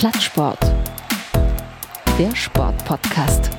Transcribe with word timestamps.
Plattsport. 0.00 0.58
Der 2.18 2.34
Sportpodcast. 2.34 3.50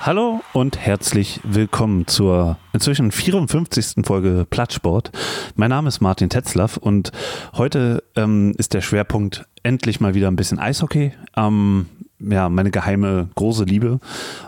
Hallo 0.00 0.42
und 0.52 0.76
herzlich 0.78 1.40
willkommen 1.42 2.06
zur 2.06 2.58
inzwischen 2.74 3.12
54. 3.12 4.04
Folge 4.04 4.46
Plattsport. 4.50 5.10
Mein 5.56 5.70
Name 5.70 5.88
ist 5.88 6.02
Martin 6.02 6.28
Tetzlaff 6.28 6.76
und 6.76 7.12
heute 7.54 8.04
ähm, 8.14 8.54
ist 8.58 8.74
der 8.74 8.82
Schwerpunkt 8.82 9.46
endlich 9.62 10.00
mal 10.00 10.12
wieder 10.12 10.28
ein 10.28 10.36
bisschen 10.36 10.58
Eishockey. 10.58 11.14
Ähm, 11.34 11.86
ja, 12.20 12.48
meine 12.48 12.70
geheime 12.70 13.28
große 13.34 13.64
Liebe. 13.64 14.00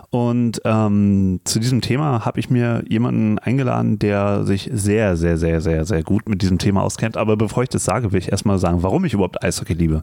Und 0.09 0.61
ähm, 0.65 1.39
zu 1.45 1.59
diesem 1.59 1.79
Thema 1.79 2.25
habe 2.25 2.39
ich 2.39 2.49
mir 2.49 2.83
jemanden 2.89 3.39
eingeladen, 3.39 3.97
der 3.97 4.43
sich 4.43 4.69
sehr, 4.73 5.15
sehr, 5.15 5.37
sehr, 5.37 5.61
sehr, 5.61 5.85
sehr 5.85 6.03
gut 6.03 6.27
mit 6.27 6.41
diesem 6.41 6.57
Thema 6.57 6.83
auskennt. 6.83 7.15
Aber 7.15 7.37
bevor 7.37 7.63
ich 7.63 7.69
das 7.69 7.85
sage, 7.85 8.11
will 8.11 8.19
ich 8.19 8.29
erstmal 8.29 8.59
sagen, 8.59 8.83
warum 8.83 9.05
ich 9.05 9.13
überhaupt 9.13 9.41
Eishockey 9.41 9.73
liebe. 9.73 10.01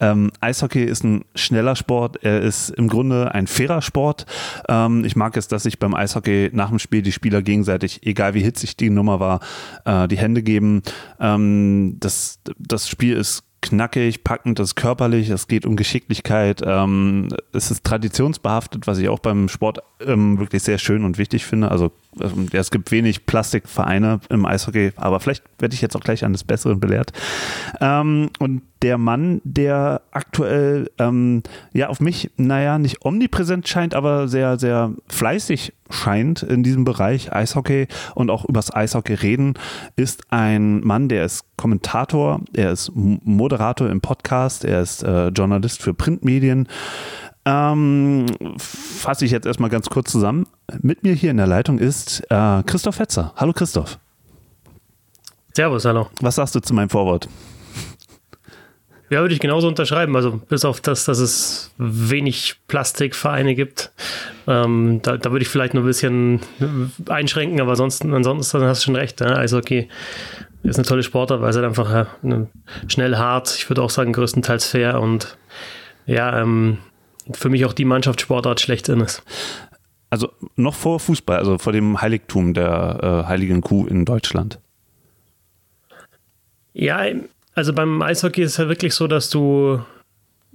Ähm, 0.00 0.32
Eishockey 0.40 0.82
ist 0.82 1.04
ein 1.04 1.24
schneller 1.36 1.76
Sport. 1.76 2.24
Er 2.24 2.40
ist 2.40 2.70
im 2.70 2.88
Grunde 2.88 3.32
ein 3.32 3.46
fairer 3.46 3.80
Sport. 3.80 4.26
Ähm, 4.68 5.04
ich 5.04 5.14
mag 5.14 5.36
es, 5.36 5.46
dass 5.46 5.62
sich 5.62 5.78
beim 5.78 5.94
Eishockey 5.94 6.50
nach 6.52 6.70
dem 6.70 6.80
Spiel 6.80 7.02
die 7.02 7.12
Spieler 7.12 7.40
gegenseitig, 7.40 8.04
egal 8.04 8.34
wie 8.34 8.42
hitzig 8.42 8.76
die 8.76 8.90
Nummer 8.90 9.20
war, 9.20 9.40
äh, 9.84 10.08
die 10.08 10.18
Hände 10.18 10.42
geben. 10.42 10.82
Ähm, 11.20 11.96
das, 12.00 12.40
das 12.58 12.88
Spiel 12.88 13.16
ist 13.16 13.44
knackig, 13.64 14.24
packend, 14.24 14.60
es 14.60 14.70
ist 14.70 14.74
körperlich, 14.76 15.30
es 15.30 15.48
geht 15.48 15.64
um 15.64 15.74
Geschicklichkeit, 15.74 16.62
ähm, 16.64 17.28
es 17.52 17.70
ist 17.70 17.82
traditionsbehaftet, 17.84 18.86
was 18.86 18.98
ich 18.98 19.08
auch 19.08 19.18
beim 19.18 19.48
Sport 19.48 19.80
ähm, 20.00 20.38
wirklich 20.38 20.62
sehr 20.62 20.78
schön 20.78 21.04
und 21.04 21.18
wichtig 21.18 21.46
finde. 21.46 21.70
Also 21.70 21.90
es 22.52 22.70
gibt 22.70 22.90
wenig 22.90 23.26
Plastikvereine 23.26 24.20
im 24.28 24.46
Eishockey, 24.46 24.92
aber 24.96 25.20
vielleicht 25.20 25.44
werde 25.58 25.74
ich 25.74 25.80
jetzt 25.80 25.96
auch 25.96 26.00
gleich 26.00 26.24
eines 26.24 26.44
Besseren 26.44 26.80
belehrt. 26.80 27.12
Ähm, 27.80 28.30
und 28.38 28.62
der 28.82 28.98
Mann, 28.98 29.40
der 29.44 30.02
aktuell 30.10 30.90
ähm, 30.98 31.42
ja 31.72 31.88
auf 31.88 32.00
mich, 32.00 32.30
naja, 32.36 32.78
nicht 32.78 33.04
omnipräsent 33.04 33.66
scheint, 33.66 33.94
aber 33.94 34.28
sehr, 34.28 34.58
sehr 34.58 34.92
fleißig 35.08 35.72
scheint 35.88 36.42
in 36.42 36.62
diesem 36.62 36.84
Bereich 36.84 37.32
Eishockey 37.32 37.88
und 38.14 38.30
auch 38.30 38.44
übers 38.44 38.74
Eishockey 38.74 39.14
reden, 39.14 39.54
ist 39.96 40.30
ein 40.30 40.80
Mann, 40.80 41.08
der 41.08 41.24
ist 41.24 41.44
Kommentator, 41.56 42.40
er 42.52 42.72
ist 42.72 42.92
Moderator 42.94 43.88
im 43.88 44.00
Podcast, 44.00 44.64
er 44.64 44.82
ist 44.82 45.02
äh, 45.02 45.28
Journalist 45.28 45.82
für 45.82 45.94
Printmedien. 45.94 46.68
Ähm, 47.46 48.26
fasse 48.58 49.24
ich 49.24 49.30
jetzt 49.30 49.46
erstmal 49.46 49.70
ganz 49.70 49.90
kurz 49.90 50.10
zusammen. 50.10 50.46
Mit 50.80 51.02
mir 51.02 51.12
hier 51.12 51.30
in 51.30 51.36
der 51.36 51.46
Leitung 51.46 51.78
ist 51.78 52.22
äh, 52.30 52.62
Christoph 52.62 52.96
Fetzer. 52.96 53.32
Hallo 53.36 53.52
Christoph. 53.52 53.98
Servus, 55.52 55.84
hallo. 55.84 56.08
Was 56.20 56.36
sagst 56.36 56.54
du 56.54 56.60
zu 56.60 56.74
meinem 56.74 56.88
Vorwort? 56.88 57.28
Ja, 59.10 59.20
würde 59.20 59.34
ich 59.34 59.40
genauso 59.40 59.68
unterschreiben. 59.68 60.16
Also 60.16 60.32
bis 60.48 60.64
auf 60.64 60.80
das, 60.80 61.04
dass 61.04 61.18
es 61.18 61.72
wenig 61.76 62.56
Plastikvereine 62.66 63.54
gibt. 63.54 63.92
Ähm, 64.46 65.00
da, 65.02 65.18
da, 65.18 65.30
würde 65.30 65.42
ich 65.42 65.48
vielleicht 65.48 65.74
nur 65.74 65.82
ein 65.82 65.86
bisschen 65.86 66.40
einschränken, 67.08 67.60
aber 67.60 67.72
ansonsten, 67.72 68.14
ansonsten 68.14 68.62
hast 68.62 68.82
du 68.82 68.84
schon 68.86 68.96
recht. 68.96 69.20
Ne? 69.20 69.36
Also 69.36 69.58
okay, 69.58 69.88
ist 70.64 70.76
eine 70.76 70.86
tolle 70.86 71.02
Sportart, 71.02 71.42
weil 71.42 71.50
es 71.50 71.56
halt 71.56 71.66
einfach 71.66 71.92
ja, 71.92 72.46
schnell 72.88 73.16
hart, 73.16 73.54
ich 73.54 73.68
würde 73.68 73.82
auch 73.82 73.90
sagen 73.90 74.12
größtenteils 74.12 74.66
fair 74.66 75.00
und 75.00 75.36
ja, 76.06 76.40
ähm, 76.40 76.78
für 77.32 77.48
mich 77.48 77.64
auch 77.64 77.72
die 77.72 77.84
Mannschaftssportart 77.84 78.60
schlechthin 78.60 79.00
ist. 79.00 79.22
Also 80.10 80.30
noch 80.56 80.74
vor 80.74 81.00
Fußball, 81.00 81.38
also 81.38 81.58
vor 81.58 81.72
dem 81.72 82.00
Heiligtum 82.00 82.54
der 82.54 83.24
äh, 83.24 83.28
Heiligen 83.28 83.62
Kuh 83.62 83.86
in 83.86 84.04
Deutschland. 84.04 84.60
Ja, 86.72 87.04
also 87.54 87.72
beim 87.72 88.02
Eishockey 88.02 88.42
ist 88.42 88.52
es 88.52 88.56
ja 88.58 88.68
wirklich 88.68 88.94
so, 88.94 89.06
dass 89.06 89.30
du 89.30 89.80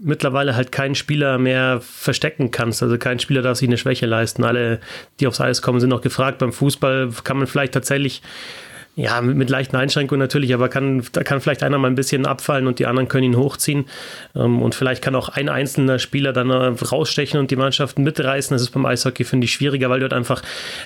mittlerweile 0.02 0.56
halt 0.56 0.72
keinen 0.72 0.96
Spieler 0.96 1.38
mehr 1.38 1.82
verstecken 1.82 2.52
kannst. 2.52 2.82
Also 2.84 2.98
kein 2.98 3.20
Spieler 3.20 3.42
darf 3.42 3.58
sich 3.58 3.68
eine 3.68 3.78
Schwäche 3.78 4.06
leisten. 4.06 4.44
Alle, 4.44 4.80
die 5.20 5.28
aufs 5.28 5.42
Eis 5.42 5.62
kommen, 5.62 5.80
sind 5.80 5.92
auch 5.92 6.02
gefragt. 6.02 6.40
Beim 6.40 6.54
Fußball 6.54 7.10
kann 7.24 7.38
man 7.38 7.48
vielleicht 7.48 7.74
tatsächlich 7.74 8.22
ja, 8.96 9.22
mit, 9.22 9.50
leichten 9.50 9.78
Einschränkungen 9.78 10.20
natürlich, 10.20 10.54
aber 10.54 10.68
kann, 10.68 11.04
da 11.14 11.24
kann 11.24 11.40
vielleicht 11.40 11.64
einer 11.64 11.78
mal 11.78 11.88
ein 11.88 11.96
bisschen 11.96 12.26
abfallen 12.26 12.68
und 12.68 12.80
die 12.80 12.86
anderen 12.86 13.08
können 13.08 13.24
ihn 13.24 13.38
hochziehen. 13.38 13.86
Ähm, 14.36 14.62
und 14.62 14.76
vielleicht 14.76 15.02
kann 15.02 15.16
auch 15.16 15.30
ein 15.30 15.48
einzelner 15.48 16.00
Spieler 16.00 16.34
dann 16.34 16.50
äh, 16.50 16.54
rausstechen 16.68 17.40
und 17.40 17.50
die 17.50 17.56
Mannschaften 17.56 18.04
mitreißen. 18.04 18.54
Das 18.54 18.62
ist 18.62 18.72
beim 18.72 18.86
Eishockey, 18.86 19.24
finde 19.24 19.46
ich, 19.46 19.54
schwieriger, 19.54 19.90
weil 19.90 20.00
du 20.00 20.04
halt 20.04 20.14
einfach 20.14 20.42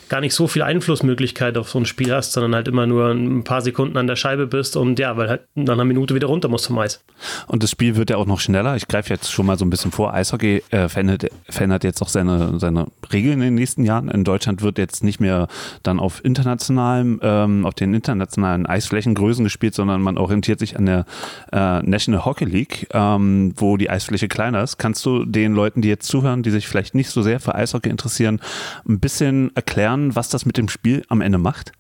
gar 0.10 0.22
nicht 0.22 0.36
so 0.36 0.48
viel 0.48 0.62
Einflussmöglichkeit 0.62 1.58
auf 1.58 1.70
so 1.70 1.80
ein 1.80 1.86
Spiel 1.86 2.14
hast, 2.14 2.34
sondern 2.34 2.54
halt 2.54 2.68
immer 2.68 2.86
nur 2.86 3.10
ein 3.10 3.44
paar 3.44 3.62
Sekunden 3.62 3.98
an 3.98 4.06
der 4.06 4.16
Scheibe 4.16 4.46
bist 4.46 4.76
und 4.76 5.00
ja, 5.00 5.18
weil 5.18 5.30
halt 5.30 5.42
nach 5.56 5.74
einer 5.74 5.86
Minute 5.86 6.14
wieder 6.14 6.28
runter 6.28 6.50
musst 6.50 6.68
vom 6.68 6.78
Eis. 6.78 7.04
Und 7.48 7.64
das 7.64 7.72
Spiel 7.72 7.96
wird 7.96 8.10
ja 8.10 8.18
auch 8.18 8.28
noch 8.28 8.40
schneller. 8.40 8.76
Ich 8.76 8.88
greife 8.88 9.10
jetzt 9.10 9.32
schon 9.32 9.46
mal 9.46 9.58
so 9.58 9.66
ein 9.66 9.70
bisschen 9.70 9.92
vor. 9.92 10.14
Eishockey 10.14 10.64
äh, 10.70 10.88
verändert, 10.88 11.30
verändert 11.50 11.84
jetzt 11.84 12.02
auch 12.02 12.10
seine, 12.10 12.60
seine 12.60 12.88
Regeln 13.12 13.34
in 13.36 13.42
den 13.42 13.56
nächsten 13.56 13.84
Jahren. 13.86 14.10
In 14.10 14.24
Deutschland 14.24 14.62
wird 14.62 14.78
jetzt 14.78 15.04
nicht 15.04 15.20
mehr 15.20 15.48
dann 15.82 16.00
auf 16.00 16.24
internationalem, 16.24 17.20
ähm, 17.24 17.66
auf 17.66 17.74
den 17.74 17.93
internationalen 17.94 18.66
Eisflächengrößen 18.66 19.44
gespielt, 19.44 19.76
sondern 19.76 20.02
man 20.02 20.18
orientiert 20.18 20.60
sich 20.60 20.78
an 20.78 20.86
der 20.86 21.06
äh, 21.52 21.82
National 21.82 22.26
Hockey 22.26 22.46
League, 22.46 22.88
ähm, 22.94 23.54
wo 23.58 23.78
die 23.78 23.90
Eisfläche 23.90 24.28
kleiner 24.28 24.64
ist. 24.64 24.78
Kannst 24.78 25.06
du 25.06 25.26
den 25.26 25.54
Leuten, 25.54 25.82
die 25.82 25.90
jetzt 25.90 26.08
zuhören, 26.08 26.44
die 26.44 26.52
sich 26.52 26.68
vielleicht 26.68 26.96
nicht 26.96 27.10
so 27.10 27.22
sehr 27.22 27.40
für 27.40 27.56
Eishockey 27.56 27.90
interessieren, 27.90 28.40
ein 28.88 29.00
bisschen 29.00 29.52
erklären, 29.56 30.16
was 30.16 30.30
das 30.30 30.46
mit 30.46 30.58
dem 30.58 30.70
Spiel 30.70 31.04
am 31.10 31.22
Ende 31.22 31.38
macht? 31.38 31.72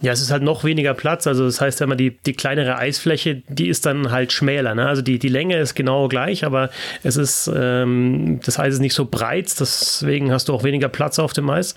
Ja, 0.00 0.12
es 0.12 0.20
ist 0.20 0.30
halt 0.30 0.42
noch 0.42 0.62
weniger 0.62 0.92
Platz. 0.92 1.26
Also 1.26 1.46
das 1.46 1.60
heißt 1.60 1.80
immer, 1.80 1.96
die, 1.96 2.10
die 2.10 2.34
kleinere 2.34 2.76
Eisfläche, 2.76 3.42
die 3.48 3.68
ist 3.68 3.86
dann 3.86 4.10
halt 4.10 4.30
schmäler. 4.30 4.74
Ne? 4.74 4.86
Also 4.86 5.00
die, 5.00 5.18
die 5.18 5.28
Länge 5.28 5.56
ist 5.58 5.74
genau 5.74 6.08
gleich, 6.08 6.44
aber 6.44 6.68
es 7.02 7.16
ist, 7.16 7.50
ähm, 7.54 8.40
das 8.44 8.58
Eis 8.58 8.74
ist 8.74 8.80
nicht 8.80 8.94
so 8.94 9.06
breit, 9.06 9.50
deswegen 9.58 10.32
hast 10.32 10.48
du 10.48 10.54
auch 10.54 10.64
weniger 10.64 10.88
Platz 10.88 11.18
auf 11.18 11.32
dem 11.32 11.48
Eis. 11.48 11.76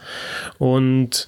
Und 0.57 1.27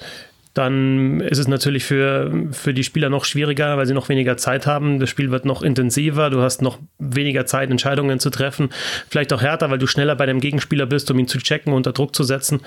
dann 0.53 1.21
ist 1.21 1.37
es 1.37 1.47
natürlich 1.47 1.85
für, 1.85 2.31
für 2.51 2.73
die 2.73 2.83
Spieler 2.83 3.09
noch 3.09 3.23
schwieriger, 3.23 3.77
weil 3.77 3.85
sie 3.85 3.93
noch 3.93 4.09
weniger 4.09 4.35
Zeit 4.35 4.67
haben. 4.67 4.99
Das 4.99 5.09
Spiel 5.09 5.31
wird 5.31 5.45
noch 5.45 5.61
intensiver, 5.61 6.29
du 6.29 6.41
hast 6.41 6.61
noch 6.61 6.79
weniger 6.99 7.45
Zeit, 7.45 7.71
Entscheidungen 7.71 8.19
zu 8.19 8.29
treffen. 8.29 8.69
Vielleicht 9.09 9.31
auch 9.31 9.41
härter, 9.41 9.69
weil 9.69 9.77
du 9.77 9.87
schneller 9.87 10.15
bei 10.15 10.25
dem 10.25 10.41
Gegenspieler 10.41 10.85
bist, 10.85 11.09
um 11.09 11.19
ihn 11.19 11.27
zu 11.27 11.37
checken, 11.37 11.71
unter 11.71 11.93
Druck 11.93 12.13
zu 12.15 12.23
setzen. 12.23 12.61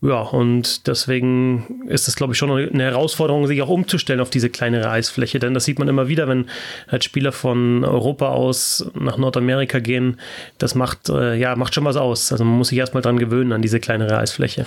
Ja, 0.00 0.22
und 0.22 0.88
deswegen 0.88 1.84
ist 1.86 2.08
es, 2.08 2.16
glaube 2.16 2.32
ich, 2.32 2.38
schon 2.38 2.50
eine 2.50 2.82
Herausforderung, 2.82 3.46
sich 3.46 3.62
auch 3.62 3.68
umzustellen 3.68 4.20
auf 4.20 4.30
diese 4.30 4.50
kleinere 4.50 4.90
Eisfläche. 4.90 5.38
Denn 5.38 5.54
das 5.54 5.64
sieht 5.64 5.78
man 5.78 5.88
immer 5.88 6.08
wieder, 6.08 6.26
wenn 6.26 6.46
halt 6.88 7.04
Spieler 7.04 7.30
von 7.30 7.84
Europa 7.84 8.28
aus 8.28 8.90
nach 8.94 9.18
Nordamerika 9.18 9.78
gehen. 9.78 10.18
Das 10.58 10.74
macht, 10.74 11.08
äh, 11.08 11.36
ja, 11.36 11.54
macht 11.54 11.74
schon 11.74 11.84
was 11.84 11.96
aus. 11.96 12.32
Also 12.32 12.44
man 12.44 12.58
muss 12.58 12.68
sich 12.68 12.78
erstmal 12.78 13.02
dran 13.02 13.18
gewöhnen 13.18 13.52
an 13.52 13.62
diese 13.62 13.78
kleinere 13.78 14.18
Eisfläche 14.18 14.66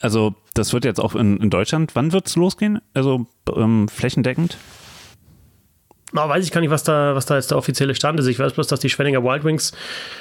also 0.00 0.34
das 0.54 0.72
wird 0.72 0.84
jetzt 0.84 1.00
auch 1.00 1.14
in, 1.14 1.36
in 1.36 1.50
Deutschland, 1.50 1.94
wann 1.94 2.12
wird 2.12 2.26
es 2.26 2.36
losgehen? 2.36 2.80
Also 2.94 3.26
ähm, 3.54 3.88
flächendeckend? 3.88 4.56
Na, 6.12 6.28
weiß 6.28 6.44
ich 6.44 6.50
gar 6.50 6.60
nicht, 6.60 6.70
was 6.70 6.82
da, 6.82 7.14
was 7.14 7.26
da 7.26 7.36
jetzt 7.36 7.50
der 7.50 7.58
offizielle 7.58 7.94
Stand 7.94 8.18
ist. 8.18 8.26
Ich 8.26 8.38
weiß 8.38 8.54
bloß, 8.54 8.66
dass 8.66 8.80
die 8.80 8.90
Schwenninger 8.90 9.22
Wild 9.22 9.44
Wings 9.44 9.72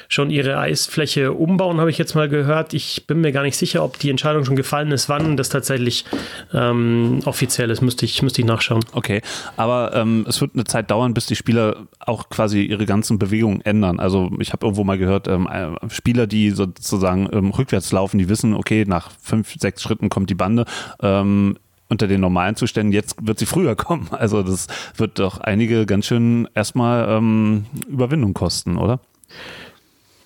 schon 0.08 0.30
ihre 0.30 0.58
Eisfläche 0.58 1.34
umbauen, 1.34 1.80
habe 1.80 1.90
ich 1.90 1.98
jetzt 1.98 2.16
mal 2.16 2.30
gehört. 2.30 2.74
Ich 2.74 3.08
bin 3.08 3.22
mir 3.22 3.32
gar 3.32 3.44
nicht 3.44 3.58
sicher, 3.58 3.84
ob 3.84 3.98
die 4.00 4.10
Entscheidung 4.10 4.46
schon 4.46 4.56
gefallen 4.56 4.92
ist, 4.92 5.10
wann 5.10 5.38
das 5.38 5.50
tatsächlich 5.50 6.06
ähm, 6.54 7.20
offiziell 7.26 7.70
ist. 7.72 7.82
Müsste 7.82 8.06
ich, 8.06 8.22
müsste 8.22 8.42
ich 8.42 8.48
nachschauen. 8.48 8.84
Okay, 8.92 9.22
aber 9.58 9.92
ähm, 9.96 10.26
es 10.28 10.42
wird 10.42 10.52
eine 10.54 10.66
Zeit 10.66 10.92
dauern, 10.92 11.14
bis 11.14 11.26
die 11.26 11.36
Spieler 11.36 11.88
auch 12.00 12.30
quasi 12.30 12.62
ihre 12.64 12.86
ganzen 12.86 13.18
Bewegungen 13.18 13.62
ändern. 13.62 14.00
Also 14.00 14.32
ich 14.40 14.54
habe 14.54 14.66
irgendwo 14.66 14.84
mal 14.84 14.98
gehört, 14.98 15.28
ähm, 15.28 15.48
äh, 15.52 15.90
Spieler, 15.90 16.28
die 16.28 16.52
sozusagen 16.52 17.30
ähm, 17.32 17.52
rückwärts 17.52 17.92
laufen, 17.92 18.18
die 18.18 18.30
wissen, 18.30 18.54
okay, 18.54 18.86
nach 18.88 19.12
fünf, 19.22 19.56
sechs 19.60 19.82
Schritten 19.82 20.10
kommt 20.10 20.30
die 20.30 20.36
Bande 20.36 20.66
ähm, 21.02 21.58
unter 21.90 22.08
den 22.08 22.22
normalen 22.22 22.56
Zuständen, 22.56 22.94
jetzt 22.94 23.16
wird 23.22 23.40
sie 23.40 23.46
früher 23.46 23.76
kommen. 23.76 24.08
Also 24.12 24.42
das 24.44 24.68
wird 24.96 25.20
doch 25.20 25.40
einige 25.42 25.86
ganz 25.86 26.06
schön 26.06 26.48
erstmal 26.56 27.10
ähm, 27.10 27.66
Überwindung 27.88 28.34
kosten, 28.34 28.78
oder? 28.78 29.00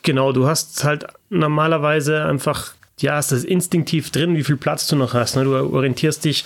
Genau, 0.03 0.33
du 0.33 0.47
hast 0.47 0.83
halt 0.83 1.05
normalerweise 1.29 2.25
einfach, 2.25 2.73
ja, 2.99 3.17
ist 3.17 3.31
das 3.31 3.45
instinktiv 3.45 4.11
drin, 4.11 4.35
wie 4.35 4.43
viel 4.43 4.57
Platz 4.57 4.87
du 4.87 4.97
noch 4.97 5.13
hast. 5.13 5.37
Ne? 5.37 5.45
Du 5.45 5.55
orientierst 5.55 6.25
dich 6.25 6.43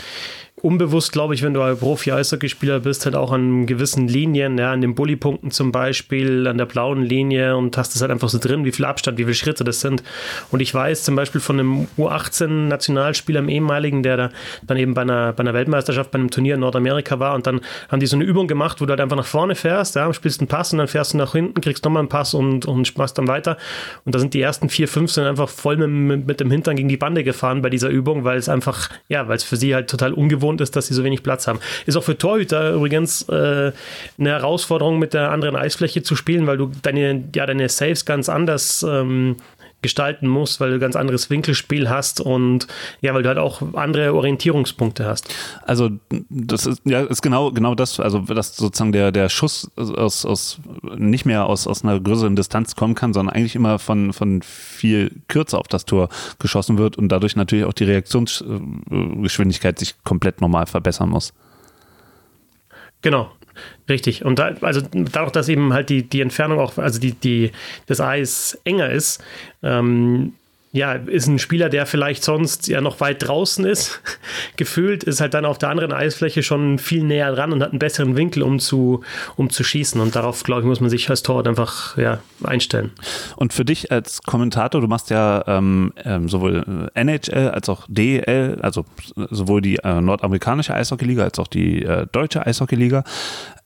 unbewusst, 0.61 1.11
glaube 1.11 1.35
ich, 1.35 1.43
wenn 1.43 1.53
du 1.53 1.61
ein 1.61 1.77
Profi-Eishockeyspieler 1.77 2.79
bist, 2.79 3.05
halt 3.05 3.15
auch 3.15 3.31
an 3.31 3.67
gewissen 3.67 4.07
Linien, 4.07 4.57
ja, 4.57 4.71
an 4.71 4.81
den 4.81 4.95
Bullypunkten 4.95 5.51
zum 5.51 5.71
Beispiel, 5.71 6.47
an 6.47 6.57
der 6.57 6.65
blauen 6.65 7.03
Linie 7.03 7.55
und 7.55 7.77
hast 7.77 7.95
es 7.95 8.01
halt 8.01 8.09
einfach 8.09 8.29
so 8.29 8.39
drin, 8.39 8.65
wie 8.65 8.71
viel 8.71 8.85
Abstand, 8.85 9.19
wie 9.19 9.23
viele 9.23 9.35
Schritte 9.35 9.63
das 9.63 9.81
sind. 9.81 10.01
Und 10.49 10.59
ich 10.59 10.73
weiß 10.73 11.03
zum 11.03 11.15
Beispiel 11.15 11.41
von 11.41 11.59
einem 11.59 11.87
U18-Nationalspieler, 11.97 13.39
einem 13.39 13.49
ehemaligen, 13.49 14.01
der 14.01 14.17
da 14.17 14.29
dann 14.65 14.77
eben 14.77 14.95
bei 14.95 15.03
einer, 15.03 15.31
bei 15.33 15.41
einer 15.41 15.53
Weltmeisterschaft, 15.53 16.09
bei 16.09 16.17
einem 16.17 16.31
Turnier 16.31 16.55
in 16.55 16.61
Nordamerika 16.61 17.19
war 17.19 17.35
und 17.35 17.45
dann 17.45 17.61
haben 17.89 17.99
die 17.99 18.07
so 18.07 18.15
eine 18.15 18.25
Übung 18.25 18.47
gemacht, 18.47 18.81
wo 18.81 18.85
du 18.85 18.89
halt 18.89 19.01
einfach 19.01 19.17
nach 19.17 19.25
vorne 19.27 19.53
fährst, 19.53 19.95
ja, 19.95 20.11
spielst 20.11 20.41
einen 20.41 20.47
Pass 20.47 20.71
und 20.73 20.79
dann 20.79 20.87
fährst 20.87 21.13
du 21.13 21.17
nach 21.17 21.33
hinten, 21.33 21.61
kriegst 21.61 21.85
nochmal 21.85 22.01
einen 22.01 22.09
Pass 22.09 22.33
und, 22.33 22.65
und 22.65 22.97
machst 22.97 23.19
dann 23.19 23.27
weiter. 23.27 23.57
Und 24.05 24.15
da 24.15 24.19
sind 24.19 24.33
die 24.33 24.41
ersten 24.41 24.69
vier, 24.69 24.87
fünf 24.87 25.11
sind 25.11 25.25
einfach 25.25 25.49
voll 25.49 25.77
mit, 25.77 26.25
mit 26.25 26.39
dem 26.39 26.49
Hintern 26.49 26.75
gegen 26.75 26.89
die 26.89 26.97
Bande 26.97 27.23
gefahren 27.23 27.61
bei 27.61 27.69
dieser 27.69 27.89
Übung, 27.89 28.23
weil 28.23 28.39
es 28.39 28.49
einfach, 28.49 28.89
ja, 29.07 29.27
weil 29.27 29.35
es 29.35 29.43
für 29.43 29.55
sie 29.55 29.75
halt 29.75 29.87
total 29.87 30.13
ungewohnt 30.13 30.46
ungewohnt 30.47 30.61
ist, 30.61 30.75
dass 30.75 30.87
sie 30.87 30.93
so 30.93 31.03
wenig 31.03 31.23
Platz 31.23 31.47
haben. 31.47 31.59
Ist 31.85 31.95
auch 31.95 32.03
für 32.03 32.17
Torhüter 32.17 32.73
übrigens 32.73 33.23
äh, 33.29 33.71
eine 34.17 34.29
Herausforderung, 34.29 34.99
mit 34.99 35.13
der 35.13 35.31
anderen 35.31 35.55
Eisfläche 35.55 36.03
zu 36.03 36.15
spielen, 36.15 36.47
weil 36.47 36.57
du 36.57 36.71
deine, 36.81 37.23
ja, 37.35 37.45
deine 37.45 37.69
Saves 37.69 38.05
ganz 38.05 38.29
anders 38.29 38.85
ähm, 38.87 39.37
gestalten 39.81 40.27
musst, 40.27 40.59
weil 40.59 40.71
du 40.71 40.79
ganz 40.79 40.95
anderes 40.95 41.29
Winkelspiel 41.29 41.89
hast 41.89 42.19
und 42.19 42.67
ja, 43.01 43.13
weil 43.13 43.23
du 43.23 43.29
halt 43.29 43.37
auch 43.37 43.61
andere 43.73 44.13
Orientierungspunkte 44.13 45.05
hast. 45.05 45.33
Also 45.65 45.91
das 46.29 46.65
ist 46.65 46.81
ja 46.85 47.01
ist 47.01 47.21
genau 47.21 47.51
genau 47.51 47.75
das, 47.75 47.99
also 47.99 48.19
dass 48.19 48.55
sozusagen 48.55 48.91
der 48.91 49.11
der 49.11 49.29
Schuss 49.29 49.69
aus, 49.75 50.25
aus 50.25 50.59
nicht 50.97 51.25
mehr 51.25 51.45
aus 51.45 51.67
aus 51.67 51.83
einer 51.83 51.99
größeren 51.99 52.35
Distanz 52.35 52.75
kommen 52.75 52.95
kann, 52.95 53.13
sondern 53.13 53.35
eigentlich 53.35 53.55
immer 53.55 53.77
von 53.77 54.13
von 54.13 54.41
viel 54.41 55.11
kürzer 55.27 55.59
auf 55.59 55.67
das 55.67 55.85
Tor 55.85 56.09
geschossen 56.39 56.77
wird 56.77 56.97
und 56.97 57.09
dadurch 57.09 57.35
natürlich 57.35 57.65
auch 57.65 57.73
die 57.73 57.85
Reaktionsgeschwindigkeit 57.85 59.77
sich 59.77 59.95
komplett 60.03 60.41
normal 60.41 60.65
verbessern 60.65 61.09
muss. 61.09 61.33
Genau, 63.03 63.31
Richtig. 63.89 64.25
Und 64.25 64.39
da, 64.39 64.53
also 64.61 64.81
dadurch, 64.91 65.31
dass 65.31 65.49
eben 65.49 65.73
halt 65.73 65.89
die, 65.89 66.03
die 66.03 66.21
Entfernung 66.21 66.59
auch, 66.59 66.77
also 66.77 66.99
die, 66.99 67.13
die, 67.13 67.51
das 67.85 68.01
Eis 68.01 68.59
enger 68.63 68.89
ist, 68.89 69.23
ähm, 69.63 70.33
ja, 70.77 70.93
ist 70.93 71.27
ein 71.27 71.39
Spieler, 71.39 71.69
der 71.69 71.85
vielleicht 71.85 72.23
sonst 72.23 72.67
ja 72.67 72.81
noch 72.81 72.99
weit 72.99 73.27
draußen 73.27 73.65
ist, 73.65 74.01
gefühlt, 74.57 75.03
ist 75.03 75.19
halt 75.19 75.33
dann 75.33 75.45
auf 75.45 75.57
der 75.57 75.69
anderen 75.69 75.91
Eisfläche 75.91 76.43
schon 76.43 76.77
viel 76.79 77.03
näher 77.03 77.33
dran 77.33 77.51
und 77.51 77.61
hat 77.61 77.71
einen 77.71 77.79
besseren 77.79 78.15
Winkel, 78.15 78.43
um 78.43 78.59
zu, 78.59 79.01
um 79.35 79.49
zu 79.49 79.63
schießen. 79.63 79.99
Und 79.99 80.15
darauf, 80.15 80.43
glaube 80.43 80.61
ich, 80.61 80.67
muss 80.67 80.79
man 80.79 80.89
sich 80.89 81.09
als 81.09 81.23
Torwart 81.23 81.47
einfach 81.47 81.97
ja, 81.97 82.19
einstellen. 82.43 82.91
Und 83.35 83.53
für 83.53 83.65
dich 83.65 83.91
als 83.91 84.21
Kommentator, 84.21 84.79
du 84.79 84.87
machst 84.87 85.09
ja 85.09 85.43
ähm, 85.47 85.93
ähm 86.03 86.29
sowohl 86.29 86.89
NHL 86.93 87.49
als 87.49 87.69
auch 87.69 87.85
DEL, 87.87 88.59
also 88.61 88.85
sowohl 89.15 89.61
die 89.61 89.77
äh, 89.77 90.01
nordamerikanische 90.01 90.73
Eishockeyliga 90.73 91.23
als 91.23 91.39
auch 91.39 91.47
die 91.47 91.83
äh, 91.83 92.05
deutsche 92.11 92.45
Eishockeyliga. 92.45 93.03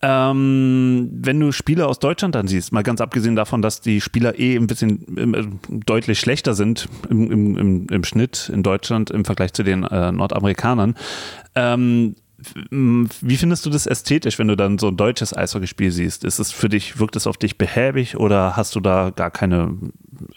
Ähm, 0.03 1.09
wenn 1.13 1.39
du 1.39 1.51
Spieler 1.51 1.87
aus 1.87 1.99
Deutschland 1.99 2.33
dann 2.33 2.47
siehst, 2.47 2.71
mal 2.71 2.81
ganz 2.81 3.01
abgesehen 3.01 3.35
davon, 3.35 3.61
dass 3.61 3.81
die 3.81 4.01
Spieler 4.01 4.39
eh 4.39 4.55
ein 4.55 4.65
bisschen 4.65 5.17
äh, 5.17 5.45
deutlich 5.69 6.19
schlechter 6.19 6.55
sind 6.55 6.89
im, 7.09 7.31
im, 7.31 7.57
im, 7.57 7.87
im, 7.87 8.03
Schnitt 8.03 8.49
in 8.51 8.63
Deutschland 8.63 9.11
im 9.11 9.25
Vergleich 9.25 9.53
zu 9.53 9.61
den 9.61 9.83
äh, 9.83 10.11
Nordamerikanern, 10.11 10.95
ähm, 11.53 12.15
wie 12.71 13.37
findest 13.37 13.65
du 13.65 13.69
das 13.69 13.85
ästhetisch, 13.85 14.39
wenn 14.39 14.47
du 14.47 14.55
dann 14.55 14.77
so 14.77 14.87
ein 14.87 14.97
deutsches 14.97 15.35
Eishockeyspiel 15.35 15.91
siehst? 15.91 16.23
Ist 16.23 16.39
es 16.39 16.51
für 16.51 16.69
dich, 16.69 16.99
wirkt 16.99 17.15
es 17.15 17.27
auf 17.27 17.37
dich 17.37 17.57
behäbig 17.57 18.17
oder 18.17 18.55
hast 18.55 18.75
du 18.75 18.79
da 18.79 19.11
gar 19.11 19.31
keine 19.31 19.77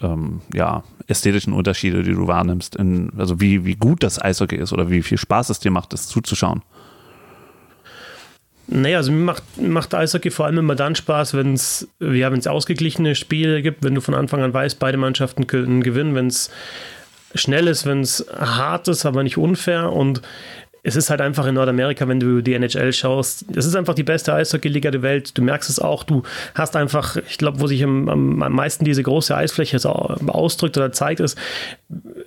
ähm, 0.01 0.41
ja, 0.53 0.83
ästhetischen 1.07 1.53
Unterschiede, 1.53 2.03
die 2.03 2.11
du 2.11 2.27
wahrnimmst? 2.27 2.75
In, 2.75 3.11
also 3.17 3.41
wie, 3.41 3.65
wie 3.65 3.75
gut 3.75 4.03
das 4.03 4.21
Eishockey 4.21 4.57
ist 4.57 4.71
oder 4.71 4.89
wie 4.89 5.01
viel 5.01 5.17
Spaß 5.17 5.49
es 5.49 5.59
dir 5.59 5.71
macht, 5.71 5.93
das 5.93 6.07
zuzuschauen? 6.07 6.61
Naja, 8.67 8.97
also 8.97 9.11
mir 9.11 9.23
macht, 9.23 9.43
macht 9.57 9.93
Eishockey 9.93 10.31
vor 10.31 10.45
allem 10.45 10.57
immer 10.57 10.75
dann 10.75 10.95
Spaß, 10.95 11.35
wenn 11.35 11.53
es 11.53 11.87
ja, 11.99 12.31
ausgeglichene 12.31 13.13
Spiele 13.15 13.61
gibt, 13.61 13.83
wenn 13.83 13.95
du 13.95 14.01
von 14.01 14.15
Anfang 14.15 14.41
an 14.41 14.53
weißt, 14.53 14.79
beide 14.79 14.97
Mannschaften 14.97 15.45
können 15.45 15.83
gewinnen, 15.83 16.15
wenn 16.15 16.27
es 16.27 16.49
schnell 17.35 17.67
ist, 17.67 17.85
wenn 17.85 18.01
es 18.01 18.25
hart 18.35 18.87
ist, 18.87 19.05
aber 19.05 19.21
nicht 19.21 19.37
unfair. 19.37 19.91
Und 19.91 20.21
es 20.85 20.95
ist 20.95 21.09
halt 21.09 21.19
einfach 21.19 21.47
in 21.47 21.55
Nordamerika, 21.55 22.07
wenn 22.07 22.19
du 22.19 22.41
die 22.41 22.53
NHL 22.53 22.93
schaust, 22.93 23.45
es 23.55 23.65
ist 23.65 23.75
einfach 23.75 23.95
die 23.95 24.03
beste 24.03 24.33
Eishockey-Liga 24.35 24.91
der 24.91 25.01
Welt. 25.01 25.35
Du 25.35 25.41
merkst 25.41 25.67
es 25.67 25.79
auch, 25.79 26.03
du 26.03 26.21
hast 26.53 26.75
einfach, 26.75 27.17
ich 27.27 27.39
glaube, 27.39 27.59
wo 27.59 27.65
sich 27.65 27.83
am, 27.83 28.07
am, 28.07 28.53
meisten 28.53 28.85
diese 28.85 29.01
große 29.01 29.35
Eisfläche 29.35 29.79
ausdrückt 29.83 30.77
oder 30.77 30.91
zeigt, 30.91 31.21
ist, 31.21 31.39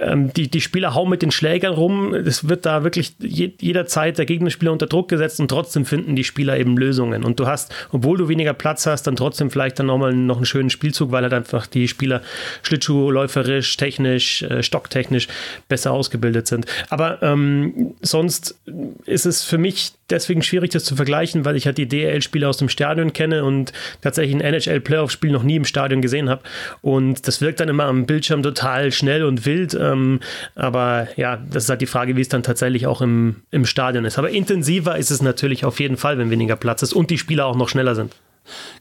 ähm, 0.00 0.32
die, 0.32 0.50
die 0.50 0.60
Spieler 0.60 0.94
hauen 0.94 1.08
mit 1.08 1.22
den 1.22 1.30
Schlägern 1.30 1.72
rum. 1.72 2.14
Es 2.14 2.48
wird 2.48 2.66
da 2.66 2.82
wirklich 2.82 3.14
je, 3.20 3.52
jederzeit 3.60 4.18
der 4.18 4.26
Gegnerspieler 4.26 4.72
unter 4.72 4.86
Druck 4.86 5.08
gesetzt 5.08 5.38
und 5.38 5.48
trotzdem 5.48 5.84
finden 5.84 6.16
die 6.16 6.24
Spieler 6.24 6.58
eben 6.58 6.76
Lösungen. 6.76 7.24
Und 7.24 7.38
du 7.38 7.46
hast, 7.46 7.72
obwohl 7.92 8.18
du 8.18 8.28
weniger 8.28 8.54
Platz 8.54 8.86
hast, 8.86 9.04
dann 9.06 9.14
trotzdem 9.14 9.52
vielleicht 9.52 9.78
dann 9.78 9.86
nochmal 9.86 10.12
noch 10.12 10.36
einen 10.36 10.46
schönen 10.46 10.70
Spielzug, 10.70 11.12
weil 11.12 11.22
halt 11.22 11.32
einfach 11.32 11.68
die 11.68 11.86
Spieler 11.86 12.22
schlittschuhläuferisch, 12.62 13.76
technisch, 13.76 14.42
äh, 14.42 14.64
stocktechnisch 14.64 15.28
besser 15.68 15.92
ausgebildet 15.92 16.48
sind. 16.48 16.66
Aber 16.90 17.22
ähm, 17.22 17.94
sonst 18.02 18.47
ist 19.06 19.26
es 19.26 19.44
für 19.44 19.58
mich 19.58 19.92
deswegen 20.10 20.42
schwierig, 20.42 20.70
das 20.70 20.84
zu 20.84 20.96
vergleichen, 20.96 21.44
weil 21.44 21.56
ich 21.56 21.66
halt 21.66 21.78
die 21.78 21.86
DL-Spiele 21.86 22.48
aus 22.48 22.56
dem 22.56 22.68
Stadion 22.68 23.12
kenne 23.12 23.44
und 23.44 23.72
tatsächlich 24.00 24.34
ein 24.34 24.40
NHL-Playoff-Spiel 24.40 25.30
noch 25.32 25.42
nie 25.42 25.56
im 25.56 25.64
Stadion 25.64 26.02
gesehen 26.02 26.28
habe. 26.28 26.42
Und 26.82 27.26
das 27.26 27.40
wirkt 27.40 27.60
dann 27.60 27.68
immer 27.68 27.84
am 27.84 28.06
Bildschirm 28.06 28.42
total 28.42 28.92
schnell 28.92 29.24
und 29.24 29.46
wild. 29.46 29.74
Ähm, 29.74 30.20
aber 30.54 31.08
ja, 31.16 31.36
das 31.50 31.64
ist 31.64 31.70
halt 31.70 31.80
die 31.80 31.86
Frage, 31.86 32.16
wie 32.16 32.20
es 32.20 32.28
dann 32.28 32.42
tatsächlich 32.42 32.86
auch 32.86 33.00
im, 33.00 33.36
im 33.50 33.66
Stadion 33.66 34.04
ist. 34.04 34.18
Aber 34.18 34.30
intensiver 34.30 34.96
ist 34.96 35.10
es 35.10 35.22
natürlich 35.22 35.64
auf 35.64 35.80
jeden 35.80 35.96
Fall, 35.96 36.18
wenn 36.18 36.30
weniger 36.30 36.56
Platz 36.56 36.82
ist 36.82 36.92
und 36.92 37.10
die 37.10 37.18
Spieler 37.18 37.46
auch 37.46 37.56
noch 37.56 37.68
schneller 37.68 37.94
sind. 37.94 38.14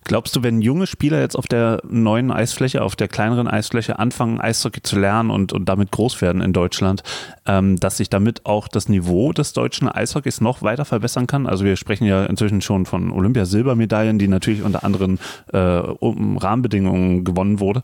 Glaubst 0.03 0.35
du, 0.35 0.43
wenn 0.43 0.61
junge 0.61 0.87
Spieler 0.87 1.19
jetzt 1.19 1.35
auf 1.35 1.47
der 1.47 1.81
neuen 1.87 2.31
Eisfläche, 2.31 2.81
auf 2.81 2.95
der 2.95 3.07
kleineren 3.07 3.47
Eisfläche 3.47 3.99
anfangen, 3.99 4.39
Eishockey 4.39 4.81
zu 4.81 4.99
lernen 4.99 5.29
und, 5.29 5.53
und 5.53 5.67
damit 5.67 5.91
groß 5.91 6.21
werden 6.21 6.41
in 6.41 6.53
Deutschland, 6.53 7.03
ähm, 7.45 7.77
dass 7.77 7.97
sich 7.97 8.09
damit 8.09 8.45
auch 8.45 8.67
das 8.67 8.89
Niveau 8.89 9.33
des 9.33 9.53
deutschen 9.53 9.89
Eishockeys 9.89 10.41
noch 10.41 10.61
weiter 10.61 10.85
verbessern 10.85 11.27
kann? 11.27 11.47
Also 11.47 11.65
wir 11.65 11.75
sprechen 11.75 12.05
ja 12.05 12.25
inzwischen 12.25 12.61
schon 12.61 12.85
von 12.85 13.11
Olympiasilbermedaillen, 13.11 14.19
die 14.19 14.27
natürlich 14.27 14.63
unter 14.63 14.83
anderen 14.83 15.19
äh, 15.51 15.57
Rahmenbedingungen 15.57 17.23
gewonnen 17.23 17.59
wurde, 17.59 17.81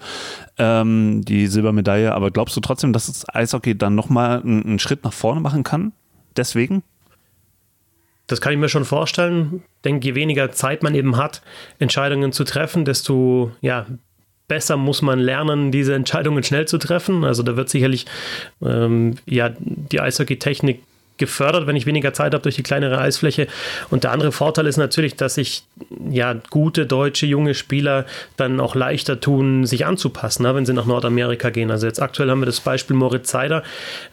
ähm, 0.57 1.24
die 1.25 1.47
Silbermedaille. 1.47 2.13
Aber 2.13 2.31
glaubst 2.31 2.56
du 2.56 2.62
trotzdem, 2.62 2.94
dass 2.94 3.07
das 3.07 3.27
Eishockey 3.27 3.77
dann 3.77 3.95
nochmal 3.95 4.41
einen, 4.41 4.63
einen 4.63 4.80
Schritt 4.80 5.03
nach 5.03 5.13
vorne 5.13 5.41
machen 5.41 5.63
kann? 5.63 5.94
Deswegen? 6.35 6.83
Das 8.28 8.42
kann 8.42 8.54
ich 8.54 8.60
mir 8.60 8.70
schon 8.70 8.86
vorstellen. 8.86 9.64
Ich 9.78 9.81
denke, 9.84 10.08
je 10.08 10.16
weniger 10.16 10.52
Zeit 10.52 10.81
man 10.84 10.96
eben 10.96 11.18
hat, 11.18 11.42
Entscheidungen 11.80 12.31
zu 12.31 12.44
treffen, 12.44 12.86
desto 12.86 13.52
ja, 13.62 13.86
besser 14.48 14.78
muss 14.78 15.02
man 15.02 15.20
lernen, 15.20 15.72
diese 15.72 15.94
Entscheidungen 15.94 16.44
schnell 16.44 16.68
zu 16.68 16.78
treffen. 16.78 17.24
Also 17.24 17.44
da 17.44 17.56
wird 17.58 17.70
sicherlich 17.70 18.06
ähm, 18.62 19.16
ja, 19.25 19.52
die 19.60 20.00
Eishockey-Technik 20.00 20.84
gefördert, 21.18 21.68
wenn 21.68 21.75
ich 21.75 21.86
weniger 21.86 22.13
Zeit 22.13 22.33
habe 22.33 22.42
durch 22.42 22.56
die 22.56 22.63
kleinere 22.63 22.98
Eisfläche. 22.98 23.48
Und 23.89 24.04
der 24.04 24.12
andere 24.12 24.31
Vorteil 24.31 24.65
ist 24.68 24.77
natürlich, 24.77 25.15
dass 25.15 25.36
sich 25.36 25.63
ja 26.10 26.36
gute 26.50 26.86
deutsche 26.86 27.25
junge 27.25 27.54
Spieler 27.54 28.06
dann 28.36 28.60
auch 28.60 28.75
leichter 28.75 29.19
tun, 29.19 29.65
sich 29.65 29.86
anzupassen, 29.86 30.44
ne, 30.44 30.56
wenn 30.56 30.66
sie 30.66 30.73
nach 30.73 30.85
Nordamerika 30.85 31.49
gehen. 31.49 31.69
Also 31.69 31.85
jetzt 31.85 32.02
aktuell 32.02 32.30
haben 32.30 32.42
wir 32.42 32.45
das 32.47 32.59
Beispiel 32.61 32.95
Moritz 32.95 33.30
Seider, 33.30 33.64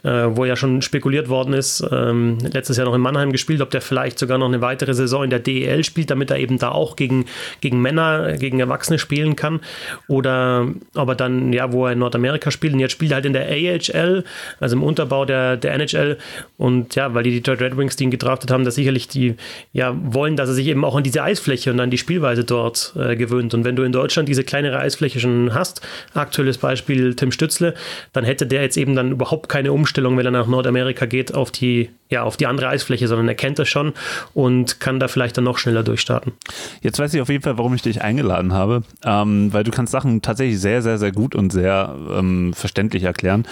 äh, 0.03 0.09
wo 0.09 0.45
ja 0.45 0.55
schon 0.55 0.81
spekuliert 0.81 1.27
worden 1.29 1.53
ist, 1.53 1.83
ähm, 1.91 2.37
letztes 2.53 2.77
Jahr 2.77 2.85
noch 2.85 2.95
in 2.95 3.01
Mannheim 3.01 3.31
gespielt, 3.31 3.61
ob 3.61 3.71
der 3.71 3.81
vielleicht 3.81 4.19
sogar 4.19 4.37
noch 4.37 4.47
eine 4.47 4.61
weitere 4.61 4.93
Saison 4.93 5.23
in 5.23 5.29
der 5.29 5.39
DEL 5.39 5.83
spielt, 5.83 6.11
damit 6.11 6.29
er 6.29 6.37
eben 6.37 6.59
da 6.59 6.69
auch 6.69 6.95
gegen, 6.95 7.25
gegen 7.61 7.81
Männer, 7.81 8.33
gegen 8.33 8.59
Erwachsene 8.59 8.99
spielen 8.99 9.35
kann. 9.35 9.59
Oder 10.07 10.67
ob 10.95 11.09
er 11.09 11.15
dann, 11.15 11.51
ja, 11.51 11.71
wo 11.71 11.87
er 11.87 11.93
in 11.93 11.99
Nordamerika 11.99 12.51
spielt, 12.51 12.73
und 12.73 12.79
jetzt 12.79 12.91
spielt 12.91 13.11
er 13.11 13.15
halt 13.15 13.25
in 13.25 13.33
der 13.33 13.47
AHL, 13.47 14.23
also 14.59 14.75
im 14.75 14.83
Unterbau 14.83 15.25
der, 15.25 15.57
der 15.57 15.73
NHL 15.73 16.17
und 16.57 16.90
ja, 16.95 17.13
weil 17.13 17.23
die 17.23 17.31
Detroit 17.31 17.61
Red 17.61 17.77
Wings, 17.77 17.95
die 17.95 18.05
ihn 18.05 18.11
gedraftet 18.11 18.51
haben, 18.51 18.65
dass 18.65 18.75
sicherlich 18.75 19.07
die 19.07 19.35
ja 19.73 19.95
wollen, 20.03 20.35
dass 20.35 20.49
er 20.49 20.55
sich 20.55 20.67
eben 20.67 20.83
auch 20.85 20.95
an 20.95 21.03
diese 21.03 21.23
Eisfläche 21.23 21.71
und 21.71 21.79
an 21.79 21.89
die 21.89 21.97
Spielweise 21.97 22.43
dort 22.43 22.93
äh, 22.97 23.15
gewöhnt. 23.15 23.53
Und 23.53 23.63
wenn 23.63 23.75
du 23.75 23.83
in 23.83 23.91
Deutschland 23.91 24.29
diese 24.29 24.43
kleinere 24.43 24.79
Eisfläche 24.79 25.19
schon 25.19 25.53
hast, 25.53 25.81
aktuelles 26.13 26.57
Beispiel 26.57 27.15
Tim 27.15 27.31
Stützle, 27.31 27.73
dann 28.13 28.23
hätte 28.23 28.45
der 28.45 28.61
jetzt 28.61 28.77
eben 28.77 28.95
dann 28.95 29.11
überhaupt 29.11 29.49
keine 29.49 29.71
Umstellung, 29.71 30.17
wenn 30.17 30.25
er 30.25 30.31
nach 30.31 30.47
Nordamerika 30.47 31.05
geht, 31.05 31.33
auf 31.33 31.51
die, 31.51 31.89
ja, 32.09 32.23
auf 32.23 32.37
die 32.37 32.47
andere 32.47 32.67
Eisfläche, 32.69 33.07
sondern 33.07 33.27
er 33.27 33.35
kennt 33.35 33.59
das 33.59 33.69
schon 33.69 33.93
und 34.33 34.79
kann 34.79 34.99
da 34.99 35.07
vielleicht 35.07 35.37
dann 35.37 35.43
noch 35.43 35.57
schneller 35.57 35.83
durchstarten. 35.83 36.33
Jetzt 36.81 36.99
weiß 36.99 37.13
ich 37.13 37.21
auf 37.21 37.29
jeden 37.29 37.43
Fall, 37.43 37.57
warum 37.57 37.73
ich 37.73 37.81
dich 37.81 38.01
eingeladen 38.01 38.53
habe, 38.53 38.83
ähm, 39.03 39.53
weil 39.53 39.63
du 39.63 39.71
kannst 39.71 39.91
Sachen 39.91 40.21
tatsächlich 40.21 40.59
sehr, 40.59 40.81
sehr, 40.81 40.97
sehr 40.97 41.11
gut 41.11 41.35
und 41.35 41.51
sehr 41.51 41.95
ähm, 42.11 42.53
verständlich 42.53 43.03
erklären. 43.03 43.45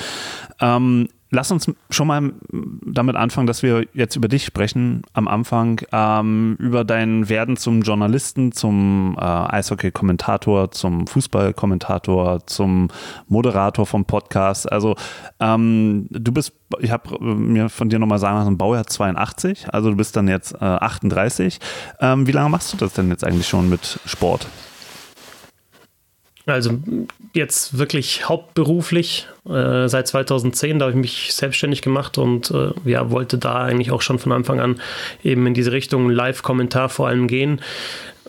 Ähm, 0.62 1.10
lass 1.32 1.52
uns 1.52 1.72
schon 1.90 2.08
mal 2.08 2.34
damit 2.86 3.16
anfangen, 3.16 3.48
dass 3.48 3.64
wir 3.64 3.86
jetzt 3.94 4.16
über 4.16 4.28
dich 4.28 4.46
sprechen 4.46 5.04
am 5.14 5.28
Anfang, 5.28 5.82
ähm, 5.92 6.56
über 6.60 6.84
dein 6.84 7.30
Werden 7.30 7.58
zum 7.58 7.82
Journalisten, 7.82 8.52
zum 8.52 9.16
äh, 9.20 9.24
Eishockey-Kommentator, 9.24 10.72
zum 10.72 11.08
Fußball-Kommentator, 11.08 12.46
zum 12.46 12.90
Moderator 13.28 13.86
vom 13.86 14.06
Podcast. 14.06 14.72
Also 14.72 14.96
ähm, 15.40 16.08
du 16.10 16.32
bist, 16.32 16.54
ich 16.80 16.92
habe 16.92 17.24
mir 17.24 17.70
von 17.70 17.90
dir 17.90 18.00
nochmal 18.00 18.20
sagen 18.20 18.38
lassen, 18.38 18.58
Baujahr 18.58 18.88
82, 18.88 19.72
also 19.72 19.92
du 19.92 19.96
bist 19.96 20.16
dann 20.16 20.28
jetzt 20.28 20.54
äh, 20.54 20.66
38. 20.66 21.60
Ähm, 22.00 22.28
wie 22.28 22.32
lange 22.32 22.50
machst 22.50 22.74
du 22.74 22.78
das 22.78 22.94
denn 22.94 23.10
jetzt 23.10 23.24
eigentlich 23.24 23.48
schon 23.48 23.70
mit 23.70 24.00
Sport? 24.06 24.48
Also 26.52 26.80
jetzt 27.34 27.78
wirklich 27.78 28.28
hauptberuflich 28.28 29.28
äh, 29.48 29.88
seit 29.88 30.08
2010, 30.08 30.80
da 30.80 30.86
habe 30.86 30.92
ich 30.92 31.02
mich 31.02 31.34
selbstständig 31.34 31.82
gemacht 31.82 32.18
und 32.18 32.52
äh, 32.52 32.72
ja, 32.86 33.12
wollte 33.12 33.38
da 33.38 33.64
eigentlich 33.64 33.92
auch 33.92 34.02
schon 34.02 34.20
von 34.20 34.32
Anfang 34.32 34.60
an 34.60 34.82
eben 35.24 35.46
in 35.48 35.54
diese 35.54 35.72
Richtung 35.72 36.10
Live-Kommentar 36.10 36.90
vor 36.90 37.08
allem 37.08 37.28
gehen. 37.28 37.62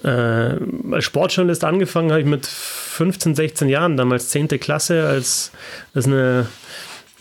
Äh, 0.02 0.56
als 0.92 1.04
Sportjournalist 1.04 1.64
angefangen 1.64 2.10
habe 2.10 2.20
ich 2.20 2.26
mit 2.26 2.46
15, 2.46 3.34
16 3.34 3.68
Jahren, 3.68 3.96
damals 3.96 4.28
10. 4.30 4.48
Klasse, 4.60 5.06
als, 5.06 5.52
als 5.94 6.06
eine 6.06 6.46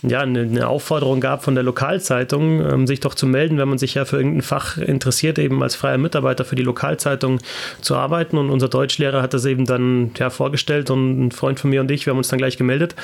ja, 0.02 0.20
eine, 0.20 0.40
eine, 0.40 0.68
Aufforderung 0.68 1.20
gab 1.20 1.44
von 1.44 1.54
der 1.54 1.64
Lokalzeitung, 1.64 2.60
ähm, 2.60 2.86
sich 2.86 3.00
doch 3.00 3.14
zu 3.14 3.26
melden, 3.26 3.58
wenn 3.58 3.68
man 3.68 3.78
sich 3.78 3.94
ja 3.94 4.04
für 4.04 4.16
irgendein 4.16 4.42
Fach 4.42 4.78
interessiert, 4.78 5.38
eben 5.38 5.62
als 5.62 5.74
freier 5.74 5.98
Mitarbeiter 5.98 6.44
für 6.44 6.56
die 6.56 6.62
Lokalzeitung 6.62 7.38
zu 7.80 7.96
arbeiten. 7.96 8.38
Und 8.38 8.50
unser 8.50 8.68
Deutschlehrer 8.68 9.20
hat 9.20 9.34
das 9.34 9.44
eben 9.44 9.66
dann 9.66 10.12
ja, 10.18 10.30
vorgestellt 10.30 10.90
und 10.90 11.26
ein 11.26 11.32
Freund 11.32 11.60
von 11.60 11.70
mir 11.70 11.80
und 11.80 11.90
ich, 11.90 12.06
wir 12.06 12.12
haben 12.12 12.18
uns 12.18 12.28
dann 12.28 12.38
gleich 12.38 12.56
gemeldet. 12.56 12.94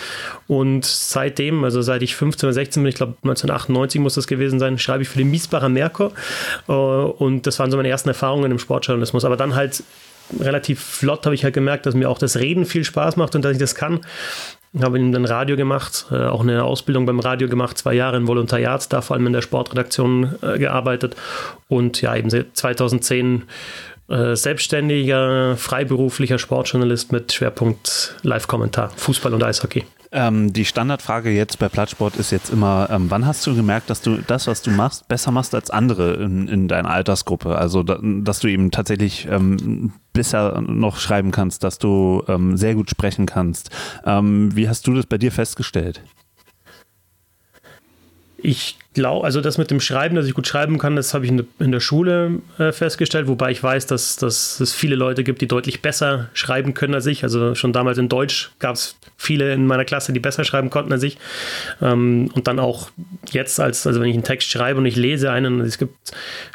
Und 0.46 0.84
seitdem, 0.84 1.64
also 1.64 1.82
seit 1.82 2.02
ich 2.02 2.16
15 2.16 2.46
oder 2.46 2.54
16 2.54 2.82
bin, 2.82 2.88
ich 2.88 2.96
glaube 2.96 3.14
1998 3.22 4.00
muss 4.00 4.14
das 4.14 4.26
gewesen 4.26 4.58
sein, 4.58 4.78
schreibe 4.78 5.02
ich 5.02 5.08
für 5.08 5.18
den 5.18 5.30
Miesbacher 5.30 5.68
Merkur. 5.68 6.12
Äh, 6.68 6.72
und 6.72 7.46
das 7.46 7.58
waren 7.58 7.70
so 7.70 7.76
meine 7.76 7.88
ersten 7.88 8.08
Erfahrungen 8.08 8.50
im 8.50 8.58
Sportjournalismus. 8.58 9.24
Aber 9.24 9.36
dann 9.36 9.54
halt 9.54 9.82
relativ 10.40 10.80
flott 10.80 11.24
habe 11.24 11.34
ich 11.34 11.44
halt 11.44 11.54
gemerkt, 11.54 11.86
dass 11.86 11.94
mir 11.94 12.10
auch 12.10 12.18
das 12.18 12.36
Reden 12.36 12.64
viel 12.64 12.84
Spaß 12.84 13.16
macht 13.16 13.34
und 13.34 13.44
dass 13.44 13.52
ich 13.52 13.58
das 13.58 13.74
kann 13.74 14.00
habe 14.82 14.98
dann 14.98 15.24
Radio 15.24 15.56
gemacht, 15.56 16.06
äh, 16.10 16.16
auch 16.16 16.42
eine 16.42 16.64
Ausbildung 16.64 17.06
beim 17.06 17.20
Radio 17.20 17.48
gemacht, 17.48 17.78
zwei 17.78 17.94
Jahre 17.94 18.16
in 18.16 18.26
Volontariat, 18.26 18.92
da 18.92 19.00
vor 19.00 19.16
allem 19.16 19.26
in 19.26 19.32
der 19.32 19.42
Sportredaktion 19.42 20.34
äh, 20.42 20.58
gearbeitet 20.58 21.16
und 21.68 22.02
ja, 22.02 22.14
eben 22.16 22.30
2010 22.30 23.44
äh, 24.08 24.36
selbstständiger, 24.36 25.56
freiberuflicher 25.56 26.38
Sportjournalist 26.38 27.12
mit 27.12 27.32
Schwerpunkt 27.32 28.16
Live-Kommentar, 28.22 28.90
Fußball 28.96 29.34
und 29.34 29.42
Eishockey. 29.42 29.84
Ähm, 30.16 30.50
die 30.50 30.64
Standardfrage 30.64 31.28
jetzt 31.28 31.58
bei 31.58 31.68
Plattsport 31.68 32.16
ist 32.16 32.30
jetzt 32.30 32.48
immer, 32.48 32.88
ähm, 32.90 33.10
wann 33.10 33.26
hast 33.26 33.46
du 33.46 33.54
gemerkt, 33.54 33.90
dass 33.90 34.00
du 34.00 34.16
das, 34.16 34.46
was 34.46 34.62
du 34.62 34.70
machst, 34.70 35.08
besser 35.08 35.30
machst 35.30 35.54
als 35.54 35.68
andere 35.68 36.14
in, 36.14 36.48
in 36.48 36.68
deiner 36.68 36.88
Altersgruppe? 36.88 37.54
Also, 37.54 37.82
da, 37.82 37.98
dass 38.00 38.40
du 38.40 38.48
eben 38.48 38.70
tatsächlich 38.70 39.28
ähm, 39.30 39.92
besser 40.14 40.62
noch 40.62 40.96
schreiben 40.96 41.32
kannst, 41.32 41.64
dass 41.64 41.76
du 41.78 42.24
ähm, 42.28 42.56
sehr 42.56 42.74
gut 42.74 42.88
sprechen 42.88 43.26
kannst. 43.26 43.68
Ähm, 44.06 44.56
wie 44.56 44.70
hast 44.70 44.86
du 44.86 44.94
das 44.94 45.04
bei 45.04 45.18
dir 45.18 45.30
festgestellt? 45.30 46.00
Ich 48.38 48.78
glaube, 48.96 49.26
also 49.26 49.42
das 49.42 49.58
mit 49.58 49.70
dem 49.70 49.78
Schreiben, 49.78 50.16
dass 50.16 50.26
ich 50.26 50.32
gut 50.32 50.46
schreiben 50.46 50.78
kann, 50.78 50.96
das 50.96 51.12
habe 51.12 51.26
ich 51.26 51.30
in, 51.30 51.36
de, 51.36 51.46
in 51.58 51.70
der 51.70 51.80
Schule 51.80 52.40
äh, 52.58 52.72
festgestellt, 52.72 53.28
wobei 53.28 53.50
ich 53.50 53.62
weiß, 53.62 53.86
dass, 53.86 54.16
dass 54.16 54.58
es 54.58 54.72
viele 54.72 54.96
Leute 54.96 55.22
gibt, 55.22 55.42
die 55.42 55.46
deutlich 55.46 55.82
besser 55.82 56.30
schreiben 56.32 56.72
können 56.72 56.94
als 56.94 57.04
ich. 57.04 57.22
Also 57.22 57.54
schon 57.54 57.74
damals 57.74 57.98
in 57.98 58.08
Deutsch 58.08 58.52
gab 58.58 58.74
es 58.74 58.96
viele 59.18 59.52
in 59.52 59.66
meiner 59.66 59.84
Klasse, 59.84 60.14
die 60.14 60.18
besser 60.18 60.44
schreiben 60.44 60.70
konnten 60.70 60.92
als 60.92 61.02
ich. 61.02 61.18
Ähm, 61.82 62.30
und 62.34 62.48
dann 62.48 62.58
auch 62.58 62.88
jetzt, 63.30 63.60
als, 63.60 63.86
also 63.86 64.00
wenn 64.00 64.08
ich 64.08 64.14
einen 64.14 64.24
Text 64.24 64.48
schreibe 64.48 64.80
und 64.80 64.86
ich 64.86 64.96
lese 64.96 65.30
einen, 65.30 65.60
es 65.60 65.76
gibt 65.76 65.94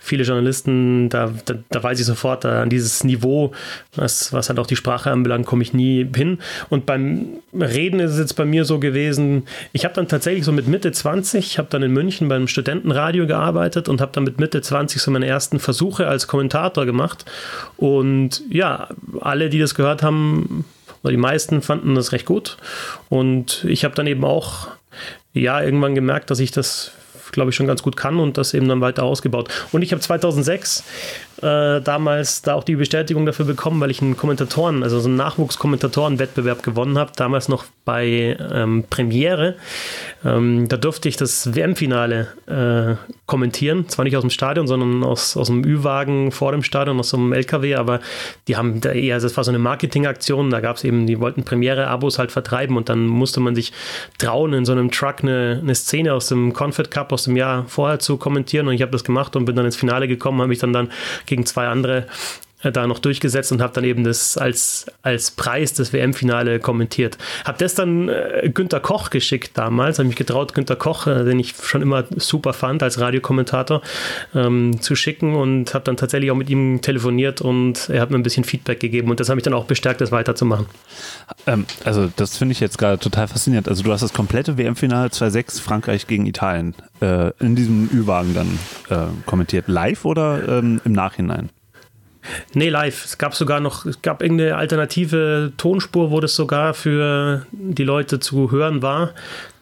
viele 0.01 0.23
Journalisten, 0.23 1.09
da, 1.09 1.31
da, 1.45 1.55
da 1.69 1.83
weiß 1.83 1.99
ich 1.99 2.07
sofort, 2.07 2.43
da, 2.43 2.63
an 2.63 2.71
dieses 2.71 3.03
Niveau, 3.03 3.51
was, 3.95 4.33
was 4.33 4.49
halt 4.49 4.57
auch 4.57 4.67
die 4.67 4.75
Sprache 4.75 5.11
anbelangt, 5.11 5.45
komme 5.45 5.61
ich 5.61 5.73
nie 5.73 6.09
hin. 6.15 6.39
Und 6.69 6.87
beim 6.87 7.27
Reden 7.53 7.99
ist 7.99 8.13
es 8.13 8.19
jetzt 8.19 8.35
bei 8.35 8.45
mir 8.45 8.65
so 8.65 8.79
gewesen, 8.79 9.43
ich 9.73 9.85
habe 9.85 9.93
dann 9.93 10.07
tatsächlich 10.07 10.43
so 10.43 10.51
mit 10.51 10.67
Mitte 10.67 10.91
20, 10.91 11.45
ich 11.45 11.57
habe 11.59 11.67
dann 11.69 11.83
in 11.83 11.91
München 11.91 12.30
beim 12.31 12.47
Studentenradio 12.47 13.27
gearbeitet 13.27 13.89
und 13.89 13.99
habe 13.99 14.13
dann 14.13 14.23
mit 14.23 14.39
Mitte 14.39 14.61
20 14.61 15.01
so 15.01 15.11
meine 15.11 15.27
ersten 15.27 15.59
Versuche 15.59 16.07
als 16.07 16.27
Kommentator 16.27 16.85
gemacht. 16.85 17.25
Und 17.75 18.41
ja, 18.49 18.87
alle, 19.19 19.49
die 19.49 19.59
das 19.59 19.75
gehört 19.75 20.01
haben, 20.01 20.63
oder 21.03 21.11
die 21.11 21.17
meisten 21.17 21.61
fanden 21.61 21.95
das 21.95 22.13
recht 22.13 22.25
gut. 22.25 22.55
Und 23.09 23.65
ich 23.67 23.83
habe 23.83 23.95
dann 23.95 24.07
eben 24.07 24.23
auch 24.23 24.69
ja 25.33 25.61
irgendwann 25.61 25.93
gemerkt, 25.93 26.29
dass 26.29 26.39
ich 26.39 26.51
das 26.51 26.91
glaube 27.31 27.49
ich, 27.49 27.55
schon 27.55 27.67
ganz 27.67 27.81
gut 27.81 27.95
kann 27.95 28.19
und 28.19 28.37
das 28.37 28.53
eben 28.53 28.67
dann 28.67 28.81
weiter 28.81 29.03
ausgebaut. 29.03 29.49
Und 29.71 29.81
ich 29.81 29.91
habe 29.91 30.01
2006 30.01 30.83
äh, 31.41 31.81
damals 31.81 32.41
da 32.41 32.55
auch 32.55 32.63
die 32.63 32.75
Bestätigung 32.75 33.25
dafür 33.25 33.45
bekommen, 33.45 33.79
weil 33.81 33.91
ich 33.91 34.01
einen 34.01 34.17
Kommentatoren, 34.17 34.83
also 34.83 34.99
so 34.99 35.07
einen 35.07 35.17
Nachwuchskommentatoren-Wettbewerb 35.17 36.63
gewonnen 36.63 36.97
habe, 36.97 37.11
damals 37.15 37.49
noch 37.49 37.65
bei 37.85 38.37
ähm, 38.53 38.83
Premiere. 38.89 39.55
Ähm, 40.23 40.67
da 40.67 40.77
durfte 40.77 41.09
ich 41.09 41.17
das 41.17 41.55
WM-Finale 41.55 42.27
äh, 42.47 43.11
kommentieren, 43.25 43.89
zwar 43.89 44.05
nicht 44.05 44.15
aus 44.15 44.21
dem 44.21 44.29
Stadion, 44.29 44.67
sondern 44.67 45.03
aus, 45.03 45.35
aus 45.35 45.47
dem 45.47 45.63
Ü-Wagen 45.63 46.31
vor 46.31 46.51
dem 46.51 46.63
Stadion, 46.63 46.99
aus 46.99 47.09
so 47.09 47.17
einem 47.17 47.33
LKW, 47.33 47.75
aber 47.75 47.99
die 48.47 48.55
haben 48.55 48.81
da 48.81 48.91
eher, 48.91 49.19
das 49.19 49.35
war 49.37 49.43
so 49.43 49.51
eine 49.51 49.59
Marketingaktion, 49.59 50.49
da 50.49 50.59
gab 50.59 50.77
es 50.77 50.83
eben, 50.83 51.07
die 51.07 51.19
wollten 51.19 51.43
Premiere-Abos 51.43 52.19
halt 52.19 52.31
vertreiben 52.31 52.77
und 52.77 52.89
dann 52.89 53.07
musste 53.07 53.39
man 53.39 53.55
sich 53.55 53.73
trauen, 54.17 54.53
in 54.53 54.65
so 54.65 54.71
einem 54.71 54.91
Truck 54.91 55.23
eine, 55.23 55.59
eine 55.61 55.75
Szene 55.75 56.13
aus 56.13 56.27
dem 56.27 56.53
Confed 56.53 56.91
Cup 56.91 57.11
aus 57.11 57.23
dem 57.23 57.35
Jahr 57.35 57.65
vorher 57.67 57.99
zu 57.99 58.17
kommentieren. 58.17 58.67
Und 58.67 58.73
ich 58.73 58.81
habe 58.81 58.91
das 58.91 59.03
gemacht 59.03 59.35
und 59.35 59.45
bin 59.45 59.55
dann 59.55 59.65
ins 59.65 59.75
Finale 59.75 60.07
gekommen, 60.07 60.39
habe 60.39 60.49
mich 60.49 60.59
dann 60.59 60.73
dann 60.73 60.91
gegen 61.31 61.45
zwei 61.45 61.67
andere 61.67 62.07
da 62.63 62.87
noch 62.87 62.99
durchgesetzt 62.99 63.51
und 63.51 63.61
habe 63.61 63.73
dann 63.73 63.83
eben 63.83 64.03
das 64.03 64.37
als, 64.37 64.85
als 65.01 65.31
Preis 65.31 65.73
das 65.73 65.93
WM-Finale 65.93 66.59
kommentiert. 66.59 67.17
Habe 67.45 67.57
das 67.57 67.75
dann 67.75 68.09
äh, 68.09 68.49
Günter 68.53 68.79
Koch 68.79 69.09
geschickt 69.09 69.51
damals, 69.57 69.99
habe 69.99 70.07
mich 70.07 70.15
getraut, 70.15 70.53
Günter 70.53 70.75
Koch, 70.75 71.07
äh, 71.07 71.23
den 71.23 71.39
ich 71.39 71.55
schon 71.55 71.81
immer 71.81 72.05
super 72.15 72.53
fand 72.53 72.83
als 72.83 72.99
Radiokommentator, 72.99 73.81
ähm, 74.35 74.79
zu 74.81 74.95
schicken 74.95 75.35
und 75.35 75.73
habe 75.73 75.85
dann 75.85 75.97
tatsächlich 75.97 76.31
auch 76.31 76.35
mit 76.35 76.49
ihm 76.49 76.81
telefoniert 76.81 77.41
und 77.41 77.89
er 77.89 78.01
hat 78.01 78.11
mir 78.11 78.17
ein 78.17 78.23
bisschen 78.23 78.43
Feedback 78.43 78.79
gegeben 78.79 79.09
und 79.09 79.19
das 79.19 79.29
hat 79.29 79.35
mich 79.35 79.43
dann 79.43 79.53
auch 79.53 79.65
bestärkt, 79.65 80.01
das 80.01 80.11
weiterzumachen. 80.11 80.67
Ähm, 81.47 81.65
also 81.83 82.11
das 82.15 82.37
finde 82.37 82.53
ich 82.53 82.59
jetzt 82.59 82.77
gerade 82.77 82.99
total 82.99 83.27
faszinierend. 83.27 83.67
Also 83.67 83.83
du 83.83 83.91
hast 83.91 84.01
das 84.01 84.13
komplette 84.13 84.57
WM-Finale 84.57 85.09
2-6 85.09 85.61
Frankreich 85.61 86.07
gegen 86.07 86.25
Italien 86.25 86.75
äh, 87.01 87.31
in 87.39 87.55
diesem 87.55 87.89
Ü-Wagen 87.91 88.33
dann 88.33 88.59
äh, 88.89 89.11
kommentiert. 89.25 89.67
Live 89.67 90.05
oder 90.05 90.59
ähm, 90.59 90.81
im 90.85 90.93
Nachhinein? 90.93 91.49
Nee, 92.53 92.69
live. 92.69 93.05
Es 93.05 93.17
gab 93.17 93.33
sogar 93.35 93.59
noch, 93.59 93.85
es 93.85 94.01
gab 94.01 94.21
irgendeine 94.21 94.55
alternative 94.55 95.53
Tonspur, 95.57 96.11
wo 96.11 96.19
das 96.19 96.35
sogar 96.35 96.73
für 96.73 97.45
die 97.51 97.83
Leute 97.83 98.19
zu 98.19 98.51
hören 98.51 98.81
war. 98.81 99.11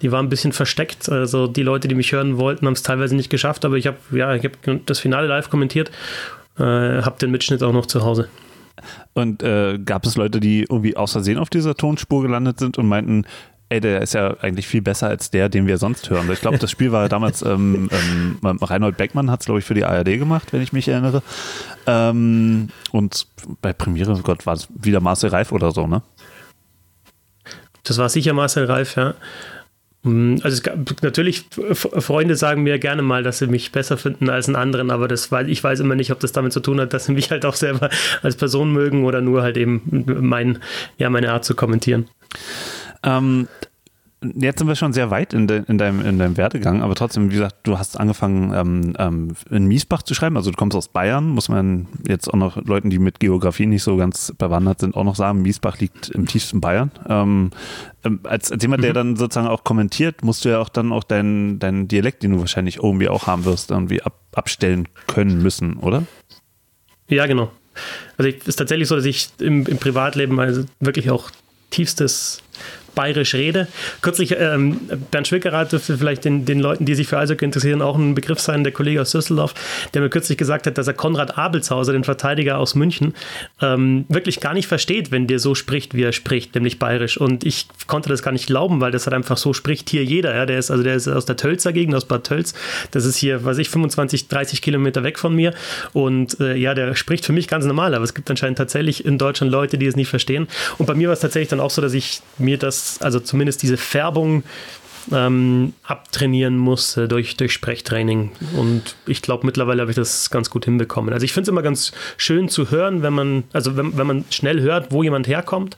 Die 0.02 0.12
war 0.12 0.22
ein 0.22 0.30
bisschen 0.30 0.52
versteckt. 0.52 1.10
Also 1.10 1.48
die 1.48 1.64
Leute, 1.64 1.88
die 1.88 1.96
mich 1.96 2.12
hören 2.12 2.38
wollten, 2.38 2.66
haben 2.66 2.74
es 2.74 2.84
teilweise 2.84 3.16
nicht 3.16 3.30
geschafft, 3.30 3.66
aber 3.66 3.76
ich 3.78 3.88
habe 3.88 3.98
ja, 4.12 4.36
ich 4.36 4.44
hab 4.44 4.86
das 4.86 5.00
Finale 5.00 5.28
live 5.28 5.50
kommentiert, 5.50 5.92
äh, 6.58 6.64
habe 6.64 7.18
den 7.20 7.32
Mitschnitt 7.32 7.64
auch 7.64 7.74
noch 7.74 7.86
zu 7.86 8.04
Hause. 8.04 8.28
Und 9.14 9.44
äh, 9.44 9.78
gab 9.78 10.06
es 10.06 10.16
Leute, 10.16 10.40
die 10.40 10.62
irgendwie 10.62 10.96
aus 10.96 11.12
Versehen 11.12 11.38
auf 11.38 11.50
dieser 11.50 11.76
Tonspur 11.76 12.22
gelandet 12.22 12.60
sind 12.60 12.78
und 12.78 12.88
meinten, 12.88 13.26
ey, 13.70 13.80
der 13.80 14.02
ist 14.02 14.14
ja 14.14 14.36
eigentlich 14.42 14.68
viel 14.68 14.82
besser 14.82 15.08
als 15.08 15.30
der, 15.30 15.48
den 15.48 15.68
wir 15.68 15.78
sonst 15.78 16.10
hören. 16.10 16.30
Ich 16.32 16.42
glaube, 16.42 16.58
das 16.58 16.72
Spiel 16.72 16.92
war 16.92 17.08
damals, 17.10 17.42
ähm, 17.44 17.90
ähm, 18.44 18.58
Reinhold 18.62 18.98
Beckmann 18.98 19.30
hat 19.32 19.42
es, 19.42 19.46
glaube 19.46 19.60
ich, 19.60 19.66
für 19.66 19.76
die 19.76 19.86
ARD 19.86 20.18
gemacht, 20.18 20.52
wenn 20.52 20.62
ich 20.62 20.74
mich 20.74 20.88
erinnere. 20.88 21.22
Ähm, 21.86 22.70
und 22.92 23.28
bei 23.62 23.72
Premiere, 23.74 24.12
oh 24.12 24.22
Gott, 24.22 24.46
war 24.46 24.56
es 24.56 24.68
wieder 24.74 25.00
Marcel 25.00 25.30
Reif 25.30 25.52
oder 25.52 25.72
so, 25.72 25.88
ne? 25.88 26.02
Das 27.84 27.98
war 27.98 28.10
sicher 28.10 28.34
Marcel 28.34 28.66
Reif, 28.66 28.96
ja. 28.96 29.14
Mm, 30.04 30.36
also 30.42 30.56
es 30.56 30.64
gab, 30.64 31.02
natürlich, 31.04 31.46
Freunde 31.74 32.36
sagen 32.36 32.64
mir 32.64 32.80
gerne 32.80 33.02
mal, 33.02 33.22
dass 33.22 33.40
sie 33.40 33.48
mich 33.48 33.72
besser 33.72 33.98
finden 33.98 34.30
als 34.30 34.48
einen 34.48 34.56
anderen, 34.56 34.92
aber 34.92 35.08
das, 35.08 35.30
ich 35.48 35.64
weiß 35.64 35.80
immer 35.82 35.96
nicht, 35.96 36.12
ob 36.12 36.20
das 36.20 36.32
damit 36.32 36.54
zu 36.54 36.60
tun 36.60 36.80
hat, 36.80 36.94
dass 36.94 37.06
sie 37.06 37.14
mich 37.14 37.32
halt 37.32 37.46
auch 37.46 37.56
selber 37.56 37.90
als 38.24 38.36
Person 38.36 38.72
mögen 38.72 39.06
oder 39.06 39.22
nur 39.22 39.44
halt 39.44 39.58
eben 39.58 40.06
mein, 40.22 40.60
ja, 40.98 41.10
meine 41.10 41.32
Art 41.32 41.46
zu 41.46 41.56
kommentieren. 41.56 42.08
Ähm, 43.04 43.48
jetzt 44.22 44.60
sind 44.60 44.68
wir 44.68 44.76
schon 44.76 44.92
sehr 44.92 45.12
weit 45.12 45.34
in, 45.34 45.48
de, 45.48 45.64
in, 45.68 45.78
deinem, 45.78 46.06
in 46.06 46.20
deinem 46.20 46.36
Werdegang, 46.36 46.82
aber 46.82 46.96
trotzdem, 46.96 47.30
wie 47.30 47.36
gesagt, 47.36 47.56
du 47.64 47.78
hast 47.80 47.98
angefangen 48.00 48.54
ähm, 48.54 48.94
ähm, 48.98 49.36
in 49.50 49.66
Miesbach 49.66 50.04
zu 50.04 50.14
schreiben, 50.14 50.36
also 50.36 50.52
du 50.52 50.58
kommst 50.58 50.76
aus 50.76 50.90
Bayern, 50.90 51.30
muss 51.30 51.48
man 51.48 51.88
jetzt 52.08 52.28
auch 52.28 52.38
noch 52.38 52.58
Leuten, 52.66 52.90
die 52.90 53.00
mit 53.00 53.20
Geografie 53.20 53.66
nicht 53.66 53.84
so 53.84 53.96
ganz 53.96 54.34
bewandert 54.38 54.80
sind, 54.82 54.96
auch 54.96 55.06
noch 55.06 55.16
sagen, 55.16 55.42
Miesbach 55.42 55.80
liegt 55.80 56.10
im 56.10 56.26
tiefsten 56.26 56.60
Bayern. 56.60 56.92
Ähm, 57.08 57.52
ähm 58.04 58.20
als, 58.24 58.52
als 58.52 58.62
jemand, 58.62 58.84
der 58.84 58.92
mhm. 58.92 58.96
dann 58.96 59.16
sozusagen 59.16 59.48
auch 59.48 59.64
kommentiert, 59.64 60.24
musst 60.24 60.44
du 60.44 60.50
ja 60.50 60.60
auch 60.60 60.70
dann 60.70 60.92
auch 60.92 61.04
deinen 61.04 61.60
dein 61.60 61.88
Dialekt, 61.88 62.24
den 62.24 62.34
du 62.34 62.40
wahrscheinlich 62.40 62.78
irgendwie 62.78 63.08
auch 63.08 63.28
haben 63.28 63.46
wirst, 63.46 63.72
irgendwie 63.72 64.02
ab, 64.02 64.20
abstellen 64.34 64.88
können 65.08 65.42
müssen, 65.42 65.78
oder? 65.78 66.04
Ja, 67.08 67.26
genau. 67.26 67.52
Also 68.18 68.30
es 68.30 68.48
ist 68.48 68.56
tatsächlich 68.58 68.90
so, 68.90 68.96
dass 68.96 69.06
ich 69.06 69.30
im, 69.40 69.66
im 69.66 69.78
Privatleben 69.78 70.38
also 70.40 70.66
wirklich 70.82 71.10
auch 71.10 71.32
tiefstes 71.70 72.42
bayerisch 72.96 73.34
rede. 73.36 73.68
Kürzlich, 74.02 74.36
ähm, 74.38 74.80
Bernd 75.12 75.28
Schwickerath 75.28 75.72
dürfte 75.72 75.98
vielleicht 75.98 76.26
den, 76.26 76.46
den 76.46 76.60
Leuten, 76.60 76.86
die 76.86 76.96
sich 76.96 77.08
für 77.08 77.18
Eishockey 77.18 77.46
interessieren, 77.46 77.82
auch 77.82 77.98
ein 77.98 78.16
Begriff 78.16 78.40
sein, 78.40 78.64
der 78.64 78.74
Kollege 78.74 79.02
aus 79.02 79.12
Düsseldorf, 79.12 79.54
der 79.94 80.02
mir 80.02 80.10
kürzlich 80.10 80.38
gesagt 80.38 80.68
hat, 80.68 80.78
dass 80.78 80.88
er 80.88 80.94
Konrad 80.94 81.38
Abelshauser, 81.38 81.94
den 81.94 82.04
Verteidiger 82.04 82.58
aus 82.58 82.76
München, 82.76 83.14
ähm, 83.62 84.06
wirklich 84.10 84.40
gar 84.40 84.54
nicht 84.54 84.68
versteht, 84.68 85.12
wenn 85.12 85.28
der 85.28 85.40
so 85.40 85.56
spricht, 85.56 85.94
wie 85.94 86.04
er 86.04 86.14
spricht, 86.14 86.56
nämlich 86.56 86.80
bayerisch. 86.80 87.18
Und 87.18 87.46
ich 87.46 87.68
konnte 87.88 88.10
das 88.10 88.24
gar 88.24 88.32
nicht 88.32 88.48
glauben, 88.48 88.82
weil 88.82 88.92
das 88.92 89.06
halt 89.06 89.14
einfach 89.14 89.38
so 89.38 89.54
spricht 89.54 89.90
hier 89.90 90.04
jeder. 90.04 90.36
Ja? 90.36 90.46
Der 90.46 90.60
ist 90.60 90.72
also 90.72 90.84
der 90.84 90.96
ist 90.96 91.08
aus 91.08 91.26
der 91.26 91.38
Tölzer 91.38 91.74
Gegend, 91.74 91.96
aus 91.96 92.06
Bad 92.06 92.26
Tölz. 92.26 92.54
Das 92.92 93.06
ist 93.06 93.18
hier, 93.18 93.44
weiß 93.44 93.58
ich, 93.58 93.70
25, 93.70 94.28
30 94.28 94.62
Kilometer 94.62 95.04
weg 95.04 95.20
von 95.20 95.36
mir. 95.36 95.54
Und 95.94 96.40
äh, 96.40 96.56
ja, 96.56 96.74
der 96.74 96.96
spricht 96.96 97.26
für 97.26 97.34
mich 97.34 97.48
ganz 97.48 97.66
normal, 97.66 97.94
aber 97.94 98.04
es 98.04 98.14
gibt 98.14 98.30
anscheinend 98.30 98.58
tatsächlich 98.58 99.06
in 99.06 99.18
Deutschland 99.18 99.52
Leute, 99.52 99.78
die 99.78 99.86
es 99.86 99.96
nicht 99.96 100.10
verstehen. 100.10 100.48
Und 100.78 100.86
bei 100.86 100.94
mir 100.94 101.08
war 101.08 101.14
es 101.14 101.20
tatsächlich 101.20 101.50
dann 101.50 101.60
auch 101.60 101.72
so, 101.72 101.82
dass 101.82 101.94
ich 101.94 102.22
mir 102.38 102.58
das, 102.58 102.79
also 103.02 103.20
zumindest 103.20 103.62
diese 103.62 103.78
Färbung 103.78 104.44
ähm, 105.12 105.74
abtrainieren 105.84 106.58
musste 106.58 107.08
durch, 107.08 107.38
durch 107.38 107.54
Sprechtraining. 107.54 108.32
Und 108.56 108.96
ich 109.06 109.22
glaube, 109.22 109.46
mittlerweile 109.46 109.82
habe 109.82 109.92
ich 109.92 109.96
das 109.96 110.30
ganz 110.30 110.50
gut 110.50 110.66
hinbekommen. 110.66 111.14
Also 111.14 111.24
ich 111.24 111.34
finde 111.34 111.44
es 111.44 111.50
immer 111.50 111.62
ganz 111.62 111.92
schön 112.18 112.50
zu 112.50 112.72
hören, 112.72 113.02
wenn 113.02 113.14
man, 113.14 113.44
also 113.54 113.76
wenn, 113.78 113.98
wenn 113.98 114.08
man 114.08 114.26
schnell 114.30 114.62
hört, 114.62 114.92
wo 114.92 115.04
jemand 115.04 115.28
herkommt. 115.28 115.76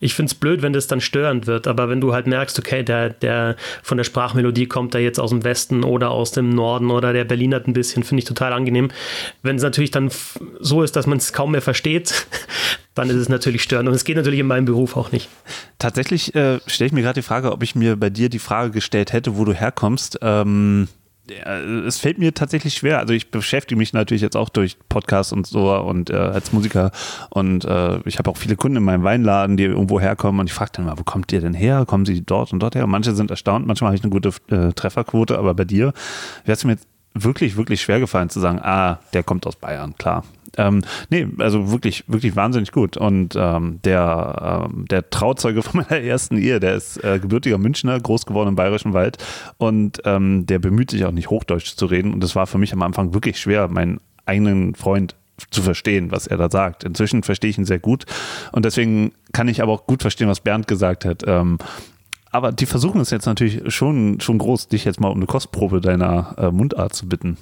Ich 0.00 0.14
finde 0.14 0.30
es 0.30 0.34
blöd, 0.34 0.62
wenn 0.62 0.72
das 0.72 0.86
dann 0.86 1.00
störend 1.00 1.46
wird. 1.46 1.66
Aber 1.66 1.88
wenn 1.88 2.00
du 2.00 2.12
halt 2.12 2.26
merkst, 2.26 2.58
okay, 2.58 2.82
der, 2.82 3.10
der 3.10 3.56
von 3.82 3.98
der 3.98 4.04
Sprachmelodie 4.04 4.66
kommt 4.66 4.94
da 4.94 4.98
jetzt 4.98 5.20
aus 5.20 5.30
dem 5.30 5.44
Westen 5.44 5.84
oder 5.84 6.10
aus 6.10 6.32
dem 6.32 6.50
Norden 6.50 6.90
oder 6.90 7.12
der 7.12 7.24
Berlin 7.24 7.54
hat 7.54 7.66
ein 7.66 7.72
bisschen, 7.72 8.02
finde 8.02 8.20
ich 8.20 8.28
total 8.28 8.52
angenehm. 8.52 8.90
Wenn 9.42 9.56
es 9.56 9.62
natürlich 9.62 9.90
dann 9.90 10.10
so 10.60 10.82
ist, 10.82 10.96
dass 10.96 11.06
man 11.06 11.18
es 11.18 11.32
kaum 11.32 11.52
mehr 11.52 11.62
versteht, 11.62 12.26
dann 12.94 13.08
ist 13.08 13.16
es 13.16 13.28
natürlich 13.28 13.62
störend. 13.62 13.88
Und 13.88 13.94
es 13.94 14.04
geht 14.04 14.16
natürlich 14.16 14.40
in 14.40 14.46
meinem 14.46 14.64
Beruf 14.64 14.96
auch 14.96 15.12
nicht. 15.12 15.28
Tatsächlich 15.78 16.34
äh, 16.34 16.60
stelle 16.66 16.86
ich 16.86 16.92
mir 16.92 17.02
gerade 17.02 17.20
die 17.20 17.26
Frage, 17.26 17.52
ob 17.52 17.62
ich 17.62 17.74
mir 17.74 17.96
bei 17.96 18.10
dir 18.10 18.28
die 18.28 18.38
Frage 18.38 18.70
gestellt 18.70 19.12
hätte, 19.12 19.36
wo 19.36 19.44
du 19.44 19.52
herkommst. 19.52 20.18
Ähm, 20.22 20.88
es 21.86 21.98
fällt 21.98 22.18
mir 22.18 22.34
tatsächlich 22.34 22.74
schwer. 22.74 22.98
Also 22.98 23.14
ich 23.14 23.30
beschäftige 23.30 23.78
mich 23.78 23.92
natürlich 23.92 24.22
jetzt 24.22 24.36
auch 24.36 24.48
durch 24.48 24.76
Podcasts 24.88 25.32
und 25.32 25.46
so 25.46 25.72
und 25.72 26.10
äh, 26.10 26.14
als 26.14 26.52
Musiker 26.52 26.90
und 27.30 27.64
äh, 27.64 28.00
ich 28.04 28.18
habe 28.18 28.28
auch 28.28 28.36
viele 28.36 28.56
Kunden 28.56 28.78
in 28.78 28.82
meinem 28.82 29.04
Weinladen, 29.04 29.56
die 29.56 29.64
irgendwo 29.64 30.00
herkommen 30.00 30.40
und 30.40 30.48
ich 30.48 30.52
frage 30.52 30.72
dann 30.74 30.86
mal, 30.86 30.98
wo 30.98 31.04
kommt 31.04 31.32
ihr 31.32 31.40
denn 31.40 31.54
her? 31.54 31.84
Kommen 31.86 32.06
sie 32.06 32.22
dort 32.22 32.52
und 32.52 32.60
dort 32.60 32.74
her? 32.74 32.84
Und 32.84 32.90
manche 32.90 33.14
sind 33.14 33.30
erstaunt, 33.30 33.66
manchmal 33.66 33.88
habe 33.88 33.96
ich 33.96 34.02
eine 34.02 34.10
gute 34.10 34.30
äh, 34.50 34.72
Trefferquote, 34.72 35.38
aber 35.38 35.54
bei 35.54 35.64
dir 35.64 35.92
wäre 36.44 36.56
es 36.56 36.64
mir 36.64 36.76
wirklich, 37.14 37.56
wirklich 37.56 37.82
schwer 37.82 38.00
gefallen 38.00 38.28
zu 38.28 38.40
sagen, 38.40 38.58
ah, 38.60 38.98
der 39.12 39.22
kommt 39.22 39.46
aus 39.46 39.56
Bayern, 39.56 39.94
klar. 39.96 40.24
Ähm, 40.56 40.82
nee, 41.10 41.26
also 41.38 41.70
wirklich, 41.70 42.04
wirklich 42.06 42.36
wahnsinnig 42.36 42.72
gut. 42.72 42.96
Und 42.96 43.34
ähm, 43.36 43.80
der, 43.84 44.68
ähm, 44.70 44.86
der 44.88 45.08
Trauzeuge 45.10 45.62
von 45.62 45.84
meiner 45.88 46.02
ersten 46.02 46.36
Ehe, 46.36 46.60
der 46.60 46.74
ist 46.74 47.02
äh, 47.02 47.18
gebürtiger 47.18 47.58
Münchner, 47.58 47.98
groß 47.98 48.26
geworden 48.26 48.50
im 48.50 48.56
Bayerischen 48.56 48.92
Wald 48.92 49.18
und 49.58 50.02
ähm, 50.04 50.46
der 50.46 50.58
bemüht 50.58 50.90
sich 50.90 51.04
auch 51.04 51.12
nicht 51.12 51.30
Hochdeutsch 51.30 51.76
zu 51.76 51.86
reden. 51.86 52.12
Und 52.12 52.22
das 52.22 52.36
war 52.36 52.46
für 52.46 52.58
mich 52.58 52.72
am 52.72 52.82
Anfang 52.82 53.14
wirklich 53.14 53.38
schwer, 53.38 53.68
meinen 53.68 54.00
eigenen 54.26 54.74
Freund 54.74 55.16
zu 55.50 55.62
verstehen, 55.62 56.10
was 56.10 56.26
er 56.26 56.36
da 56.36 56.50
sagt. 56.50 56.84
Inzwischen 56.84 57.22
verstehe 57.22 57.50
ich 57.50 57.58
ihn 57.58 57.64
sehr 57.64 57.78
gut 57.78 58.04
und 58.52 58.64
deswegen 58.64 59.12
kann 59.32 59.48
ich 59.48 59.62
aber 59.62 59.72
auch 59.72 59.86
gut 59.86 60.02
verstehen, 60.02 60.28
was 60.28 60.40
Bernd 60.40 60.68
gesagt 60.68 61.04
hat. 61.04 61.24
Ähm, 61.26 61.58
aber 62.30 62.50
die 62.50 62.66
versuchen 62.66 63.00
es 63.00 63.10
jetzt 63.10 63.26
natürlich 63.26 63.74
schon, 63.74 64.20
schon 64.20 64.38
groß, 64.38 64.68
dich 64.68 64.84
jetzt 64.84 65.00
mal 65.00 65.08
um 65.08 65.18
eine 65.18 65.26
Kostprobe 65.26 65.80
deiner 65.80 66.34
äh, 66.38 66.50
Mundart 66.50 66.94
zu 66.94 67.06
bitten. 67.06 67.36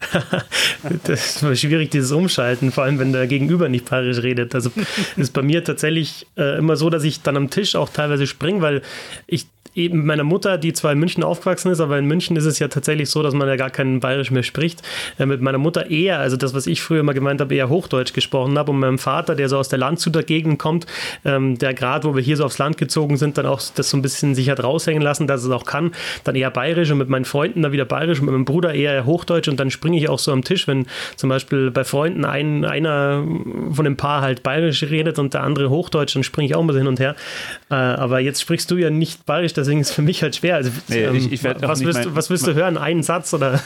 das 1.04 1.42
ist 1.42 1.60
schwierig, 1.60 1.90
dieses 1.90 2.12
Umschalten, 2.12 2.72
vor 2.72 2.84
allem 2.84 2.98
wenn 2.98 3.12
der 3.12 3.26
Gegenüber 3.26 3.68
nicht 3.68 3.88
bayerisch 3.88 4.22
redet. 4.22 4.54
Also 4.54 4.70
ist 5.16 5.32
bei 5.32 5.42
mir 5.42 5.62
tatsächlich 5.62 6.26
äh, 6.36 6.58
immer 6.58 6.76
so, 6.76 6.90
dass 6.90 7.04
ich 7.04 7.22
dann 7.22 7.36
am 7.36 7.50
Tisch 7.50 7.76
auch 7.76 7.88
teilweise 7.88 8.26
springe, 8.26 8.62
weil 8.62 8.82
ich 9.26 9.46
eben 9.74 9.98
mit 9.98 10.06
meiner 10.06 10.24
Mutter, 10.24 10.58
die 10.58 10.72
zwar 10.72 10.92
in 10.92 10.98
München 10.98 11.22
aufgewachsen 11.22 11.70
ist, 11.70 11.80
aber 11.80 11.98
in 11.98 12.06
München 12.06 12.36
ist 12.36 12.44
es 12.44 12.58
ja 12.58 12.68
tatsächlich 12.68 13.10
so, 13.10 13.22
dass 13.22 13.34
man 13.34 13.48
ja 13.48 13.56
gar 13.56 13.70
keinen 13.70 14.00
Bayerisch 14.00 14.30
mehr 14.30 14.42
spricht. 14.42 14.82
Äh, 15.18 15.26
mit 15.26 15.40
meiner 15.40 15.58
Mutter 15.58 15.90
eher, 15.90 16.18
also 16.18 16.36
das, 16.36 16.54
was 16.54 16.66
ich 16.66 16.82
früher 16.82 17.00
immer 17.00 17.14
gemeint 17.14 17.40
habe, 17.40 17.54
eher 17.54 17.68
Hochdeutsch 17.68 18.12
gesprochen 18.12 18.58
habe. 18.58 18.70
Und 18.70 18.78
meinem 18.78 18.98
Vater, 18.98 19.34
der 19.34 19.48
so 19.48 19.58
aus 19.58 19.68
der 19.68 19.78
Landshuter 19.78 20.22
Gegend 20.22 20.58
kommt, 20.58 20.86
ähm, 21.24 21.58
der 21.58 21.74
gerade, 21.74 22.08
wo 22.08 22.14
wir 22.14 22.22
hier 22.22 22.36
so 22.36 22.44
aufs 22.44 22.58
Land 22.58 22.78
gezogen 22.78 23.16
sind, 23.16 23.38
dann 23.38 23.46
auch 23.46 23.60
das 23.74 23.90
so 23.90 23.96
ein 23.96 24.02
bisschen 24.02 24.34
sich 24.34 24.50
hat 24.50 24.62
raushängen 24.62 25.02
lassen, 25.02 25.26
dass 25.26 25.44
es 25.44 25.50
auch 25.50 25.64
kann, 25.64 25.92
dann 26.24 26.34
eher 26.34 26.50
Bayerisch 26.50 26.90
und 26.90 26.98
mit 26.98 27.08
meinen 27.08 27.24
Freunden 27.24 27.62
dann 27.62 27.72
wieder 27.72 27.84
Bayerisch 27.84 28.20
und 28.20 28.26
mit 28.26 28.32
meinem 28.32 28.44
Bruder 28.44 28.74
eher 28.74 29.04
Hochdeutsch 29.04 29.48
und 29.48 29.58
dann 29.58 29.70
springe 29.70 29.98
ich 29.98 30.08
auch 30.08 30.18
so 30.18 30.32
am 30.32 30.44
Tisch, 30.44 30.66
wenn 30.66 30.86
zum 31.16 31.28
Beispiel 31.28 31.70
bei 31.70 31.84
Freunden 31.84 32.24
ein, 32.24 32.64
einer 32.64 33.24
von 33.72 33.84
dem 33.84 33.96
Paar 33.96 34.22
halt 34.22 34.42
Bayerisch 34.42 34.82
redet 34.82 35.18
und 35.18 35.34
der 35.34 35.42
andere 35.42 35.70
Hochdeutsch, 35.70 36.14
dann 36.14 36.22
springe 36.22 36.46
ich 36.46 36.54
auch 36.54 36.62
mal 36.62 36.76
hin 36.76 36.86
und 36.86 37.00
her. 37.00 37.14
Äh, 37.70 37.74
aber 37.74 38.20
jetzt 38.20 38.40
sprichst 38.40 38.70
du 38.70 38.76
ja 38.76 38.90
nicht 38.90 39.26
Bayerisch, 39.26 39.52
deswegen 39.60 39.80
ist 39.80 39.90
es 39.90 39.94
für 39.94 40.02
mich 40.02 40.22
halt 40.22 40.36
schwer. 40.36 40.56
Also, 40.56 40.70
nee, 40.88 41.02
ähm, 41.02 41.14
ich, 41.14 41.32
ich 41.32 41.44
was, 41.44 41.84
willst, 41.84 42.04
mein, 42.04 42.16
was 42.16 42.30
willst 42.30 42.46
du 42.46 42.54
hören? 42.54 42.76
Einen 42.76 43.02
Satz 43.02 43.32
oder? 43.34 43.60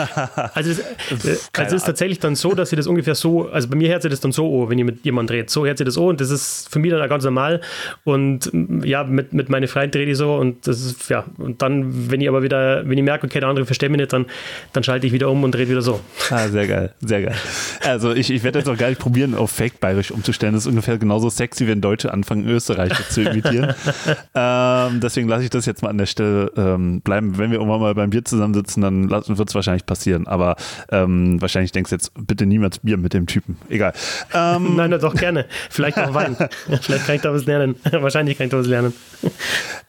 also, 0.54 0.70
es, 0.70 1.24
äh, 1.24 1.36
also 1.56 1.76
ist 1.76 1.84
tatsächlich 1.84 2.20
dann 2.20 2.34
so, 2.34 2.54
dass 2.54 2.70
sie 2.70 2.76
das 2.76 2.86
ungefähr 2.86 3.14
so, 3.14 3.48
also 3.48 3.68
bei 3.68 3.76
mir 3.76 3.88
hört 3.88 4.02
sie 4.02 4.08
das 4.08 4.20
dann 4.20 4.32
so, 4.32 4.46
oh, 4.46 4.68
wenn 4.68 4.78
ihr 4.78 4.84
mit 4.84 5.04
jemandem 5.04 5.36
redet, 5.36 5.50
so 5.50 5.66
hört 5.66 5.78
sie 5.78 5.84
das 5.84 5.96
oh 5.96 6.08
und 6.08 6.20
das 6.20 6.30
ist 6.30 6.68
für 6.70 6.78
mich 6.78 6.90
dann 6.90 7.08
ganz 7.08 7.24
normal 7.24 7.60
und 8.04 8.52
mm, 8.52 8.84
ja, 8.84 9.04
mit, 9.04 9.32
mit 9.32 9.48
meinen 9.48 9.68
Freunden 9.68 9.96
rede 9.98 10.10
ich 10.10 10.16
so 10.16 10.36
und 10.36 10.66
das 10.66 10.84
ist, 10.84 11.08
ja, 11.08 11.24
und 11.38 11.62
dann, 11.62 12.10
wenn 12.10 12.20
ich 12.20 12.28
aber 12.28 12.42
wieder, 12.42 12.88
wenn 12.88 12.98
ich 12.98 13.04
merke, 13.04 13.26
okay, 13.26 13.40
der 13.40 13.48
andere 13.48 13.66
versteht 13.66 13.90
mich 13.90 14.00
nicht, 14.00 14.12
dann, 14.12 14.26
dann 14.72 14.84
schalte 14.84 15.06
ich 15.06 15.12
wieder 15.12 15.30
um 15.30 15.44
und 15.44 15.56
rede 15.56 15.70
wieder 15.70 15.82
so. 15.82 16.00
Ah, 16.30 16.48
sehr 16.48 16.66
geil, 16.66 16.94
sehr 17.00 17.22
geil. 17.22 17.34
Also 17.82 18.12
ich, 18.12 18.30
ich 18.30 18.42
werde 18.42 18.58
jetzt 18.58 18.68
auch 18.68 18.76
gar 18.76 18.88
nicht 18.88 19.00
probieren, 19.00 19.34
auf 19.34 19.50
Fake-Bayerisch 19.50 20.10
umzustellen. 20.10 20.54
Das 20.54 20.64
ist 20.64 20.68
ungefähr 20.68 20.98
genauso 20.98 21.30
sexy, 21.30 21.66
wenn 21.66 21.80
Deutsche 21.80 22.12
anfangen, 22.12 22.46
Österreicher 22.48 23.08
zu 23.08 23.22
imitieren. 23.22 23.74
ähm, 24.34 25.00
deswegen 25.00 25.28
lasse 25.36 25.44
ich 25.44 25.50
das 25.50 25.66
jetzt 25.66 25.82
mal 25.82 25.90
an 25.90 25.98
der 25.98 26.06
Stelle 26.06 26.50
ähm, 26.56 27.02
bleiben. 27.02 27.36
Wenn 27.36 27.50
wir 27.50 27.58
irgendwann 27.58 27.80
mal 27.80 27.94
beim 27.94 28.08
Bier 28.08 28.24
zusammensitzen, 28.24 28.82
dann 28.82 29.10
wird 29.10 29.48
es 29.48 29.54
wahrscheinlich 29.54 29.84
passieren. 29.84 30.26
Aber 30.26 30.56
ähm, 30.90 31.40
wahrscheinlich 31.42 31.72
denkst 31.72 31.90
du 31.90 31.96
jetzt, 31.96 32.12
bitte 32.18 32.46
niemals 32.46 32.78
Bier 32.78 32.96
mit 32.96 33.12
dem 33.12 33.26
Typen. 33.26 33.58
Egal. 33.68 33.92
Ähm, 34.32 34.76
Nein, 34.76 34.90
doch 34.92 35.14
gerne. 35.14 35.44
Vielleicht 35.68 35.98
auch 35.98 36.14
Wein. 36.14 36.36
Vielleicht 36.80 37.06
kann 37.06 37.16
ich 37.16 37.22
da 37.22 37.34
was 37.34 37.44
lernen. 37.44 37.76
wahrscheinlich 37.90 38.38
kann 38.38 38.46
ich 38.46 38.50
da 38.50 38.58
was 38.58 38.66
lernen. 38.66 38.94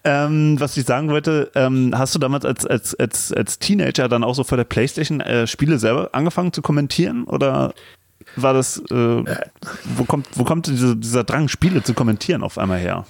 Ähm, 0.03 0.59
was 0.59 0.75
ich 0.75 0.85
sagen 0.85 1.09
wollte, 1.09 1.49
ähm, 1.55 1.93
hast 1.97 2.13
du 2.13 2.19
damals 2.19 2.43
als, 2.43 2.65
als, 2.65 2.93
als, 2.95 3.31
als 3.31 3.59
Teenager 3.59 4.09
dann 4.09 4.25
auch 4.25 4.35
so 4.35 4.43
vor 4.43 4.57
der 4.57 4.65
Playstation 4.65 5.21
äh, 5.21 5.47
Spiele 5.47 5.79
selber 5.79 6.09
angefangen 6.11 6.51
zu 6.51 6.61
kommentieren? 6.61 7.23
Oder 7.23 7.73
war 8.35 8.53
das, 8.53 8.79
äh, 8.91 9.23
wo 9.95 10.03
kommt, 10.05 10.27
wo 10.33 10.43
kommt 10.43 10.67
diese, 10.67 10.97
dieser 10.97 11.23
Drang, 11.23 11.47
Spiele 11.47 11.83
zu 11.83 11.93
kommentieren 11.93 12.43
auf 12.43 12.57
einmal 12.57 12.79
her? 12.79 13.05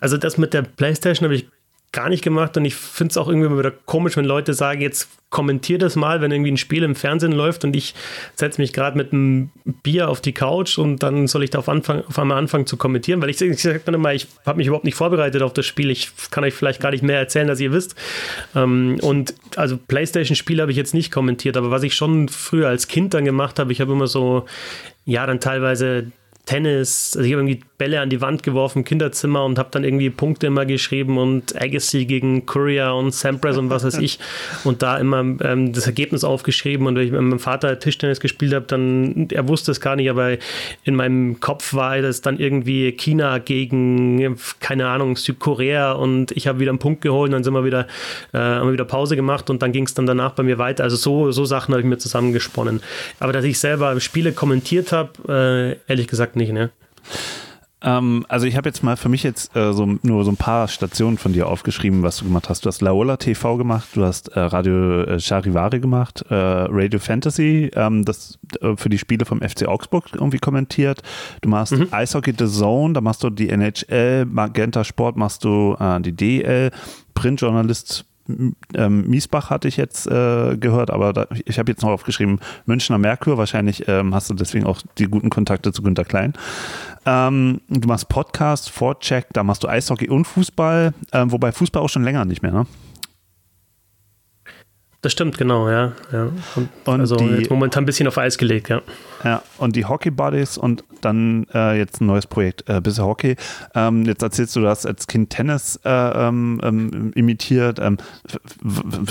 Also 0.00 0.16
das 0.16 0.38
mit 0.38 0.54
der 0.54 0.62
Playstation 0.62 1.24
habe 1.24 1.34
ich 1.34 1.46
gar 1.90 2.10
nicht 2.10 2.22
gemacht 2.22 2.56
und 2.56 2.64
ich 2.66 2.74
finde 2.74 3.12
es 3.12 3.16
auch 3.16 3.28
irgendwie 3.28 3.50
wieder 3.58 3.70
komisch, 3.70 4.16
wenn 4.16 4.26
Leute 4.26 4.52
sagen, 4.52 4.82
jetzt 4.82 5.08
kommentier 5.30 5.78
das 5.78 5.96
mal, 5.96 6.20
wenn 6.20 6.30
irgendwie 6.30 6.52
ein 6.52 6.58
Spiel 6.58 6.82
im 6.82 6.94
Fernsehen 6.94 7.32
läuft 7.32 7.64
und 7.64 7.74
ich 7.74 7.94
setze 8.34 8.60
mich 8.60 8.74
gerade 8.74 8.96
mit 8.96 9.12
einem 9.12 9.50
Bier 9.82 10.10
auf 10.10 10.20
die 10.20 10.32
Couch 10.32 10.76
und 10.76 11.02
dann 11.02 11.26
soll 11.28 11.44
ich 11.44 11.50
da 11.50 11.58
auf, 11.58 11.68
Anfang, 11.68 12.04
auf 12.06 12.18
einmal 12.18 12.36
anfangen 12.36 12.66
zu 12.66 12.76
kommentieren, 12.76 13.22
weil 13.22 13.30
ich, 13.30 13.40
ich 13.40 13.62
sage 13.62 13.80
dann 13.84 13.94
immer, 13.94 14.12
ich 14.12 14.26
habe 14.44 14.58
mich 14.58 14.66
überhaupt 14.66 14.84
nicht 14.84 14.96
vorbereitet 14.96 15.40
auf 15.40 15.54
das 15.54 15.64
Spiel, 15.64 15.90
ich 15.90 16.10
kann 16.30 16.44
euch 16.44 16.54
vielleicht 16.54 16.80
gar 16.80 16.90
nicht 16.90 17.02
mehr 17.02 17.18
erzählen, 17.18 17.48
als 17.48 17.60
ihr 17.60 17.72
wisst. 17.72 17.94
Ähm, 18.54 18.98
und 19.00 19.34
also 19.56 19.78
Playstation-Spiele 19.78 20.60
habe 20.60 20.72
ich 20.72 20.78
jetzt 20.78 20.92
nicht 20.92 21.10
kommentiert, 21.10 21.56
aber 21.56 21.70
was 21.70 21.82
ich 21.84 21.94
schon 21.94 22.28
früher 22.28 22.68
als 22.68 22.86
Kind 22.86 23.14
dann 23.14 23.24
gemacht 23.24 23.58
habe, 23.58 23.72
ich 23.72 23.80
habe 23.80 23.92
immer 23.92 24.06
so, 24.06 24.44
ja, 25.06 25.26
dann 25.26 25.40
teilweise 25.40 26.12
Tennis, 26.44 27.14
also 27.16 27.26
ich 27.26 27.32
habe 27.32 27.42
irgendwie 27.42 27.64
Bälle 27.78 28.00
an 28.00 28.10
die 28.10 28.20
Wand 28.20 28.42
geworfen 28.42 28.80
im 28.80 28.84
Kinderzimmer 28.84 29.44
und 29.44 29.58
habe 29.58 29.68
dann 29.70 29.84
irgendwie 29.84 30.10
Punkte 30.10 30.48
immer 30.48 30.66
geschrieben 30.66 31.16
und 31.16 31.60
Agassi 31.60 32.04
gegen 32.04 32.44
Courier 32.44 32.92
und 32.94 33.14
Sampras 33.14 33.56
und 33.56 33.70
was 33.70 33.84
weiß 33.84 33.98
ich 33.98 34.18
und 34.64 34.82
da 34.82 34.98
immer 34.98 35.20
ähm, 35.20 35.72
das 35.72 35.86
Ergebnis 35.86 36.24
aufgeschrieben 36.24 36.86
und 36.86 36.96
wenn 36.96 37.04
ich 37.04 37.12
mit 37.12 37.20
meinem 37.20 37.38
Vater 37.38 37.78
Tischtennis 37.78 38.18
gespielt 38.18 38.52
habe, 38.52 38.66
dann, 38.66 39.28
er 39.30 39.46
wusste 39.46 39.70
es 39.70 39.80
gar 39.80 39.96
nicht, 39.96 40.10
aber 40.10 40.36
in 40.82 40.96
meinem 40.96 41.38
Kopf 41.38 41.72
war 41.72 42.00
das 42.02 42.20
dann 42.20 42.38
irgendwie 42.38 42.90
China 42.92 43.38
gegen, 43.38 44.36
keine 44.60 44.88
Ahnung, 44.88 45.16
Südkorea 45.16 45.92
und 45.92 46.32
ich 46.32 46.48
habe 46.48 46.58
wieder 46.58 46.70
einen 46.70 46.80
Punkt 46.80 47.00
geholt 47.00 47.28
und 47.28 47.32
dann 47.32 47.44
sind 47.44 47.54
wir 47.54 47.64
wieder, 47.64 47.86
äh, 48.32 48.38
haben 48.38 48.66
wir 48.66 48.72
wieder 48.72 48.84
Pause 48.84 49.14
gemacht 49.14 49.50
und 49.50 49.62
dann 49.62 49.70
ging 49.70 49.84
es 49.84 49.94
dann 49.94 50.06
danach 50.06 50.32
bei 50.32 50.42
mir 50.42 50.58
weiter. 50.58 50.82
Also 50.82 50.96
so, 50.96 51.30
so 51.30 51.44
Sachen 51.44 51.72
habe 51.72 51.80
ich 51.80 51.86
mir 51.86 51.98
zusammengesponnen. 51.98 52.80
Aber 53.20 53.32
dass 53.32 53.44
ich 53.44 53.58
selber 53.58 53.98
Spiele 54.00 54.32
kommentiert 54.32 54.92
habe, 54.92 55.78
äh, 55.88 55.90
ehrlich 55.90 56.08
gesagt 56.08 56.36
nicht, 56.36 56.52
ne? 56.52 56.70
Ähm, 57.80 58.26
also 58.28 58.46
ich 58.46 58.56
habe 58.56 58.68
jetzt 58.68 58.82
mal 58.82 58.96
für 58.96 59.08
mich 59.08 59.22
jetzt 59.22 59.54
äh, 59.54 59.72
so, 59.72 59.86
nur 60.02 60.24
so 60.24 60.32
ein 60.32 60.36
paar 60.36 60.66
Stationen 60.66 61.16
von 61.16 61.32
dir 61.32 61.48
aufgeschrieben, 61.48 62.02
was 62.02 62.18
du 62.18 62.24
gemacht 62.24 62.48
hast. 62.48 62.64
Du 62.64 62.68
hast 62.68 62.80
Laola 62.80 63.16
TV 63.16 63.56
gemacht, 63.56 63.88
du 63.94 64.04
hast 64.04 64.28
äh, 64.28 64.40
Radio 64.40 65.02
äh, 65.02 65.20
Charivari 65.20 65.78
gemacht, 65.78 66.24
äh, 66.28 66.34
Radio 66.34 66.98
Fantasy, 66.98 67.70
ähm, 67.74 68.04
das 68.04 68.38
äh, 68.60 68.76
für 68.76 68.88
die 68.88 68.98
Spiele 68.98 69.24
vom 69.24 69.40
FC 69.40 69.68
Augsburg 69.68 70.06
irgendwie 70.12 70.38
kommentiert. 70.38 71.02
Du 71.40 71.48
machst 71.48 71.72
mhm. 71.72 71.88
Eishockey 71.92 72.34
The 72.36 72.48
Zone, 72.48 72.94
da 72.94 73.00
machst 73.00 73.22
du 73.22 73.30
die 73.30 73.48
NHL, 73.48 74.24
Magenta 74.24 74.82
Sport 74.82 75.16
machst 75.16 75.44
du 75.44 75.76
äh, 75.78 76.00
die 76.00 76.16
DL, 76.16 76.72
Printjournalist 77.14 78.07
ähm, 78.74 79.08
Miesbach 79.08 79.50
hatte 79.50 79.68
ich 79.68 79.76
jetzt 79.76 80.06
äh, 80.06 80.56
gehört, 80.56 80.90
aber 80.90 81.12
da, 81.12 81.26
ich 81.44 81.58
habe 81.58 81.70
jetzt 81.70 81.82
noch 81.82 81.90
aufgeschrieben 81.90 82.40
Münchner 82.66 82.98
Merkur. 82.98 83.38
Wahrscheinlich 83.38 83.88
ähm, 83.88 84.14
hast 84.14 84.28
du 84.30 84.34
deswegen 84.34 84.66
auch 84.66 84.80
die 84.98 85.06
guten 85.06 85.30
Kontakte 85.30 85.72
zu 85.72 85.82
Günter 85.82 86.04
Klein. 86.04 86.34
Ähm, 87.06 87.60
du 87.68 87.88
machst 87.88 88.08
Podcast, 88.08 88.70
Vorcheck, 88.70 89.26
da 89.32 89.42
machst 89.42 89.64
du 89.64 89.68
Eishockey 89.68 90.08
und 90.08 90.26
Fußball, 90.26 90.92
ähm, 91.12 91.32
wobei 91.32 91.52
Fußball 91.52 91.82
auch 91.82 91.88
schon 91.88 92.04
länger 92.04 92.24
nicht 92.24 92.42
mehr, 92.42 92.52
ne? 92.52 92.66
Das 95.00 95.12
stimmt, 95.12 95.38
genau, 95.38 95.68
ja. 95.70 95.92
ja. 96.12 96.28
Und, 96.56 96.68
und 96.84 97.00
also 97.00 97.16
die, 97.16 97.26
jetzt 97.26 97.50
momentan 97.50 97.84
ein 97.84 97.86
bisschen 97.86 98.08
auf 98.08 98.18
Eis 98.18 98.36
gelegt, 98.36 98.68
ja. 98.68 98.82
Ja, 99.22 99.42
und 99.58 99.76
die 99.76 99.84
Hockey 99.84 100.10
Buddies 100.10 100.58
und 100.58 100.82
dann 101.02 101.46
äh, 101.54 101.78
jetzt 101.78 102.00
ein 102.00 102.06
neues 102.06 102.26
Projekt, 102.26 102.68
äh, 102.68 102.80
Bisher 102.80 103.04
Hockey. 103.04 103.36
Ähm, 103.76 104.04
jetzt 104.06 104.22
erzählst 104.22 104.56
du, 104.56 104.60
du 104.60 104.68
hast 104.68 104.86
als 104.86 105.06
Kind 105.06 105.30
Tennis 105.30 105.78
äh, 105.84 105.88
ähm, 105.90 106.60
ähm 106.64 107.12
imitiert. 107.14 107.78
Ähm, 107.78 107.98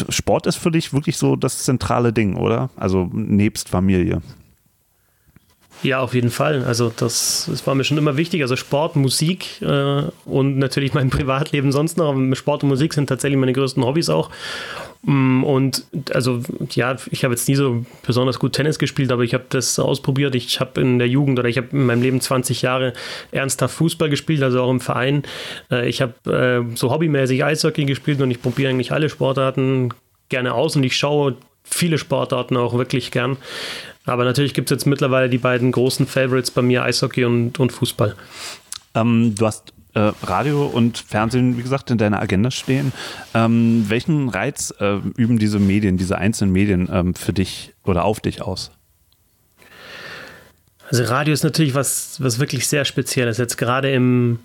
Sport 0.10 0.48
ist 0.48 0.58
für 0.58 0.72
dich 0.72 0.92
wirklich 0.92 1.18
so 1.18 1.38
das 1.38 1.64
zentrale 1.64 2.12
Ding, 2.12 2.36
oder? 2.36 2.70
Also 2.76 3.10
nebst 3.14 3.70
Familie. 3.70 4.22
Ja, 5.84 6.00
auf 6.00 6.14
jeden 6.14 6.32
Fall. 6.32 6.64
Also 6.64 6.92
das, 6.96 7.48
das 7.50 7.68
war 7.68 7.76
mir 7.76 7.84
schon 7.84 7.98
immer 7.98 8.18
wichtig. 8.18 8.42
Also 8.42 8.56
Sport, 8.56 8.96
Musik 8.96 9.62
äh, 9.62 10.04
und 10.26 10.58
natürlich 10.58 10.94
mein 10.94 11.10
Privatleben 11.12 11.72
sonst 11.72 11.98
noch. 11.98 12.16
Sport 12.36 12.64
und 12.64 12.70
Musik 12.70 12.94
sind 12.94 13.08
tatsächlich 13.08 13.40
meine 13.40 13.54
größten 13.54 13.84
Hobbys 13.86 14.10
auch. 14.10 14.30
Mm, 15.04 15.44
und 15.44 15.86
also 16.14 16.42
ja, 16.72 16.96
ich 17.12 17.24
habe 17.24 17.34
jetzt 17.34 17.48
nie 17.48 17.56
so 17.56 17.86
besonders 18.06 18.40
gut 18.40 18.54
Tennis 18.54 18.80
gespielt, 18.80 19.12
aber 19.12 19.24
ich 19.24 19.34
habe 19.34 19.46
das 19.50 19.78
ausprobiert. 19.78 20.34
Ich 20.34 20.60
habe 20.60 20.82
in 20.82 20.98
der 20.98 21.08
Jugend 21.08 21.38
oder 21.38 21.48
ich 21.48 21.58
habe 21.58 21.68
in 21.72 21.86
meinem 21.86 22.02
Leben 22.02 22.22
20 22.22 22.64
Jahre 22.64 22.94
ernsthaft 23.32 23.76
Fußball 23.76 24.10
gespielt, 24.10 24.42
also 24.42 24.62
auch 24.64 24.72
im 24.72 24.80
Verein. 24.80 25.24
Äh, 25.72 25.88
ich 25.88 26.02
habe 26.02 26.66
äh, 26.72 26.76
so 26.76 26.92
hobbymäßig 26.92 27.44
Eishockey 27.44 27.86
gespielt 27.86 28.20
und 28.22 28.32
ich 28.32 28.42
probiere 28.42 28.72
eigentlich 28.72 28.92
alle 28.92 29.10
Sportarten 29.10 29.94
gerne 30.30 30.54
aus 30.54 30.76
und 30.76 30.84
ich 30.84 30.98
schaue 30.98 31.38
viele 31.70 31.98
Sportarten 31.98 32.58
auch 32.58 32.74
wirklich 32.74 33.12
gern. 33.12 33.38
Aber 34.06 34.24
natürlich 34.24 34.54
gibt 34.54 34.72
es 34.72 34.76
jetzt 34.76 34.86
mittlerweile 34.86 35.30
die 35.30 35.38
beiden 35.38 35.72
großen 35.72 36.08
Favorites 36.08 36.52
bei 36.52 36.62
mir, 36.62 36.84
Eishockey 36.84 37.26
und, 37.26 37.60
und 37.60 37.72
Fußball. 37.72 38.16
Ähm, 38.96 39.36
du 39.36 39.46
hast 39.46 39.74
äh, 39.94 40.12
Radio 40.24 40.66
und 40.66 40.98
Fernsehen, 41.00 41.58
wie 41.58 41.64
gesagt, 41.64 41.92
in 41.92 41.98
deiner 41.98 42.22
Agenda 42.22 42.52
stehen. 42.52 42.94
Ähm, 43.34 43.86
welchen 43.88 44.30
Reiz 44.30 44.74
äh, 44.80 44.98
üben 45.18 45.40
diese 45.40 45.60
Medien, 45.60 45.98
diese 45.98 46.18
einzelnen 46.18 46.54
Medien 46.54 46.88
ähm, 46.92 47.16
für 47.16 47.34
dich 47.34 47.74
oder 47.84 48.06
auf 48.06 48.20
dich 48.20 48.42
aus? 48.42 48.72
Also 50.90 51.04
Radio 51.04 51.34
ist 51.34 51.44
natürlich 51.44 51.74
was, 51.74 52.22
was 52.22 52.40
wirklich 52.40 52.68
sehr 52.68 52.86
Spezielles. 52.86 53.38
Jetzt 53.40 53.58
gerade 53.58 53.92
im, 53.92 54.40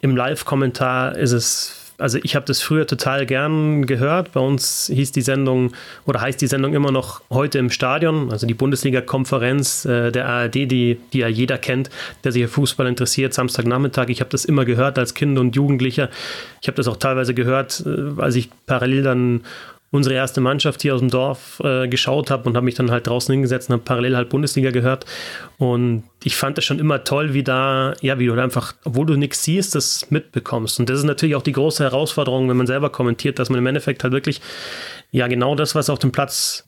im 0.00 0.16
Live-Kommentar 0.16 1.16
ist 1.16 1.32
es 1.32 1.83
also 1.98 2.18
ich 2.22 2.34
habe 2.34 2.44
das 2.46 2.60
früher 2.60 2.86
total 2.86 3.26
gern 3.26 3.86
gehört. 3.86 4.32
Bei 4.32 4.40
uns 4.40 4.90
hieß 4.92 5.12
die 5.12 5.22
Sendung 5.22 5.72
oder 6.06 6.20
heißt 6.20 6.40
die 6.40 6.46
Sendung 6.46 6.74
immer 6.74 6.90
noch 6.90 7.22
heute 7.30 7.58
im 7.58 7.70
Stadion, 7.70 8.30
also 8.30 8.46
die 8.46 8.54
Bundesliga-Konferenz 8.54 9.84
äh, 9.84 10.10
der 10.10 10.26
ARD, 10.26 10.54
die, 10.54 11.00
die 11.12 11.18
ja 11.18 11.28
jeder 11.28 11.58
kennt, 11.58 11.90
der 12.24 12.32
sich 12.32 12.42
für 12.42 12.48
Fußball 12.48 12.86
interessiert, 12.86 13.34
Samstagnachmittag. 13.34 14.08
Ich 14.08 14.20
habe 14.20 14.30
das 14.30 14.44
immer 14.44 14.64
gehört 14.64 14.98
als 14.98 15.14
Kind 15.14 15.38
und 15.38 15.54
Jugendlicher. 15.54 16.10
Ich 16.60 16.68
habe 16.68 16.76
das 16.76 16.88
auch 16.88 16.96
teilweise 16.96 17.34
gehört, 17.34 17.84
äh, 17.86 18.20
als 18.20 18.34
ich 18.34 18.50
parallel 18.66 19.02
dann 19.02 19.40
unsere 19.94 20.16
erste 20.16 20.40
Mannschaft 20.40 20.82
hier 20.82 20.92
aus 20.94 21.00
dem 21.00 21.08
Dorf 21.08 21.60
äh, 21.62 21.86
geschaut 21.86 22.28
habe 22.28 22.48
und 22.48 22.56
habe 22.56 22.64
mich 22.64 22.74
dann 22.74 22.90
halt 22.90 23.06
draußen 23.06 23.32
hingesetzt 23.32 23.70
und 23.70 23.74
habe 23.74 23.84
parallel 23.84 24.16
halt 24.16 24.28
Bundesliga 24.28 24.72
gehört. 24.72 25.06
Und 25.56 26.02
ich 26.24 26.34
fand 26.34 26.58
das 26.58 26.64
schon 26.64 26.80
immer 26.80 27.04
toll, 27.04 27.32
wie 27.32 27.44
da, 27.44 27.94
ja, 28.00 28.18
wie 28.18 28.26
du 28.26 28.32
einfach, 28.34 28.74
obwohl 28.84 29.06
du 29.06 29.14
nichts 29.14 29.44
siehst, 29.44 29.76
das 29.76 30.10
mitbekommst. 30.10 30.80
Und 30.80 30.90
das 30.90 30.98
ist 30.98 31.04
natürlich 31.04 31.36
auch 31.36 31.42
die 31.42 31.52
große 31.52 31.84
Herausforderung, 31.84 32.48
wenn 32.48 32.56
man 32.56 32.66
selber 32.66 32.90
kommentiert, 32.90 33.38
dass 33.38 33.50
man 33.50 33.58
im 33.60 33.66
Endeffekt 33.66 34.02
halt 34.02 34.12
wirklich, 34.12 34.40
ja, 35.12 35.28
genau 35.28 35.54
das, 35.54 35.76
was 35.76 35.88
auf 35.88 36.00
dem 36.00 36.10
Platz 36.10 36.66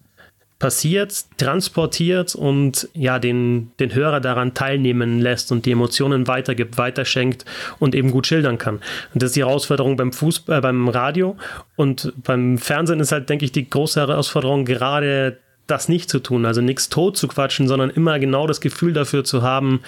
passiert, 0.59 1.25
transportiert 1.37 2.35
und 2.35 2.89
ja, 2.95 3.19
den, 3.19 3.73
den 3.79 3.95
Hörer 3.95 4.21
daran 4.21 4.55
teilnehmen 4.55 5.21
lässt 5.21 5.53
und 5.53 5.67
die 5.67 5.73
Emotionen 5.73 6.27
weitergibt, 6.29 6.79
weiterschenkt 6.79 7.45
und 7.79 7.95
eben 7.95 8.11
gut 8.11 8.27
schildern 8.27 8.57
kann. 8.57 8.77
Und 9.13 9.23
das 9.23 9.31
ist 9.31 9.37
die 9.37 9.45
Herausforderung 9.45 9.97
beim 9.97 10.13
Fußball, 10.13 10.59
äh, 10.59 10.61
beim 10.63 10.89
Radio 10.89 11.37
und 11.77 12.13
beim 12.17 12.57
Fernsehen 12.57 13.01
ist 13.01 13.13
halt, 13.13 13.29
denke 13.29 13.45
ich, 13.45 13.53
die 13.53 13.69
große 13.69 14.01
Herausforderung, 14.01 14.65
gerade 14.65 15.39
das 15.67 15.89
nicht 15.89 16.09
zu 16.09 16.21
tun, 16.21 16.47
also 16.47 16.61
nichts 16.63 16.89
tot 16.89 17.17
zu 17.17 17.29
quatschen, 17.29 17.69
sondern 17.69 17.91
immer 17.91 18.19
genau 18.19 18.47
das 18.47 18.61
Gefühl 18.61 18.93
dafür 18.93 19.25
zu 19.25 19.43
haben, 19.43 19.81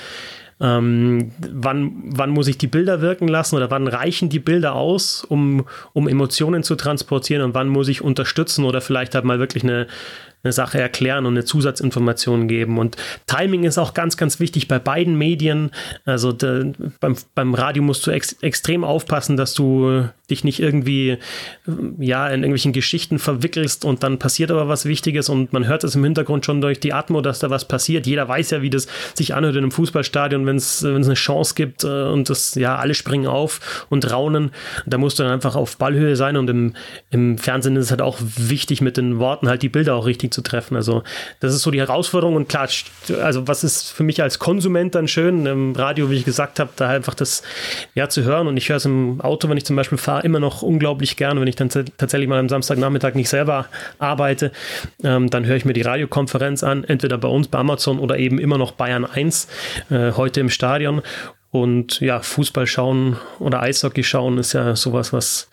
ähm, 0.60 1.30
wann, 1.52 1.92
wann 2.04 2.30
muss 2.30 2.48
ich 2.48 2.58
die 2.58 2.66
Bilder 2.66 3.00
wirken 3.00 3.28
lassen 3.28 3.54
oder 3.54 3.70
wann 3.70 3.86
reichen 3.86 4.28
die 4.28 4.40
Bilder 4.40 4.74
aus, 4.74 5.24
um, 5.24 5.66
um 5.92 6.08
Emotionen 6.08 6.64
zu 6.64 6.74
transportieren 6.74 7.42
und 7.42 7.54
wann 7.54 7.68
muss 7.68 7.88
ich 7.88 8.02
unterstützen 8.02 8.64
oder 8.64 8.80
vielleicht 8.80 9.14
halt 9.14 9.24
mal 9.24 9.38
wirklich 9.38 9.62
eine, 9.62 9.86
eine 10.44 10.52
Sache 10.52 10.80
erklären 10.80 11.26
und 11.26 11.34
eine 11.34 11.44
Zusatzinformation 11.44 12.46
geben. 12.46 12.78
Und 12.78 12.96
Timing 13.26 13.64
ist 13.64 13.76
auch 13.76 13.92
ganz, 13.92 14.16
ganz 14.16 14.38
wichtig 14.38 14.68
bei 14.68 14.78
beiden 14.78 15.18
Medien. 15.18 15.70
Also 16.04 16.32
de, 16.32 16.72
beim, 17.00 17.16
beim 17.34 17.54
Radio 17.54 17.82
musst 17.82 18.06
du 18.06 18.12
ex, 18.12 18.34
extrem 18.40 18.84
aufpassen, 18.84 19.36
dass 19.36 19.54
du 19.54 20.08
dich 20.30 20.44
nicht 20.44 20.60
irgendwie 20.60 21.18
ja 21.98 22.28
in 22.28 22.40
irgendwelchen 22.42 22.72
Geschichten 22.72 23.18
verwickelst 23.18 23.84
und 23.84 24.02
dann 24.02 24.18
passiert 24.18 24.50
aber 24.50 24.68
was 24.68 24.84
Wichtiges 24.84 25.28
und 25.28 25.52
man 25.52 25.66
hört 25.66 25.84
es 25.84 25.94
im 25.94 26.04
Hintergrund 26.04 26.44
schon 26.44 26.60
durch 26.60 26.80
die 26.80 26.92
Atmo, 26.92 27.20
dass 27.20 27.38
da 27.38 27.50
was 27.50 27.66
passiert. 27.66 28.06
Jeder 28.06 28.28
weiß 28.28 28.50
ja, 28.50 28.62
wie 28.62 28.70
das 28.70 28.86
sich 29.14 29.34
anhört 29.34 29.56
in 29.56 29.62
einem 29.62 29.70
Fußballstadion, 29.70 30.46
wenn 30.46 30.56
es 30.56 30.84
eine 30.84 31.14
Chance 31.14 31.54
gibt 31.54 31.84
äh, 31.84 32.04
und 32.04 32.28
das 32.30 32.54
ja 32.54 32.76
alle 32.76 32.94
springen 32.94 33.26
auf 33.26 33.86
und 33.88 34.10
raunen. 34.10 34.50
Da 34.86 34.98
musst 34.98 35.18
du 35.18 35.22
dann 35.22 35.32
einfach 35.32 35.56
auf 35.56 35.78
Ballhöhe 35.78 36.14
sein 36.14 36.36
und 36.36 36.48
im, 36.50 36.74
im 37.10 37.38
Fernsehen 37.38 37.76
ist 37.76 37.86
es 37.86 37.90
halt 37.90 38.02
auch 38.02 38.18
wichtig 38.20 38.80
mit 38.82 38.96
den 38.96 39.18
Worten 39.18 39.48
halt 39.48 39.62
die 39.62 39.68
Bilder 39.68 39.94
auch 39.94 40.06
richtig 40.06 40.27
zu 40.30 40.42
treffen. 40.42 40.76
Also 40.76 41.02
das 41.40 41.54
ist 41.54 41.62
so 41.62 41.70
die 41.70 41.80
Herausforderung 41.80 42.36
und 42.36 42.48
klar, 42.48 42.68
also 43.22 43.48
was 43.48 43.64
ist 43.64 43.90
für 43.90 44.02
mich 44.02 44.22
als 44.22 44.38
Konsument 44.38 44.94
dann 44.94 45.08
schön? 45.08 45.46
Im 45.46 45.74
Radio, 45.74 46.10
wie 46.10 46.16
ich 46.16 46.24
gesagt 46.24 46.60
habe, 46.60 46.70
da 46.76 46.88
einfach 46.88 47.14
das 47.14 47.42
ja 47.94 48.08
zu 48.08 48.24
hören. 48.24 48.46
Und 48.48 48.56
ich 48.56 48.68
höre 48.68 48.76
es 48.76 48.84
im 48.84 49.20
Auto, 49.20 49.48
wenn 49.48 49.56
ich 49.56 49.64
zum 49.64 49.76
Beispiel 49.76 49.98
fahre, 49.98 50.22
immer 50.24 50.40
noch 50.40 50.62
unglaublich 50.62 51.16
gern, 51.16 51.40
wenn 51.40 51.48
ich 51.48 51.56
dann 51.56 51.68
tatsächlich 51.68 52.28
mal 52.28 52.38
am 52.38 52.48
Samstagnachmittag 52.48 53.14
nicht 53.14 53.28
selber 53.28 53.66
arbeite, 53.98 54.52
ähm, 55.02 55.30
dann 55.30 55.46
höre 55.46 55.56
ich 55.56 55.64
mir 55.64 55.72
die 55.72 55.82
Radiokonferenz 55.82 56.62
an, 56.62 56.84
entweder 56.84 57.18
bei 57.18 57.28
uns 57.28 57.48
bei 57.48 57.58
Amazon 57.58 57.98
oder 57.98 58.18
eben 58.18 58.38
immer 58.38 58.58
noch 58.58 58.72
Bayern 58.72 59.04
1 59.04 59.48
äh, 59.90 60.12
heute 60.12 60.40
im 60.40 60.50
Stadion. 60.50 61.02
Und 61.50 62.00
ja, 62.00 62.20
Fußball 62.20 62.66
schauen 62.66 63.16
oder 63.38 63.62
Eishockey 63.62 64.04
schauen 64.04 64.38
ist 64.38 64.52
ja 64.52 64.76
sowas, 64.76 65.12
was 65.12 65.48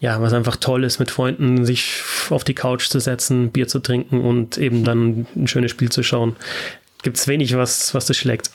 ja, 0.00 0.20
was 0.20 0.32
einfach 0.32 0.56
toll 0.56 0.84
ist, 0.84 0.98
mit 0.98 1.10
Freunden 1.10 1.64
sich 1.64 2.02
auf 2.30 2.44
die 2.44 2.54
Couch 2.54 2.88
zu 2.88 3.00
setzen, 3.00 3.50
Bier 3.50 3.66
zu 3.66 3.80
trinken 3.80 4.20
und 4.20 4.56
eben 4.56 4.84
dann 4.84 5.26
ein 5.34 5.48
schönes 5.48 5.70
Spiel 5.70 5.90
zu 5.90 6.02
schauen. 6.02 6.36
Gibt 7.02 7.16
es 7.16 7.26
wenig, 7.26 7.56
was, 7.56 7.94
was 7.94 8.06
das 8.06 8.16
schlägt. 8.16 8.50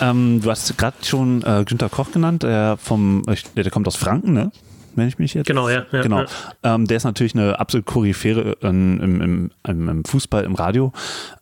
Ähm, 0.00 0.40
du 0.42 0.50
hast 0.50 0.76
gerade 0.78 0.96
schon 1.04 1.42
äh, 1.42 1.64
Günter 1.66 1.88
Koch 1.88 2.12
genannt, 2.12 2.42
der 2.42 2.76
vom, 2.78 3.22
der 3.56 3.70
kommt 3.70 3.86
aus 3.86 3.96
Franken, 3.96 4.32
ne? 4.32 4.52
wenn 4.98 5.08
ich 5.08 5.18
mich 5.18 5.32
jetzt. 5.32 5.46
Genau, 5.46 5.68
ja. 5.68 5.86
ja 5.92 6.02
genau. 6.02 6.20
Ja. 6.20 6.74
Ähm, 6.74 6.86
der 6.86 6.98
ist 6.98 7.04
natürlich 7.04 7.34
eine 7.34 7.58
absolute 7.58 7.84
Koryphäre 7.84 8.56
im, 8.60 9.00
im, 9.00 9.50
im, 9.66 9.88
im, 9.88 10.04
Fußball, 10.04 10.44
im 10.44 10.54
Radio. 10.54 10.92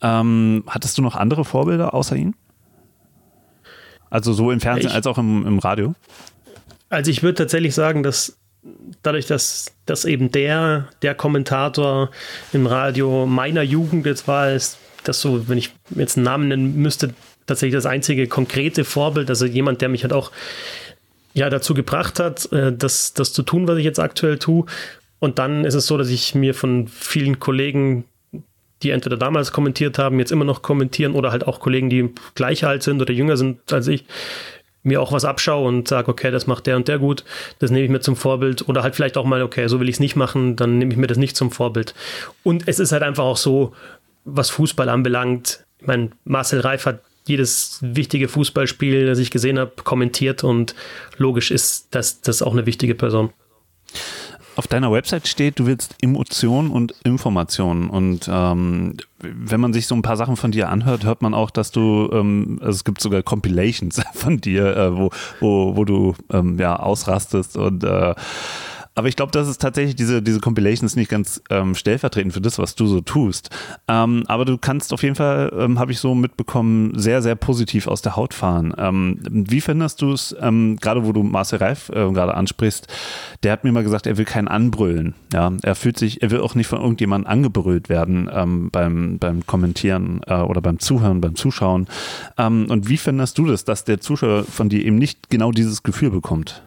Ähm, 0.03 0.63
hattest 0.69 0.99
du 0.99 1.03
noch 1.03 1.17
andere 1.17 1.45
Vorbilder 1.45 1.95
außer 1.95 2.15
ihn? 2.15 2.35
Also 4.11 4.33
so 4.33 4.53
im 4.53 4.61
Fernsehen 4.61 4.91
ich, 4.91 4.95
als 4.95 5.07
auch 5.07 5.19
im, 5.19 5.45
im 5.47 5.59
Radio? 5.59 5.95
Also 6.89 7.11
ich 7.11 7.23
würde 7.23 7.35
tatsächlich 7.35 7.75
sagen, 7.75 8.03
dass 8.03 8.39
dadurch, 9.03 9.27
dass, 9.27 9.73
dass 9.87 10.05
eben 10.05 10.31
der, 10.31 10.89
der 11.03 11.15
Kommentator 11.15 12.11
im 12.53 12.67
Radio 12.67 13.27
meiner 13.27 13.63
Jugend 13.63 14.07
jetzt 14.07 14.29
war, 14.29 14.53
ist 14.53 14.79
das 15.05 15.21
so, 15.21 15.49
wenn 15.49 15.59
ich 15.59 15.73
jetzt 15.95 16.17
einen 16.17 16.25
Namen 16.25 16.49
nennen 16.49 16.77
müsste, 16.77 17.15
tatsächlich 17.47 17.75
das 17.75 17.87
einzige 17.87 18.27
konkrete 18.27 18.85
Vorbild, 18.85 19.29
also 19.31 19.47
jemand, 19.47 19.81
der 19.81 19.89
mich 19.89 20.03
halt 20.03 20.13
auch 20.13 20.33
ja, 21.33 21.51
dazu 21.51 21.75
gebracht 21.75 22.19
hat, 22.19 22.51
äh, 22.53 22.73
das, 22.73 23.15
das 23.15 23.33
zu 23.33 23.43
tun, 23.43 23.69
was 23.69 23.79
ich 23.79 23.85
jetzt 23.85 24.01
aktuell 24.01 24.39
tue. 24.39 24.65
Und 25.19 25.39
dann 25.39 25.65
ist 25.65 25.75
es 25.75 25.87
so, 25.87 25.97
dass 25.97 26.09
ich 26.09 26.35
mir 26.35 26.55
von 26.55 26.89
vielen 26.89 27.39
Kollegen, 27.39 28.05
die 28.83 28.91
entweder 28.91 29.17
damals 29.17 29.53
kommentiert 29.53 29.99
haben, 29.99 30.19
jetzt 30.19 30.33
immer 30.33 30.45
noch 30.45 30.63
kommentieren 30.63 31.13
oder 31.13 31.33
halt 31.33 31.47
auch 31.47 31.61
Kollegen, 31.61 31.89
die 31.89 32.11
gleich 32.35 32.65
alt 32.65 32.83
sind 32.83 33.01
oder 33.01 33.13
jünger 33.13 33.37
sind 33.37 33.73
als 33.73 33.87
ich, 33.89 34.05
mir 34.87 35.03
auch 35.03 35.13
was 35.13 35.25
abschaue 35.25 35.67
und 35.67 35.89
sage, 35.89 36.09
okay, 36.09 36.31
das 36.31 36.47
macht 36.47 36.67
der 36.67 36.77
und 36.77 36.89
der 36.89 36.99
gut, 36.99 37.25
das 37.59 37.71
nehme 37.71 37.85
ich 37.85 37.91
mir 37.91 38.01
zum 38.01 38.17
Vorbild. 38.17 38.69
Oder 38.69 38.83
halt 38.83 38.95
vielleicht 38.95 39.17
auch 39.17 39.25
mal, 39.25 39.43
okay, 39.43 39.67
so 39.69 39.81
will 39.81 39.89
ich 39.89 39.97
es 39.97 40.01
nicht 40.01 40.17
machen, 40.17 40.57
dann 40.57 40.79
nehme 40.79 40.93
ich 40.93 40.99
mir 40.99 41.09
das 41.09 41.19
nicht 41.19 41.37
zum 41.37 41.51
Vorbild. 41.51 41.95
Und 42.43 42.69
es 42.69 42.79
ist 42.79 42.93
halt 42.93 43.03
einfach 43.03 43.25
auch 43.25 43.37
so, 43.37 43.75
was 44.25 44.51
Fußball 44.51 44.89
anbelangt. 44.89 45.65
Ich 45.81 45.87
meine, 45.87 46.11
Marcel 46.25 46.61
Reif 46.61 46.87
hat 46.87 47.01
jedes 47.27 47.79
wichtige 47.83 48.29
Fußballspiel, 48.29 49.07
das 49.07 49.19
ich 49.19 49.31
gesehen 49.31 49.59
habe, 49.59 49.73
kommentiert 49.83 50.45
und 50.45 50.75
logisch 51.17 51.51
ist, 51.51 51.89
dass 51.95 52.21
das 52.21 52.41
auch 52.41 52.53
eine 52.53 52.67
wichtige 52.67 52.95
Person 52.95 53.31
auf 54.57 54.67
deiner 54.67 54.91
Website 54.91 55.29
steht, 55.29 55.59
du 55.59 55.67
willst 55.67 55.95
Emotionen 56.01 56.71
und 56.71 56.95
Informationen. 57.05 57.91
Und 57.91 58.29
ähm, 58.33 58.97
wenn 59.21 59.61
man 59.61 59.73
sich 59.73 59.87
so 59.87 59.95
ein 59.95 60.03
paar 60.03 60.17
Sachen 60.17 60.37
von 60.37 60.51
dir 60.51 60.71
anhört, 60.71 61.05
hört 61.05 61.23
man 61.23 61.35
auch, 61.35 61.51
dass 61.51 61.71
du, 61.71 62.09
ähm, 62.13 62.59
also 62.61 62.73
es 62.73 62.85
gibt 62.85 63.01
sogar 63.01 63.23
Compilations 63.23 64.03
von 64.15 64.41
dir, 64.41 64.77
äh, 64.77 64.97
wo, 64.97 65.11
wo, 65.41 65.77
wo 65.77 65.85
du 65.85 66.15
ähm, 66.33 66.59
ja 66.59 66.77
ausrastest 66.77 67.57
und 67.57 67.85
äh, 67.85 68.15
Aber 68.97 69.09
ich 69.09 69.17
glaube, 69.17 69.31
das 69.31 69.47
ist 69.47 69.61
tatsächlich 69.61 69.95
diese, 69.95 70.23
diese 70.23 70.41
Compilation 70.41 70.87
ist 70.87 70.97
nicht 70.97 71.11
ganz 71.11 71.43
ähm, 71.51 71.75
stellvertretend 71.75 72.33
für 72.33 72.41
das, 72.41 72.59
was 72.59 72.75
du 72.75 72.87
so 72.87 73.03
tust. 73.03 73.51
Ähm, 73.89 74.25
aber 74.27 74.47
du 74.47 74.57
kannst 74.57 74.95
auf 74.95 75.03
jeden 75.03 75.15
Fall, 75.15 75.53
ähm, 75.57 75.79
habe 75.79 75.93
ich 75.93 75.99
so 75.99 76.15
mitbekommen, 76.15 76.99
sehr, 76.99 77.21
sehr 77.21 77.35
positiv 77.35 77.89
aus 77.89 78.01
der 78.01 78.17
Haut 78.17 78.33
fahren. 78.33 78.75
Ähm, 78.79 79.19
wie 79.23 79.61
findest 79.61 80.01
du 80.01 80.13
es, 80.13 80.35
ähm, 80.41 80.79
gerade 80.81 81.05
wo 81.05 81.13
du 81.13 81.23
Marcel 81.23 81.59
Reif 81.59 81.91
äh, 81.91 82.11
gerade 82.11 82.35
ansprichst, 82.35 82.89
der 83.43 83.53
hat 83.53 83.65
mir 83.65 83.73
mal 83.73 83.85
gesagt, 83.85 84.07
er 84.07 84.17
will 84.17 84.25
keinen 84.25 84.49
anbrüllen. 84.49 85.15
Ja, 85.31 85.53
er 85.63 85.75
fühlt 85.75 85.99
sich, 85.99 86.23
er 86.23 86.31
will 86.31 86.41
auch 86.41 86.55
nicht 86.55 86.67
von 86.67 86.81
irgendjemandem 86.81 87.31
angebrüllt 87.31 87.91
werden 87.91 88.31
ähm, 88.33 88.71
beim, 88.71 89.19
beim 89.19 89.45
Kommentieren 89.45 90.23
äh, 90.27 90.37
oder 90.37 90.63
beim 90.63 90.79
Zuhören, 90.79 91.21
beim 91.21 91.35
Zuschauen. 91.35 91.87
und 92.39 92.89
wie 92.89 92.97
findest 92.97 93.37
du 93.37 93.45
das, 93.45 93.65
dass 93.65 93.85
der 93.85 94.01
Zuschauer 94.01 94.45
von 94.45 94.71
dir 94.71 94.83
eben 94.83 94.97
nicht 94.97 95.29
genau 95.29 95.53
dieses 95.53 95.83
Gefühl 95.83 96.11
bekommt? 96.11 96.63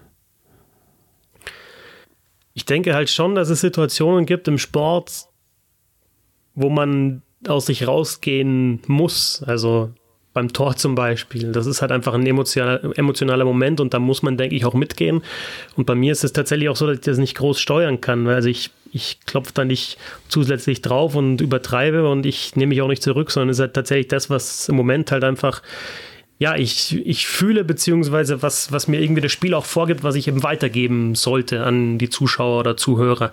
Ich 2.53 2.65
denke 2.65 2.93
halt 2.93 3.09
schon, 3.09 3.35
dass 3.35 3.49
es 3.49 3.61
Situationen 3.61 4.25
gibt 4.25 4.47
im 4.47 4.57
Sport, 4.57 5.27
wo 6.55 6.69
man 6.69 7.21
aus 7.47 7.67
sich 7.67 7.87
rausgehen 7.87 8.81
muss. 8.87 9.43
Also 9.45 9.91
beim 10.33 10.53
Tor 10.53 10.75
zum 10.75 10.95
Beispiel. 10.95 11.51
Das 11.51 11.65
ist 11.65 11.81
halt 11.81 11.91
einfach 11.91 12.13
ein 12.13 12.25
emotionaler, 12.25 12.97
emotionaler 12.97 13.45
Moment 13.45 13.79
und 13.79 13.93
da 13.93 13.99
muss 13.99 14.21
man, 14.21 14.37
denke 14.37 14.55
ich, 14.55 14.65
auch 14.65 14.73
mitgehen. 14.73 15.23
Und 15.75 15.85
bei 15.85 15.95
mir 15.95 16.11
ist 16.11 16.23
es 16.23 16.33
tatsächlich 16.33 16.69
auch 16.69 16.75
so, 16.75 16.85
dass 16.85 16.97
ich 16.97 17.03
das 17.03 17.17
nicht 17.17 17.35
groß 17.35 17.59
steuern 17.59 17.99
kann. 17.99 18.27
Also 18.27 18.47
ich, 18.47 18.71
ich 18.91 19.19
klopfe 19.25 19.51
da 19.53 19.65
nicht 19.65 19.97
zusätzlich 20.27 20.81
drauf 20.81 21.15
und 21.15 21.41
übertreibe 21.41 22.07
und 22.07 22.25
ich 22.25 22.55
nehme 22.55 22.69
mich 22.69 22.81
auch 22.81 22.87
nicht 22.87 23.01
zurück, 23.01 23.31
sondern 23.31 23.49
es 23.49 23.57
ist 23.57 23.61
halt 23.61 23.73
tatsächlich 23.73 24.07
das, 24.07 24.29
was 24.29 24.69
im 24.69 24.75
Moment 24.75 25.11
halt 25.11 25.23
einfach 25.23 25.61
ja, 26.39 26.55
ich, 26.55 27.05
ich 27.05 27.27
fühle, 27.27 27.65
beziehungsweise 27.65 28.41
was, 28.41 28.71
was 28.71 28.87
mir 28.87 29.01
irgendwie 29.01 29.21
das 29.21 29.31
Spiel 29.31 29.53
auch 29.53 29.65
vorgibt, 29.65 30.03
was 30.03 30.15
ich 30.15 30.29
eben 30.29 30.41
weitergeben 30.41 31.13
sollte 31.13 31.65
an 31.65 31.97
die 31.97 32.09
Zuschauer 32.09 32.61
oder 32.61 32.77
Zuhörer. 32.77 33.31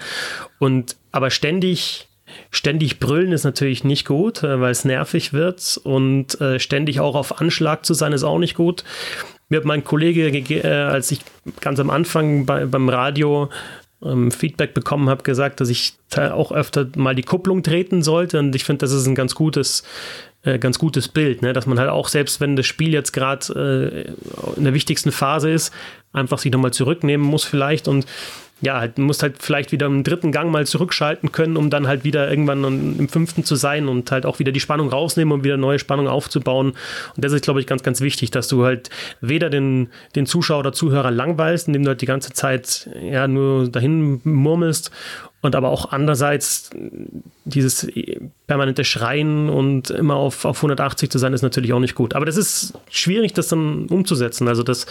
Und 0.59 0.97
aber 1.13 1.31
ständig, 1.31 2.09
ständig 2.51 2.99
brüllen 2.99 3.31
ist 3.31 3.45
natürlich 3.45 3.85
nicht 3.85 4.07
gut, 4.07 4.43
äh, 4.43 4.61
weil 4.61 4.73
es 4.73 4.85
nervig 4.85 5.33
wird 5.33 5.81
und 5.85 6.41
äh, 6.41 6.59
ständig 6.59 6.99
auch 6.99 7.15
auf 7.15 7.41
Anschlag 7.41 7.87
zu 7.87 7.95
sein 7.95 8.13
ist 8.13 8.25
auch 8.25 8.41
nicht 8.41 8.57
gut. 8.57 8.83
Mir 9.49 9.59
hat 9.59 9.65
mein 9.65 9.85
Kollege, 9.85 10.27
äh, 10.27 10.67
als 10.67 11.13
ich 11.13 11.21
ganz 11.61 11.79
am 11.79 11.91
Anfang 11.91 12.45
bei, 12.45 12.67
beim 12.67 12.89
Radio 12.89 13.51
ähm, 14.05 14.33
Feedback 14.33 14.75
bekommen 14.75 15.09
habe, 15.09 15.23
gesagt, 15.23 15.61
dass 15.61 15.69
ich 15.69 15.95
auch 16.17 16.51
öfter 16.51 16.89
mal 16.97 17.15
die 17.15 17.23
Kupplung 17.23 17.63
treten 17.63 18.03
sollte. 18.03 18.41
Und 18.41 18.55
ich 18.57 18.65
finde, 18.65 18.79
das 18.79 18.93
ist 18.93 19.07
ein 19.07 19.15
ganz 19.15 19.35
gutes 19.37 19.85
äh, 20.47 20.59
ganz 20.59 20.79
gutes 20.79 21.09
Bild, 21.09 21.43
ne? 21.43 21.53
dass 21.53 21.67
man 21.67 21.79
halt 21.79 21.91
auch 21.91 22.09
selbst, 22.09 22.41
wenn 22.41 22.57
das 22.57 22.67
Spiel 22.67 22.93
jetzt 22.93 23.13
gerade 23.13 24.07
äh, 24.07 24.57
in 24.57 24.65
der 24.65 24.75
wichtigsten 24.75 25.13
Phase 25.13 25.51
ist, 25.51 25.75
einfach 26.13 26.39
sich 26.39 26.53
nochmal 26.53 26.73
zurücknehmen 26.73 27.27
muss 27.27 27.45
vielleicht 27.45 27.89
und 27.89 28.07
ja, 28.63 28.81
halt, 28.81 28.97
muss 28.97 29.23
halt 29.23 29.43
vielleicht 29.43 29.71
wieder 29.71 29.87
im 29.87 30.03
dritten 30.03 30.33
Gang 30.33 30.51
mal 30.51 30.67
zurückschalten 30.67 31.31
können, 31.31 31.59
um 31.59 31.69
dann 31.69 31.87
halt 31.87 32.05
wieder 32.05 32.31
irgendwann 32.31 32.65
im 32.99 33.09
fünften 33.09 33.45
zu 33.45 33.55
sein 33.55 33.87
und 33.87 34.11
halt 34.11 34.25
auch 34.25 34.39
wieder 34.39 34.51
die 34.51 34.61
Spannung 34.61 34.89
rausnehmen 34.89 35.33
und 35.33 35.45
wieder 35.45 35.59
neue 35.59 35.79
Spannung 35.79 36.09
aufzubauen. 36.09 36.73
Und 37.15 37.25
das 37.25 37.33
ist, 37.33 37.45
glaube 37.45 37.61
ich, 37.61 37.67
ganz, 37.67 37.83
ganz 37.83 38.01
wichtig, 38.01 38.31
dass 38.31 38.49
du 38.49 38.65
halt 38.65 38.89
weder 39.21 39.51
den, 39.51 39.89
den 40.15 40.25
Zuschauer 40.25 40.61
oder 40.61 40.73
Zuhörer 40.73 41.11
langweilst, 41.11 41.67
indem 41.67 41.83
du 41.83 41.89
halt 41.89 42.01
die 42.01 42.07
ganze 42.07 42.33
Zeit 42.33 42.89
ja 43.03 43.29
nur 43.29 43.69
dahin 43.69 44.23
murmelst 44.25 44.91
und 45.43 45.55
aber 45.55 45.69
auch 45.69 45.93
andererseits 45.93 46.71
dieses 47.45 47.87
permanente 48.47 48.85
Schreien 48.85 49.49
und 49.49 49.91
immer 49.91 50.17
auf, 50.17 50.45
auf 50.45 50.59
180 50.59 51.11
zu 51.11 51.19
sein, 51.19 51.33
ist 51.35 51.43
natürlich 51.43 51.73
auch 51.73 51.79
nicht 51.79 51.95
gut. 51.95 52.15
Aber 52.15 52.25
das 52.25 52.37
ist 52.37 52.73
schwierig, 52.91 53.35
das 53.35 53.49
dann 53.49 53.87
umzusetzen. 53.87 54.49
Also 54.49 54.63
das 54.63 54.87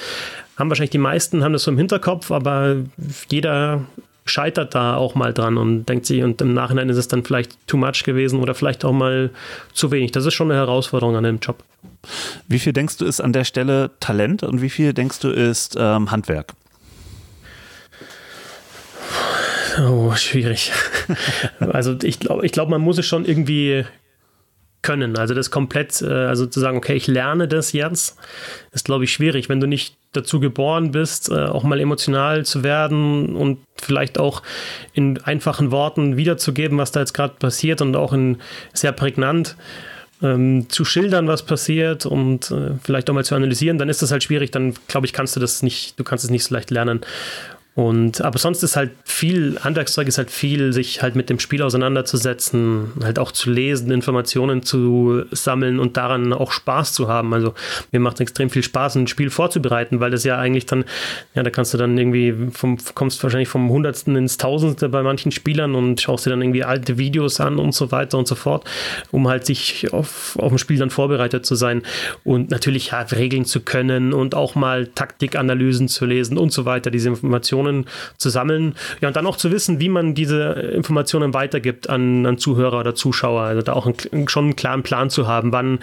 haben 0.58 0.70
wahrscheinlich 0.70 0.92
die 0.92 0.98
meisten, 0.98 1.44
haben 1.44 1.54
das 1.54 1.64
so 1.64 1.72
im 1.72 1.78
Hinterkopf, 1.78 2.32
aber 2.32 2.78
jeder 3.30 3.86
scheitert 4.26 4.74
da 4.74 4.96
auch 4.96 5.14
mal 5.14 5.34
dran 5.34 5.58
und 5.58 5.86
denkt 5.86 6.06
sich, 6.06 6.24
und 6.24 6.42
im 6.42 6.54
Nachhinein 6.54 6.90
ist 6.90 6.98
es 6.98 7.08
dann 7.08 7.24
vielleicht 7.24 7.56
too 7.68 7.78
much 7.78 8.04
gewesen 8.04 8.40
oder 8.40 8.56
vielleicht 8.56 8.84
auch 8.84 8.92
mal 8.92 9.30
zu 9.74 9.92
wenig. 9.92 10.12
Das 10.12 10.26
ist 10.26 10.34
schon 10.34 10.50
eine 10.50 10.60
Herausforderung 10.60 11.16
an 11.16 11.24
dem 11.24 11.40
Job. 11.40 11.64
Wie 12.48 12.60
viel 12.60 12.74
denkst 12.74 12.98
du 12.98 13.06
ist 13.06 13.22
an 13.22 13.34
der 13.34 13.44
Stelle 13.44 13.92
Talent 14.00 14.44
und 14.44 14.62
wie 14.62 14.70
viel 14.70 14.94
denkst 14.94 15.20
du 15.20 15.30
ist 15.30 15.76
ähm, 15.80 16.10
Handwerk? 16.12 16.54
Oh, 19.88 20.14
schwierig. 20.16 20.72
also 21.60 21.96
ich 22.02 22.20
glaube, 22.20 22.46
ich 22.46 22.52
glaub, 22.52 22.70
man 22.70 22.82
muss 22.82 22.98
es 22.98 23.06
schon 23.06 23.26
irgendwie 23.26 23.86
können. 24.86 25.18
Also 25.18 25.34
das 25.34 25.50
komplett, 25.50 26.02
äh, 26.04 26.06
also 26.06 26.46
zu 26.46 26.60
sagen, 26.60 26.78
okay, 26.78 26.94
ich 26.94 27.08
lerne 27.08 27.48
das 27.48 27.74
jetzt, 27.74 28.18
ist, 28.72 28.86
glaube 28.86 29.04
ich, 29.04 29.12
schwierig, 29.12 29.50
wenn 29.50 29.60
du 29.60 29.68
nicht 29.68 29.98
dazu 30.14 30.40
geboren 30.40 30.92
bist, 30.92 31.30
äh, 31.30 31.46
auch 31.46 31.64
mal 31.64 31.80
emotional 31.80 32.46
zu 32.46 32.64
werden 32.64 33.36
und 33.36 33.58
vielleicht 33.82 34.20
auch 34.20 34.44
in 34.94 35.20
einfachen 35.24 35.72
Worten 35.72 36.18
wiederzugeben, 36.18 36.78
was 36.78 36.92
da 36.92 37.00
jetzt 37.00 37.14
gerade 37.14 37.34
passiert 37.40 37.82
und 37.82 37.96
auch 37.96 38.14
in 38.14 38.38
sehr 38.74 38.92
prägnant 38.92 39.58
ähm, 40.22 40.70
zu 40.70 40.86
schildern, 40.86 41.28
was 41.28 41.44
passiert 41.44 42.06
und 42.06 42.52
äh, 42.52 42.72
vielleicht 42.84 43.10
auch 43.10 43.16
mal 43.16 43.26
zu 43.26 43.36
analysieren, 43.36 43.80
dann 43.80 43.90
ist 43.90 44.04
das 44.04 44.12
halt 44.12 44.24
schwierig, 44.24 44.52
dann 44.52 44.76
glaube 44.88 45.08
ich, 45.08 45.14
kannst 45.14 45.36
du 45.36 45.40
das 45.40 45.64
nicht, 45.64 46.00
du 46.00 46.04
kannst 46.04 46.24
es 46.24 46.30
nicht 46.30 46.44
so 46.44 46.54
leicht 46.54 46.70
lernen. 46.70 47.02
Und 47.76 48.22
aber 48.22 48.40
sonst 48.40 48.64
ist 48.64 48.78
halt 48.78 48.92
viel, 49.04 49.60
Handwerkszeug 49.60 50.08
ist 50.08 50.18
halt 50.18 50.32
viel, 50.32 50.72
sich 50.72 51.02
halt 51.02 51.18
mit 51.18 51.30
dem 51.30 51.40
Spiel 51.40 51.62
auseinanderzusetzen, 51.62 52.94
halt 53.04 53.20
auch 53.20 53.34
zu 53.34 53.52
lesen, 53.52 53.92
Informationen 53.92 54.64
zu 54.64 55.26
sammeln 55.32 55.80
und 55.80 55.98
daran 55.98 56.32
auch 56.32 56.54
Spaß 56.54 56.94
zu 56.94 57.10
haben. 57.10 57.34
Also 57.34 57.54
mir 57.92 58.00
macht 58.00 58.16
es 58.16 58.22
extrem 58.22 58.50
viel 58.50 58.64
Spaß, 58.64 58.96
ein 58.96 59.08
Spiel 59.08 59.30
vorzubereiten, 59.30 60.00
weil 60.00 60.10
das 60.10 60.24
ja 60.24 60.38
eigentlich 60.38 60.66
dann, 60.66 60.86
ja, 61.34 61.44
da 61.44 61.50
kannst 61.50 61.74
du 61.74 61.78
dann 61.78 61.98
irgendwie 61.98 62.50
vom, 62.52 62.78
kommst 62.94 63.22
wahrscheinlich 63.24 63.50
vom 63.50 63.70
Hundertsten 63.70 64.16
ins 64.16 64.38
Tausendste 64.38 64.88
bei 64.88 65.04
manchen 65.04 65.34
Spielern 65.34 65.76
und 65.76 66.00
schaust 66.00 66.26
dir 66.26 66.30
dann 66.30 66.42
irgendwie 66.42 66.64
alte 66.64 66.98
Videos 66.98 67.42
an 67.42 67.60
und 67.60 67.74
so 67.74 67.92
weiter 67.92 68.18
und 68.18 68.28
so 68.28 68.36
fort, 68.36 68.64
um 69.12 69.28
halt 69.28 69.46
sich 69.46 69.92
auf, 69.92 70.38
auf 70.40 70.48
dem 70.48 70.60
Spiel 70.60 70.78
dann 70.78 70.92
vorbereitet 70.92 71.46
zu 71.46 71.56
sein 71.56 71.82
und 72.24 72.52
natürlich 72.52 72.94
halt 72.94 73.12
Regeln 73.12 73.44
zu 73.44 73.60
können 73.60 74.14
und 74.14 74.34
auch 74.34 74.56
mal 74.56 74.88
Taktikanalysen 74.88 75.90
zu 75.90 76.06
lesen 76.06 76.38
und 76.38 76.54
so 76.54 76.64
weiter, 76.64 76.90
diese 76.90 77.10
Informationen 77.10 77.65
Informationen 77.66 77.86
zu 78.18 78.30
sammeln. 78.30 78.76
Ja, 79.02 79.08
und 79.08 79.16
dann 79.16 79.28
auch 79.28 79.38
zu 79.38 79.52
wissen, 79.52 79.80
wie 79.80 79.90
man 79.90 80.14
diese 80.14 80.52
Informationen 80.74 81.34
weitergibt 81.34 81.90
an, 81.90 82.26
an 82.26 82.38
Zuhörer 82.38 82.80
oder 82.80 82.96
Zuschauer. 82.96 83.42
Also 83.42 83.62
da 83.62 83.74
auch 83.74 83.86
einen, 83.86 84.28
schon 84.28 84.46
einen 84.46 84.56
klaren 84.56 84.84
Plan 84.84 85.10
zu 85.10 85.28
haben, 85.28 85.52
wann, 85.52 85.80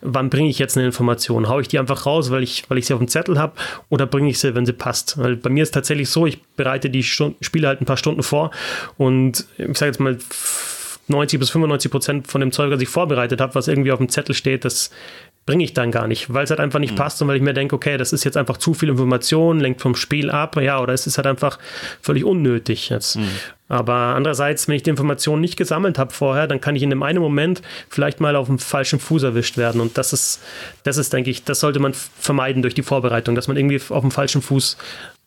wann 0.00 0.30
bringe 0.30 0.48
ich 0.48 0.58
jetzt 0.58 0.76
eine 0.76 0.86
Information? 0.86 1.48
Haue 1.48 1.62
ich 1.62 1.68
die 1.68 1.78
einfach 1.78 2.06
raus, 2.06 2.30
weil 2.30 2.42
ich, 2.42 2.68
weil 2.68 2.78
ich 2.78 2.86
sie 2.86 2.94
auf 2.94 3.00
dem 3.00 3.08
Zettel 3.08 3.38
habe 3.38 3.54
oder 3.88 4.06
bringe 4.06 4.30
ich 4.30 4.38
sie, 4.38 4.54
wenn 4.54 4.66
sie 4.66 4.72
passt? 4.72 5.18
Weil 5.18 5.36
bei 5.36 5.50
mir 5.50 5.62
ist 5.62 5.72
tatsächlich 5.72 6.10
so, 6.10 6.26
ich 6.26 6.42
bereite 6.56 6.90
die 6.90 7.02
Stunden, 7.02 7.42
Spiele 7.42 7.68
halt 7.68 7.80
ein 7.80 7.86
paar 7.86 7.96
Stunden 7.96 8.22
vor 8.22 8.50
und 8.96 9.46
ich 9.58 9.78
sage 9.78 9.90
jetzt 9.90 10.00
mal 10.00 10.18
90 11.08 11.38
bis 11.38 11.50
95 11.50 11.90
Prozent 11.90 12.26
von 12.26 12.40
dem 12.40 12.50
Zeug, 12.50 12.70
was 12.72 12.80
ich 12.80 12.88
vorbereitet 12.88 13.40
habe, 13.40 13.54
was 13.54 13.68
irgendwie 13.68 13.92
auf 13.92 13.98
dem 13.98 14.08
Zettel 14.08 14.34
steht, 14.34 14.64
das 14.64 14.90
bringe 15.46 15.62
ich 15.62 15.74
dann 15.74 15.92
gar 15.92 16.08
nicht, 16.08 16.34
weil 16.34 16.44
es 16.44 16.50
halt 16.50 16.58
einfach 16.58 16.80
nicht 16.80 16.92
mhm. 16.92 16.96
passt 16.96 17.22
und 17.22 17.28
weil 17.28 17.36
ich 17.36 17.42
mir 17.42 17.54
denke, 17.54 17.74
okay, 17.76 17.96
das 17.96 18.12
ist 18.12 18.24
jetzt 18.24 18.36
einfach 18.36 18.56
zu 18.56 18.74
viel 18.74 18.88
Information, 18.88 19.60
lenkt 19.60 19.80
vom 19.80 19.94
Spiel 19.94 20.28
ab, 20.28 20.60
ja, 20.60 20.80
oder 20.80 20.92
es 20.92 21.06
ist 21.06 21.18
halt 21.18 21.26
einfach 21.28 21.58
völlig 22.02 22.24
unnötig 22.24 22.88
jetzt. 22.88 23.16
Mhm. 23.16 23.28
Aber 23.68 23.94
andererseits, 23.94 24.68
wenn 24.68 24.76
ich 24.76 24.82
die 24.82 24.90
Information 24.90 25.40
nicht 25.40 25.56
gesammelt 25.56 25.98
habe 25.98 26.12
vorher, 26.12 26.46
dann 26.46 26.60
kann 26.60 26.76
ich 26.76 26.82
in 26.82 26.90
dem 26.90 27.02
einen 27.02 27.20
Moment 27.20 27.62
vielleicht 27.88 28.20
mal 28.20 28.36
auf 28.36 28.46
dem 28.46 28.58
falschen 28.58 29.00
Fuß 29.00 29.22
erwischt 29.22 29.56
werden. 29.56 29.80
Und 29.80 29.98
das 29.98 30.12
ist, 30.12 30.40
das 30.84 30.98
ist, 30.98 31.12
denke 31.12 31.30
ich, 31.30 31.44
das 31.44 31.60
sollte 31.60 31.80
man 31.80 31.92
vermeiden 31.94 32.62
durch 32.62 32.74
die 32.74 32.82
Vorbereitung, 32.82 33.34
dass 33.34 33.48
man 33.48 33.56
irgendwie 33.56 33.80
auf 33.88 34.02
dem 34.02 34.12
falschen 34.12 34.42
Fuß 34.42 34.76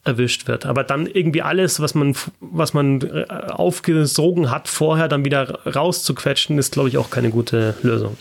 erwischt 0.05 0.47
wird. 0.47 0.65
Aber 0.65 0.83
dann 0.83 1.05
irgendwie 1.05 1.41
alles, 1.41 1.81
was 1.81 1.95
man, 1.95 2.15
was 2.39 2.73
man 2.73 3.01
äh, 3.01 3.25
aufgesogen 3.29 4.51
hat, 4.51 4.69
vorher 4.69 5.09
dann 5.09 5.25
wieder 5.25 5.59
rauszuquetschen, 5.65 6.57
ist, 6.57 6.71
glaube 6.71 6.87
ich, 6.89 6.97
auch 6.97 7.09
keine 7.09 7.31
gute 7.31 7.75
Lösung. 7.83 8.17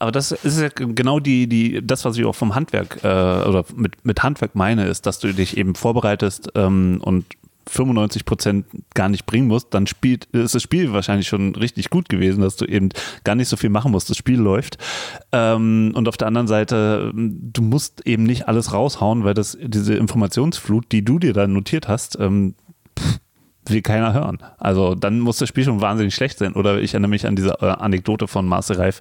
Aber 0.00 0.12
das 0.12 0.32
ist 0.32 0.60
ja 0.60 0.68
genau 0.68 1.18
die, 1.18 1.48
die, 1.48 1.84
das, 1.84 2.04
was 2.04 2.16
ich 2.16 2.24
auch 2.24 2.34
vom 2.34 2.54
Handwerk 2.54 3.02
äh, 3.02 3.08
oder 3.08 3.64
mit, 3.74 4.04
mit 4.04 4.22
Handwerk 4.22 4.54
meine, 4.54 4.86
ist, 4.86 5.06
dass 5.06 5.18
du 5.18 5.34
dich 5.34 5.56
eben 5.56 5.74
vorbereitest 5.74 6.52
ähm, 6.54 7.00
und 7.02 7.24
95 7.68 8.24
Prozent 8.24 8.66
gar 8.94 9.08
nicht 9.08 9.26
bringen 9.26 9.46
musst, 9.46 9.74
dann 9.74 9.86
spielt, 9.86 10.24
ist 10.26 10.54
das 10.54 10.62
Spiel 10.62 10.92
wahrscheinlich 10.92 11.28
schon 11.28 11.54
richtig 11.54 11.90
gut 11.90 12.08
gewesen, 12.08 12.40
dass 12.40 12.56
du 12.56 12.64
eben 12.64 12.90
gar 13.24 13.34
nicht 13.34 13.48
so 13.48 13.56
viel 13.56 13.70
machen 13.70 13.92
musst. 13.92 14.08
Das 14.08 14.16
Spiel 14.16 14.38
läuft. 14.38 14.78
Ähm, 15.32 15.92
und 15.94 16.08
auf 16.08 16.16
der 16.16 16.28
anderen 16.28 16.48
Seite, 16.48 17.12
du 17.14 17.62
musst 17.62 18.06
eben 18.06 18.22
nicht 18.22 18.48
alles 18.48 18.72
raushauen, 18.72 19.24
weil 19.24 19.34
das, 19.34 19.58
diese 19.60 19.94
Informationsflut, 19.94 20.90
die 20.92 21.04
du 21.04 21.18
dir 21.18 21.32
dann 21.32 21.52
notiert 21.52 21.88
hast, 21.88 22.18
ähm, 22.18 22.54
pff, 22.98 23.20
will 23.70 23.82
keiner 23.82 24.12
hören. 24.12 24.38
Also 24.58 24.94
dann 24.94 25.20
muss 25.20 25.38
das 25.38 25.48
Spiel 25.48 25.64
schon 25.64 25.80
wahnsinnig 25.80 26.14
schlecht 26.14 26.38
sein. 26.38 26.54
Oder 26.54 26.78
ich 26.78 26.94
erinnere 26.94 27.10
mich 27.10 27.26
an 27.26 27.36
diese 27.36 27.60
äh, 27.60 27.66
Anekdote 27.66 28.28
von 28.28 28.46
Marcel 28.46 28.76
Reif, 28.76 29.00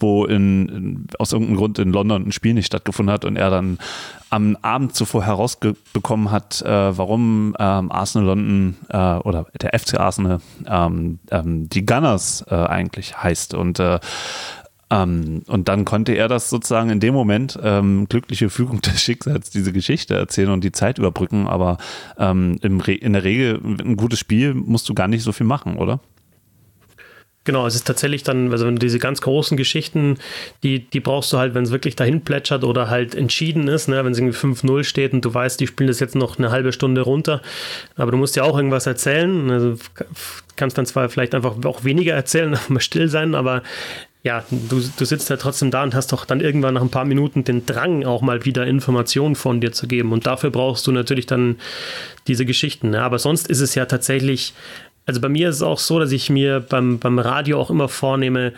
wo 0.00 0.24
in, 0.24 0.68
in, 0.68 1.06
aus 1.18 1.32
irgendeinem 1.32 1.56
Grund 1.56 1.78
in 1.78 1.92
London 1.92 2.28
ein 2.28 2.32
Spiel 2.32 2.54
nicht 2.54 2.66
stattgefunden 2.66 3.12
hat 3.12 3.24
und 3.24 3.36
er 3.36 3.50
dann 3.50 3.78
am 4.30 4.56
Abend 4.60 4.94
zuvor 4.94 5.24
herausbekommen 5.24 6.30
hat, 6.30 6.60
äh, 6.62 6.98
warum 6.98 7.56
ähm, 7.58 7.90
Arsenal 7.90 8.28
London 8.28 8.76
äh, 8.90 8.96
oder 8.96 9.46
der 9.60 9.78
FC 9.78 9.98
Arsenal 9.98 10.40
ähm, 10.66 11.18
ähm, 11.30 11.68
die 11.68 11.86
Gunners 11.86 12.44
äh, 12.50 12.54
eigentlich 12.54 13.22
heißt. 13.22 13.54
Und 13.54 13.80
äh, 13.80 13.98
Ähm, 14.90 15.42
und 15.46 15.68
dann 15.68 15.84
konnte 15.84 16.12
er 16.12 16.28
das 16.28 16.48
sozusagen 16.50 16.90
in 16.90 17.00
dem 17.00 17.14
Moment 17.14 17.58
ähm, 17.62 18.06
glückliche 18.08 18.50
Fügung 18.50 18.80
des 18.82 19.00
Schicksals 19.00 19.50
diese 19.50 19.72
Geschichte 19.72 20.14
erzählen 20.14 20.50
und 20.50 20.64
die 20.64 20.72
Zeit 20.72 20.98
überbrücken. 20.98 21.46
Aber 21.46 21.78
ähm, 22.18 22.58
in 22.62 23.12
der 23.12 23.24
Regel 23.24 23.60
ein 23.62 23.96
gutes 23.96 24.18
Spiel 24.18 24.54
musst 24.54 24.88
du 24.88 24.94
gar 24.94 25.08
nicht 25.08 25.22
so 25.22 25.32
viel 25.32 25.46
machen, 25.46 25.76
oder? 25.76 26.00
Genau, 27.48 27.66
es 27.66 27.74
ist 27.74 27.86
tatsächlich 27.86 28.24
dann, 28.24 28.52
also 28.52 28.66
wenn 28.66 28.76
du 28.76 28.80
diese 28.80 28.98
ganz 28.98 29.22
großen 29.22 29.56
Geschichten, 29.56 30.18
die, 30.62 30.80
die 30.80 31.00
brauchst 31.00 31.32
du 31.32 31.38
halt, 31.38 31.54
wenn 31.54 31.64
es 31.64 31.70
wirklich 31.70 31.96
dahin 31.96 32.20
plätschert 32.20 32.62
oder 32.62 32.90
halt 32.90 33.14
entschieden 33.14 33.68
ist, 33.68 33.88
ne? 33.88 34.04
wenn 34.04 34.12
es 34.12 34.18
irgendwie 34.18 34.36
5-0 34.36 34.84
steht 34.84 35.14
und 35.14 35.24
du 35.24 35.32
weißt, 35.32 35.58
die 35.58 35.66
spielen 35.66 35.88
das 35.88 35.98
jetzt 35.98 36.14
noch 36.14 36.38
eine 36.38 36.50
halbe 36.50 36.74
Stunde 36.74 37.00
runter, 37.00 37.40
aber 37.96 38.10
du 38.10 38.18
musst 38.18 38.36
ja 38.36 38.42
auch 38.42 38.54
irgendwas 38.54 38.86
erzählen. 38.86 39.50
Also 39.50 39.76
kannst 40.56 40.76
dann 40.76 40.84
zwar 40.84 41.08
vielleicht 41.08 41.34
einfach 41.34 41.56
auch 41.64 41.84
weniger 41.84 42.12
erzählen, 42.12 42.58
mal 42.68 42.80
still 42.80 43.08
sein, 43.08 43.34
aber 43.34 43.62
ja, 44.22 44.44
du, 44.50 44.82
du 44.96 45.04
sitzt 45.04 45.30
ja 45.30 45.36
trotzdem 45.36 45.70
da 45.70 45.82
und 45.82 45.94
hast 45.94 46.12
doch 46.12 46.24
dann 46.24 46.40
irgendwann 46.40 46.74
nach 46.74 46.82
ein 46.82 46.90
paar 46.90 47.04
Minuten 47.04 47.44
den 47.44 47.66
Drang, 47.66 48.04
auch 48.04 48.20
mal 48.20 48.44
wieder 48.44 48.66
Informationen 48.66 49.36
von 49.36 49.60
dir 49.60 49.72
zu 49.72 49.86
geben. 49.86 50.12
Und 50.12 50.26
dafür 50.26 50.50
brauchst 50.50 50.86
du 50.86 50.92
natürlich 50.92 51.26
dann 51.26 51.56
diese 52.26 52.44
Geschichten. 52.44 52.90
Ne? 52.90 53.02
Aber 53.02 53.18
sonst 53.18 53.48
ist 53.48 53.60
es 53.60 53.74
ja 53.74 53.86
tatsächlich 53.86 54.54
also 55.08 55.22
bei 55.22 55.30
mir 55.30 55.48
ist 55.48 55.56
es 55.56 55.62
auch 55.62 55.78
so, 55.78 55.98
dass 55.98 56.12
ich 56.12 56.28
mir 56.28 56.60
beim, 56.60 56.98
beim 56.98 57.18
Radio 57.18 57.58
auch 57.58 57.70
immer 57.70 57.88
vornehme, 57.88 58.52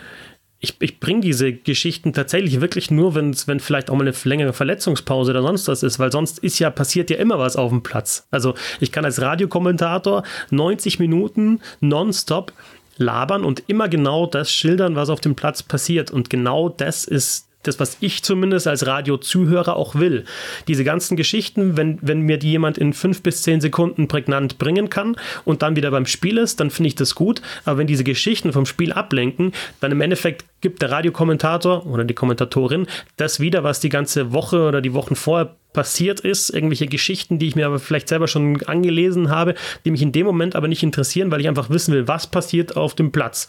ich, 0.59 0.75
ich 0.79 0.99
bringe 0.99 1.21
diese 1.21 1.53
Geschichten 1.53 2.13
tatsächlich 2.13 2.61
wirklich 2.61 2.91
nur, 2.91 3.15
wenn 3.15 3.35
wenn 3.47 3.59
vielleicht 3.59 3.89
auch 3.89 3.95
mal 3.95 4.07
eine 4.07 4.15
längere 4.25 4.53
Verletzungspause 4.53 5.31
oder 5.31 5.41
sonst 5.41 5.67
was 5.67 5.81
ist, 5.81 5.97
weil 5.97 6.11
sonst 6.11 6.39
ist 6.39 6.59
ja, 6.59 6.69
passiert 6.69 7.09
ja 7.09 7.17
immer 7.17 7.39
was 7.39 7.55
auf 7.55 7.71
dem 7.71 7.83
Platz. 7.83 8.27
Also 8.31 8.53
ich 8.79 8.91
kann 8.91 9.03
als 9.03 9.21
Radiokommentator 9.21 10.23
90 10.51 10.99
Minuten 10.99 11.61
nonstop 11.79 12.53
labern 13.01 13.43
und 13.43 13.63
immer 13.67 13.89
genau 13.89 14.25
das 14.25 14.51
schildern, 14.51 14.95
was 14.95 15.09
auf 15.09 15.19
dem 15.19 15.35
Platz 15.35 15.63
passiert. 15.63 16.11
Und 16.11 16.29
genau 16.29 16.69
das 16.69 17.05
ist 17.05 17.47
das, 17.63 17.79
was 17.79 17.97
ich 17.99 18.23
zumindest 18.23 18.67
als 18.67 18.85
Radiozuhörer 18.87 19.75
auch 19.75 19.95
will. 19.95 20.25
Diese 20.67 20.83
ganzen 20.83 21.15
Geschichten, 21.15 21.77
wenn, 21.77 21.99
wenn 22.01 22.21
mir 22.21 22.37
die 22.37 22.51
jemand 22.51 22.77
in 22.77 22.93
fünf 22.93 23.21
bis 23.21 23.43
zehn 23.43 23.61
Sekunden 23.61 24.07
prägnant 24.07 24.57
bringen 24.57 24.89
kann 24.89 25.15
und 25.45 25.61
dann 25.61 25.75
wieder 25.75 25.91
beim 25.91 26.05
Spiel 26.05 26.37
ist, 26.37 26.59
dann 26.59 26.71
finde 26.71 26.87
ich 26.87 26.95
das 26.95 27.15
gut. 27.15 27.41
Aber 27.65 27.77
wenn 27.77 27.87
diese 27.87 28.03
Geschichten 28.03 28.53
vom 28.53 28.65
Spiel 28.65 28.93
ablenken, 28.93 29.53
dann 29.79 29.91
im 29.91 30.01
Endeffekt 30.01 30.45
gibt 30.61 30.81
der 30.81 30.91
Radiokommentator 30.91 31.85
oder 31.85 32.03
die 32.03 32.13
Kommentatorin 32.13 32.87
das 33.17 33.39
wieder, 33.39 33.63
was 33.63 33.79
die 33.79 33.89
ganze 33.89 34.31
Woche 34.31 34.67
oder 34.67 34.81
die 34.81 34.93
Wochen 34.93 35.15
vorher 35.15 35.55
passiert 35.73 36.19
ist, 36.19 36.49
irgendwelche 36.49 36.87
Geschichten, 36.87 37.39
die 37.39 37.47
ich 37.47 37.55
mir 37.55 37.65
aber 37.65 37.79
vielleicht 37.79 38.09
selber 38.09 38.27
schon 38.27 38.61
angelesen 38.63 39.29
habe, 39.29 39.55
die 39.85 39.91
mich 39.91 40.01
in 40.01 40.11
dem 40.11 40.25
Moment 40.25 40.55
aber 40.55 40.67
nicht 40.67 40.83
interessieren, 40.83 41.31
weil 41.31 41.41
ich 41.41 41.47
einfach 41.47 41.69
wissen 41.69 41.93
will, 41.93 42.07
was 42.07 42.27
passiert 42.27 42.75
auf 42.75 42.93
dem 42.93 43.11
Platz. 43.11 43.47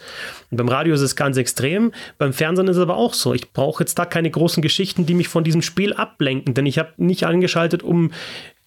Und 0.51 0.57
beim 0.57 0.69
Radio 0.69 0.95
ist 0.95 1.01
es 1.01 1.17
ganz 1.17 1.37
extrem, 1.37 1.93
beim 2.19 2.33
Fernsehen 2.33 2.69
ist 2.69 2.77
es 2.77 2.83
aber 2.83 2.97
auch 2.97 3.15
so. 3.15 3.35
Ich 3.35 3.53
brauche 3.53 3.83
jetzt 3.83 3.99
da 3.99 4.05
keine 4.05 4.31
großen 4.31 4.63
Geschichten, 4.63 5.07
die 5.07 5.15
mich 5.15 5.29
von 5.29 5.45
diesem 5.45 5.63
Spiel 5.63 5.93
ablenken, 5.95 6.55
denn 6.55 6.67
ich 6.67 6.79
habe 6.79 6.93
nicht 6.97 7.27
angeschaltet, 7.27 7.83
um 7.83 8.13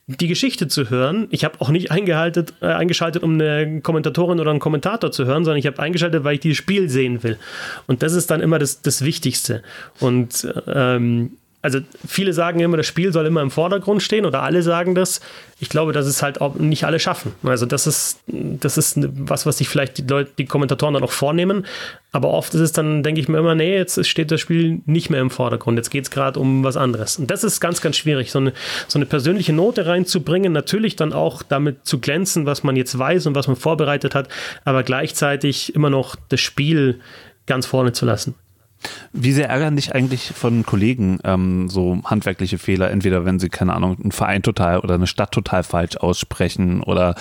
die 0.08 0.28
Geschichte 0.28 0.68
zu 0.68 0.89
hören. 0.89 1.28
Ich 1.32 1.44
habe 1.44 1.60
auch 1.62 1.70
nicht 1.70 1.89
eingehalten, 1.89 2.46
äh, 2.62 2.68
eingeschaltet, 2.68 3.24
um 3.24 3.34
eine 3.34 3.82
Kommentatorin 3.82 4.39
oder 4.39 4.52
einen 4.52 4.60
Kommentator 4.60 5.12
zu 5.12 5.26
hören, 5.26 5.44
sondern 5.44 5.58
ich 5.58 5.65
habe 5.65 5.80
eingeschaltet, 5.80 6.24
weil 6.24 6.36
ich 6.36 6.41
dieses 6.41 6.58
Spiel 6.58 6.89
sehen 6.89 7.24
will. 7.24 7.38
Und 7.88 8.04
das 8.04 8.13
ist 8.13 8.30
dann 8.30 8.41
immer 8.41 8.60
das, 8.60 8.82
das 8.82 9.04
Wichtigste. 9.04 9.63
Und 10.00 10.48
ähm, 10.68 11.38
also 11.65 11.80
viele 12.08 12.32
sagen 12.32 12.60
immer, 12.60 12.78
das 12.78 12.86
Spiel 12.86 13.12
soll 13.12 13.25
immer 13.25 13.41
im 13.41 13.49
Vordergrund 13.49 14.04
stehen 14.04 14.28
oder 14.28 14.43
alle 14.43 14.62
sagen 14.62 14.93
das. 14.93 15.19
Ich 15.60 15.67
glaube, 15.67 15.93
dass 15.93 16.06
es 16.06 16.21
halt 16.21 16.39
auch 16.39 16.54
nicht 16.54 16.84
alle 16.84 16.99
schaffen. 16.99 17.32
Also 17.41 17.65
das 17.65 17.88
ist, 17.88 18.19
das 18.28 18.78
ist 18.78 18.99
was, 18.99 19.47
was 19.47 19.58
sich 19.58 19.67
vielleicht 19.67 19.97
die 19.97 20.04
Leute, 20.04 20.30
die 20.38 20.45
Kommentatoren 20.45 20.93
dann 20.93 21.04
auch 21.04 21.12
vornehmen. 21.12 21.65
Aber 22.12 22.30
oft 22.30 22.54
ist 22.54 22.62
es 22.62 22.71
dann, 22.71 23.01
denke 23.01 23.19
ich 23.19 23.28
mir 23.28 23.39
immer, 23.39 23.56
nee, 23.56 23.75
jetzt 23.75 24.06
steht 24.06 24.30
das 24.30 24.41
Spiel 24.41 24.82
nicht 24.86 25.10
mehr 25.10 25.21
im 25.21 25.32
Vordergrund. 25.32 25.80
Jetzt 25.80 25.89
geht 25.89 26.04
es 26.04 26.12
gerade 26.12 26.39
um 26.39 26.63
was 26.63 26.78
anderes. 26.78 27.17
Und 27.17 27.32
das 27.32 27.43
ist 27.43 27.60
ganz, 27.60 27.82
ganz 27.82 27.97
schwierig, 27.97 28.32
so 28.32 28.38
eine, 28.38 28.54
so 28.88 28.99
eine 28.99 29.08
persönliche 29.08 29.51
Note 29.51 29.88
reinzubringen. 29.88 30.54
Natürlich 30.54 30.95
dann 30.95 31.13
auch 31.13 31.41
damit 31.41 31.88
zu 31.88 31.99
glänzen, 31.99 32.45
was 32.45 32.62
man 32.62 32.75
jetzt 32.75 32.95
weiß 32.95 33.25
und 33.25 33.34
was 33.34 33.47
man 33.47 33.56
vorbereitet 33.56 34.13
hat, 34.13 34.30
aber 34.65 34.84
gleichzeitig 34.84 35.73
immer 35.73 35.89
noch 35.89 36.15
das 36.30 36.41
Spiel 36.41 36.99
ganz 37.47 37.65
vorne 37.65 37.91
zu 37.91 38.06
lassen. 38.06 38.36
Wie 39.14 39.32
sehr 39.32 39.50
ärgern 39.50 39.76
dich 39.76 39.96
eigentlich 39.96 40.32
von 40.36 40.66
Kollegen 40.66 41.20
ähm, 41.24 41.70
so 41.70 42.00
handwerkliche 42.04 42.58
Fehler, 42.58 42.92
entweder 42.92 43.26
wenn 43.26 43.40
sie, 43.40 43.50
keine 43.50 43.74
Ahnung, 43.74 43.98
einen 44.02 44.12
Verein 44.12 44.44
total 44.44 44.80
oder 44.80 44.96
eine 44.96 45.08
Stadt 45.08 45.32
total 45.32 45.64
falsch 45.64 45.98
aussprechen 45.98 46.82
oder 46.84 47.16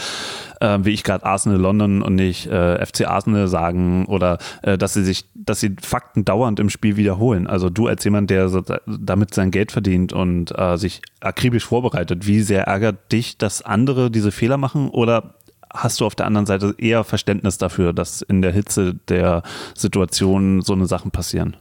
äh, 0.60 0.78
wie 0.82 0.90
ich 0.90 1.04
gerade 1.04 1.24
Arsenal 1.24 1.58
London 1.58 2.02
und 2.02 2.16
nicht 2.16 2.46
äh, 2.46 2.84
FC 2.84 3.06
Arsenal 3.06 3.48
sagen 3.48 4.06
oder 4.06 4.38
äh, 4.62 4.76
dass 4.76 4.94
sie 4.94 5.04
sich, 5.04 5.24
dass 5.34 5.60
sie 5.60 5.76
Fakten 5.80 6.24
dauernd 6.24 6.60
im 6.60 6.70
Spiel 6.70 6.96
wiederholen. 6.96 7.46
Also 7.46 7.70
du 7.70 7.86
als 7.86 8.04
jemand, 8.04 8.30
der 8.30 8.48
so, 8.48 8.62
damit 8.86 9.32
sein 9.32 9.50
Geld 9.50 9.72
verdient 9.72 10.12
und 10.12 10.56
äh, 10.58 10.76
sich 10.76 11.02
akribisch 11.20 11.64
vorbereitet, 11.64 12.26
wie 12.26 12.40
sehr 12.40 12.64
ärgert 12.64 13.12
dich, 13.12 13.38
dass 13.38 13.62
andere 13.62 14.10
diese 14.10 14.32
Fehler 14.32 14.56
machen 14.56 14.88
oder 14.90 15.34
hast 15.74 16.00
du 16.00 16.06
auf 16.06 16.14
der 16.14 16.26
anderen 16.26 16.46
Seite 16.46 16.74
eher 16.78 17.04
Verständnis 17.04 17.58
dafür, 17.58 17.92
dass 17.92 18.22
in 18.22 18.40
der 18.40 18.52
Hitze 18.52 18.94
der 19.08 19.42
Situation 19.74 20.62
so 20.62 20.72
eine 20.72 20.86
Sachen 20.86 21.10
passieren? 21.10 21.56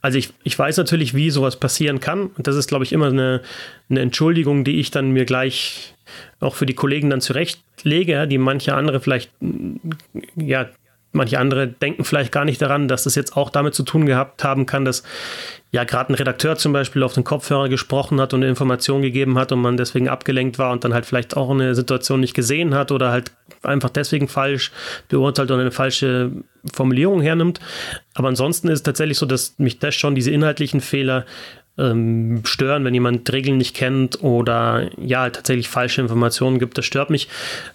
Also 0.00 0.18
ich, 0.18 0.32
ich 0.42 0.58
weiß 0.58 0.76
natürlich, 0.76 1.14
wie 1.14 1.30
sowas 1.30 1.56
passieren 1.56 2.00
kann. 2.00 2.26
Und 2.26 2.46
das 2.46 2.56
ist, 2.56 2.68
glaube 2.68 2.84
ich, 2.84 2.92
immer 2.92 3.06
eine, 3.06 3.40
eine 3.88 4.00
Entschuldigung, 4.00 4.64
die 4.64 4.80
ich 4.80 4.90
dann 4.90 5.12
mir 5.12 5.24
gleich 5.24 5.94
auch 6.40 6.54
für 6.54 6.66
die 6.66 6.74
Kollegen 6.74 7.10
dann 7.10 7.20
zurechtlege, 7.20 8.26
die 8.26 8.38
manche 8.38 8.74
andere 8.74 9.00
vielleicht 9.00 9.30
ja 10.34 10.68
Manche 11.12 11.38
andere 11.38 11.68
denken 11.68 12.04
vielleicht 12.04 12.32
gar 12.32 12.46
nicht 12.46 12.62
daran, 12.62 12.88
dass 12.88 13.04
das 13.04 13.14
jetzt 13.14 13.36
auch 13.36 13.50
damit 13.50 13.74
zu 13.74 13.82
tun 13.82 14.06
gehabt 14.06 14.44
haben 14.44 14.64
kann, 14.64 14.86
dass 14.86 15.02
ja 15.70 15.84
gerade 15.84 16.12
ein 16.12 16.14
Redakteur 16.14 16.56
zum 16.56 16.72
Beispiel 16.72 17.02
auf 17.02 17.12
den 17.12 17.24
Kopfhörer 17.24 17.68
gesprochen 17.68 18.20
hat 18.20 18.32
und 18.32 18.40
eine 18.40 18.48
Information 18.48 19.02
gegeben 19.02 19.38
hat 19.38 19.52
und 19.52 19.60
man 19.60 19.76
deswegen 19.76 20.08
abgelenkt 20.08 20.58
war 20.58 20.72
und 20.72 20.84
dann 20.84 20.94
halt 20.94 21.04
vielleicht 21.04 21.36
auch 21.36 21.50
eine 21.50 21.74
Situation 21.74 22.20
nicht 22.20 22.34
gesehen 22.34 22.74
hat 22.74 22.92
oder 22.92 23.10
halt 23.10 23.32
einfach 23.62 23.90
deswegen 23.90 24.26
falsch 24.26 24.72
beurteilt 25.08 25.50
oder 25.50 25.60
eine 25.60 25.70
falsche 25.70 26.30
Formulierung 26.72 27.20
hernimmt. 27.20 27.60
Aber 28.14 28.28
ansonsten 28.28 28.68
ist 28.68 28.78
es 28.80 28.82
tatsächlich 28.82 29.18
so, 29.18 29.26
dass 29.26 29.58
mich 29.58 29.78
das 29.78 29.94
schon 29.94 30.14
diese 30.14 30.30
inhaltlichen 30.30 30.80
Fehler 30.80 31.26
ähm, 31.78 32.42
stören, 32.44 32.84
wenn 32.84 32.94
jemand 32.94 33.30
Regeln 33.32 33.56
nicht 33.56 33.74
kennt 33.74 34.22
oder 34.22 34.90
ja 34.98 35.28
tatsächlich 35.30 35.68
falsche 35.68 36.00
Informationen 36.00 36.58
gibt. 36.58 36.76
Das 36.78 36.84
stört 36.84 37.10
mich. 37.10 37.28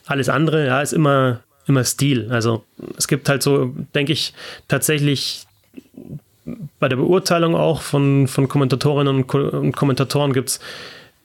Alles 0.06 0.30
andere, 0.30 0.66
ja, 0.68 0.82
ist 0.82 0.94
immer 0.94 1.42
immer 1.68 1.84
Stil. 1.84 2.32
Also 2.32 2.64
es 2.98 3.08
gibt 3.08 3.30
halt 3.30 3.44
so, 3.44 3.74
denke 3.94 4.14
ich, 4.14 4.34
tatsächlich 4.68 5.46
bei 6.80 6.88
der 6.88 6.96
Beurteilung 6.96 7.56
auch 7.56 7.82
von, 7.82 8.28
von 8.28 8.48
Kommentatorinnen 8.48 9.24
und, 9.24 9.76
Kommentatoren 9.76 10.34
gibt 10.34 10.50
es 10.50 10.60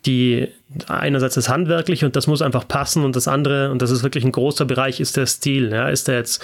die 0.04 0.48
einerseits 0.88 1.36
das 1.36 1.48
Handwerkliche 1.48 2.06
und 2.06 2.16
das 2.16 2.26
muss 2.26 2.42
einfach 2.42 2.66
passen 2.66 3.04
und 3.04 3.14
das 3.14 3.28
andere, 3.28 3.70
und 3.70 3.82
das 3.82 3.92
ist 3.92 4.02
wirklich 4.02 4.24
ein 4.24 4.32
großer 4.32 4.64
Bereich, 4.64 4.98
ist 4.98 5.16
der 5.16 5.26
Stil. 5.26 5.70
Ja, 5.70 5.88
ist 5.88 6.08
der 6.08 6.16
jetzt, 6.16 6.42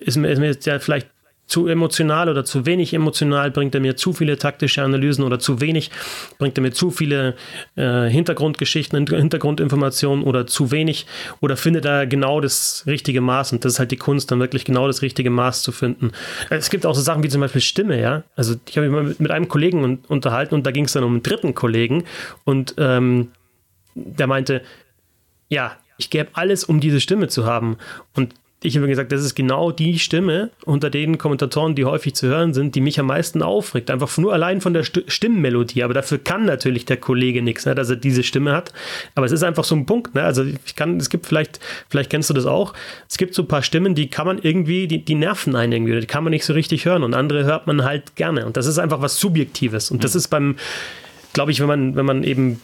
ist 0.00 0.16
mir, 0.16 0.28
ist 0.30 0.40
mir 0.40 0.46
jetzt 0.46 0.66
ja 0.66 0.80
vielleicht 0.80 1.06
zu 1.52 1.66
emotional 1.66 2.30
oder 2.30 2.46
zu 2.46 2.64
wenig 2.64 2.94
emotional, 2.94 3.50
bringt 3.50 3.74
er 3.74 3.82
mir 3.82 3.94
zu 3.94 4.14
viele 4.14 4.38
taktische 4.38 4.82
Analysen 4.82 5.22
oder 5.22 5.38
zu 5.38 5.60
wenig, 5.60 5.90
bringt 6.38 6.56
er 6.56 6.62
mir 6.62 6.72
zu 6.72 6.90
viele 6.90 7.36
äh, 7.76 8.08
Hintergrundgeschichten, 8.08 9.06
Hintergrundinformationen 9.06 10.24
oder 10.24 10.46
zu 10.46 10.70
wenig 10.70 11.04
oder 11.40 11.58
findet 11.58 11.84
er 11.84 12.06
genau 12.06 12.40
das 12.40 12.84
richtige 12.86 13.20
Maß 13.20 13.52
und 13.52 13.66
das 13.66 13.74
ist 13.74 13.78
halt 13.78 13.90
die 13.90 13.98
Kunst, 13.98 14.30
dann 14.30 14.40
wirklich 14.40 14.64
genau 14.64 14.86
das 14.86 15.02
richtige 15.02 15.28
Maß 15.28 15.60
zu 15.60 15.72
finden. 15.72 16.12
Es 16.48 16.70
gibt 16.70 16.86
auch 16.86 16.94
so 16.94 17.02
Sachen 17.02 17.22
wie 17.22 17.28
zum 17.28 17.42
Beispiel 17.42 17.60
Stimme, 17.60 18.00
ja. 18.00 18.22
Also 18.34 18.54
ich 18.66 18.78
habe 18.78 18.88
mich 18.88 18.96
mal 18.96 19.14
mit 19.18 19.30
einem 19.30 19.48
Kollegen 19.48 19.98
unterhalten 20.08 20.54
und 20.54 20.64
da 20.64 20.70
ging 20.70 20.86
es 20.86 20.92
dann 20.92 21.04
um 21.04 21.12
einen 21.12 21.22
dritten 21.22 21.54
Kollegen 21.54 22.04
und 22.44 22.76
ähm, 22.78 23.28
der 23.94 24.26
meinte, 24.26 24.62
ja, 25.50 25.76
ich 25.98 26.08
gäbe 26.08 26.30
alles, 26.32 26.64
um 26.64 26.80
diese 26.80 27.00
Stimme 27.00 27.28
zu 27.28 27.44
haben. 27.44 27.76
Und 28.14 28.34
ich 28.64 28.76
habe 28.76 28.86
gesagt, 28.86 29.12
das 29.12 29.24
ist 29.24 29.34
genau 29.34 29.72
die 29.72 29.98
Stimme 29.98 30.50
unter 30.64 30.90
den 30.90 31.18
Kommentatoren, 31.18 31.74
die 31.74 31.84
häufig 31.84 32.14
zu 32.14 32.28
hören 32.28 32.54
sind, 32.54 32.74
die 32.74 32.80
mich 32.80 33.00
am 33.00 33.06
meisten 33.06 33.42
aufregt. 33.42 33.90
Einfach 33.90 34.16
nur 34.18 34.32
allein 34.32 34.60
von 34.60 34.72
der 34.72 34.84
St 34.84 35.04
Stimmmelodie. 35.08 35.82
Aber 35.82 35.94
dafür 35.94 36.18
kann 36.18 36.44
natürlich 36.44 36.84
der 36.84 36.96
Kollege 36.96 37.42
nichts, 37.42 37.66
ne, 37.66 37.74
dass 37.74 37.90
er 37.90 37.96
diese 37.96 38.22
Stimme 38.22 38.52
hat. 38.52 38.72
Aber 39.14 39.26
es 39.26 39.32
ist 39.32 39.42
einfach 39.42 39.64
so 39.64 39.74
ein 39.74 39.86
Punkt. 39.86 40.14
Ne? 40.14 40.22
Also 40.22 40.44
ich 40.44 40.76
kann, 40.76 40.96
es 40.98 41.10
gibt 41.10 41.26
vielleicht, 41.26 41.60
vielleicht 41.88 42.10
kennst 42.10 42.30
du 42.30 42.34
das 42.34 42.46
auch. 42.46 42.74
Es 43.08 43.18
gibt 43.18 43.34
so 43.34 43.42
ein 43.42 43.48
paar 43.48 43.62
Stimmen, 43.62 43.94
die 43.94 44.08
kann 44.08 44.26
man 44.26 44.38
irgendwie, 44.38 44.86
die, 44.86 45.04
die 45.04 45.14
nerven 45.14 45.56
einen 45.56 45.72
irgendwie, 45.72 46.00
die 46.00 46.06
kann 46.06 46.24
man 46.24 46.30
nicht 46.30 46.44
so 46.44 46.52
richtig 46.52 46.84
hören. 46.84 47.02
Und 47.02 47.14
andere 47.14 47.44
hört 47.44 47.66
man 47.66 47.84
halt 47.84 48.16
gerne. 48.16 48.46
Und 48.46 48.56
das 48.56 48.66
ist 48.66 48.78
einfach 48.78 49.00
was 49.00 49.18
Subjektives. 49.18 49.90
Und 49.90 50.04
das 50.04 50.14
mhm. 50.14 50.18
ist 50.18 50.28
beim, 50.28 50.56
glaube 51.32 51.50
ich, 51.50 51.60
wenn 51.60 51.68
man, 51.68 51.96
wenn 51.96 52.06
man 52.06 52.22
eben 52.22 52.60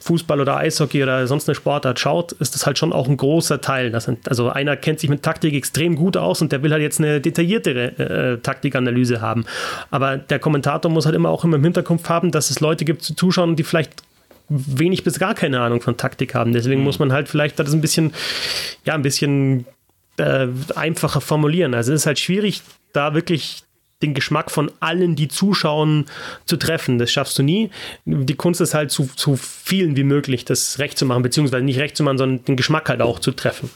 Fußball 0.00 0.40
oder 0.40 0.56
Eishockey 0.56 1.02
oder 1.02 1.26
sonst 1.26 1.48
eine 1.48 1.54
Sportart 1.54 2.00
schaut, 2.00 2.32
ist 2.32 2.54
das 2.54 2.66
halt 2.66 2.78
schon 2.78 2.92
auch 2.92 3.06
ein 3.06 3.16
großer 3.16 3.60
Teil. 3.60 3.98
Sind, 4.00 4.28
also 4.28 4.48
einer 4.48 4.76
kennt 4.76 5.00
sich 5.00 5.10
mit 5.10 5.22
Taktik 5.22 5.54
extrem 5.54 5.94
gut 5.94 6.16
aus 6.16 6.40
und 6.40 6.52
der 6.52 6.62
will 6.62 6.72
halt 6.72 6.82
jetzt 6.82 7.00
eine 7.00 7.20
detailliertere 7.20 7.98
äh, 7.98 8.38
Taktikanalyse 8.38 9.20
haben. 9.20 9.44
Aber 9.90 10.16
der 10.16 10.38
Kommentator 10.38 10.90
muss 10.90 11.04
halt 11.04 11.14
immer 11.14 11.28
auch 11.28 11.44
immer 11.44 11.56
im 11.56 11.64
Hinterkopf 11.64 12.08
haben, 12.08 12.30
dass 12.30 12.50
es 12.50 12.60
Leute 12.60 12.84
gibt 12.84 13.02
zu 13.02 13.14
zuschauen, 13.14 13.56
die 13.56 13.62
vielleicht 13.62 14.02
wenig 14.48 15.04
bis 15.04 15.18
gar 15.18 15.34
keine 15.34 15.60
Ahnung 15.60 15.80
von 15.80 15.96
Taktik 15.96 16.34
haben. 16.34 16.52
Deswegen 16.52 16.80
mhm. 16.80 16.86
muss 16.86 16.98
man 16.98 17.12
halt 17.12 17.28
vielleicht 17.28 17.58
das 17.58 17.72
ein 17.72 17.80
bisschen, 17.82 18.12
ja, 18.84 18.94
ein 18.94 19.02
bisschen 19.02 19.66
äh, 20.16 20.48
einfacher 20.74 21.20
formulieren. 21.20 21.74
Also 21.74 21.92
es 21.92 22.00
ist 22.00 22.06
halt 22.06 22.18
schwierig, 22.18 22.62
da 22.92 23.14
wirklich 23.14 23.64
den 24.02 24.14
Geschmack 24.14 24.50
von 24.50 24.70
allen, 24.80 25.16
die 25.16 25.28
zuschauen, 25.28 26.06
zu 26.46 26.56
treffen. 26.56 26.98
Das 26.98 27.10
schaffst 27.10 27.38
du 27.38 27.42
nie. 27.42 27.70
Die 28.04 28.34
Kunst 28.34 28.60
ist 28.60 28.74
halt 28.74 28.90
zu, 28.90 29.08
zu 29.14 29.36
vielen 29.36 29.96
wie 29.96 30.04
möglich, 30.04 30.44
das 30.44 30.78
recht 30.78 30.98
zu 30.98 31.06
machen, 31.06 31.22
beziehungsweise 31.22 31.64
nicht 31.64 31.78
recht 31.78 31.96
zu 31.96 32.02
machen, 32.02 32.18
sondern 32.18 32.44
den 32.44 32.56
Geschmack 32.56 32.88
halt 32.88 33.02
auch 33.02 33.18
zu 33.18 33.32
treffen. 33.32 33.70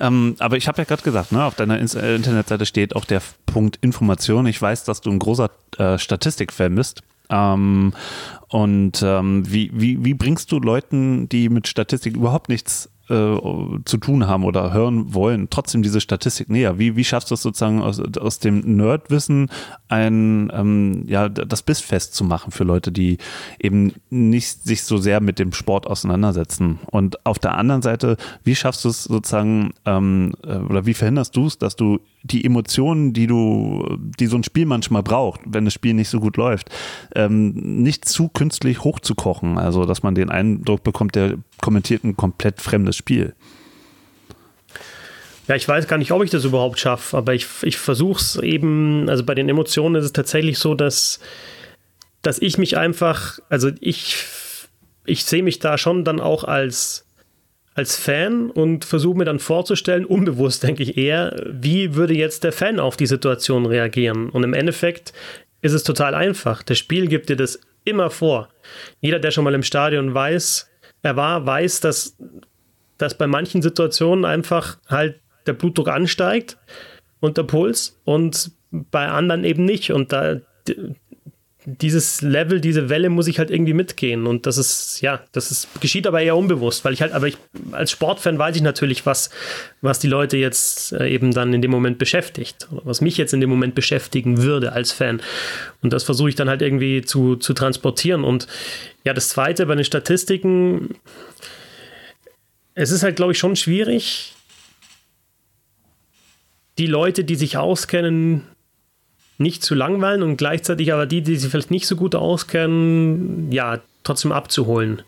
Ähm, 0.00 0.34
aber 0.38 0.56
ich 0.56 0.66
habe 0.66 0.78
ja 0.78 0.84
gerade 0.84 1.02
gesagt, 1.02 1.32
ne, 1.32 1.44
auf 1.44 1.54
deiner 1.54 1.78
äh, 1.78 2.16
Internetseite 2.16 2.66
steht 2.66 2.96
auch 2.96 3.04
der 3.04 3.22
Punkt 3.46 3.78
Information. 3.80 4.46
Ich 4.46 4.60
weiß, 4.60 4.84
dass 4.84 5.00
du 5.00 5.10
ein 5.10 5.18
großer 5.18 5.50
äh, 5.78 5.98
Statistikfan 5.98 6.74
bist. 6.74 7.02
Ähm, 7.30 7.94
und 8.48 9.02
ähm, 9.02 9.50
wie, 9.50 9.70
wie, 9.72 10.04
wie 10.04 10.14
bringst 10.14 10.52
du 10.52 10.58
Leuten, 10.58 11.28
die 11.28 11.48
mit 11.48 11.68
Statistik 11.68 12.16
überhaupt 12.16 12.48
nichts 12.48 12.90
äh, 13.08 13.36
zu 13.84 13.98
tun 13.98 14.26
haben 14.26 14.44
oder 14.44 14.72
hören 14.72 15.14
wollen, 15.14 15.48
trotzdem 15.50 15.82
diese 15.82 16.00
Statistik 16.00 16.48
näher? 16.48 16.78
Wie, 16.78 16.96
wie 16.96 17.04
schaffst 17.04 17.30
du 17.30 17.34
es 17.34 17.42
sozusagen 17.42 17.82
aus, 17.82 18.00
aus 18.00 18.38
dem 18.38 18.60
Nerdwissen 18.76 19.50
ein, 19.88 20.50
ähm, 20.54 21.04
ja, 21.06 21.28
das 21.28 21.62
Bissfest 21.62 22.14
zu 22.14 22.24
machen 22.24 22.50
für 22.50 22.64
Leute, 22.64 22.92
die 22.92 23.18
eben 23.58 23.92
nicht 24.10 24.64
sich 24.64 24.84
so 24.84 24.98
sehr 24.98 25.20
mit 25.20 25.38
dem 25.38 25.52
Sport 25.52 25.86
auseinandersetzen? 25.86 26.78
Und 26.90 27.24
auf 27.26 27.38
der 27.38 27.56
anderen 27.56 27.82
Seite, 27.82 28.16
wie 28.42 28.54
schaffst 28.54 28.84
du 28.84 28.88
es 28.88 29.04
sozusagen, 29.04 29.74
ähm, 29.84 30.32
äh, 30.42 30.56
oder 30.56 30.86
wie 30.86 30.94
verhinderst 30.94 31.36
du 31.36 31.46
es, 31.46 31.58
dass 31.58 31.76
du 31.76 32.00
die 32.24 32.44
Emotionen, 32.44 33.12
die 33.12 33.26
du, 33.26 33.98
die 34.18 34.26
so 34.26 34.36
ein 34.36 34.44
Spiel 34.44 34.66
manchmal 34.66 35.02
braucht, 35.02 35.40
wenn 35.44 35.66
das 35.66 35.74
Spiel 35.74 35.92
nicht 35.92 36.08
so 36.08 36.20
gut 36.20 36.36
läuft, 36.36 36.70
ähm, 37.14 37.52
nicht 37.82 38.06
zu 38.06 38.28
künstlich 38.28 38.82
hochzukochen? 38.82 39.58
Also, 39.58 39.84
dass 39.84 40.02
man 40.02 40.14
den 40.14 40.30
Eindruck 40.30 40.82
bekommt, 40.82 41.14
der 41.14 41.36
kommentiert 41.60 42.02
ein 42.02 42.16
komplett 42.16 42.60
fremdes 42.60 42.96
Spiel. 42.96 43.34
Ja, 45.46 45.54
ich 45.54 45.68
weiß 45.68 45.86
gar 45.86 45.98
nicht, 45.98 46.12
ob 46.12 46.24
ich 46.24 46.30
das 46.30 46.44
überhaupt 46.44 46.80
schaffe, 46.80 47.16
aber 47.16 47.34
ich, 47.34 47.46
ich 47.62 47.76
versuche 47.76 48.18
es 48.18 48.36
eben, 48.36 49.10
also 49.10 49.22
bei 49.24 49.34
den 49.34 49.50
Emotionen 49.50 49.96
ist 49.96 50.06
es 50.06 50.12
tatsächlich 50.14 50.58
so, 50.58 50.74
dass, 50.74 51.20
dass 52.22 52.38
ich 52.38 52.56
mich 52.56 52.78
einfach, 52.78 53.38
also 53.50 53.70
ich, 53.80 54.24
ich 55.04 55.26
sehe 55.26 55.42
mich 55.42 55.58
da 55.58 55.76
schon 55.76 56.04
dann 56.04 56.20
auch 56.20 56.44
als, 56.44 57.03
als 57.74 57.96
Fan 57.96 58.50
und 58.50 58.84
versuche 58.84 59.18
mir 59.18 59.24
dann 59.24 59.40
vorzustellen, 59.40 60.04
unbewusst 60.04 60.62
denke 60.62 60.82
ich 60.82 60.96
eher, 60.96 61.36
wie 61.50 61.94
würde 61.96 62.14
jetzt 62.14 62.44
der 62.44 62.52
Fan 62.52 62.78
auf 62.78 62.96
die 62.96 63.06
Situation 63.06 63.66
reagieren? 63.66 64.30
Und 64.30 64.44
im 64.44 64.54
Endeffekt 64.54 65.12
ist 65.60 65.72
es 65.72 65.82
total 65.82 66.14
einfach. 66.14 66.62
Das 66.62 66.78
Spiel 66.78 67.08
gibt 67.08 67.28
dir 67.28 67.36
das 67.36 67.60
immer 67.84 68.10
vor. 68.10 68.48
Jeder, 69.00 69.18
der 69.18 69.30
schon 69.30 69.44
mal 69.44 69.54
im 69.54 69.62
Stadion 69.62 70.14
weiß, 70.14 70.70
er 71.02 71.16
war, 71.16 71.44
weiß, 71.44 71.80
dass 71.80 72.16
dass 72.98 73.16
bei 73.16 73.26
manchen 73.26 73.62
Situationen 73.62 74.24
einfach 74.24 74.78
halt 74.88 75.20
der 75.46 75.54
Blutdruck 75.54 75.88
ansteigt 75.88 76.58
und 77.20 77.36
der 77.36 77.42
Puls 77.42 78.00
und 78.04 78.52
bei 78.70 79.08
anderen 79.08 79.44
eben 79.44 79.64
nicht. 79.64 79.90
Und 79.90 80.12
da 80.12 80.40
dieses 81.66 82.20
Level, 82.20 82.60
diese 82.60 82.90
Welle 82.90 83.08
muss 83.08 83.26
ich 83.26 83.38
halt 83.38 83.50
irgendwie 83.50 83.72
mitgehen. 83.72 84.26
Und 84.26 84.46
das 84.46 84.58
ist, 84.58 85.00
ja, 85.00 85.22
das 85.32 85.50
ist, 85.50 85.68
geschieht 85.80 86.06
aber 86.06 86.20
eher 86.20 86.36
unbewusst, 86.36 86.84
weil 86.84 86.92
ich 86.92 87.00
halt, 87.00 87.12
aber 87.12 87.26
ich, 87.26 87.38
als 87.72 87.90
Sportfan 87.90 88.38
weiß 88.38 88.56
ich 88.56 88.62
natürlich, 88.62 89.06
was, 89.06 89.30
was 89.80 89.98
die 89.98 90.08
Leute 90.08 90.36
jetzt 90.36 90.92
äh, 90.92 91.08
eben 91.08 91.32
dann 91.32 91.54
in 91.54 91.62
dem 91.62 91.70
Moment 91.70 91.98
beschäftigt. 91.98 92.68
Was 92.70 93.00
mich 93.00 93.16
jetzt 93.16 93.32
in 93.32 93.40
dem 93.40 93.50
Moment 93.50 93.74
beschäftigen 93.74 94.42
würde 94.42 94.72
als 94.72 94.92
Fan. 94.92 95.22
Und 95.82 95.92
das 95.92 96.04
versuche 96.04 96.28
ich 96.28 96.34
dann 96.34 96.50
halt 96.50 96.60
irgendwie 96.60 97.02
zu, 97.02 97.36
zu 97.36 97.54
transportieren. 97.54 98.24
Und 98.24 98.46
ja, 99.04 99.14
das 99.14 99.30
zweite 99.30 99.64
bei 99.64 99.74
den 99.74 99.84
Statistiken, 99.84 100.96
es 102.74 102.90
ist 102.90 103.02
halt, 103.02 103.16
glaube 103.16 103.32
ich, 103.32 103.38
schon 103.38 103.56
schwierig, 103.56 104.34
die 106.76 106.86
Leute, 106.86 107.24
die 107.24 107.36
sich 107.36 107.56
auskennen, 107.56 108.42
nicht 109.44 109.62
zu 109.62 109.76
langweilen 109.76 110.24
und 110.24 110.36
gleichzeitig 110.36 110.92
aber 110.92 111.06
die, 111.06 111.22
die 111.22 111.36
sich 111.36 111.50
vielleicht 111.50 111.70
nicht 111.70 111.86
so 111.86 111.94
gut 111.94 112.16
auskennen, 112.16 113.52
ja, 113.52 113.78
trotzdem 114.02 114.32
abzuholen. 114.32 115.02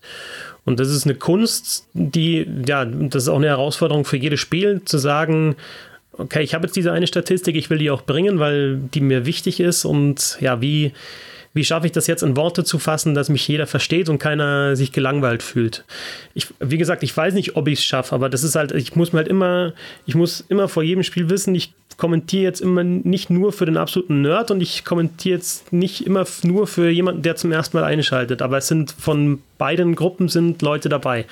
Und 0.64 0.78
das 0.78 0.90
ist 0.90 1.04
eine 1.04 1.14
Kunst, 1.14 1.88
die, 1.92 2.46
ja, 2.66 2.84
das 2.84 3.24
ist 3.24 3.28
auch 3.28 3.36
eine 3.36 3.48
Herausforderung 3.48 4.04
für 4.04 4.16
jedes 4.16 4.40
Spiel, 4.40 4.82
zu 4.84 4.98
sagen, 4.98 5.56
okay, 6.12 6.42
ich 6.42 6.54
habe 6.54 6.66
jetzt 6.66 6.76
diese 6.76 6.92
eine 6.92 7.06
Statistik, 7.06 7.56
ich 7.56 7.70
will 7.70 7.78
die 7.78 7.90
auch 7.90 8.02
bringen, 8.02 8.38
weil 8.38 8.76
die 8.76 9.00
mir 9.00 9.26
wichtig 9.26 9.60
ist 9.60 9.84
und 9.84 10.38
ja, 10.40 10.60
wie, 10.60 10.92
wie 11.56 11.64
schaffe 11.64 11.86
ich 11.86 11.92
das 11.92 12.06
jetzt 12.06 12.22
in 12.22 12.36
Worte 12.36 12.64
zu 12.64 12.78
fassen, 12.78 13.14
dass 13.14 13.30
mich 13.30 13.48
jeder 13.48 13.66
versteht 13.66 14.08
und 14.08 14.18
keiner 14.18 14.76
sich 14.76 14.92
gelangweilt 14.92 15.42
fühlt? 15.42 15.84
Ich, 16.34 16.48
wie 16.60 16.78
gesagt, 16.78 17.02
ich 17.02 17.16
weiß 17.16 17.34
nicht, 17.34 17.56
ob 17.56 17.66
ich 17.66 17.78
es 17.78 17.84
schaffe, 17.84 18.14
aber 18.14 18.28
das 18.28 18.44
ist 18.44 18.54
halt, 18.54 18.72
ich 18.72 18.94
muss 18.94 19.12
mir 19.12 19.18
halt 19.18 19.28
immer, 19.28 19.72
ich 20.04 20.14
muss 20.14 20.44
immer 20.48 20.68
vor 20.68 20.82
jedem 20.82 21.02
Spiel 21.02 21.30
wissen, 21.30 21.54
ich 21.54 21.72
kommentiere 21.96 22.42
jetzt 22.42 22.60
immer 22.60 22.84
nicht 22.84 23.30
nur 23.30 23.52
für 23.52 23.64
den 23.64 23.78
absoluten 23.78 24.20
Nerd 24.20 24.50
und 24.50 24.60
ich 24.60 24.84
kommentiere 24.84 25.36
jetzt 25.36 25.72
nicht 25.72 26.06
immer 26.06 26.26
nur 26.42 26.66
für 26.66 26.90
jemanden, 26.90 27.22
der 27.22 27.36
zum 27.36 27.52
ersten 27.52 27.78
Mal 27.78 27.84
einschaltet, 27.84 28.42
aber 28.42 28.58
es 28.58 28.68
sind 28.68 28.92
von 28.98 29.42
beiden 29.56 29.94
Gruppen 29.94 30.28
sind 30.28 30.60
Leute 30.60 30.90
dabei. 30.90 31.24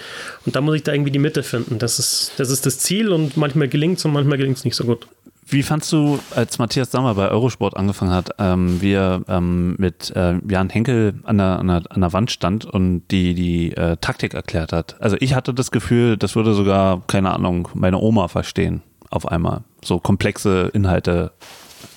Und 0.47 0.57
da 0.57 0.62
muss 0.62 0.77
ich 0.77 0.83
da 0.83 0.93
irgendwie 0.95 1.11
die 1.11 1.18
Mitte 1.18 1.43
finden. 1.43 1.79
Das 1.79 1.99
ist 1.99 2.33
das, 2.39 2.49
ist 2.49 2.64
das 2.64 2.79
Ziel 2.79 3.12
und 3.12 3.37
manchmal 3.37 3.68
gelingt 3.68 3.99
es 3.99 4.05
und 4.07 4.12
manchmal 4.14 4.39
gelingt 4.39 4.57
es 4.57 4.64
nicht 4.64 4.77
so 4.77 4.85
gut. 4.85 5.07
Wie 5.47 5.62
fandst 5.62 5.92
du, 5.92 6.18
als 6.34 6.59
Matthias 6.59 6.90
Sammer 6.90 7.14
bei 7.14 7.28
Eurosport 7.28 7.76
angefangen 7.76 8.12
hat, 8.12 8.30
ähm, 8.38 8.80
wie 8.80 8.92
er 8.92 9.22
ähm, 9.28 9.74
mit 9.78 10.11
äh, 10.16 10.36
Jan 10.49 10.70
Henkel 10.70 11.14
an 11.24 11.38
der, 11.38 11.59
an, 11.59 11.68
der, 11.68 11.82
an 11.90 12.01
der 12.01 12.12
Wand 12.12 12.30
stand 12.30 12.64
und 12.64 13.03
die, 13.11 13.34
die 13.34 13.72
äh, 13.76 13.97
Taktik 14.01 14.32
erklärt 14.34 14.72
hat? 14.72 14.97
Also 15.01 15.16
ich 15.20 15.34
hatte 15.34 15.53
das 15.53 15.70
Gefühl, 15.70 16.16
das 16.16 16.34
würde 16.34 16.55
sogar, 16.55 17.03
keine 17.07 17.32
Ahnung, 17.32 17.68
meine 17.74 17.99
Oma 17.99 18.28
verstehen 18.28 18.82
auf 19.11 19.28
einmal. 19.28 19.62
So 19.84 19.99
komplexe 19.99 20.70
Inhalte 20.72 21.32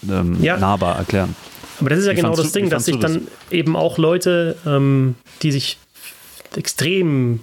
ähm, 0.09 0.37
ja. 0.41 0.57
nahbar 0.57 0.97
erklären. 0.97 1.35
Aber 1.79 1.89
das 1.89 1.99
ist 1.99 2.05
ja 2.05 2.11
wie 2.11 2.17
genau 2.17 2.35
das 2.35 2.51
du, 2.51 2.59
Ding, 2.59 2.69
dass 2.69 2.85
sich 2.85 2.99
dann 2.99 3.27
eben 3.49 3.75
auch 3.75 3.97
Leute, 3.97 4.57
ähm, 4.65 5.15
die 5.41 5.51
sich 5.51 5.77
extrem 6.55 7.41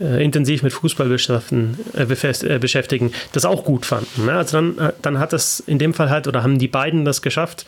äh, 0.00 0.22
intensiv 0.22 0.62
mit 0.62 0.72
Fußball 0.72 1.10
äh, 1.10 2.02
äh, 2.02 2.58
beschäftigen, 2.58 3.12
das 3.32 3.44
auch 3.44 3.64
gut 3.64 3.86
fanden. 3.86 4.26
Ne? 4.26 4.32
Also 4.32 4.58
dann, 4.58 4.78
äh, 4.78 4.92
dann 5.02 5.18
hat 5.18 5.32
das 5.32 5.60
in 5.60 5.78
dem 5.78 5.94
Fall 5.94 6.10
halt, 6.10 6.26
oder 6.26 6.42
haben 6.42 6.58
die 6.58 6.68
beiden 6.68 7.04
das 7.04 7.22
geschafft, 7.22 7.66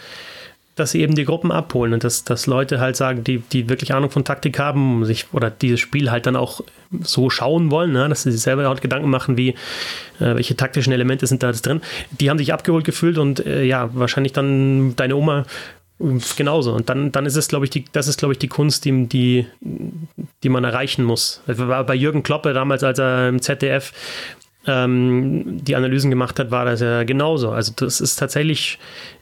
dass 0.76 0.92
sie 0.92 1.00
eben 1.00 1.14
die 1.14 1.24
Gruppen 1.24 1.52
abholen 1.52 1.92
und 1.92 2.04
dass, 2.04 2.24
dass 2.24 2.46
Leute 2.46 2.80
halt 2.80 2.96
sagen, 2.96 3.24
die, 3.24 3.38
die 3.38 3.68
wirklich 3.68 3.92
Ahnung 3.92 4.10
von 4.10 4.24
Taktik 4.24 4.58
haben, 4.58 5.04
sich 5.04 5.26
oder 5.32 5.50
dieses 5.50 5.80
Spiel 5.80 6.10
halt 6.10 6.26
dann 6.26 6.36
auch 6.36 6.62
so 7.02 7.30
schauen 7.30 7.70
wollen, 7.70 7.92
ne? 7.92 8.08
dass 8.08 8.22
sie 8.22 8.32
sich 8.32 8.40
selber 8.40 8.68
auch 8.68 8.80
Gedanken 8.80 9.10
machen, 9.10 9.36
wie 9.36 9.50
äh, 10.20 10.34
welche 10.36 10.56
taktischen 10.56 10.92
Elemente 10.92 11.26
sind 11.26 11.42
da 11.42 11.52
drin. 11.52 11.82
Die 12.18 12.30
haben 12.30 12.38
sich 12.38 12.52
abgeholt 12.52 12.84
gefühlt 12.84 13.18
und 13.18 13.44
äh, 13.44 13.64
ja, 13.64 13.90
wahrscheinlich 13.92 14.32
dann 14.32 14.96
deine 14.96 15.16
Oma 15.16 15.44
Genauso. 16.36 16.72
Und 16.72 16.88
dann, 16.88 17.12
dann 17.12 17.26
ist 17.26 17.36
es, 17.36 17.48
glaube 17.48 17.66
ich, 17.66 17.70
die, 17.70 17.84
das 17.92 18.09
ist, 18.09 18.18
glaube 18.18 18.32
ich, 18.32 18.38
die 18.38 18.48
Kunst, 18.48 18.86
die, 18.86 19.07
die, 19.07 19.46
die 20.42 20.48
man 20.48 20.64
erreichen 20.64 21.05
muss. 21.05 21.42
Bei 21.46 21.94
Jürgen 21.94 22.22
Kloppe 22.22 22.55
damals, 22.55 22.82
als 22.82 22.98
er 22.98 23.28
im 23.28 23.42
ZDF 23.42 23.92
ähm, 24.66 25.62
die 25.62 25.76
Analysen 25.76 26.11
gemacht 26.11 26.38
hat, 26.38 26.51
war 26.51 26.64
das 26.64 26.80
ja 26.80 27.05
genauso. 27.05 27.51
Also 27.51 27.72
das 27.76 28.01
ist 28.01 28.16
tatsächlich, 28.16 28.78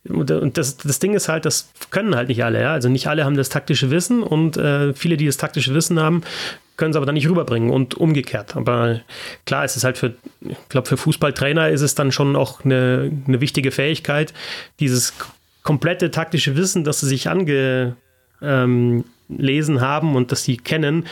und 0.09 0.31
das, 0.57 0.77
das 0.77 0.99
Ding 1.01 1.15
ist 1.15 1.29
halt, 1.29 1.45
das 1.45 1.69
können 1.91 2.15
halt 2.15 2.29
nicht 2.29 2.45
alle, 2.45 2.61
ja. 2.61 2.73
Also 2.73 2.89
nicht 2.89 3.09
alle 3.09 3.25
haben 3.25 3.37
das 3.37 3.49
taktische 3.49 3.91
Wissen 3.91 4.23
und 4.23 4.57
äh, 4.57 4.95
viele, 4.95 5.17
die 5.17 5.27
das 5.27 5.37
taktische 5.37 5.75
Wissen 5.75 5.99
haben, 5.99 6.23
können 6.77 6.93
es 6.93 6.97
aber 6.97 7.07
dann 7.07 7.17
nicht 7.17 7.29
rüberbringen 7.29 7.71
und 7.71 7.97
umgekehrt. 7.97 8.57
Aber 8.57 9.01
klar, 9.47 9.65
es 9.65 9.77
ist 9.77 9.83
halt 9.83 9.99
für, 9.99 10.15
ich 10.41 10.57
glaube, 10.69 10.87
für 10.87 10.97
Fußballtrainer 10.97 11.71
ist 11.71 11.81
es 11.83 11.97
dann 11.97 12.13
schon 12.13 12.37
auch 12.37 12.65
eine, 12.65 13.11
eine 13.27 13.41
wichtige 13.41 13.73
Fähigkeit, 13.73 14.33
dieses 14.79 15.13
komplette 15.69 16.11
taktische 16.11 16.57
Wissen, 16.57 16.83
das 16.83 17.01
sie 17.01 17.07
sich 17.07 17.29
angelesen 17.29 17.95
ähm, 18.41 19.81
haben 19.83 20.17
und 20.17 20.33
das 20.33 20.43
sie 20.43 20.57
kennen, 20.57 21.05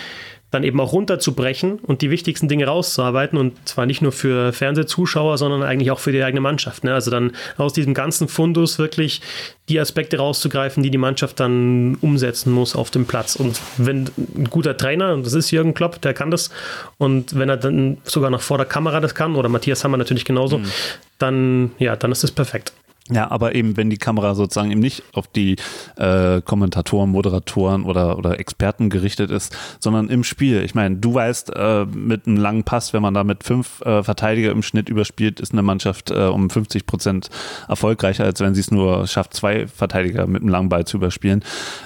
dann 0.50 0.64
eben 0.64 0.80
auch 0.80 0.94
runterzubrechen 0.94 1.78
und 1.80 2.00
die 2.00 2.08
wichtigsten 2.08 2.48
Dinge 2.48 2.64
rauszuarbeiten 2.64 3.38
und 3.38 3.68
zwar 3.68 3.84
nicht 3.84 4.00
nur 4.00 4.12
für 4.12 4.54
Fernsehzuschauer, 4.54 5.36
sondern 5.36 5.62
eigentlich 5.62 5.90
auch 5.90 5.98
für 5.98 6.10
die 6.10 6.22
eigene 6.22 6.40
Mannschaft. 6.40 6.84
Ne? 6.84 6.94
Also 6.94 7.10
dann 7.10 7.32
aus 7.58 7.74
diesem 7.74 7.92
ganzen 7.92 8.28
Fundus 8.28 8.78
wirklich 8.78 9.20
die 9.68 9.78
Aspekte 9.78 10.16
rauszugreifen, 10.16 10.82
die 10.82 10.90
die 10.90 10.96
Mannschaft 10.96 11.38
dann 11.38 11.96
umsetzen 12.00 12.50
muss 12.50 12.74
auf 12.74 12.90
dem 12.90 13.04
Platz. 13.04 13.36
Und 13.36 13.60
wenn 13.76 14.08
ein 14.38 14.48
guter 14.48 14.74
Trainer, 14.74 15.12
und 15.12 15.26
das 15.26 15.34
ist 15.34 15.50
Jürgen 15.50 15.74
Klopp, 15.74 16.00
der 16.00 16.14
kann 16.14 16.30
das, 16.30 16.48
und 16.96 17.38
wenn 17.38 17.50
er 17.50 17.58
dann 17.58 17.98
sogar 18.04 18.30
noch 18.30 18.40
vor 18.40 18.56
der 18.56 18.66
Kamera 18.66 19.00
das 19.00 19.14
kann, 19.14 19.36
oder 19.36 19.50
Matthias 19.50 19.84
Hammer 19.84 19.98
natürlich 19.98 20.24
genauso, 20.24 20.56
mhm. 20.56 20.70
dann, 21.18 21.72
ja, 21.78 21.94
dann 21.94 22.10
ist 22.10 22.24
es 22.24 22.30
perfekt. 22.30 22.72
Ja, 23.08 23.30
aber 23.30 23.54
eben, 23.54 23.76
wenn 23.76 23.88
die 23.88 23.98
Kamera 23.98 24.34
sozusagen 24.34 24.72
eben 24.72 24.80
nicht 24.80 25.04
auf 25.12 25.28
die 25.28 25.56
äh, 25.96 26.40
Kommentatoren, 26.40 27.10
Moderatoren 27.10 27.84
oder, 27.84 28.18
oder 28.18 28.40
Experten 28.40 28.90
gerichtet 28.90 29.30
ist, 29.30 29.56
sondern 29.78 30.08
im 30.08 30.24
Spiel. 30.24 30.64
Ich 30.64 30.74
meine, 30.74 30.96
du 30.96 31.14
weißt, 31.14 31.54
äh, 31.54 31.84
mit 31.84 32.26
einem 32.26 32.36
langen 32.36 32.64
Pass, 32.64 32.92
wenn 32.92 33.02
man 33.02 33.14
da 33.14 33.22
mit 33.22 33.44
fünf 33.44 33.80
äh, 33.82 34.02
Verteidiger 34.02 34.50
im 34.50 34.62
Schnitt 34.62 34.88
überspielt, 34.88 35.38
ist 35.38 35.52
eine 35.52 35.62
Mannschaft 35.62 36.10
äh, 36.10 36.24
um 36.24 36.50
50 36.50 36.84
Prozent 36.86 37.30
erfolgreicher, 37.68 38.24
als 38.24 38.40
wenn 38.40 38.56
sie 38.56 38.60
es 38.60 38.72
nur 38.72 39.06
schafft, 39.06 39.34
zwei 39.34 39.68
Verteidiger 39.68 40.26
mit 40.26 40.42
einem 40.42 40.50
langen 40.50 40.68
Ball 40.68 40.84
zu 40.84 40.96
überspielen. 40.96 41.44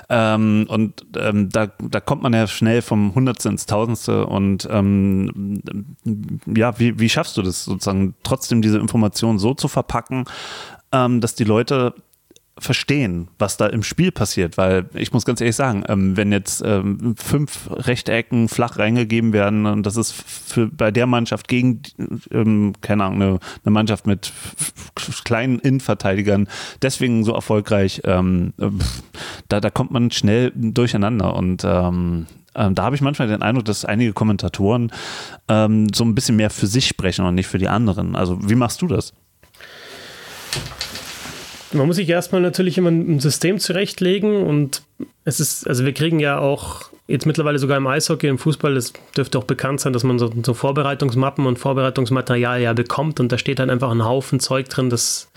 Ähm, 0.09 0.65
und 0.71 1.05
ähm, 1.19 1.51
da, 1.51 1.67
da 1.67 2.01
kommt 2.01 2.23
man 2.23 2.33
ja 2.33 2.47
schnell 2.47 2.81
vom 2.81 3.15
Hundertste 3.15 3.51
ins 3.51 3.67
Tausendste 3.67 4.25
und 4.25 4.67
ähm, 4.71 5.61
ja, 6.47 6.79
wie, 6.79 6.99
wie 6.99 7.11
schaffst 7.11 7.37
du 7.37 7.43
das 7.43 7.67
sozusagen, 7.67 8.15
trotzdem 8.23 8.63
diese 8.63 8.79
Informationen 8.79 9.39
so 9.39 9.53
zu 9.53 9.69
verpacken, 9.69 10.25
ähm, 10.93 11.21
dass 11.21 11.35
die 11.35 11.45
Leute 11.45 11.95
verstehen, 12.61 13.29
was 13.39 13.57
da 13.57 13.67
im 13.67 13.83
Spiel 13.83 14.13
passiert, 14.13 14.59
weil 14.59 14.89
ich 14.95 15.13
muss 15.13 15.25
ganz 15.25 15.41
ehrlich 15.41 15.57
sagen, 15.57 15.83
ähm, 15.89 16.17
wenn 16.17 16.31
jetzt 16.31 16.63
ähm, 16.65 17.15
fünf 17.17 17.71
Rechtecken 17.71 18.49
flach 18.49 18.79
reingegeben 18.79 19.33
werden 19.33 19.67
und 19.67 19.85
das 19.87 19.97
ist 19.97 20.13
für 20.13 20.67
bei 20.67 20.91
der 20.91 21.07
Mannschaft 21.07 21.49
gegen, 21.49 21.83
ähm, 22.31 22.75
keine 22.83 23.05
Ahnung, 23.05 23.23
eine, 23.23 23.39
eine 23.65 23.73
Mannschaft 23.73 24.07
mit 24.07 24.33
kleinen 25.25 25.59
Innenverteidigern 25.59 26.49
deswegen 26.83 27.25
so 27.25 27.33
erfolgreich, 27.33 28.03
ähm, 28.05 28.53
da, 29.49 29.61
da 29.61 29.71
kommt 29.71 29.91
man 29.91 30.11
schnell 30.11 30.53
durcheinander 30.55 31.35
und 31.35 31.65
ähm, 31.65 32.27
ähm, 32.55 32.75
da 32.75 32.83
habe 32.83 32.95
ich 32.95 33.01
manchmal 33.01 33.29
den 33.29 33.43
Eindruck, 33.43 33.65
dass 33.65 33.85
einige 33.85 34.13
Kommentatoren 34.13 34.93
so 35.49 36.05
ein 36.05 36.15
bisschen 36.15 36.37
mehr 36.37 36.51
für 36.51 36.69
sich 36.69 36.87
sprechen 36.87 37.25
und 37.25 37.35
nicht 37.35 37.49
für 37.49 37.59
die 37.59 37.69
anderen. 37.69 38.15
Also 38.15 38.39
wie 38.49 38.55
machst 38.55 38.83
du 38.83 38.87
das? 38.87 39.13
Man 41.73 41.87
muss 41.87 41.97
sich 41.97 42.09
erstmal 42.09 42.41
natürlich 42.41 42.79
immer 42.79 42.91
ein 42.91 43.21
System 43.21 43.59
zurechtlegen 43.59 44.43
und 44.45 44.83
es 45.25 45.41
ist, 45.41 45.69
also 45.69 45.85
wir 45.85 45.93
kriegen 45.93 46.19
ja 46.19 46.39
auch 46.39 46.91
jetzt 47.07 47.27
mittlerweile 47.27 47.59
sogar 47.59 47.77
im 47.77 47.87
Eishockey, 47.87 48.29
im 48.29 48.39
Fußball, 48.39 48.75
das 48.75 48.93
dürfte 49.17 49.39
auch 49.39 49.45
bekannt 49.45 49.81
sein, 49.81 49.93
dass 49.93 50.05
man 50.05 50.19
so, 50.19 50.33
so, 50.45 50.55
Vorbereitungsmappen 50.55 51.47
und 51.47 51.59
Vorbereitungsmaterial 51.59 52.61
ja 52.61 52.73
bekommt 52.73 53.21
und 53.21 53.31
da 53.31 53.39
steht 53.39 53.59
dann 53.59 53.71
einfach 53.71 53.91
ein 53.91 54.05
Haufen 54.05 54.41
Zeug 54.41 54.69
drin, 54.69 54.91
das, 54.91 55.31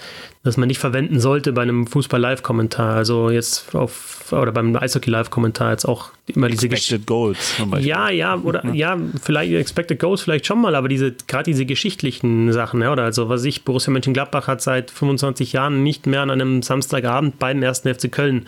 das 0.43 0.57
man 0.57 0.67
nicht 0.67 0.79
verwenden 0.79 1.21
sollte 1.21 1.53
bei 1.53 1.61
einem 1.61 1.87
Fußball-Live-Kommentar. 1.87 2.95
Also 2.95 3.29
jetzt 3.29 3.73
auf, 3.73 4.33
oder 4.33 4.51
beim 4.51 4.75
Eishockey-Live-Kommentar 4.75 5.71
jetzt 5.71 5.85
auch 5.85 6.11
immer 6.27 6.49
diese 6.49 6.67
Expected 6.67 7.05
Goals 7.05 7.57
zum 7.57 7.69
Beispiel. 7.69 7.89
Ja, 7.89 8.09
ja, 8.09 8.35
oder 8.35 8.65
ja, 8.73 8.97
vielleicht 9.21 9.53
Expected 9.53 9.99
Goals 9.99 10.21
vielleicht 10.21 10.45
schon 10.45 10.59
mal, 10.61 10.75
aber 10.75 10.89
diese, 10.89 11.13
gerade 11.27 11.43
diese 11.45 11.65
geschichtlichen 11.65 12.51
Sachen, 12.51 12.81
ja, 12.81 12.91
oder 12.91 13.03
also 13.03 13.29
was 13.29 13.45
ich, 13.45 13.63
Borussia 13.63 13.91
Mönchengladbach 13.91 14.47
hat 14.47 14.61
seit 14.61 14.91
25 14.91 15.53
Jahren 15.53 15.81
nicht 15.81 16.07
mehr 16.07 16.21
an 16.21 16.29
einem 16.29 16.61
Samstagabend 16.61 17.39
beim 17.39 17.63
ersten 17.63 17.93
FC 17.93 18.11
Köln 18.11 18.47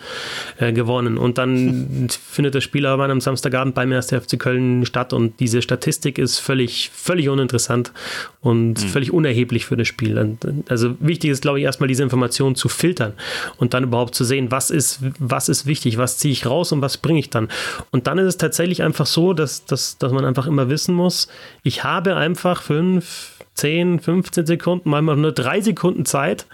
äh, 0.58 0.72
gewonnen 0.72 1.16
und 1.16 1.38
dann 1.38 2.08
findet 2.30 2.54
das 2.54 2.64
Spiel 2.64 2.84
aber 2.84 3.04
an 3.04 3.10
einem 3.10 3.20
Samstagabend 3.20 3.74
beim 3.74 3.90
1. 3.92 4.08
FC 4.08 4.38
Köln 4.38 4.84
statt 4.84 5.12
und 5.14 5.40
diese 5.40 5.62
Statistik 5.62 6.18
ist 6.18 6.38
völlig, 6.38 6.90
völlig 6.94 7.30
uninteressant 7.30 7.92
und 8.40 8.82
mhm. 8.82 8.88
völlig 8.88 9.12
unerheblich 9.12 9.66
für 9.66 9.76
das 9.76 9.88
Spiel. 9.88 10.36
Also 10.68 10.94
wichtig 11.00 11.30
ist, 11.30 11.42
glaube 11.42 11.58
ich, 11.58 11.64
erstmal 11.64 11.85
diese 11.86 12.02
Informationen 12.02 12.54
zu 12.54 12.68
filtern 12.68 13.14
und 13.56 13.74
dann 13.74 13.84
überhaupt 13.84 14.14
zu 14.14 14.24
sehen, 14.24 14.50
was 14.50 14.70
ist, 14.70 15.00
was 15.18 15.48
ist 15.48 15.66
wichtig, 15.66 15.98
was 15.98 16.18
ziehe 16.18 16.32
ich 16.32 16.46
raus 16.46 16.72
und 16.72 16.82
was 16.82 16.96
bringe 16.98 17.18
ich 17.18 17.30
dann. 17.30 17.48
Und 17.90 18.06
dann 18.06 18.18
ist 18.18 18.26
es 18.26 18.36
tatsächlich 18.36 18.82
einfach 18.82 19.06
so, 19.06 19.32
dass, 19.32 19.64
dass, 19.64 19.98
dass 19.98 20.12
man 20.12 20.24
einfach 20.24 20.46
immer 20.46 20.68
wissen 20.68 20.94
muss, 20.94 21.28
ich 21.62 21.84
habe 21.84 22.16
einfach 22.16 22.62
fünf, 22.62 23.32
10, 23.54 24.00
15 24.00 24.46
Sekunden, 24.46 24.90
manchmal 24.90 25.16
nur 25.16 25.32
drei 25.32 25.60
Sekunden 25.60 26.04
Zeit, 26.04 26.46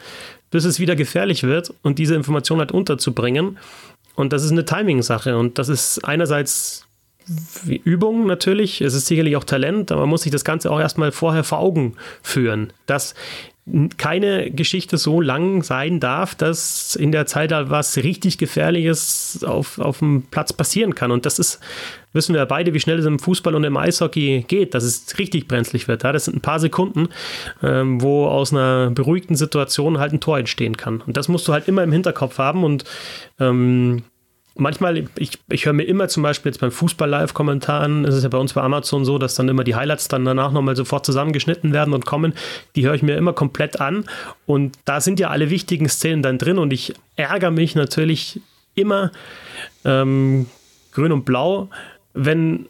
bis 0.51 0.65
es 0.65 0.79
wieder 0.79 0.97
gefährlich 0.97 1.43
wird 1.43 1.75
und 1.83 1.99
diese 1.99 2.15
Information 2.15 2.59
halt 2.59 2.73
unterzubringen. 2.73 3.59
Und 4.15 4.33
das 4.33 4.45
ist 4.45 4.53
eine 4.53 4.65
Timing-Sache. 4.65 5.37
Und 5.37 5.59
das 5.59 5.69
ist 5.69 6.05
einerseits 6.05 6.87
Übung 7.67 8.27
natürlich, 8.27 8.81
es 8.81 8.95
ist 8.95 9.07
sicherlich 9.07 9.37
auch 9.37 9.45
Talent, 9.45 9.93
aber 9.93 10.03
man 10.03 10.11
muss 10.11 10.23
sich 10.23 10.33
das 10.33 10.45
Ganze 10.45 10.71
auch 10.71 10.81
erstmal 10.81 11.13
vorher 11.13 11.45
vor 11.45 11.59
Augen 11.59 11.95
führen, 12.23 12.73
dass 12.87 13.15
keine 13.97 14.51
Geschichte 14.51 14.99
so 14.99 15.21
lang 15.21 15.63
sein 15.63 16.01
darf, 16.01 16.35
dass 16.35 16.97
in 16.97 17.13
der 17.13 17.27
Zeit 17.27 17.53
was 17.53 17.97
richtig 17.99 18.37
Gefährliches 18.39 19.45
auf, 19.45 19.79
auf 19.79 20.01
dem 20.01 20.25
Platz 20.31 20.53
passieren 20.53 20.97
kann. 20.97 21.13
Und 21.13 21.27
das 21.27 21.39
ist, 21.39 21.61
wissen 22.13 22.35
wir 22.35 22.45
beide, 22.47 22.75
wie 22.75 22.81
schnell 22.81 22.99
es 22.99 23.07
im 23.07 23.21
Fußball 23.21 23.55
und 23.55 23.63
im 23.63 23.77
Eishockey 23.77 24.45
geht, 24.49 24.75
dass 24.75 24.83
es 24.83 25.17
richtig 25.19 25.47
brenzlig 25.47 25.87
wird. 25.87 26.03
Ja? 26.03 26.11
Das 26.11 26.25
sind 26.25 26.39
ein 26.39 26.41
paar 26.41 26.59
Sekunden, 26.59 27.09
ähm, 27.63 28.03
wo 28.03 28.27
aus 28.27 28.53
einer 28.53 28.91
beruhigten 28.91 29.37
Situation 29.37 29.99
halt 29.99 30.13
ein 30.13 30.21
Tor 30.21 30.39
entstehen 30.39 30.77
kann. 30.77 31.01
Und 31.01 31.17
das 31.17 31.29
musst 31.29 31.47
du 31.47 31.53
halt 31.53 31.69
immer 31.69 31.85
im 31.85 31.93
Hinterkopf 31.93 32.39
haben 32.39 32.65
und 32.65 32.85
ähm, 33.39 34.03
manchmal, 34.55 35.05
ich, 35.17 35.39
ich 35.51 35.67
höre 35.67 35.73
mir 35.73 35.85
immer 35.85 36.09
zum 36.09 36.23
Beispiel 36.23 36.51
jetzt 36.51 36.61
beim 36.61 36.71
Fußball-Live-Kommentar 36.71 37.81
an, 37.81 38.05
es 38.05 38.15
ist 38.15 38.23
ja 38.23 38.29
bei 38.29 38.39
uns 38.39 38.53
bei 38.53 38.63
Amazon 38.63 39.05
so, 39.05 39.19
dass 39.19 39.35
dann 39.35 39.49
immer 39.49 39.65
die 39.65 39.75
Highlights 39.75 40.09
dann 40.09 40.25
danach 40.25 40.53
nochmal 40.53 40.77
sofort 40.77 41.07
zusammengeschnitten 41.07 41.73
werden 41.73 41.95
und 41.95 42.07
kommen. 42.07 42.35
Die 42.77 42.87
höre 42.87 42.95
ich 42.95 43.03
mir 43.03 43.17
immer 43.17 43.33
komplett 43.33 43.81
an 43.81 44.05
und 44.47 44.79
da 44.85 45.01
sind 45.01 45.21
ja 45.21 45.29
alle 45.31 45.51
wichtigen 45.51 45.89
Szenen 45.89 46.23
dann 46.23 46.39
drin 46.39 46.59
und 46.59 46.73
ich 46.73 46.95
ärgere 47.17 47.51
mich 47.51 47.75
natürlich 47.75 48.41
immer 48.75 49.13
ähm, 49.85 50.47
grün 50.93 51.13
und 51.13 51.25
blau, 51.25 51.69
wenn 52.15 52.67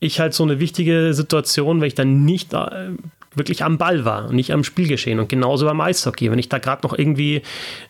ich 0.00 0.20
halt 0.20 0.34
so 0.34 0.44
eine 0.44 0.60
wichtige 0.60 1.12
Situation, 1.12 1.80
wenn 1.80 1.88
ich 1.88 1.94
dann 1.94 2.24
nicht 2.24 2.52
äh, 2.54 2.90
wirklich 3.38 3.64
am 3.64 3.78
Ball 3.78 4.04
war 4.04 4.28
und 4.28 4.36
nicht 4.36 4.52
am 4.52 4.64
Spielgeschehen. 4.64 5.18
Und 5.18 5.28
genauso 5.28 5.66
beim 5.66 5.80
Eishockey. 5.80 6.30
Wenn 6.30 6.38
ich 6.38 6.48
da 6.48 6.58
gerade 6.58 6.86
noch 6.86 6.96
irgendwie, 6.96 7.42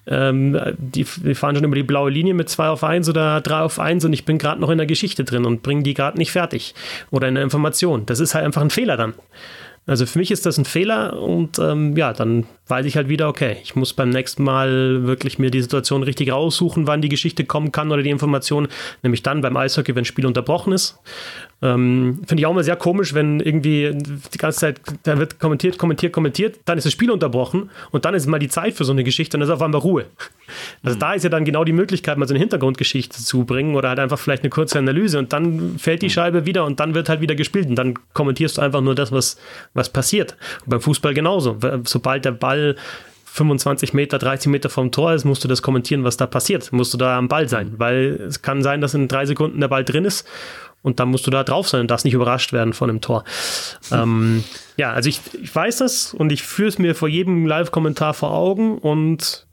ähm, 0.07 0.59
die, 0.79 1.05
die, 1.05 1.35
fahren 1.35 1.57
schon 1.57 1.65
über 1.65 1.77
die 1.77 1.83
blaue 1.83 2.11
Linie 2.11 2.35
mit 2.35 2.49
2 2.49 2.69
auf 2.69 2.85
1 2.85 3.09
oder 3.09 3.41
3 3.41 3.61
auf 3.61 3.79
1 3.79 4.05
und 4.05 4.13
ich 4.13 4.25
bin 4.25 4.39
gerade 4.39 4.61
noch 4.61 4.71
in 4.71 4.79
der 4.79 4.87
Geschichte 4.87 5.25
drin 5.25 5.45
und 5.45 5.63
bringe 5.63 5.83
die 5.83 5.95
gerade 5.95 6.19
nicht 6.19 6.33
fertig 6.33 6.75
oder 7.11 7.29
in 7.29 7.35
der 7.35 7.45
Information. 7.45 8.07
Das 8.07 8.21
ist 8.21 8.35
halt 8.35 8.45
einfach 8.45 8.63
ein 8.63 8.71
Fehler 8.71 8.97
dann. 8.97 9.15
Also 9.89 10.05
für 10.05 10.19
mich 10.19 10.31
ist 10.31 10.45
das 10.45 10.59
ein 10.59 10.67
Fehler 10.67 11.19
und 11.19 11.59
ähm, 11.59 11.97
ja, 11.97 12.13
dann 12.13 12.45
weiß 12.67 12.85
ich 12.85 12.97
halt 12.97 13.09
wieder, 13.09 13.27
okay, 13.27 13.57
ich 13.63 13.75
muss 13.75 13.95
beim 13.95 14.11
nächsten 14.11 14.45
Mal 14.45 15.07
wirklich 15.07 15.39
mir 15.39 15.51
die 15.51 15.63
Situation 15.63 16.03
richtig 16.03 16.31
raussuchen, 16.31 16.87
wann 16.87 17.01
die 17.01 17.09
Geschichte 17.09 17.47
kommen 17.47 17.73
kann 17.73 17.91
oder 17.91 18.03
die 18.03 18.11
Information, 18.11 18.69
nämlich 19.03 19.23
dann 19.23 19.41
beim 19.41 19.57
Eishockey, 19.57 19.95
wenn 19.95 20.05
das 20.05 20.09
Spiel 20.09 20.27
unterbrochen 20.27 20.75
ist. 20.75 20.99
Ähm, 21.61 22.21
Finde 22.27 22.41
ich 22.41 22.47
auch 22.47 22.55
mal 22.55 22.63
sehr 22.63 22.77
komisch, 22.77 23.15
wenn 23.15 23.41
irgendwie 23.41 23.93
die 23.93 24.39
ganze 24.39 24.61
Zeit, 24.61 24.81
da 25.03 25.19
wird 25.19 25.41
kommentiert, 25.41 25.77
kommentiert, 25.77 26.13
kommentiert, 26.13 26.61
dann 26.67 26.79
ist 26.79 26.85
das 26.85 26.93
Spiel 26.93 27.11
unterbrochen 27.11 27.71
und 27.91 28.05
dann 28.05 28.15
ist 28.15 28.27
mal 28.27 28.39
die 28.39 28.49
Zeit 28.49 28.75
für 28.75 28.85
so 28.85 28.93
eine 28.93 29.03
Geschichte 29.03 29.37
und 29.37 29.41
dann 29.41 29.49
ist 29.49 29.55
auf 29.55 29.63
einmal 29.63 29.81
Ruhe. 29.81 30.07
Also 30.85 30.95
mhm. 30.97 31.01
da 31.01 31.15
ist 31.15 31.25
ja 31.25 31.31
dann 31.31 31.45
genau 31.45 31.65
die 31.65 31.73
Möglichkeit, 31.73 32.17
mal 32.17 32.29
so 32.29 32.35
eine 32.35 32.39
Hintergrundgeschichte 32.39 33.19
zu 33.19 33.45
bringen 33.45 33.75
oder 33.75 33.89
halt 33.89 33.99
einfach 33.99 34.21
vielleicht 34.21 34.45
eine 34.45 34.51
kurze 34.51 34.79
Analyse 34.79 35.19
und 35.19 35.33
dann 35.33 35.79
fällt 35.79 36.03
die 36.03 36.07
mhm. 36.07 36.11
Scheibe 36.11 36.47
wieder 36.47 36.65
und 36.65 36.79
dann 36.79 36.95
wird 36.95 37.09
halt 37.09 37.21
wieder 37.21 37.35
gespielt 37.35 37.69
und 37.69 37.75
dann 37.75 37.95
kommentierst 38.13 38.59
du 38.59 38.63
einfach 38.63 38.81
nur 38.81 38.95
das, 38.95 39.11
was, 39.11 39.37
was 39.75 39.89
passiert. 39.89 40.37
Und 40.65 40.71
beim 40.71 40.81
Fußball 40.81 41.13
genauso. 41.13 41.59
Sobald 41.85 42.25
der 42.25 42.33
Ball 42.33 42.77
25 43.25 43.95
Meter, 43.95 44.19
30 44.19 44.51
Meter 44.51 44.69
vom 44.69 44.91
Tor 44.91 45.13
ist, 45.13 45.25
musst 45.25 45.45
du 45.45 45.49
das 45.49 45.63
kommentieren, 45.63 46.03
was 46.03 46.17
da 46.17 46.27
passiert. 46.27 46.73
Musst 46.73 46.95
du 46.95 46.99
da 46.99 47.19
am 47.19 47.29
Ball 47.29 47.49
sein, 47.49 47.75
weil 47.79 48.21
es 48.29 48.43
kann 48.43 48.63
sein, 48.63 48.81
dass 48.81 48.95
in 48.95 49.07
drei 49.07 49.27
Sekunden 49.27 49.61
der 49.61 49.69
Ball 49.69 49.85
drin 49.85 50.05
ist 50.05 50.27
und 50.83 51.01
dann 51.01 51.09
musst 51.09 51.27
du 51.27 51.31
da 51.31 51.45
drauf 51.45 51.69
sein 51.69 51.83
und 51.83 51.91
darfst 51.91 52.05
nicht 52.05 52.15
überrascht 52.15 52.53
werden 52.53 52.73
von 52.73 52.91
einem 52.91 53.01
Tor. 53.01 53.25
ähm, 53.91 54.45
ja, 54.77 54.93
also 54.93 55.09
ich, 55.09 55.21
ich 55.43 55.55
weiß 55.55 55.79
das 55.79 56.15
und 56.15 56.31
ich 56.31 56.43
führe 56.43 56.69
es 56.69 56.79
mir 56.79 56.95
vor 56.95 57.09
jedem 57.09 57.47
Live-Kommentar 57.47 58.15
vor 58.15 58.33
Augen 58.33 58.79
und 58.79 59.47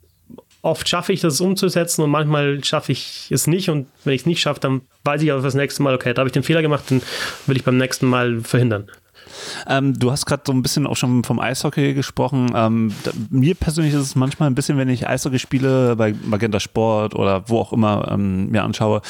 oft 0.62 0.90
schaffe 0.90 1.14
ich 1.14 1.22
das 1.22 1.40
umzusetzen 1.42 2.02
und 2.02 2.10
manchmal 2.10 2.64
schaffe 2.64 2.92
ich 2.92 3.28
es 3.30 3.48
nicht 3.48 3.70
und 3.70 3.88
wenn 4.04 4.14
ich 4.14 4.22
es 4.22 4.26
nicht 4.26 4.42
schaffe, 4.42 4.60
dann 4.60 4.82
weiß 5.04 5.22
ich 5.22 5.32
auch 5.32 5.42
das 5.42 5.54
nächste 5.54 5.84
Mal, 5.84 5.94
okay, 5.94 6.14
da 6.14 6.22
habe 6.22 6.30
ich 6.30 6.34
den 6.34 6.44
Fehler 6.44 6.62
gemacht, 6.62 6.90
den 6.90 7.02
will 7.46 7.56
ich 7.56 7.64
beim 7.64 7.78
nächsten 7.78 8.08
Mal 8.08 8.42
verhindern. 8.42 8.90
Ähm, 9.68 9.98
du 9.98 10.12
hast 10.12 10.26
gerade 10.26 10.44
so 10.46 10.54
ein 10.54 10.62
bisschen 10.62 10.88
auch 10.88 10.96
schon 10.96 11.24
vom 11.24 11.40
Eishockey 11.40 11.94
gesprochen. 11.94 12.52
Ähm, 12.56 12.94
da, 13.04 13.12
mir 13.30 13.56
persönlich 13.56 13.94
ist 13.94 14.02
es 14.02 14.16
manchmal 14.16 14.50
ein 14.50 14.56
bisschen, 14.56 14.78
wenn 14.78 14.90
ich 14.90 15.08
Eishockey 15.08 15.40
spiele, 15.40 15.96
bei 15.96 16.14
Magenta 16.24 16.60
Sport 16.60 17.16
oder 17.16 17.50
wo 17.50 17.60
auch 17.60 17.74
immer 17.74 18.10
ähm, 18.12 18.50
mir 18.50 18.64
anschaue, 18.64 19.02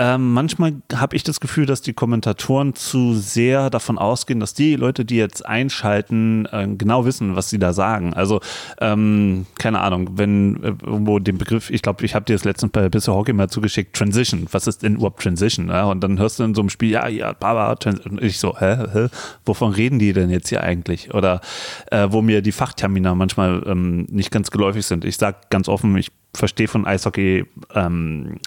ähm, 0.00 0.32
manchmal 0.32 0.74
habe 0.94 1.16
ich 1.16 1.24
das 1.24 1.40
Gefühl, 1.40 1.66
dass 1.66 1.82
die 1.82 1.92
Kommentatoren 1.92 2.74
zu 2.76 3.14
sehr 3.14 3.68
davon 3.68 3.98
ausgehen, 3.98 4.38
dass 4.38 4.54
die 4.54 4.76
Leute, 4.76 5.04
die 5.04 5.16
jetzt 5.16 5.44
einschalten, 5.44 6.46
äh, 6.52 6.68
genau 6.68 7.04
wissen, 7.04 7.34
was 7.34 7.50
sie 7.50 7.58
da 7.58 7.72
sagen. 7.72 8.14
Also, 8.14 8.40
ähm, 8.80 9.46
keine 9.58 9.80
Ahnung, 9.80 10.10
wenn 10.16 10.62
äh, 10.62 10.74
irgendwo 10.86 11.18
den 11.18 11.36
Begriff, 11.36 11.70
ich 11.70 11.82
glaube, 11.82 12.04
ich 12.04 12.14
habe 12.14 12.24
dir 12.24 12.34
das 12.34 12.44
letztens 12.44 12.70
bei 12.70 12.88
Bisher 12.88 13.14
Hockey 13.14 13.32
mal 13.32 13.48
zugeschickt, 13.50 13.96
Transition. 13.96 14.46
Was 14.52 14.68
ist 14.68 14.84
denn 14.84 14.94
überhaupt 14.94 15.20
Transition? 15.20 15.68
Ja? 15.68 15.84
Und 15.86 16.00
dann 16.00 16.18
hörst 16.18 16.38
du 16.38 16.44
in 16.44 16.54
so 16.54 16.60
einem 16.60 16.70
Spiel, 16.70 16.90
ja, 16.90 17.08
ja, 17.08 17.32
Baba, 17.32 17.76
und 17.84 18.22
ich 18.22 18.38
so, 18.38 18.56
hä, 18.56 18.76
hä, 18.92 19.08
wovon 19.60 19.72
reden 19.72 19.98
die 19.98 20.12
denn 20.12 20.30
jetzt 20.30 20.48
hier 20.48 20.62
eigentlich? 20.62 21.14
Oder 21.14 21.40
äh, 21.90 22.08
wo 22.10 22.22
mir 22.22 22.42
die 22.42 22.52
Fachtermina 22.52 23.14
manchmal 23.14 23.62
ähm, 23.66 24.06
nicht 24.10 24.30
ganz 24.30 24.50
geläufig 24.50 24.86
sind. 24.86 25.04
Ich 25.04 25.16
sage 25.16 25.38
ganz 25.50 25.68
offen, 25.68 25.96
ich 25.96 26.10
verstehe 26.34 26.68
von 26.68 26.86
Eishockey 26.86 27.46
ähm, 27.74 28.38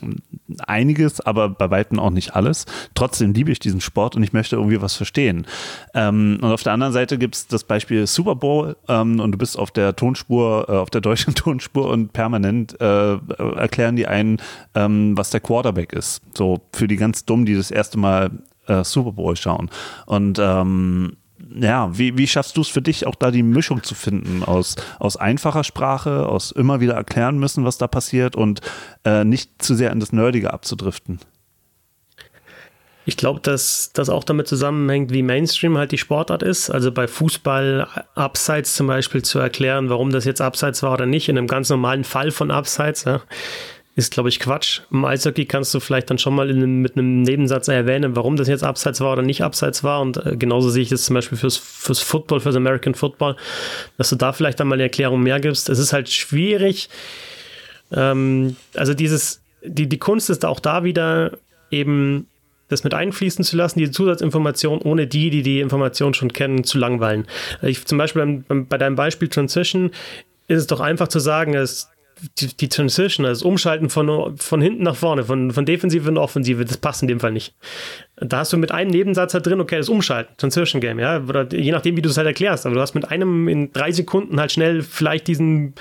einiges, 0.65 1.19
aber 1.19 1.49
bei 1.49 1.69
weitem 1.71 1.99
auch 1.99 2.11
nicht 2.11 2.35
alles. 2.35 2.65
Trotzdem 2.93 3.33
liebe 3.33 3.51
ich 3.51 3.59
diesen 3.59 3.81
Sport 3.81 4.15
und 4.15 4.23
ich 4.23 4.33
möchte 4.33 4.55
irgendwie 4.55 4.81
was 4.81 4.95
verstehen. 4.95 5.45
Ähm, 5.93 6.37
und 6.41 6.51
auf 6.51 6.63
der 6.63 6.73
anderen 6.73 6.93
Seite 6.93 7.17
gibt 7.17 7.35
es 7.35 7.47
das 7.47 7.63
Beispiel 7.63 8.07
Super 8.07 8.35
Bowl 8.35 8.77
ähm, 8.87 9.19
und 9.19 9.31
du 9.31 9.37
bist 9.37 9.57
auf 9.57 9.71
der 9.71 9.95
Tonspur, 9.95 10.67
äh, 10.69 10.73
auf 10.73 10.89
der 10.89 11.01
deutschen 11.01 11.35
Tonspur 11.35 11.89
und 11.89 12.13
permanent 12.13 12.79
äh, 12.79 13.17
erklären 13.55 13.95
die 13.95 14.07
einen, 14.07 14.37
ähm, 14.75 15.17
was 15.17 15.31
der 15.31 15.41
Quarterback 15.41 15.91
ist. 15.93 16.21
So 16.35 16.61
für 16.71 16.87
die 16.87 16.97
ganz 16.97 17.25
Dummen, 17.25 17.45
die 17.45 17.55
das 17.55 17.71
erste 17.71 17.97
Mal 17.97 18.31
äh, 18.67 18.83
Super 18.83 19.11
Bowl 19.13 19.35
schauen. 19.35 19.69
Und 20.05 20.39
ähm, 20.39 21.17
ja, 21.59 21.97
wie, 21.97 22.17
wie 22.17 22.27
schaffst 22.27 22.57
du 22.57 22.61
es 22.61 22.67
für 22.67 22.81
dich, 22.81 23.07
auch 23.07 23.15
da 23.15 23.31
die 23.31 23.43
Mischung 23.43 23.83
zu 23.83 23.95
finden 23.95 24.43
aus, 24.43 24.75
aus 24.99 25.17
einfacher 25.17 25.63
Sprache, 25.63 26.27
aus 26.27 26.51
immer 26.51 26.79
wieder 26.79 26.93
erklären 26.93 27.37
müssen, 27.39 27.65
was 27.65 27.77
da 27.77 27.87
passiert 27.87 28.35
und 28.35 28.61
äh, 29.05 29.23
nicht 29.23 29.61
zu 29.61 29.75
sehr 29.75 29.91
in 29.91 29.99
das 29.99 30.13
Nerdige 30.13 30.53
abzudriften? 30.53 31.19
Ich 33.05 33.17
glaube, 33.17 33.39
dass 33.39 33.91
das 33.93 34.09
auch 34.09 34.23
damit 34.23 34.47
zusammenhängt, 34.47 35.11
wie 35.11 35.23
Mainstream 35.23 35.77
halt 35.77 35.91
die 35.91 35.97
Sportart 35.97 36.43
ist. 36.43 36.69
Also 36.69 36.91
bei 36.91 37.07
Fußball 37.07 37.87
Abseits 38.13 38.75
zum 38.75 38.85
Beispiel 38.85 39.23
zu 39.23 39.39
erklären, 39.39 39.89
warum 39.89 40.11
das 40.11 40.25
jetzt 40.25 40.39
Abseits 40.39 40.83
war 40.83 40.93
oder 40.93 41.07
nicht, 41.07 41.27
in 41.27 41.37
einem 41.37 41.47
ganz 41.47 41.69
normalen 41.69 42.03
Fall 42.03 42.29
von 42.29 42.51
Abseits, 42.51 43.05
ja, 43.05 43.21
ist, 43.95 44.13
glaube 44.13 44.29
ich, 44.29 44.39
Quatsch. 44.39 44.81
Im 44.91 45.03
Eishockey 45.03 45.45
kannst 45.45 45.73
du 45.73 45.79
vielleicht 45.79 46.09
dann 46.09 46.17
schon 46.17 46.33
mal 46.33 46.49
in, 46.49 46.81
mit 46.81 46.95
einem 46.97 47.23
Nebensatz 47.23 47.67
erwähnen, 47.67 48.15
warum 48.15 48.37
das 48.37 48.47
jetzt 48.47 48.63
Abseits 48.63 49.01
war 49.01 49.13
oder 49.13 49.21
nicht 49.21 49.43
Abseits 49.43 49.83
war. 49.83 50.01
Und 50.01 50.25
äh, 50.25 50.37
genauso 50.37 50.69
sehe 50.69 50.83
ich 50.83 50.89
das 50.89 51.03
zum 51.03 51.13
Beispiel 51.13 51.37
fürs, 51.37 51.57
fürs 51.57 51.99
Football, 51.99 52.39
fürs 52.39 52.55
American 52.55 52.95
Football, 52.95 53.35
dass 53.97 54.09
du 54.09 54.15
da 54.15 54.31
vielleicht 54.31 54.59
dann 54.59 54.67
mal 54.67 54.75
eine 54.75 54.83
Erklärung 54.83 55.21
mehr 55.21 55.39
gibst. 55.39 55.67
Es 55.67 55.77
ist 55.77 55.91
halt 55.91 56.09
schwierig. 56.09 56.89
Ähm, 57.91 58.55
also 58.75 58.93
dieses, 58.93 59.41
die, 59.63 59.87
die 59.87 59.99
Kunst 59.99 60.29
ist 60.29 60.45
auch 60.45 60.61
da 60.61 60.83
wieder 60.83 61.37
eben 61.69 62.27
das 62.69 62.85
mit 62.85 62.93
einfließen 62.93 63.43
zu 63.43 63.57
lassen, 63.57 63.79
diese 63.79 63.91
Zusatzinformation, 63.91 64.79
ohne 64.79 65.05
die, 65.05 65.29
die 65.29 65.43
die 65.43 65.59
Information 65.59 66.13
schon 66.13 66.31
kennen, 66.31 66.63
zu 66.63 66.77
langweilen. 66.77 67.27
Ich, 67.61 67.85
zum 67.85 67.97
Beispiel 67.97 68.45
bei 68.47 68.77
deinem 68.77 68.95
Beispiel 68.95 69.27
Transition 69.27 69.91
ist 70.47 70.59
es 70.59 70.67
doch 70.67 70.79
einfach 70.79 71.09
zu 71.09 71.19
sagen, 71.19 71.51
dass 71.51 71.89
die, 72.39 72.47
die 72.55 72.69
Transition, 72.69 73.25
also 73.25 73.39
das 73.39 73.47
Umschalten 73.47 73.89
von, 73.89 74.37
von 74.37 74.61
hinten 74.61 74.83
nach 74.83 74.95
vorne, 74.95 75.23
von, 75.23 75.51
von 75.51 75.65
Defensive 75.65 76.07
in 76.07 76.17
Offensive, 76.17 76.65
das 76.65 76.77
passt 76.77 77.01
in 77.01 77.07
dem 77.07 77.19
Fall 77.19 77.31
nicht. 77.31 77.55
Da 78.17 78.39
hast 78.39 78.53
du 78.53 78.57
mit 78.57 78.71
einem 78.71 78.91
Nebensatz 78.91 79.33
halt 79.33 79.45
drin, 79.45 79.59
okay, 79.59 79.77
das 79.77 79.89
Umschalten, 79.89 80.35
Transition 80.37 80.81
Game, 80.81 80.99
ja, 80.99 81.21
oder 81.21 81.51
je 81.53 81.71
nachdem, 81.71 81.97
wie 81.97 82.01
du 82.01 82.09
es 82.09 82.17
halt 82.17 82.27
erklärst, 82.27 82.65
aber 82.65 82.75
du 82.75 82.81
hast 82.81 82.93
mit 82.93 83.09
einem 83.09 83.47
in 83.47 83.71
drei 83.71 83.91
Sekunden 83.91 84.39
halt 84.39 84.51
schnell 84.51 84.81
vielleicht 84.83 85.27
diesen, 85.27 85.73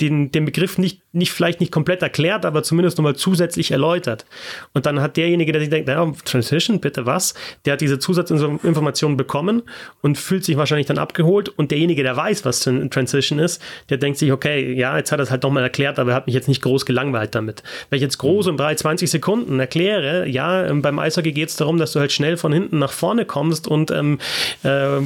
den, 0.00 0.30
den 0.30 0.44
Begriff 0.44 0.78
nicht, 0.78 1.02
nicht 1.12 1.32
vielleicht 1.32 1.60
nicht 1.60 1.72
komplett 1.72 2.02
erklärt, 2.02 2.44
aber 2.44 2.62
zumindest 2.62 2.98
nochmal 2.98 3.16
zusätzlich 3.16 3.70
erläutert. 3.70 4.26
Und 4.74 4.84
dann 4.84 5.00
hat 5.00 5.16
derjenige, 5.16 5.52
der 5.52 5.60
sich 5.60 5.70
denkt, 5.70 5.88
naja, 5.88 6.12
Transition, 6.24 6.80
bitte 6.80 7.06
was? 7.06 7.32
Der 7.64 7.74
hat 7.74 7.80
diese 7.80 7.98
Zusatzinformationen 7.98 9.16
bekommen 9.16 9.62
und 10.02 10.18
fühlt 10.18 10.44
sich 10.44 10.58
wahrscheinlich 10.58 10.86
dann 10.86 10.98
abgeholt. 10.98 11.48
Und 11.48 11.70
derjenige, 11.70 12.02
der 12.02 12.14
weiß, 12.14 12.44
was 12.44 12.60
Transition 12.60 13.38
ist, 13.38 13.62
der 13.88 13.96
denkt 13.96 14.18
sich, 14.18 14.32
okay, 14.32 14.74
ja, 14.74 14.98
jetzt 14.98 15.10
hat 15.10 15.18
er 15.18 15.22
es 15.22 15.30
halt 15.30 15.42
nochmal 15.42 15.62
erklärt, 15.62 15.98
aber 15.98 16.10
er 16.10 16.16
hat 16.16 16.26
mich 16.26 16.34
jetzt 16.34 16.48
nicht 16.48 16.60
groß 16.60 16.84
gelangweilt 16.84 17.34
damit. 17.34 17.62
Wenn 17.88 17.96
ich 17.96 18.02
jetzt 18.02 18.18
groß 18.18 18.46
um 18.48 18.58
drei, 18.58 18.74
20 18.74 19.10
Sekunden 19.10 19.58
erkläre, 19.58 20.28
ja, 20.28 20.66
ähm, 20.66 20.82
beim 20.82 20.98
Eishockey 20.98 21.32
geht 21.32 21.48
es 21.48 21.56
darum, 21.56 21.78
dass 21.78 21.92
du 21.92 22.00
halt 22.00 22.12
schnell 22.12 22.36
von 22.36 22.52
hinten 22.52 22.78
nach 22.78 22.92
vorne 22.92 23.24
kommst 23.24 23.66
und 23.66 23.90
ähm, 23.90 24.18
äh, 24.62 25.00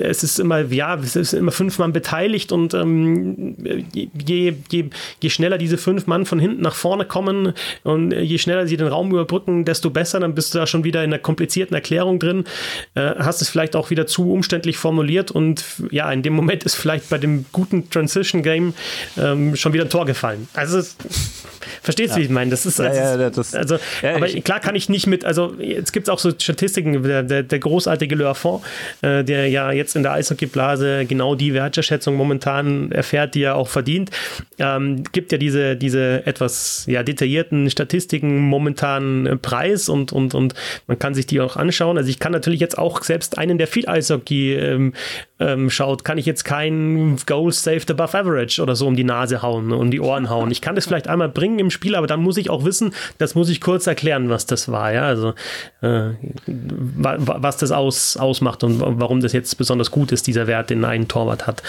es 0.00 0.22
ist 0.22 0.40
immer, 0.40 0.60
ja, 0.60 0.94
es 0.94 1.14
ist 1.14 1.34
immer 1.34 1.52
fünf 1.52 1.78
Mann 1.78 1.92
beteiligt 1.92 2.52
und 2.52 2.72
ähm, 2.72 3.56
je, 3.92 4.08
je, 4.26 4.54
je, 4.70 4.84
je 5.20 5.30
schneller 5.42 5.58
diese 5.58 5.76
fünf 5.76 6.06
Mann 6.06 6.24
von 6.24 6.38
hinten 6.38 6.62
nach 6.62 6.76
vorne 6.76 7.04
kommen 7.04 7.52
und 7.82 8.12
je 8.12 8.38
schneller 8.38 8.68
sie 8.68 8.76
den 8.76 8.86
Raum 8.86 9.10
überbrücken, 9.10 9.64
desto 9.64 9.90
besser, 9.90 10.20
dann 10.20 10.36
bist 10.36 10.54
du 10.54 10.58
da 10.58 10.68
schon 10.68 10.84
wieder 10.84 11.02
in 11.02 11.12
einer 11.12 11.18
komplizierten 11.18 11.74
Erklärung 11.74 12.20
drin, 12.20 12.44
äh, 12.94 13.16
hast 13.18 13.42
es 13.42 13.48
vielleicht 13.48 13.74
auch 13.74 13.90
wieder 13.90 14.06
zu 14.06 14.32
umständlich 14.32 14.76
formuliert 14.76 15.32
und 15.32 15.64
ja, 15.90 16.12
in 16.12 16.22
dem 16.22 16.34
Moment 16.34 16.62
ist 16.62 16.76
vielleicht 16.76 17.10
bei 17.10 17.18
dem 17.18 17.44
guten 17.50 17.90
Transition 17.90 18.44
Game 18.44 18.74
ähm, 19.18 19.56
schon 19.56 19.72
wieder 19.72 19.82
ein 19.82 19.90
Tor 19.90 20.06
gefallen. 20.06 20.46
Also 20.54 20.80
verstehst 21.82 22.10
du, 22.10 22.16
ja. 22.16 22.20
wie 22.20 22.24
ich 22.24 22.30
meine? 22.30 22.50
Das 22.50 22.66
ist 22.66 22.80
also, 22.80 22.98
ja, 22.98 23.20
ja, 23.20 23.30
das, 23.30 23.54
also 23.54 23.78
aber 24.02 24.28
ich, 24.28 24.44
klar 24.44 24.60
kann 24.60 24.74
ich 24.74 24.88
nicht 24.88 25.06
mit, 25.06 25.24
also 25.24 25.54
jetzt 25.58 25.92
gibt 25.92 26.08
es 26.08 26.12
auch 26.12 26.18
so 26.18 26.30
Statistiken, 26.30 27.02
der, 27.02 27.22
der, 27.22 27.42
der 27.42 27.58
großartige 27.58 28.14
Le 28.14 28.34
Fond, 28.34 28.64
äh, 29.02 29.24
der 29.24 29.48
ja 29.48 29.72
jetzt 29.72 29.96
in 29.96 30.02
der 30.02 30.12
Eishockeyblase 30.12 31.06
genau 31.06 31.34
die 31.34 31.54
Wertschätzung 31.54 32.14
momentan 32.14 32.92
erfährt, 32.92 33.34
die 33.34 33.42
er 33.42 33.56
auch 33.56 33.68
verdient, 33.68 34.10
ähm, 34.58 35.02
gibt 35.12 35.32
ja 35.32 35.38
diese, 35.38 35.76
diese 35.76 36.26
etwas 36.26 36.84
ja, 36.86 37.02
detaillierten 37.02 37.70
Statistiken 37.70 38.38
momentan 38.38 39.26
äh, 39.26 39.36
preis 39.36 39.88
und, 39.88 40.12
und, 40.12 40.34
und 40.34 40.54
man 40.86 40.98
kann 40.98 41.14
sich 41.14 41.26
die 41.26 41.40
auch 41.40 41.56
anschauen. 41.56 41.98
Also 41.98 42.10
ich 42.10 42.18
kann 42.18 42.32
natürlich 42.32 42.60
jetzt 42.60 42.78
auch 42.78 43.02
selbst 43.02 43.38
einen, 43.38 43.58
der 43.58 43.66
viel 43.66 43.88
Eishockey 43.88 44.54
ähm, 44.54 44.94
ähm, 45.42 45.70
schaut, 45.70 46.04
kann 46.04 46.18
ich 46.18 46.26
jetzt 46.26 46.44
kein 46.44 47.16
Goal 47.26 47.52
saved 47.52 47.90
above 47.90 48.16
average 48.16 48.62
oder 48.62 48.76
so 48.76 48.86
um 48.86 48.96
die 48.96 49.04
Nase 49.04 49.42
hauen, 49.42 49.72
um 49.72 49.90
die 49.90 50.00
Ohren 50.00 50.30
hauen. 50.30 50.50
Ich 50.50 50.60
kann 50.60 50.74
das 50.74 50.86
vielleicht 50.86 51.08
einmal 51.08 51.28
bringen 51.28 51.58
im 51.58 51.70
Spiel, 51.70 51.94
aber 51.96 52.06
dann 52.06 52.20
muss 52.20 52.36
ich 52.36 52.48
auch 52.50 52.64
wissen, 52.64 52.94
das 53.18 53.34
muss 53.34 53.48
ich 53.48 53.60
kurz 53.60 53.86
erklären, 53.86 54.28
was 54.28 54.46
das 54.46 54.70
war. 54.70 54.92
Ja, 54.92 55.02
also 55.02 55.34
äh, 55.80 56.10
was 56.46 57.56
das 57.56 57.72
aus, 57.72 58.16
ausmacht 58.16 58.62
und 58.62 58.80
warum 59.00 59.20
das 59.20 59.32
jetzt 59.32 59.56
besonders 59.58 59.90
gut 59.90 60.12
ist, 60.12 60.26
dieser 60.26 60.46
Wert, 60.46 60.70
den 60.70 60.84
ein 60.84 61.08
Torwart 61.08 61.46
hat. 61.46 61.62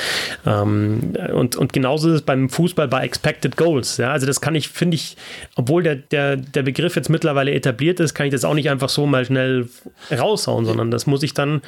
Ähm, 0.45 1.13
und, 1.33 1.55
und 1.55 1.73
genauso 1.73 2.09
ist 2.09 2.15
es 2.15 2.21
beim 2.21 2.49
Fußball 2.49 2.87
bei 2.87 3.03
Expected 3.03 3.57
Goals. 3.57 3.97
Ja, 3.97 4.11
also 4.11 4.27
das 4.27 4.41
kann 4.41 4.55
ich, 4.55 4.69
finde 4.69 4.95
ich, 4.95 5.17
obwohl 5.55 5.83
der, 5.83 5.95
der, 5.95 6.37
der 6.37 6.63
Begriff 6.63 6.95
jetzt 6.95 7.09
mittlerweile 7.09 7.51
etabliert 7.51 7.99
ist, 7.99 8.13
kann 8.13 8.27
ich 8.27 8.31
das 8.31 8.45
auch 8.45 8.53
nicht 8.53 8.69
einfach 8.69 8.89
so 8.89 9.05
mal 9.07 9.25
schnell 9.25 9.67
raushauen, 10.11 10.65
sondern 10.65 10.91
das 10.91 11.07
muss 11.07 11.23
ich 11.23 11.33
dann 11.33 11.61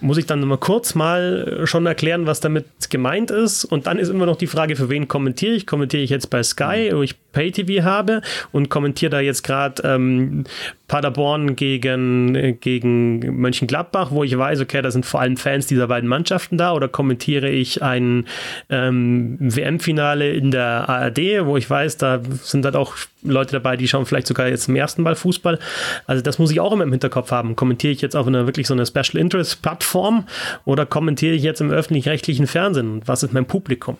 muss 0.00 0.18
ich 0.18 0.26
dann 0.26 0.40
mal 0.46 0.58
kurz 0.58 0.94
mal 0.94 1.62
schon 1.64 1.86
erklären, 1.86 2.26
was 2.26 2.40
damit 2.40 2.66
gemeint 2.90 3.30
ist. 3.30 3.64
Und 3.64 3.86
dann 3.86 3.98
ist 3.98 4.08
immer 4.08 4.26
noch 4.26 4.36
die 4.36 4.46
Frage, 4.46 4.76
für 4.76 4.88
wen 4.88 5.08
kommentiere 5.08 5.54
ich? 5.54 5.66
Kommentiere 5.66 6.02
ich 6.02 6.10
jetzt 6.10 6.30
bei 6.30 6.42
Sky, 6.42 6.90
wo 6.92 7.02
ich 7.02 7.16
Pay-TV 7.32 7.84
habe 7.84 8.22
und 8.52 8.68
kommentiere 8.68 9.10
da 9.10 9.20
jetzt 9.20 9.42
gerade 9.42 9.82
ähm, 9.84 10.44
Paderborn 10.90 11.54
gegen, 11.54 12.58
gegen 12.60 13.40
Mönchengladbach, 13.40 14.10
wo 14.10 14.24
ich 14.24 14.36
weiß, 14.36 14.60
okay, 14.60 14.82
da 14.82 14.90
sind 14.90 15.06
vor 15.06 15.20
allem 15.20 15.36
Fans 15.36 15.68
dieser 15.68 15.86
beiden 15.86 16.08
Mannschaften 16.08 16.58
da. 16.58 16.72
Oder 16.72 16.88
kommentiere 16.88 17.48
ich 17.48 17.80
ein 17.80 18.26
ähm, 18.70 19.36
WM-Finale 19.38 20.32
in 20.32 20.50
der 20.50 20.88
ARD, 20.88 21.44
wo 21.44 21.56
ich 21.56 21.70
weiß, 21.70 21.96
da 21.98 22.20
sind 22.42 22.64
dann 22.64 22.74
auch 22.74 22.96
Leute 23.22 23.52
dabei, 23.52 23.76
die 23.76 23.86
schauen 23.86 24.04
vielleicht 24.04 24.26
sogar 24.26 24.48
jetzt 24.48 24.64
zum 24.64 24.74
ersten 24.74 25.02
Mal 25.02 25.14
Fußball. 25.14 25.60
Also 26.06 26.22
das 26.22 26.40
muss 26.40 26.50
ich 26.50 26.58
auch 26.58 26.72
immer 26.72 26.84
im 26.84 26.90
Hinterkopf 26.90 27.30
haben. 27.30 27.54
Kommentiere 27.54 27.92
ich 27.92 28.00
jetzt 28.00 28.16
auf 28.16 28.26
einer 28.26 28.46
wirklich 28.46 28.66
so 28.66 28.74
einer 28.74 28.86
Special 28.86 29.20
Interest 29.20 29.62
Plattform 29.62 30.26
oder 30.64 30.86
kommentiere 30.86 31.34
ich 31.34 31.44
jetzt 31.44 31.60
im 31.60 31.70
öffentlich-rechtlichen 31.70 32.48
Fernsehen? 32.48 33.02
Was 33.06 33.22
ist 33.22 33.32
mein 33.32 33.46
Publikum? 33.46 33.98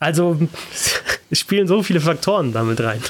Also 0.00 0.38
spielen 1.32 1.68
so 1.68 1.82
viele 1.82 2.00
Faktoren 2.00 2.52
damit 2.52 2.80
rein. 2.80 3.00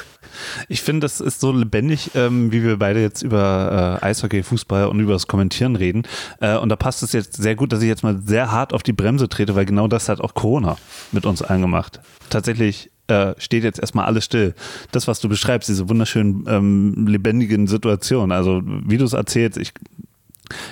Ich 0.68 0.82
finde, 0.82 1.00
das 1.00 1.20
ist 1.20 1.40
so 1.40 1.52
lebendig, 1.52 2.10
ähm, 2.14 2.52
wie 2.52 2.62
wir 2.62 2.78
beide 2.78 3.00
jetzt 3.00 3.22
über 3.22 3.98
äh, 4.02 4.04
Eishockey, 4.04 4.42
Fußball 4.42 4.86
und 4.86 5.00
über 5.00 5.12
das 5.12 5.26
Kommentieren 5.26 5.76
reden. 5.76 6.02
Äh, 6.40 6.56
und 6.56 6.68
da 6.68 6.76
passt 6.76 7.02
es 7.02 7.12
jetzt 7.12 7.36
sehr 7.36 7.54
gut, 7.54 7.72
dass 7.72 7.82
ich 7.82 7.88
jetzt 7.88 8.02
mal 8.02 8.20
sehr 8.24 8.50
hart 8.50 8.72
auf 8.72 8.82
die 8.82 8.92
Bremse 8.92 9.28
trete, 9.28 9.54
weil 9.54 9.66
genau 9.66 9.86
das 9.88 10.08
hat 10.08 10.20
auch 10.20 10.34
Corona 10.34 10.76
mit 11.12 11.26
uns 11.26 11.42
allen 11.42 11.62
gemacht. 11.62 12.00
Tatsächlich 12.30 12.90
äh, 13.06 13.34
steht 13.38 13.64
jetzt 13.64 13.80
erstmal 13.80 14.06
alles 14.06 14.24
still. 14.24 14.54
Das, 14.92 15.08
was 15.08 15.20
du 15.20 15.28
beschreibst, 15.28 15.68
diese 15.68 15.88
wunderschönen 15.88 16.44
ähm, 16.48 17.06
lebendigen 17.06 17.66
Situationen, 17.66 18.32
also 18.32 18.62
wie 18.64 18.98
du 18.98 19.04
es 19.04 19.12
erzählst, 19.12 19.58
ich 19.58 19.72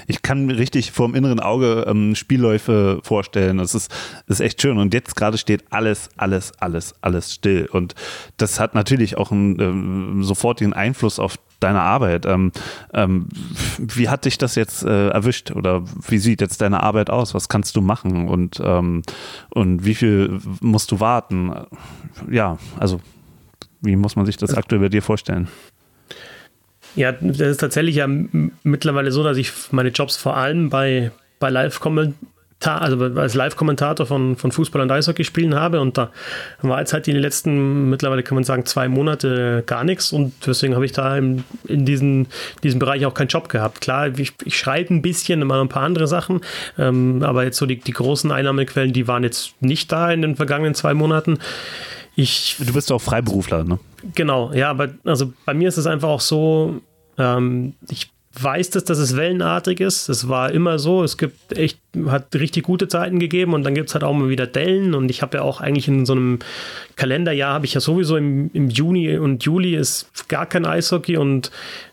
ich 0.07 0.23
kann 0.23 0.47
mir 0.47 0.59
richtig 0.59 0.93
vor 0.93 1.07
dem 1.07 1.15
inneren 1.15 1.41
Auge 1.41 1.85
ähm, 1.89 2.15
Spielläufe 2.15 3.01
vorstellen. 3.03 3.59
Das 3.59 3.75
ist, 3.75 3.91
das 4.27 4.41
ist 4.41 4.47
echt 4.47 4.63
schön. 4.63 4.79
Und 4.79 4.95
jetzt 4.95 5.17
gerade 5.17 5.39
steht 5.39 5.65
alles, 5.71 6.11
alles, 6.17 6.53
alles, 6.61 6.95
alles 7.01 7.35
still. 7.35 7.69
Und 7.71 7.95
das 8.37 8.61
hat 8.61 8.75
natürlich 8.75 9.17
auch 9.17 9.31
einen 9.33 9.61
ähm, 9.61 10.25
sofortigen 10.25 10.73
Einfluss 10.73 11.19
auf 11.19 11.37
deine 11.61 11.81
Arbeit. 11.81 12.27
Ähm, 12.27 12.53
ähm, 12.95 13.29
wie 13.79 14.09
hat 14.09 14.25
dich 14.25 14.39
das 14.39 14.55
jetzt 14.55 14.85
äh, 14.85 15.09
erwischt? 15.09 15.51
Oder 15.51 15.83
wie 16.09 16.19
sieht 16.19 16.41
jetzt 16.41 16.61
deine 16.61 16.83
Arbeit 16.83 17.11
aus? 17.11 17.35
Was 17.35 17.49
kannst 17.49 17.77
du 17.77 17.81
machen? 17.81 18.29
Und, 18.29 18.61
ähm, 18.65 19.03
und 19.51 19.85
wie 19.85 19.95
viel 19.95 20.41
musst 20.61 20.91
du 20.93 21.01
warten? 21.01 21.53
Ja, 22.31 22.59
also 22.79 23.01
wie 23.81 23.97
muss 23.97 24.17
man 24.17 24.27
sich 24.27 24.37
das 24.37 24.55
aktuell 24.55 24.81
bei 24.81 24.89
dir 24.89 25.03
vorstellen? 25.03 25.49
Ja, 26.99 27.13
das 27.13 27.39
ist 27.39 27.59
tatsächlich 27.59 27.95
ja 27.95 28.09
mittlerweile 28.65 29.13
so, 29.13 29.23
dass 29.23 29.37
ich 29.37 29.53
meine 29.71 29.91
Jobs 29.91 30.17
vor 30.17 30.37
allem 30.37 30.69
bei, 30.69 31.13
bei 31.39 31.49
Live-Kommentar, 31.49 32.83
also 32.83 33.01
als 33.15 33.35
Live-Kommentator 33.35 34.05
von, 34.05 34.35
von 34.35 34.51
Fußball 34.51 34.83
und 34.83 34.91
Eishockey 34.91 35.23
spielen 35.23 35.55
habe 35.55 35.81
und 35.81 35.97
da 35.97 36.11
war 36.61 36.81
jetzt 36.81 36.93
halt 36.93 37.07
in 37.07 37.15
den 37.15 37.23
letzten, 37.23 37.89
mittlerweile 37.89 38.25
kann 38.25 38.35
man 38.35 38.43
sagen, 38.43 38.67
zwei 38.67 38.89
Monate 38.89 39.63
gar 39.65 39.85
nichts 39.85 40.13
und 40.13 40.33
deswegen 40.45 40.75
habe 40.75 40.87
ich 40.87 40.91
da 40.91 41.17
in, 41.17 41.45
in 41.69 41.85
diesen, 41.85 42.27
diesem 42.65 42.81
Bereich 42.81 43.07
auch 43.07 43.15
keinen 43.15 43.29
Job 43.29 43.49
gehabt. 43.49 43.81
Klar, 43.81 44.19
ich, 44.19 44.33
ich 44.45 44.59
schreibe 44.59 44.93
ein 44.93 45.01
bisschen, 45.01 45.41
immer 45.41 45.61
ein 45.61 45.69
paar 45.69 45.85
andere 45.85 46.09
Sachen, 46.09 46.41
ähm, 46.79 47.23
aber 47.23 47.45
jetzt 47.45 47.59
so 47.59 47.67
die, 47.67 47.79
die 47.79 47.93
großen 47.93 48.33
Einnahmequellen, 48.33 48.93
die 48.93 49.07
waren 49.07 49.23
jetzt 49.23 49.55
nicht 49.63 49.93
da 49.93 50.11
in 50.11 50.23
den 50.23 50.35
vergangenen 50.35 50.75
zwei 50.75 50.95
Monaten. 50.95 51.39
Ich, 52.17 52.57
du 52.59 52.73
bist 52.73 52.91
auch 52.91 53.01
Freiberufler, 53.01 53.63
ne? 53.63 53.79
Genau, 54.17 54.53
ja, 54.53 54.71
aber 54.71 54.89
also 55.05 55.33
bei 55.45 55.55
mir 55.55 55.69
ist 55.69 55.77
es 55.77 55.87
einfach 55.87 56.09
auch 56.09 56.21
so, 56.21 56.81
ähm, 57.19 57.75
ich 57.91 58.11
weiß 58.41 58.71
das, 58.71 58.85
dass 58.85 58.99
es 58.99 59.17
wellenartig 59.17 59.81
ist. 59.81 60.09
Das 60.09 60.29
war 60.29 60.53
immer 60.53 60.79
so. 60.79 61.03
Es 61.03 61.17
gibt 61.17 61.57
echt, 61.57 61.79
hat 62.07 62.35
richtig 62.35 62.65
gute 62.65 62.89
Zeiten 62.89 63.19
gegeben 63.19 63.55
und 63.55 63.65
dann 63.65 63.75
gibt 63.75 63.89
es 63.89 63.95
halt 63.95 64.05
auch 64.05 64.15
mal 64.15 64.29
wieder 64.29 64.47
Dellen. 64.47 64.95
Und 64.95 65.11
ich 65.11 65.23
habe 65.23 65.39
ja 65.39 65.43
auch 65.43 65.61
eigentlich 65.61 65.89
in 65.89 66.07
so 66.07 66.13
einem 66.13 66.39
Kalenderjahr 66.97 67.55
habe 67.55 67.67
ich 67.67 67.75
ja 67.75 67.81
sowieso 67.81 68.17
im, 68.17 68.51
im 68.53 68.71
Juni 68.71 69.17
und 69.19 69.45
Juli 69.45 69.75
ist 69.75 70.29
gar 70.29 70.47
kein 70.47 70.67
Eishockey 70.67 71.17
und 71.17 71.51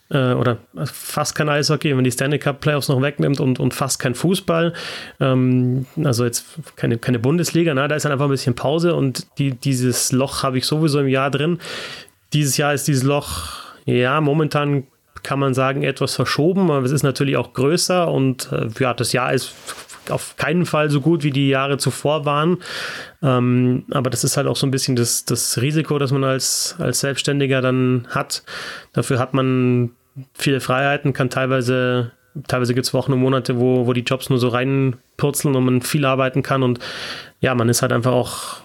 äh, 0.10 0.34
oder 0.34 0.58
fast 0.86 1.36
kein 1.36 1.50
Eishockey, 1.50 1.90
wenn 1.90 1.98
man 1.98 2.04
die 2.04 2.12
Stanley 2.12 2.38
Cup 2.38 2.62
Playoffs 2.62 2.90
noch 2.90 3.02
wegnimmt 3.02 3.40
und, 3.40 3.60
und 3.60 3.74
fast 3.74 4.00
kein 4.00 4.14
Fußball. 4.14 4.74
Ähm, 5.20 5.86
also 6.04 6.26
jetzt 6.26 6.46
keine, 6.76 6.98
keine 6.98 7.20
Bundesliga, 7.20 7.74
na, 7.74 7.88
da 7.88 7.96
ist 7.96 8.06
dann 8.06 8.12
einfach 8.12 8.26
ein 8.26 8.32
bisschen 8.32 8.56
Pause 8.56 8.94
und 8.94 9.26
die, 9.40 9.52
dieses 9.52 10.12
Loch 10.12 10.44
habe 10.44 10.58
ich 10.58 10.66
sowieso 10.66 11.00
im 11.00 11.08
Jahr 11.08 11.32
drin. 11.32 11.60
Dieses 12.34 12.58
Jahr 12.58 12.74
ist 12.74 12.88
dieses 12.88 13.04
Loch, 13.04 13.54
ja, 13.86 14.20
momentan 14.22 14.84
kann 15.26 15.40
man 15.40 15.56
sagen, 15.56 15.82
etwas 15.82 16.16
verschoben, 16.16 16.70
aber 16.70 16.86
es 16.86 16.92
ist 16.92 17.02
natürlich 17.02 17.36
auch 17.36 17.54
größer 17.54 18.08
und 18.10 18.52
äh, 18.52 18.68
ja, 18.80 18.94
das 18.94 19.12
Jahr 19.12 19.34
ist 19.34 19.56
auf 20.10 20.36
keinen 20.38 20.68
Fall 20.68 20.92
so 20.92 21.02
gut 21.02 21.24
wie 21.24 21.32
die 21.32 21.50
Jahre 21.50 21.80
zuvor 21.80 22.26
waren. 22.26 22.60
Ähm, 23.24 23.86
aber 23.90 24.12
das 24.12 24.24
ist 24.24 24.38
halt 24.38 24.46
auch 24.46 24.56
so 24.56 24.68
ein 24.68 24.72
bisschen 24.72 24.96
das, 24.96 25.26
das 25.26 25.60
Risiko, 25.60 25.98
das 25.98 26.12
man 26.12 26.24
als, 26.24 26.76
als 26.78 27.00
Selbstständiger 27.00 27.62
dann 27.62 28.06
hat. 28.12 28.44
Dafür 28.94 29.18
hat 29.18 29.34
man 29.34 29.94
viele 30.36 30.62
Freiheiten, 30.62 31.12
kann 31.12 31.32
teilweise, 31.32 32.12
teilweise 32.48 32.76
gibt 32.76 32.86
es 32.86 32.94
Wochen 32.94 33.12
und 33.12 33.20
Monate, 33.20 33.60
wo, 33.60 33.88
wo 33.88 33.94
die 33.94 34.04
Jobs 34.04 34.30
nur 34.30 34.38
so 34.38 34.50
reinpurzeln 34.50 35.56
und 35.56 35.66
man 35.66 35.82
viel 35.82 36.06
arbeiten 36.06 36.44
kann. 36.44 36.62
Und 36.62 36.78
ja, 37.40 37.56
man 37.56 37.68
ist 37.68 37.82
halt 37.82 37.92
einfach 37.92 38.12
auch 38.12 38.64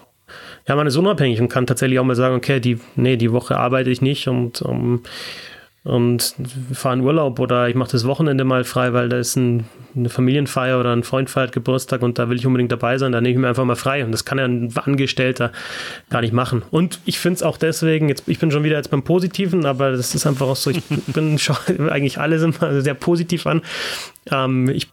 ja, 0.67 0.75
man 0.75 0.85
ist 0.85 0.95
unabhängig 0.95 1.41
und 1.41 1.49
kann 1.49 1.65
tatsächlich 1.65 1.97
auch 1.97 2.03
mal 2.03 2.15
sagen, 2.15 2.35
okay, 2.35 2.59
die, 2.59 2.79
nee, 2.95 3.17
die 3.17 3.31
Woche 3.31 3.57
arbeite 3.57 3.89
ich 3.89 4.01
nicht 4.01 4.27
und 4.27 4.61
um, 4.61 5.01
und 5.83 6.35
fahre 6.73 6.95
in 6.95 7.01
Urlaub 7.01 7.39
oder 7.39 7.67
ich 7.67 7.75
mache 7.75 7.91
das 7.91 8.05
Wochenende 8.05 8.43
mal 8.43 8.63
frei, 8.63 8.93
weil 8.93 9.09
da 9.09 9.17
ist 9.17 9.35
ein, 9.35 9.65
eine 9.95 10.09
Familienfeier 10.09 10.79
oder 10.79 10.93
ein 10.93 11.03
Freund 11.03 11.29
feiert 11.29 11.51
Geburtstag 11.53 12.03
und 12.03 12.19
da 12.19 12.29
will 12.29 12.37
ich 12.37 12.45
unbedingt 12.45 12.71
dabei 12.71 12.99
sein, 12.99 13.11
da 13.11 13.19
nehme 13.19 13.33
ich 13.33 13.39
mir 13.39 13.47
einfach 13.47 13.65
mal 13.65 13.75
frei 13.75 14.05
und 14.05 14.11
das 14.11 14.23
kann 14.23 14.37
ja 14.37 14.45
ein 14.45 14.71
Angestellter 14.75 15.51
gar 16.11 16.21
nicht 16.21 16.33
machen. 16.33 16.61
Und 16.69 16.99
ich 17.05 17.17
finde 17.17 17.37
es 17.37 17.43
auch 17.43 17.57
deswegen, 17.57 18.09
jetzt, 18.09 18.27
ich 18.27 18.37
bin 18.37 18.51
schon 18.51 18.63
wieder 18.63 18.77
jetzt 18.77 18.91
beim 18.91 19.01
Positiven, 19.01 19.65
aber 19.65 19.91
das 19.91 20.13
ist 20.13 20.27
einfach 20.27 20.47
auch 20.47 20.55
so, 20.55 20.69
ich 20.69 20.83
bin 21.07 21.39
schon 21.39 21.57
eigentlich 21.89 22.19
alle 22.19 22.35
immer 22.35 22.81
sehr 22.81 22.93
positiv 22.93 23.47
an. 23.47 23.63
Ähm, 24.29 24.69
ich 24.69 24.87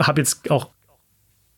habe 0.00 0.20
jetzt 0.20 0.48
auch 0.52 0.68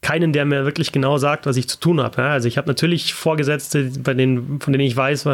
keinen, 0.02 0.32
der 0.32 0.46
mir 0.46 0.64
wirklich 0.64 0.92
genau 0.92 1.18
sagt, 1.18 1.44
was 1.44 1.58
ich 1.58 1.68
zu 1.68 1.78
tun 1.78 2.00
habe. 2.00 2.22
also 2.22 2.48
ich 2.48 2.56
habe 2.56 2.68
natürlich 2.68 3.12
Vorgesetzte, 3.12 3.90
bei 4.02 4.14
denen, 4.14 4.58
von 4.60 4.72
denen 4.72 4.86
ich 4.86 4.96
weiß, 4.96 5.28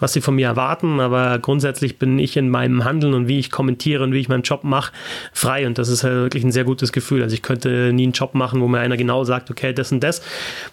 was 0.00 0.12
sie 0.12 0.22
von 0.22 0.34
mir 0.34 0.46
erwarten, 0.46 1.00
aber 1.00 1.38
grundsätzlich 1.38 1.98
bin 1.98 2.18
ich 2.18 2.36
in 2.36 2.48
meinem 2.48 2.84
Handeln 2.84 3.12
und 3.12 3.28
wie 3.28 3.38
ich 3.38 3.50
kommentiere 3.50 4.02
und 4.02 4.12
wie 4.12 4.20
ich 4.20 4.28
meinen 4.28 4.42
Job 4.42 4.64
mache, 4.64 4.92
frei 5.34 5.66
und 5.66 5.76
das 5.76 5.88
ist 5.88 6.02
halt 6.02 6.14
wirklich 6.14 6.44
ein 6.44 6.52
sehr 6.52 6.64
gutes 6.64 6.92
Gefühl. 6.92 7.22
Also 7.22 7.34
ich 7.34 7.42
könnte 7.42 7.92
nie 7.92 8.04
einen 8.04 8.12
Job 8.12 8.34
machen, 8.34 8.60
wo 8.62 8.68
mir 8.68 8.78
einer 8.78 8.96
genau 8.96 9.24
sagt, 9.24 9.50
okay, 9.50 9.74
das 9.74 9.92
und 9.92 10.00
das 10.00 10.22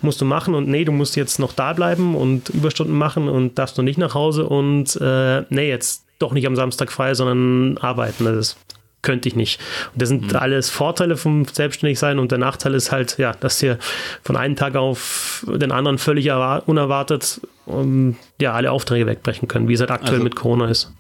musst 0.02 0.22
du 0.22 0.26
machen 0.26 0.56
und 0.56 0.70
nee, 0.70 0.86
du 0.86 0.94
musst 0.94 1.18
jetzt 1.18 1.38
noch 1.38 1.52
da 1.52 1.74
bleiben 1.74 2.16
und 2.16 2.50
Überstunden 2.50 2.96
machen 2.96 3.28
und 3.28 3.60
darfst 3.60 3.78
noch 3.78 3.84
nicht 3.84 3.98
nach 3.98 4.14
Hause 4.14 4.48
und 4.48 4.96
äh, 5.02 5.44
nee, 5.50 5.68
jetzt 5.68 6.06
doch 6.18 6.32
nicht 6.32 6.48
am 6.48 6.56
Samstag 6.56 6.92
frei, 6.94 7.14
sondern 7.14 7.78
arbeiten. 7.80 8.24
Das 8.24 8.38
ist 8.38 8.58
könnte 9.04 9.30
ich 9.30 9.36
nicht. 9.36 9.60
Und 9.94 10.02
das 10.02 10.10
sind 10.10 10.32
mhm. 10.32 10.36
alles 10.36 10.70
Vorteile 10.70 11.16
vom 11.16 11.46
Selbstständigsein 11.46 12.18
und 12.18 12.32
der 12.32 12.40
Nachteil 12.40 12.74
ist 12.74 12.92
halt, 12.92 13.20
ja, 13.20 13.34
dass 13.34 13.60
dir 13.60 13.78
von 14.24 14.36
einem 14.36 14.56
Tag 14.56 14.76
auf 14.76 15.46
den 15.48 15.72
anderen 15.72 16.00
völlig 16.00 16.32
unerwartet 16.32 17.42
um, 17.66 18.18
ja, 18.42 18.54
alle 18.54 18.72
Aufträge 18.72 19.06
wegbrechen 19.06 19.48
können, 19.48 19.68
wie 19.68 19.74
es 19.74 19.80
halt 19.80 19.92
aktuell 19.92 20.16
also, 20.16 20.24
mit 20.24 20.36
Corona 20.36 20.68
ist. 20.68 20.92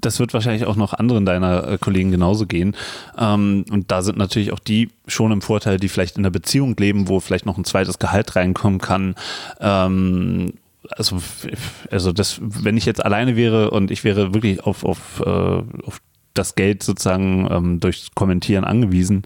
Das 0.00 0.20
wird 0.20 0.34
wahrscheinlich 0.34 0.66
auch 0.66 0.76
noch 0.76 0.92
anderen 0.92 1.24
deiner 1.24 1.66
äh, 1.66 1.78
Kollegen 1.78 2.10
genauso 2.10 2.46
gehen. 2.46 2.76
Ähm, 3.16 3.64
und 3.70 3.90
da 3.90 4.02
sind 4.02 4.18
natürlich 4.18 4.52
auch 4.52 4.58
die 4.58 4.90
schon 5.06 5.32
im 5.32 5.40
Vorteil, 5.40 5.78
die 5.78 5.88
vielleicht 5.88 6.16
in 6.16 6.22
einer 6.22 6.30
Beziehung 6.30 6.76
leben, 6.76 7.08
wo 7.08 7.20
vielleicht 7.20 7.46
noch 7.46 7.56
ein 7.56 7.64
zweites 7.64 7.98
Gehalt 7.98 8.36
reinkommen 8.36 8.80
kann. 8.80 9.14
Ähm, 9.60 10.52
also, 10.90 11.20
also 11.90 12.12
das, 12.12 12.40
wenn 12.40 12.76
ich 12.76 12.86
jetzt 12.86 13.04
alleine 13.04 13.36
wäre 13.36 13.70
und 13.70 13.90
ich 13.90 14.04
wäre 14.04 14.34
wirklich 14.34 14.64
auf, 14.64 14.84
auf, 14.84 15.22
äh, 15.24 15.28
auf 15.28 16.00
das 16.38 16.54
Geld 16.54 16.82
sozusagen 16.82 17.48
ähm, 17.50 17.80
durch 17.80 18.08
Kommentieren 18.14 18.64
angewiesen, 18.64 19.22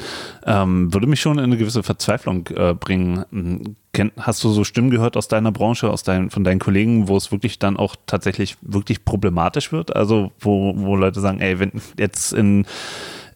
ähm, 0.46 0.92
würde 0.92 1.06
mich 1.06 1.20
schon 1.20 1.38
in 1.38 1.44
eine 1.44 1.56
gewisse 1.56 1.82
Verzweiflung 1.82 2.48
äh, 2.48 2.74
bringen. 2.74 3.76
Ken, 3.92 4.10
hast 4.18 4.42
du 4.42 4.48
so 4.50 4.64
Stimmen 4.64 4.90
gehört 4.90 5.16
aus 5.16 5.28
deiner 5.28 5.52
Branche, 5.52 5.90
aus 5.90 6.02
dein, 6.02 6.30
von 6.30 6.44
deinen 6.44 6.60
Kollegen, 6.60 7.08
wo 7.08 7.16
es 7.16 7.30
wirklich 7.30 7.58
dann 7.58 7.76
auch 7.76 7.94
tatsächlich 8.06 8.56
wirklich 8.62 9.04
problematisch 9.04 9.70
wird? 9.72 9.94
Also 9.94 10.32
wo, 10.40 10.74
wo 10.76 10.96
Leute 10.96 11.20
sagen, 11.20 11.40
ey, 11.40 11.58
wenn 11.58 11.72
jetzt 11.98 12.32
in 12.32 12.64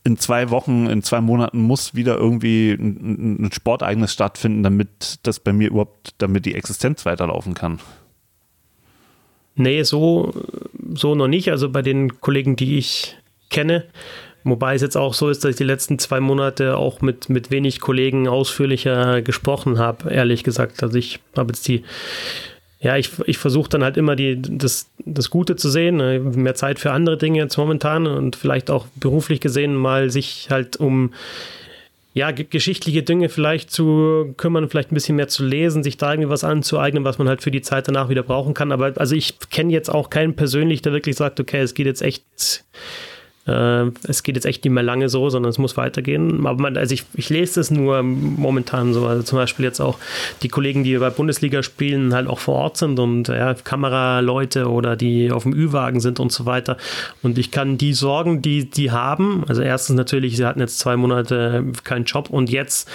in 0.07 0.19
zwei 0.19 0.51
Wochen, 0.51 0.87
in 0.87 1.03
zwei 1.03 1.21
Monaten 1.21 1.61
muss 1.61 1.97
wieder 1.97 2.17
irgendwie 2.17 2.71
ein, 2.71 3.47
ein 3.47 3.53
Sportereignis 3.53 4.13
stattfinden, 4.13 4.63
damit 4.63 5.19
das 5.25 5.41
bei 5.41 5.53
mir 5.53 5.69
überhaupt, 5.69 6.15
damit 6.19 6.47
die 6.47 6.55
Existenz 6.55 7.05
weiterlaufen 7.05 7.55
kann. 7.55 7.81
Nee, 9.57 9.83
so, 9.83 10.33
so 10.95 11.17
noch 11.17 11.27
nicht. 11.27 11.51
Also 11.51 11.71
bei 11.71 11.83
den 11.83 12.21
Kollegen, 12.21 12.55
die 12.55 12.79
ich 12.79 13.17
kenne. 13.51 13.85
Wobei 14.45 14.77
es 14.77 14.83
jetzt 14.83 14.97
auch 14.97 15.13
so 15.13 15.29
ist, 15.29 15.45
dass 15.45 15.51
ich 15.51 15.57
die 15.57 15.65
letzten 15.65 15.99
zwei 15.99 16.21
Monate 16.21 16.77
auch 16.77 17.01
mit, 17.01 17.29
mit 17.29 17.51
wenig 17.51 17.81
Kollegen 17.81 18.29
ausführlicher 18.29 19.21
gesprochen 19.23 19.79
habe, 19.79 20.11
ehrlich 20.11 20.45
gesagt. 20.45 20.85
Also 20.85 20.97
ich 20.97 21.19
habe 21.37 21.49
jetzt 21.49 21.67
die, 21.67 21.83
ja, 22.79 22.97
ich, 22.97 23.11
ich 23.27 23.39
versuche 23.39 23.69
dann 23.69 23.83
halt 23.83 23.97
immer 23.97 24.15
die, 24.15 24.41
das, 24.41 24.89
das 25.05 25.31
Gute 25.31 25.57
zu 25.57 25.69
sehen, 25.69 25.97
ne? 25.97 26.21
mehr 26.21 26.55
Zeit 26.55 26.79
für 26.79 26.93
andere 26.93 27.17
Dinge 27.17 27.39
jetzt 27.39 27.57
momentan 27.57 28.07
und 28.07 28.37
vielleicht 28.37 28.71
auch 28.71 28.87
beruflich 28.95 29.41
gesehen 29.41 29.75
mal 29.75 30.11
sich 30.11 30.47
halt 30.49 30.77
um 30.77 31.13
ja, 32.15 32.31
geschichtliche 32.31 33.03
Dinge 33.03 33.29
vielleicht 33.29 33.71
zu 33.71 34.33
kümmern, 34.39 34.71
vielleicht 34.71 34.91
ein 34.91 34.95
bisschen 34.95 35.17
mehr 35.17 35.29
zu 35.29 35.45
lesen, 35.45 35.83
sich 35.83 35.99
da 35.99 36.13
irgendwie 36.13 36.31
was 36.31 36.45
anzueignen, 36.45 37.05
was 37.05 37.19
man 37.19 37.29
halt 37.29 37.43
für 37.43 37.51
die 37.51 37.61
Zeit 37.61 37.89
danach 37.89 38.09
wieder 38.09 38.23
brauchen 38.23 38.55
kann. 38.55 38.73
Aber 38.73 38.93
also 38.97 39.15
ich 39.15 39.39
kenne 39.51 39.71
jetzt 39.73 39.91
auch 39.91 40.09
keinen 40.09 40.35
persönlich, 40.35 40.81
der 40.81 40.93
wirklich 40.93 41.17
sagt, 41.17 41.41
okay, 41.41 41.61
es 41.61 41.75
geht 41.75 41.85
jetzt 41.85 42.01
echt 42.01 42.65
äh, 43.47 43.91
es 44.05 44.23
geht 44.23 44.35
jetzt 44.37 44.45
echt 44.45 44.65
nicht 44.65 44.73
mehr 44.73 44.83
lange 44.83 45.09
so, 45.09 45.31
sondern 45.31 45.51
es 45.51 45.59
muss 45.59 45.77
weitergehen. 45.77 46.47
Aber 46.47 46.61
man, 46.61 46.77
also 46.77 46.93
ich, 46.95 47.05
ich 47.15 47.31
lese 47.31 47.61
es 47.61 47.71
nur 47.71 48.03
momentan 48.03 48.93
so. 48.93 49.07
Also 49.07 49.23
zum 49.23 49.39
Beispiel 49.39 49.65
jetzt 49.65 49.81
auch 49.81 49.99
die 50.43 50.49
Kollegen, 50.49 50.85
die 50.85 50.97
bei 50.99 51.11
Bundesliga 51.11 51.63
spielen, 51.63 52.15
halt 52.15 52.29
auch 52.29 52.39
vor 52.39 52.57
Ort 52.57 52.77
sind 52.77 52.99
und 52.99 53.29
ja, 53.29 53.55
Kameraleute 53.55 54.69
oder 54.69 54.97
die 54.97 55.31
auf 55.31 55.45
dem 55.45 55.53
Ü-Wagen 55.55 56.01
sind 56.01 56.21
und 56.21 56.33
so 56.33 56.47
weiter. 56.47 56.77
Und 57.23 57.39
ich 57.39 57.51
kann 57.51 57.79
die 57.79 57.93
Sorgen, 57.93 58.43
die 58.43 58.69
die 58.69 58.91
haben, 58.91 59.45
also 59.47 59.63
erstens 59.63 59.97
natürlich, 59.97 60.37
sie 60.37 60.45
hatten 60.45 60.61
jetzt 60.61 60.79
zwei 60.79 60.97
Monate 60.97 61.65
keinen 61.85 62.05
Job 62.05 62.31
und 62.31 62.51
jetzt 62.51 62.89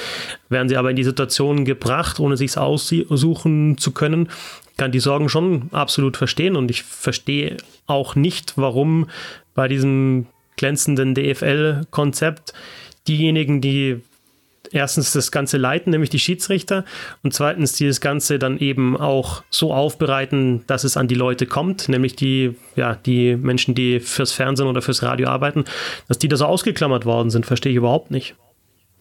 werden 0.49 0.67
sie 0.67 0.77
aber 0.77 0.89
in 0.89 0.95
die 0.95 1.03
Situation 1.03 1.65
gebracht, 1.65 2.19
ohne 2.19 2.37
sich 2.37 2.57
aussuchen 2.57 3.77
zu 3.77 3.91
können, 3.91 4.29
kann 4.77 4.91
die 4.91 4.99
Sorgen 4.99 5.29
schon 5.29 5.69
absolut 5.71 6.17
verstehen 6.17 6.55
und 6.55 6.71
ich 6.71 6.83
verstehe 6.83 7.57
auch 7.87 8.15
nicht, 8.15 8.53
warum 8.55 9.07
bei 9.53 9.67
diesem 9.67 10.27
glänzenden 10.57 11.15
DFL-Konzept 11.15 12.53
diejenigen, 13.07 13.61
die 13.61 14.01
erstens 14.71 15.11
das 15.11 15.31
Ganze 15.31 15.57
leiten, 15.57 15.91
nämlich 15.91 16.09
die 16.09 16.19
Schiedsrichter, 16.19 16.85
und 17.23 17.33
zweitens 17.33 17.73
die 17.73 17.87
das 17.87 18.01
Ganze 18.01 18.39
dann 18.39 18.57
eben 18.57 18.97
auch 18.97 19.43
so 19.49 19.73
aufbereiten, 19.73 20.63
dass 20.67 20.83
es 20.83 20.97
an 20.97 21.07
die 21.07 21.15
Leute 21.15 21.45
kommt, 21.45 21.89
nämlich 21.89 22.15
die, 22.15 22.55
ja, 22.75 22.95
die 22.95 23.35
Menschen, 23.35 23.75
die 23.75 23.99
fürs 23.99 24.31
Fernsehen 24.31 24.67
oder 24.67 24.81
fürs 24.81 25.03
Radio 25.03 25.27
arbeiten, 25.27 25.65
dass 26.07 26.19
die 26.19 26.27
da 26.27 26.37
so 26.37 26.45
ausgeklammert 26.45 27.05
worden 27.05 27.29
sind, 27.29 27.45
verstehe 27.45 27.71
ich 27.71 27.77
überhaupt 27.77 28.11
nicht. 28.11 28.35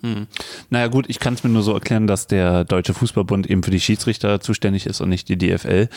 Hm. 0.03 0.29
Naja 0.71 0.87
gut, 0.87 1.07
ich 1.09 1.19
kann 1.19 1.35
es 1.35 1.45
mir 1.45 1.51
nur 1.51 1.63
so 1.63 1.75
erklären, 1.75 2.07
dass 2.07 2.27
der 2.27 2.65
Deutsche 2.65 2.95
Fußballbund 2.95 3.51
eben 3.51 3.63
für 3.63 3.71
die 3.71 3.81
Schiedsrichter 3.81 4.41
zuständig 4.41 4.87
ist 4.87 5.01
und 5.03 5.11
nicht 5.11 5.29
die 5.29 5.37
DFL. 5.37 5.89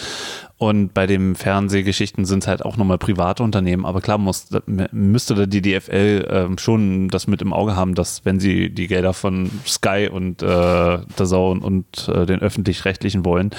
Und 0.58 0.94
bei 0.94 1.08
den 1.08 1.36
Fernsehgeschichten 1.36 2.26
sind 2.26 2.44
es 2.44 2.48
halt 2.48 2.66
auch 2.66 2.76
nochmal 2.76 2.98
private 2.98 3.44
Unternehmen. 3.44 3.86
Aber 3.86 4.02
klar 4.02 4.18
muss, 4.18 4.48
müsste 4.92 5.36
da 5.36 5.46
die 5.46 5.62
DFL 5.62 6.50
äh, 6.54 6.60
schon 6.60 7.08
das 7.10 7.28
mit 7.28 7.42
im 7.42 7.54
Auge 7.54 7.76
haben, 7.76 7.96
dass 7.96 8.26
wenn 8.26 8.40
sie 8.40 8.70
die 8.70 8.88
Gelder 8.88 9.14
von 9.14 9.50
Sky 9.66 10.10
und 10.12 10.44
äh, 10.44 11.00
Zone 11.16 11.62
und 11.62 12.10
äh, 12.10 12.26
den 12.26 12.42
öffentlich-rechtlichen 12.42 13.24
wollen, 13.24 13.52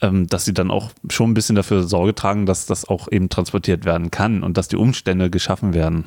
ähm, 0.00 0.28
dass 0.28 0.44
sie 0.44 0.54
dann 0.54 0.70
auch 0.70 0.90
schon 1.08 1.30
ein 1.30 1.34
bisschen 1.34 1.56
dafür 1.56 1.82
Sorge 1.82 2.14
tragen, 2.14 2.46
dass 2.46 2.66
das 2.66 2.88
auch 2.88 3.10
eben 3.10 3.28
transportiert 3.28 3.84
werden 3.84 4.12
kann 4.12 4.44
und 4.44 4.56
dass 4.56 4.68
die 4.68 4.76
Umstände 4.76 5.30
geschaffen 5.30 5.74
werden. 5.74 6.04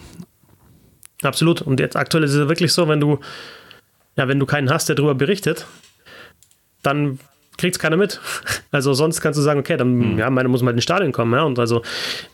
Absolut. 1.22 1.62
Und 1.62 1.80
jetzt 1.80 1.96
aktuell 1.96 2.24
ist 2.24 2.34
es 2.34 2.48
wirklich 2.48 2.74
so, 2.74 2.88
wenn 2.88 3.00
du 3.00 3.20
ja, 4.16 4.28
wenn 4.28 4.40
du 4.40 4.46
keinen 4.46 4.70
hast, 4.70 4.90
der 4.90 4.96
darüber 4.96 5.16
berichtet, 5.16 5.66
dann 6.82 7.20
kriegt 7.58 7.76
es 7.76 7.80
keiner 7.80 7.98
mit. 7.98 8.20
Also 8.72 8.96
sonst 8.96 9.22
kannst 9.22 9.38
du 9.38 9.44
sagen, 9.44 9.60
okay, 9.60 9.78
dann 9.78 10.02
hm. 10.02 10.18
ja, 10.18 10.32
meine 10.32 10.50
muss 10.50 10.64
mal 10.64 10.72
in 10.72 10.78
den 10.78 10.82
Stadion 10.82 11.12
kommen, 11.12 11.32
ja, 11.34 11.44
und 11.44 11.60
also 11.60 11.84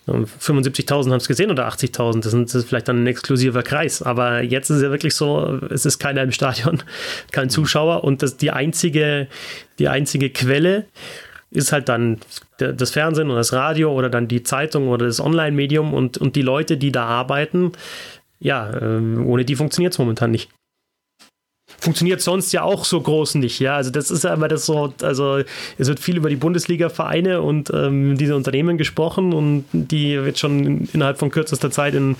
75.000 0.07 1.09
haben 1.09 1.17
es 1.17 1.27
gesehen 1.27 1.51
oder 1.51 1.67
80.000, 1.67 2.23
das, 2.23 2.31
das, 2.31 2.55
ist 2.55 2.69
vielleicht 2.69 2.87
dann 2.87 3.03
ein 3.03 3.07
exklusiver 3.07 3.61
Kreis, 3.61 4.01
aber 4.01 4.41
jetzt 4.41 4.69
ist 4.69 4.77
es 4.77 4.83
ja 4.83 4.89
wirklich 4.89 5.15
so, 5.15 5.59
es 5.69 5.85
ist 5.85 5.99
keiner 5.99 6.23
im 6.23 6.31
Stadion, 6.31 6.81
kein 7.33 7.43
hm. 7.43 7.49
Zuschauer 7.49 8.05
und 8.05 8.21
das 8.21 8.37
die 8.37 8.51
einzige, 8.51 9.27
die 9.79 9.89
einzige 9.89 10.29
Quelle 10.29 10.85
ist 11.51 11.73
halt 11.73 11.89
dann 11.89 12.19
das 12.57 12.91
Fernsehen 12.91 13.27
oder 13.27 13.39
das 13.39 13.51
Radio 13.51 13.91
oder 13.91 14.09
dann 14.09 14.29
die 14.29 14.43
Zeitung 14.43 14.87
oder 14.87 15.07
das 15.07 15.19
Online-Medium 15.19 15.93
und, 15.93 16.17
und 16.17 16.37
die 16.37 16.41
Leute, 16.41 16.77
die 16.77 16.93
da 16.93 17.05
arbeiten, 17.05 17.73
ja, 18.39 18.71
äh, 18.71 19.17
ohne 19.17 19.43
die 19.43 19.57
funktioniert 19.57 19.91
es 19.91 19.99
momentan 19.99 20.31
nicht. 20.31 20.49
Funktioniert 21.79 22.21
sonst 22.21 22.51
ja 22.51 22.63
auch 22.63 22.85
so 22.85 22.99
groß 23.01 23.35
nicht. 23.35 23.59
Ja, 23.59 23.75
also 23.75 23.91
das 23.91 24.11
ist 24.11 24.23
ja 24.23 24.33
immer 24.33 24.47
das 24.47 24.65
so, 24.65 24.93
also 25.01 25.41
es 25.77 25.87
wird 25.87 25.99
viel 25.99 26.17
über 26.17 26.29
die 26.29 26.35
Bundesliga-Vereine 26.35 27.41
und 27.41 27.71
ähm, 27.73 28.17
diese 28.17 28.35
Unternehmen 28.35 28.77
gesprochen 28.77 29.33
und 29.33 29.65
die 29.71 30.11
jetzt 30.11 30.39
schon 30.39 30.87
innerhalb 30.93 31.17
von 31.17 31.31
kürzester 31.31 31.71
Zeit 31.71 31.95
in, 31.95 32.15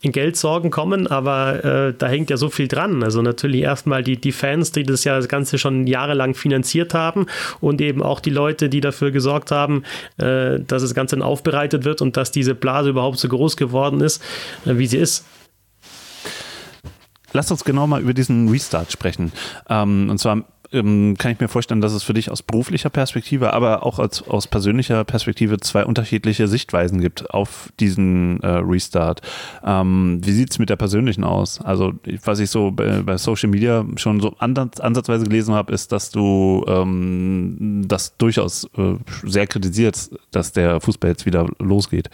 in 0.00 0.12
Geldsorgen 0.12 0.70
kommen, 0.70 1.06
aber 1.06 1.64
äh, 1.64 1.94
da 1.96 2.08
hängt 2.08 2.30
ja 2.30 2.36
so 2.36 2.48
viel 2.48 2.68
dran. 2.68 3.02
Also 3.02 3.22
natürlich 3.22 3.62
erstmal 3.62 4.02
die, 4.02 4.16
die 4.16 4.32
Fans, 4.32 4.72
die 4.72 4.84
das 4.84 5.04
ja 5.04 5.16
das 5.16 5.28
Ganze 5.28 5.58
schon 5.58 5.86
jahrelang 5.86 6.34
finanziert 6.34 6.94
haben 6.94 7.26
und 7.60 7.80
eben 7.80 8.02
auch 8.02 8.20
die 8.20 8.30
Leute, 8.30 8.68
die 8.68 8.80
dafür 8.80 9.10
gesorgt 9.10 9.50
haben, 9.50 9.82
äh, 10.18 10.60
dass 10.60 10.82
das 10.82 10.94
Ganze 10.94 11.16
dann 11.16 11.22
aufbereitet 11.22 11.84
wird 11.84 12.02
und 12.02 12.16
dass 12.16 12.30
diese 12.30 12.54
Blase 12.54 12.90
überhaupt 12.90 13.18
so 13.18 13.28
groß 13.28 13.56
geworden 13.56 14.00
ist, 14.00 14.22
äh, 14.66 14.78
wie 14.78 14.86
sie 14.86 14.98
ist. 14.98 15.24
Lass 17.32 17.50
uns 17.50 17.64
genau 17.64 17.86
mal 17.86 18.00
über 18.00 18.14
diesen 18.14 18.48
Restart 18.48 18.90
sprechen. 18.92 19.32
Ähm, 19.68 20.08
und 20.10 20.18
zwar 20.18 20.44
ähm, 20.72 21.16
kann 21.18 21.32
ich 21.32 21.40
mir 21.40 21.48
vorstellen, 21.48 21.80
dass 21.80 21.92
es 21.92 22.02
für 22.02 22.14
dich 22.14 22.30
aus 22.30 22.42
beruflicher 22.42 22.90
Perspektive, 22.90 23.52
aber 23.52 23.84
auch 23.84 23.98
als, 23.98 24.22
aus 24.22 24.46
persönlicher 24.46 25.04
Perspektive 25.04 25.58
zwei 25.58 25.84
unterschiedliche 25.84 26.48
Sichtweisen 26.48 27.00
gibt 27.00 27.30
auf 27.30 27.70
diesen 27.80 28.40
äh, 28.42 28.48
Restart. 28.48 29.20
Ähm, 29.64 30.20
wie 30.24 30.32
sieht 30.32 30.50
es 30.50 30.58
mit 30.58 30.70
der 30.70 30.76
persönlichen 30.76 31.24
aus? 31.24 31.60
Also, 31.60 31.92
was 32.24 32.38
ich 32.38 32.50
so 32.50 32.70
bei, 32.70 33.02
bei 33.02 33.16
Social 33.16 33.50
Media 33.50 33.84
schon 33.96 34.20
so 34.20 34.34
ansatzweise 34.38 35.24
gelesen 35.24 35.54
habe, 35.54 35.72
ist, 35.72 35.92
dass 35.92 36.10
du 36.10 36.64
ähm, 36.68 37.84
das 37.86 38.16
durchaus 38.16 38.64
äh, 38.76 38.94
sehr 39.24 39.46
kritisiert, 39.46 40.10
dass 40.30 40.52
der 40.52 40.80
Fußball 40.80 41.10
jetzt 41.10 41.26
wieder 41.26 41.46
losgeht. 41.58 42.10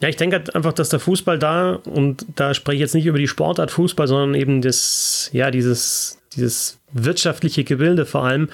Ja, 0.00 0.08
ich 0.08 0.16
denke 0.16 0.36
halt 0.36 0.54
einfach, 0.54 0.72
dass 0.72 0.88
der 0.88 1.00
Fußball 1.00 1.38
da, 1.38 1.74
und 1.84 2.24
da 2.34 2.54
spreche 2.54 2.76
ich 2.76 2.80
jetzt 2.80 2.94
nicht 2.94 3.06
über 3.06 3.18
die 3.18 3.28
Sportart 3.28 3.70
Fußball, 3.70 4.08
sondern 4.08 4.34
eben 4.34 4.62
das, 4.62 5.28
ja, 5.32 5.50
dieses, 5.50 6.18
dieses 6.34 6.78
wirtschaftliche 6.92 7.64
Gebilde 7.64 8.06
vor 8.06 8.24
allem, 8.24 8.48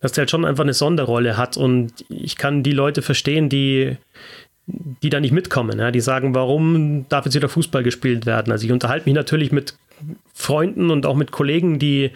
dass 0.00 0.12
der 0.12 0.22
halt 0.22 0.30
schon 0.30 0.44
einfach 0.44 0.64
eine 0.64 0.74
Sonderrolle 0.74 1.36
hat. 1.36 1.56
Und 1.56 2.04
ich 2.08 2.36
kann 2.36 2.62
die 2.62 2.72
Leute 2.72 3.00
verstehen, 3.00 3.48
die, 3.48 3.96
die 4.66 5.10
da 5.10 5.20
nicht 5.20 5.32
mitkommen. 5.32 5.78
Ja? 5.78 5.90
Die 5.90 6.00
sagen, 6.00 6.34
warum 6.34 7.06
darf 7.08 7.24
jetzt 7.24 7.34
wieder 7.34 7.48
Fußball 7.48 7.82
gespielt 7.82 8.26
werden? 8.26 8.52
Also 8.52 8.66
ich 8.66 8.72
unterhalte 8.72 9.06
mich 9.06 9.14
natürlich 9.14 9.52
mit 9.52 9.74
Freunden 10.34 10.90
und 10.90 11.06
auch 11.06 11.16
mit 11.16 11.30
Kollegen, 11.30 11.78
die 11.78 12.10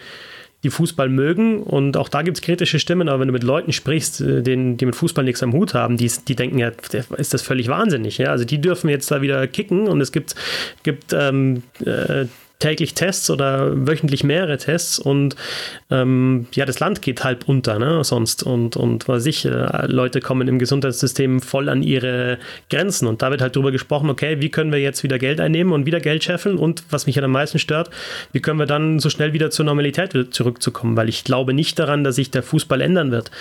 die 0.65 0.71
Fußball 0.71 1.09
mögen 1.09 1.61
und 1.61 1.95
auch 1.95 2.09
da 2.09 2.23
gibt 2.23 2.37
es 2.37 2.41
kritische 2.41 2.79
Stimmen, 2.79 3.07
aber 3.07 3.19
wenn 3.19 3.27
du 3.27 3.33
mit 3.33 3.43
Leuten 3.43 3.71
sprichst, 3.71 4.19
äh, 4.19 4.41
denen, 4.41 4.77
die 4.77 4.87
mit 4.87 4.95
Fußball 4.95 5.23
nichts 5.23 5.43
am 5.43 5.53
Hut 5.53 5.75
haben, 5.75 5.95
die, 5.95 6.11
die 6.27 6.35
denken 6.35 6.57
ja, 6.57 6.71
ist 7.17 7.33
das 7.33 7.43
völlig 7.43 7.67
wahnsinnig. 7.67 8.17
Ja? 8.17 8.31
Also 8.31 8.45
die 8.45 8.59
dürfen 8.59 8.89
jetzt 8.89 9.09
da 9.11 9.21
wieder 9.21 9.45
kicken 9.47 9.87
und 9.87 10.01
es 10.01 10.11
gibt, 10.11 10.35
gibt 10.81 11.13
ähm, 11.13 11.61
äh, 11.85 12.25
täglich 12.59 12.93
Tests 12.93 13.29
oder 13.29 13.87
wöchentlich 13.87 14.23
mehrere 14.23 14.57
Tests 14.57 14.97
und 14.97 15.35
ähm, 15.91 16.47
ja, 16.53 16.65
das 16.65 16.79
Land 16.79 17.01
geht 17.01 17.23
halb 17.23 17.47
unter, 17.47 17.79
ne, 17.79 18.03
sonst 18.03 18.43
und, 18.43 18.77
und 18.77 19.07
was 19.07 19.25
ich, 19.25 19.45
äh, 19.45 19.85
Leute 19.87 20.21
kommen 20.21 20.47
im 20.47 20.57
Gesundheitssystem 20.57 21.41
voll 21.41 21.67
an 21.67 21.83
ihre 21.83 22.37
Grenzen 22.69 23.07
und 23.07 23.21
da 23.21 23.29
wird 23.31 23.41
halt 23.41 23.55
drüber 23.55 23.71
gesprochen, 23.71 24.09
okay, 24.09 24.37
wie 24.39 24.49
können 24.49 24.71
wir 24.71 24.79
jetzt 24.79 25.03
wieder 25.03 25.19
Geld 25.19 25.41
einnehmen 25.41 25.73
und 25.73 25.85
wieder 25.85 25.99
Geld 25.99 26.23
scheffeln 26.23 26.57
und 26.57 26.83
was 26.89 27.07
mich 27.07 27.17
halt 27.17 27.25
am 27.25 27.31
meisten 27.31 27.59
stört, 27.59 27.89
wie 28.31 28.39
können 28.39 28.59
wir 28.59 28.65
dann 28.65 28.99
so 28.99 29.09
schnell 29.09 29.33
wieder 29.33 29.51
zur 29.51 29.65
Normalität 29.65 30.33
zurückzukommen, 30.33 30.95
weil 30.95 31.09
ich 31.09 31.23
glaube 31.23 31.53
nicht 31.53 31.77
daran, 31.77 32.03
dass 32.03 32.15
sich 32.15 32.31
der 32.31 32.43
Fußball 32.43 32.79
ändern 32.79 33.11
wird. 33.11 33.31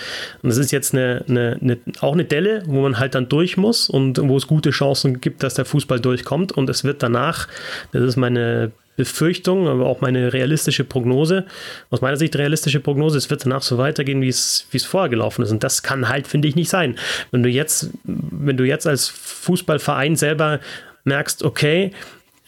Und 0.42 0.50
das 0.50 0.58
ist 0.58 0.72
jetzt 0.72 0.92
eine, 0.92 1.24
eine, 1.28 1.58
eine, 1.60 1.78
auch 2.00 2.14
eine 2.14 2.24
Delle, 2.24 2.62
wo 2.66 2.82
man 2.82 2.98
halt 2.98 3.14
dann 3.14 3.28
durch 3.28 3.56
muss 3.56 3.88
und 3.88 4.20
wo 4.20 4.36
es 4.36 4.46
gute 4.46 4.70
Chancen 4.70 5.20
gibt, 5.20 5.42
dass 5.42 5.54
der 5.54 5.64
Fußball 5.64 6.00
durchkommt 6.00 6.52
und 6.52 6.68
es 6.68 6.82
wird 6.82 7.02
danach, 7.02 7.46
das 7.92 8.02
ist 8.02 8.16
meine 8.16 8.72
Befürchtung, 8.96 9.66
aber 9.68 9.86
auch 9.86 10.00
meine 10.00 10.32
realistische 10.32 10.84
Prognose, 10.84 11.46
aus 11.90 12.00
meiner 12.00 12.16
Sicht 12.16 12.36
realistische 12.36 12.80
Prognose, 12.80 13.18
es 13.18 13.30
wird 13.30 13.44
danach 13.44 13.62
so 13.62 13.78
weitergehen, 13.78 14.20
wie 14.20 14.28
es, 14.28 14.66
wie 14.70 14.76
es 14.76 14.84
vorher 14.84 15.08
gelaufen 15.08 15.42
ist. 15.42 15.50
Und 15.50 15.64
das 15.64 15.82
kann 15.82 16.08
halt, 16.08 16.26
finde 16.26 16.48
ich, 16.48 16.54
nicht 16.54 16.70
sein. 16.70 16.96
Wenn 17.30 17.42
du 17.42 17.48
jetzt, 17.48 17.90
wenn 18.04 18.56
du 18.56 18.64
jetzt 18.64 18.86
als 18.86 19.08
Fußballverein 19.08 20.16
selber 20.16 20.60
merkst, 21.04 21.42
okay, 21.42 21.90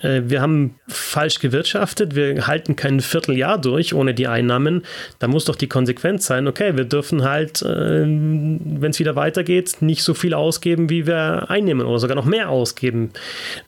wir 0.00 0.42
haben 0.42 0.78
falsch 0.88 1.38
gewirtschaftet, 1.38 2.14
wir 2.14 2.46
halten 2.46 2.76
kein 2.76 3.00
Vierteljahr 3.00 3.58
durch 3.58 3.94
ohne 3.94 4.12
die 4.12 4.26
Einnahmen, 4.26 4.82
da 5.18 5.28
muss 5.28 5.46
doch 5.46 5.56
die 5.56 5.68
Konsequenz 5.68 6.26
sein, 6.26 6.46
okay, 6.48 6.76
wir 6.76 6.84
dürfen 6.84 7.24
halt, 7.24 7.62
äh, 7.62 8.04
wenn 8.04 8.90
es 8.90 8.98
wieder 8.98 9.16
weitergeht, 9.16 9.76
nicht 9.80 10.02
so 10.02 10.12
viel 10.12 10.34
ausgeben, 10.34 10.90
wie 10.90 11.06
wir 11.06 11.50
einnehmen 11.50 11.86
oder 11.86 11.98
sogar 11.98 12.16
noch 12.16 12.26
mehr 12.26 12.50
ausgeben, 12.50 13.10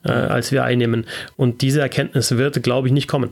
äh, 0.05 0.11
als 0.11 0.51
wir 0.51 0.63
einnehmen. 0.63 1.05
Und 1.35 1.61
diese 1.61 1.81
Erkenntnis 1.81 2.37
wird, 2.37 2.61
glaube 2.61 2.87
ich, 2.87 2.93
nicht 2.93 3.07
kommen 3.07 3.31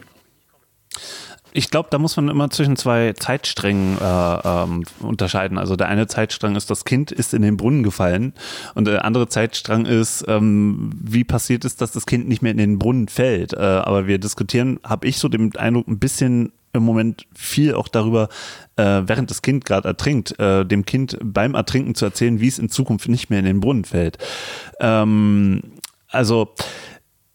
ich 1.53 1.69
glaube, 1.69 1.89
da 1.91 1.97
muss 1.97 2.15
man 2.15 2.29
immer 2.29 2.49
zwischen 2.49 2.75
zwei 2.75 3.13
Zeitsträngen 3.13 3.97
äh, 3.99 4.03
ähm, 4.03 4.83
unterscheiden. 4.99 5.57
Also 5.57 5.75
der 5.75 5.87
eine 5.87 6.07
Zeitstrang 6.07 6.55
ist, 6.55 6.69
das 6.69 6.85
Kind 6.85 7.11
ist 7.11 7.33
in 7.33 7.41
den 7.41 7.57
Brunnen 7.57 7.83
gefallen 7.83 8.33
und 8.75 8.85
der 8.85 9.05
andere 9.05 9.27
Zeitstrang 9.27 9.85
ist, 9.85 10.25
ähm, 10.27 10.91
wie 11.01 11.23
passiert 11.23 11.65
es, 11.65 11.75
dass 11.75 11.91
das 11.91 12.05
Kind 12.05 12.27
nicht 12.27 12.41
mehr 12.41 12.51
in 12.51 12.57
den 12.57 12.79
Brunnen 12.79 13.07
fällt. 13.07 13.53
Äh, 13.53 13.57
aber 13.57 14.07
wir 14.07 14.19
diskutieren, 14.19 14.79
habe 14.83 15.07
ich 15.07 15.17
so 15.17 15.29
den 15.29 15.55
Eindruck, 15.55 15.87
ein 15.87 15.99
bisschen 15.99 16.51
im 16.73 16.83
Moment 16.83 17.25
viel 17.33 17.73
auch 17.73 17.87
darüber, 17.87 18.29
äh, 18.75 19.01
während 19.05 19.29
das 19.31 19.41
Kind 19.41 19.65
gerade 19.65 19.87
ertrinkt, 19.87 20.39
äh, 20.39 20.65
dem 20.65 20.85
Kind 20.85 21.17
beim 21.21 21.55
Ertrinken 21.55 21.95
zu 21.95 22.05
erzählen, 22.05 22.39
wie 22.39 22.47
es 22.47 22.59
in 22.59 22.69
Zukunft 22.69 23.09
nicht 23.09 23.29
mehr 23.29 23.39
in 23.39 23.45
den 23.45 23.59
Brunnen 23.59 23.85
fällt. 23.85 24.17
Ähm, 24.79 25.61
also 26.09 26.53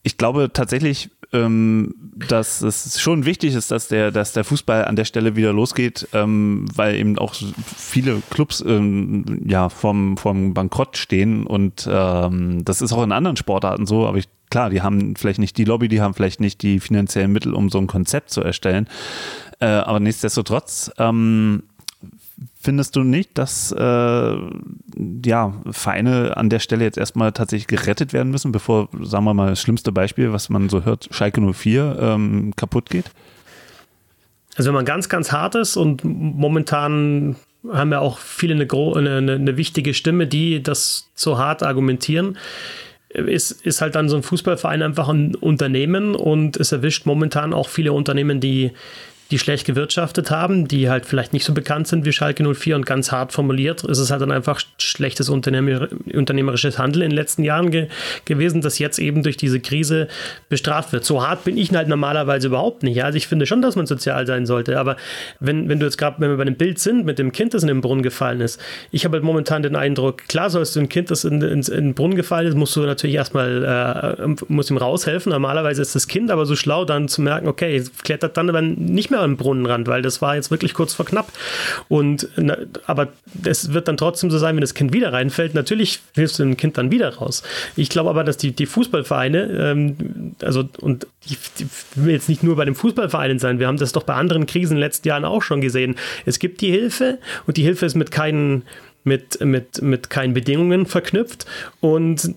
ich 0.03 0.19
glaube 0.19 0.51
tatsächlich, 0.53 1.11
ähm, 1.33 1.95
dass 2.29 2.61
es 2.61 3.01
schon 3.01 3.25
wichtig 3.25 3.55
ist, 3.55 3.71
dass 3.71 3.89
der, 3.89 4.11
dass 4.11 4.33
der 4.33 4.45
Fußball 4.45 4.85
an 4.85 4.97
der 4.97 5.05
Stelle 5.05 5.37
wieder 5.37 5.53
losgeht, 5.53 6.09
ähm, 6.13 6.67
weil 6.75 6.97
eben 6.97 7.19
auch 7.19 7.35
viele 7.77 8.21
Clubs 8.31 8.63
ähm, 8.67 9.43
ja 9.47 9.69
vom, 9.69 10.17
vom 10.17 10.55
Bankrott 10.55 10.97
stehen 10.99 11.47
und 11.47 11.89
ähm, 11.91 12.65
das 12.65 12.83
ist 12.83 12.93
auch 12.93 13.03
in 13.03 13.13
anderen 13.13 13.37
Sportarten 13.37 13.87
so, 13.87 14.07
aber 14.07 14.19
ich, 14.19 14.29
klar, 14.51 14.71
die 14.71 14.83
haben 14.83 15.17
vielleicht 15.17 15.39
nicht 15.39 15.57
die 15.57 15.65
Lobby, 15.65 15.89
die 15.89 16.01
haben 16.01 16.15
vielleicht 16.15 16.41
nicht 16.41 16.63
die 16.63 16.81
finanziellen 16.81 17.33
Mittel, 17.33 17.55
um 17.55 17.71
so 17.71 17.79
ein 17.79 17.87
Konzept 17.87 18.31
zu 18.31 18.43
erstellen. 18.43 18.89
Äh, 19.61 19.67
aber 19.67 20.01
nichtsdestotrotz 20.01 20.91
ähm, 20.99 21.63
Findest 22.61 22.97
du 22.97 23.03
nicht, 23.03 23.37
dass 23.39 23.73
äh, 23.73 24.37
ja, 25.25 25.55
Vereine 25.71 26.37
an 26.37 26.49
der 26.51 26.59
Stelle 26.59 26.85
jetzt 26.85 26.99
erstmal 26.99 27.33
tatsächlich 27.33 27.67
gerettet 27.67 28.13
werden 28.13 28.31
müssen, 28.31 28.53
bevor, 28.53 28.89
sagen 29.03 29.25
wir 29.25 29.35
mal, 29.35 29.51
das 29.51 29.61
schlimmste 29.61 29.93
Beispiel, 29.93 30.33
was 30.33 30.49
man 30.49 30.69
so 30.69 30.85
hört, 30.85 31.09
Schalke 31.11 31.41
04 31.41 31.99
ähm, 32.01 32.53
kaputt 32.57 32.91
geht? 32.91 33.11
Also 34.57 34.69
wenn 34.69 34.75
man 34.75 34.85
ganz, 34.85 35.09
ganz 35.09 35.33
hart 35.33 35.55
ist 35.55 35.77
und 35.77 36.05
momentan 36.05 37.37
haben 37.71 37.93
ja 37.93 38.01
auch 38.01 38.19
viele 38.19 38.55
eine, 38.55 39.17
eine, 39.17 39.33
eine 39.35 39.57
wichtige 39.57 39.95
Stimme, 39.95 40.27
die 40.27 40.63
das 40.63 41.11
so 41.15 41.39
hart 41.39 41.63
argumentieren, 41.63 42.37
ist, 43.09 43.51
ist 43.65 43.81
halt 43.81 43.95
dann 43.95 44.09
so 44.09 44.17
ein 44.17 44.23
Fußballverein 44.23 44.83
einfach 44.83 45.09
ein 45.09 45.35
Unternehmen 45.35 46.15
und 46.15 46.57
es 46.57 46.73
erwischt 46.73 47.07
momentan 47.07 47.53
auch 47.53 47.69
viele 47.69 47.93
Unternehmen, 47.93 48.41
die 48.41 48.73
die 49.33 49.39
schlecht 49.39 49.67
gewirtschaftet 49.67 50.31
haben, 50.31 50.69
die 50.69 50.91
halt 50.91 51.07
vielleicht 51.07 51.33
nicht 51.33 51.45
so 51.45 51.55
bekannt 51.55 51.89
sind 51.89 52.05
wie 52.05 52.13
Schalke 52.13 52.45
04 52.55 52.77
und 52.77 52.87
ganz 52.87 53.11
hart 53.11 53.33
formuliert 53.33 53.83
ist 53.83 53.99
es 53.99 54.11
halt 54.11 54.21
dann 54.21 54.31
einfach 54.31 54.61
schlechtes 54.79 55.31
Unternehmer, 55.31 55.89
unternehmerisches 56.13 56.79
Handeln 56.79 57.05
in 57.05 57.11
den 57.11 57.17
letzten 57.17 57.43
Jahren 57.43 57.71
ge 57.71 57.89
gewesen, 58.27 58.61
das 58.61 58.79
jetzt 58.79 58.99
eben 58.99 59.23
durch 59.23 59.39
diese 59.39 59.59
Krise 59.59 60.07
bestraft 60.51 60.93
wird. 60.93 61.05
So 61.05 61.27
hart 61.27 61.45
bin 61.45 61.57
ich 61.57 61.73
halt 61.73 61.89
normalerweise 61.89 62.49
überhaupt 62.49 62.83
nicht. 62.83 63.03
Also 63.03 63.17
ich 63.17 63.27
finde 63.27 63.47
schon, 63.47 63.63
dass 63.63 63.75
man 63.75 63.87
sozial 63.87 64.27
sein 64.27 64.45
sollte, 64.45 64.79
aber 64.79 64.97
wenn, 65.41 65.71
wenn 65.71 65.81
du 65.81 65.87
jetzt 65.87 65.97
gerade, 65.97 66.17
wenn 66.21 66.29
wir 66.29 66.37
bei 66.37 66.45
dem 66.45 66.57
Bild 66.57 66.79
sind, 66.79 67.07
mit 67.07 67.19
dem 67.19 67.33
Kind, 67.33 67.55
das 67.55 67.63
in 67.63 67.69
den 67.69 67.81
Brunnen 67.81 68.03
gefallen 68.03 68.43
ist, 68.43 68.61
ich 68.91 69.07
habe 69.07 69.17
halt 69.17 69.25
momentan 69.25 69.63
den 69.63 69.77
Eindruck, 69.77 70.29
klar 70.29 70.51
sollst 70.51 70.77
du 70.77 70.81
ein 70.81 70.91
Kind, 70.91 71.11
das 71.11 71.25
in, 71.25 71.41
in, 71.41 71.61
in 71.61 71.63
den 71.63 71.95
Brunnen 71.95 72.17
gefallen 72.17 72.47
ist, 72.47 72.55
musst 72.55 72.77
du 72.77 72.81
natürlich 72.81 73.17
erstmal, 73.17 74.19
äh, 74.19 74.45
muss 74.49 74.71
ihm 74.71 74.77
raushelfen. 74.77 75.33
Normalerweise 75.33 75.81
ist 75.81 75.95
das 75.95 76.07
Kind 76.07 76.31
aber 76.31 76.45
so 76.45 76.55
schlau, 76.55 76.85
dann 76.85 77.09
zu 77.09 77.23
merken, 77.23 77.49
okay, 77.49 77.83
klettert 78.05 78.37
dann 78.37 78.51
aber 78.51 78.61
nicht 78.61 79.11
mehr 79.11 79.22
am 79.23 79.37
Brunnenrand, 79.37 79.89
weil 79.89 80.03
das 80.03 80.23
war 80.23 80.35
jetzt 80.35 80.51
wirklich 80.51 80.75
kurz 80.75 80.95
vor 80.95 81.07
knapp. 81.07 81.33
Und, 81.89 82.29
aber 82.87 83.09
es 83.45 83.73
wird 83.73 83.89
dann 83.89 83.97
trotzdem 83.97 84.31
so 84.31 84.39
sein, 84.39 84.57
wenn 84.57 84.61
das 84.61 84.75
Kind 84.75 84.93
wieder 84.93 85.13
reinfällt, 85.13 85.55
natürlich 85.55 86.01
hilfst 86.15 86.39
du 86.39 86.43
dem 86.43 86.57
Kind 86.57 86.79
dann 86.79 86.91
wieder 86.91 87.15
raus. 87.15 87.43
Ich 87.77 87.89
glaube 87.89 88.11
aber, 88.11 88.25
dass 88.25 88.37
die, 88.37 88.53
die 88.53 88.67
Fußballvereine, 88.67 89.43
ähm, 89.59 90.35
also, 90.43 90.69
und 90.81 91.07
ich, 91.25 91.39
ich 91.59 91.67
will 91.95 92.13
jetzt 92.13 92.29
nicht 92.29 92.43
nur 92.43 92.57
bei 92.57 92.65
den 92.65 92.75
Fußballvereinen 92.75 93.39
sein, 93.39 93.59
wir 93.59 93.67
haben 93.67 93.79
das 93.79 93.93
doch 93.93 94.03
bei 94.03 94.15
anderen 94.15 94.47
Krisen 94.47 94.73
in 94.73 94.77
den 94.77 94.85
letzten 94.85 95.09
Jahren 95.09 95.25
auch 95.25 95.43
schon 95.43 95.61
gesehen. 95.61 95.97
Es 96.27 96.39
gibt 96.39 96.61
die 96.61 96.71
Hilfe 96.71 97.19
und 97.47 97.57
die 97.57 97.63
Hilfe 97.63 97.87
ist 97.87 97.95
mit 97.95 98.11
keinen 98.11 98.63
mit, 99.05 99.41
mit, 99.45 99.83
mit 99.83 100.11
keinen 100.11 100.35
Bedingungen 100.35 100.87
verknüpft. 100.87 101.47
Und 101.81 102.35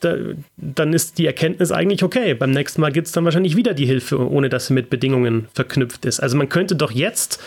da, 0.00 0.16
dann 0.56 0.92
ist 0.92 1.18
die 1.18 1.26
Erkenntnis 1.26 1.72
eigentlich 1.72 2.02
okay. 2.02 2.34
Beim 2.34 2.50
nächsten 2.50 2.80
Mal 2.80 2.92
gibt 2.92 3.06
es 3.06 3.12
dann 3.12 3.24
wahrscheinlich 3.24 3.56
wieder 3.56 3.74
die 3.74 3.86
Hilfe, 3.86 4.18
ohne 4.18 4.48
dass 4.48 4.68
sie 4.68 4.74
mit 4.74 4.90
Bedingungen 4.90 5.48
verknüpft 5.54 6.04
ist. 6.04 6.20
Also 6.20 6.36
man 6.36 6.48
könnte 6.48 6.76
doch 6.76 6.90
jetzt 6.90 7.40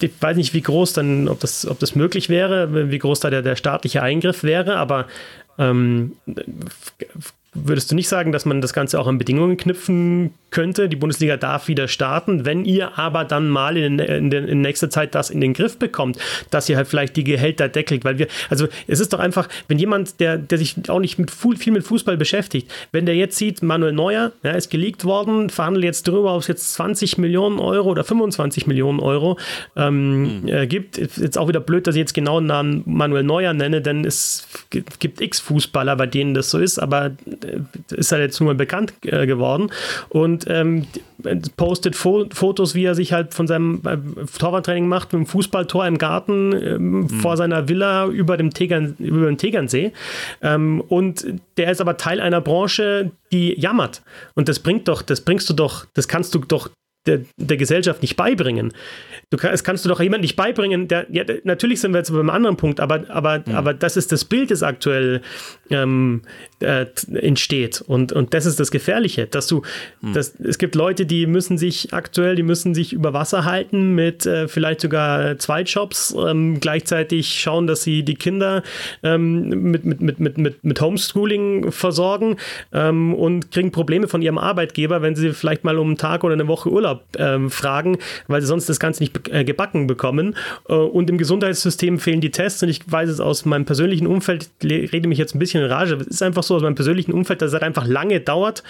ich 0.00 0.10
weiß 0.20 0.36
nicht, 0.36 0.54
wie 0.54 0.60
groß 0.60 0.92
dann, 0.92 1.28
ob 1.28 1.40
das, 1.40 1.66
ob 1.66 1.80
das 1.80 1.96
möglich 1.96 2.28
wäre, 2.28 2.90
wie 2.90 2.98
groß 2.98 3.18
da 3.18 3.30
der, 3.30 3.42
der 3.42 3.56
staatliche 3.56 4.02
Eingriff 4.02 4.44
wäre, 4.44 4.76
aber 4.76 5.08
ähm, 5.58 6.12
würdest 7.52 7.90
du 7.90 7.94
nicht 7.96 8.08
sagen, 8.08 8.30
dass 8.30 8.44
man 8.44 8.60
das 8.60 8.72
Ganze 8.72 9.00
auch 9.00 9.08
an 9.08 9.18
Bedingungen 9.18 9.56
knüpfen 9.56 10.32
könnte. 10.50 10.88
Die 10.88 10.96
Bundesliga 10.96 11.36
darf 11.36 11.68
wieder 11.68 11.88
starten. 11.88 12.44
Wenn 12.44 12.64
ihr 12.64 12.98
aber 12.98 13.24
dann 13.24 13.48
mal 13.48 13.76
in, 13.76 13.98
in, 13.98 14.30
in 14.30 14.60
nächster 14.60 14.90
Zeit 14.90 15.14
das 15.14 15.30
in 15.30 15.40
den 15.40 15.54
Griff 15.54 15.78
bekommt, 15.78 16.18
dass 16.50 16.68
ihr 16.68 16.76
halt 16.76 16.88
vielleicht 16.88 17.16
die 17.16 17.24
Gehälter 17.24 17.68
deckelt, 17.68 18.04
weil 18.04 18.18
wir, 18.18 18.28
also 18.50 18.68
es 18.86 19.00
ist 19.00 19.12
doch 19.12 19.18
einfach, 19.18 19.48
wenn 19.68 19.78
jemand, 19.78 20.20
der, 20.20 20.38
der 20.38 20.58
sich 20.58 20.88
auch 20.88 21.00
nicht 21.00 21.18
mit 21.18 21.30
viel 21.30 21.72
mit 21.72 21.84
Fußball 21.84 22.16
beschäftigt, 22.16 22.70
wenn 22.92 23.06
der 23.06 23.16
jetzt 23.16 23.36
sieht, 23.36 23.62
Manuel 23.62 23.92
Neuer, 23.92 24.32
ja, 24.42 24.52
ist 24.52 24.70
geleakt 24.70 25.04
worden, 25.04 25.50
verhandelt 25.50 25.84
jetzt 25.84 26.06
darüber, 26.06 26.34
ob 26.34 26.42
es 26.42 26.48
jetzt 26.48 26.72
20 26.74 27.18
Millionen 27.18 27.58
Euro 27.58 27.90
oder 27.90 28.04
25 28.04 28.66
Millionen 28.66 29.00
Euro 29.00 29.38
ähm, 29.76 30.42
mhm. 30.42 30.48
äh, 30.48 30.66
gibt. 30.66 30.98
Jetzt 30.98 31.38
auch 31.38 31.48
wieder 31.48 31.60
blöd, 31.60 31.86
dass 31.86 31.94
ich 31.94 32.00
jetzt 32.00 32.14
genau 32.14 32.40
den 32.40 32.46
Namen 32.46 32.82
Manuel 32.86 33.24
Neuer 33.24 33.54
nenne, 33.54 33.80
denn 33.82 34.04
es 34.04 34.46
gibt 34.70 35.20
x 35.20 35.40
Fußballer, 35.40 35.96
bei 35.96 36.06
denen 36.06 36.34
das 36.34 36.50
so 36.50 36.58
ist, 36.58 36.78
aber 36.78 37.12
ist 37.90 38.12
halt 38.12 38.22
jetzt 38.22 38.40
nur 38.40 38.48
mal 38.48 38.54
bekannt 38.54 38.92
äh, 39.04 39.26
geworden 39.26 39.70
und 40.08 40.46
ähm, 40.48 40.86
postet 41.56 41.96
Fo 41.96 42.26
Fotos, 42.32 42.74
wie 42.74 42.84
er 42.84 42.94
sich 42.94 43.12
halt 43.12 43.34
von 43.34 43.46
seinem 43.46 43.82
äh, 43.84 43.98
Torwarttraining 44.38 44.88
macht 44.88 45.12
mit 45.12 45.20
dem 45.20 45.26
Fußballtor 45.26 45.86
im 45.86 45.98
Garten 45.98 46.52
ähm, 46.52 46.90
mhm. 46.90 47.08
vor 47.08 47.36
seiner 47.36 47.68
Villa 47.68 48.06
über 48.06 48.36
dem, 48.36 48.50
Tegern, 48.50 48.94
über 48.98 49.26
dem 49.26 49.38
Tegernsee. 49.38 49.92
Ähm, 50.42 50.80
und 50.80 51.26
der 51.56 51.70
ist 51.70 51.80
aber 51.80 51.96
Teil 51.96 52.20
einer 52.20 52.40
Branche, 52.40 53.10
die 53.32 53.58
jammert. 53.60 54.02
Und 54.34 54.48
das 54.48 54.60
bringt 54.60 54.88
doch, 54.88 55.02
das 55.02 55.20
bringst 55.22 55.48
du 55.50 55.54
doch, 55.54 55.86
das 55.94 56.08
kannst 56.08 56.34
du 56.34 56.38
doch 56.38 56.70
der, 57.06 57.20
der 57.36 57.56
Gesellschaft 57.56 58.02
nicht 58.02 58.16
beibringen. 58.16 58.72
Du 59.30 59.36
das 59.36 59.64
kannst 59.64 59.84
du 59.84 59.88
doch 59.88 60.00
jemand 60.00 60.22
nicht 60.22 60.36
beibringen, 60.36 60.86
der, 60.88 61.06
ja, 61.10 61.24
natürlich 61.44 61.80
sind 61.80 61.92
wir 61.92 61.98
jetzt 61.98 62.12
beim 62.12 62.28
anderen 62.28 62.56
Punkt, 62.56 62.78
aber, 62.78 63.08
aber, 63.08 63.42
mhm. 63.46 63.54
aber 63.54 63.74
das 63.74 63.96
ist 63.96 64.12
das 64.12 64.24
Bild, 64.24 64.50
das 64.50 64.62
aktuell 64.62 65.22
ähm, 65.70 66.22
äh, 66.60 66.86
entsteht. 67.12 67.82
Und, 67.86 68.12
und 68.12 68.34
das 68.34 68.46
ist 68.46 68.60
das 68.60 68.70
Gefährliche, 68.70 69.26
dass 69.26 69.46
du, 69.46 69.62
mhm. 70.00 70.12
dass, 70.12 70.38
es 70.40 70.58
gibt 70.58 70.74
Leute, 70.74 71.06
die 71.06 71.26
müssen 71.26 71.58
sich 71.58 71.92
aktuell, 71.92 72.36
die 72.36 72.42
müssen 72.42 72.74
sich 72.74 72.92
über 72.92 73.12
Wasser 73.12 73.44
halten 73.44 73.94
mit 73.94 74.26
äh, 74.26 74.48
vielleicht 74.48 74.80
sogar 74.80 75.38
Zweitjobs, 75.38 76.14
ähm, 76.26 76.60
gleichzeitig 76.60 77.40
schauen, 77.40 77.66
dass 77.66 77.82
sie 77.82 78.02
die 78.02 78.14
Kinder 78.14 78.62
ähm, 79.02 79.48
mit, 79.48 79.84
mit, 79.84 80.00
mit, 80.00 80.20
mit, 80.20 80.38
mit, 80.38 80.64
mit 80.64 80.80
Homeschooling 80.80 81.72
versorgen 81.72 82.36
ähm, 82.72 83.14
und 83.14 83.50
kriegen 83.50 83.72
Probleme 83.72 84.08
von 84.08 84.22
ihrem 84.22 84.38
Arbeitgeber, 84.38 85.02
wenn 85.02 85.14
sie 85.16 85.32
vielleicht 85.32 85.64
mal 85.64 85.78
um 85.78 85.88
einen 85.88 85.96
Tag 85.96 86.24
oder 86.24 86.34
eine 86.34 86.48
Woche 86.48 86.70
Urlaub 86.70 87.02
ähm, 87.18 87.50
fragen, 87.50 87.98
weil 88.28 88.40
sie 88.40 88.46
sonst 88.46 88.68
das 88.68 88.80
Ganze 88.80 89.02
nicht 89.02 89.28
äh, 89.28 89.44
gebacken 89.44 89.86
bekommen. 89.86 90.36
Äh, 90.68 90.74
und 90.74 91.10
im 91.10 91.18
Gesundheitssystem 91.18 91.98
fehlen 91.98 92.20
die 92.20 92.30
Tests. 92.30 92.62
Und 92.62 92.68
ich 92.68 92.80
weiß 92.90 93.08
es 93.08 93.20
aus 93.20 93.44
meinem 93.44 93.64
persönlichen 93.64 94.06
Umfeld, 94.06 94.50
rede 94.62 95.08
mich 95.08 95.18
jetzt 95.18 95.34
ein 95.34 95.38
bisschen 95.38 95.62
in 95.62 95.70
Rage. 95.70 95.94
Es 95.96 96.06
ist 96.06 96.22
einfach 96.22 96.42
so 96.42 96.49
aus 96.54 96.62
meinem 96.62 96.74
persönlichen 96.74 97.12
Umfeld, 97.12 97.42
dass 97.42 97.48
es 97.48 97.54
halt 97.54 97.62
einfach 97.62 97.86
lange 97.86 98.20
dauert, 98.20 98.62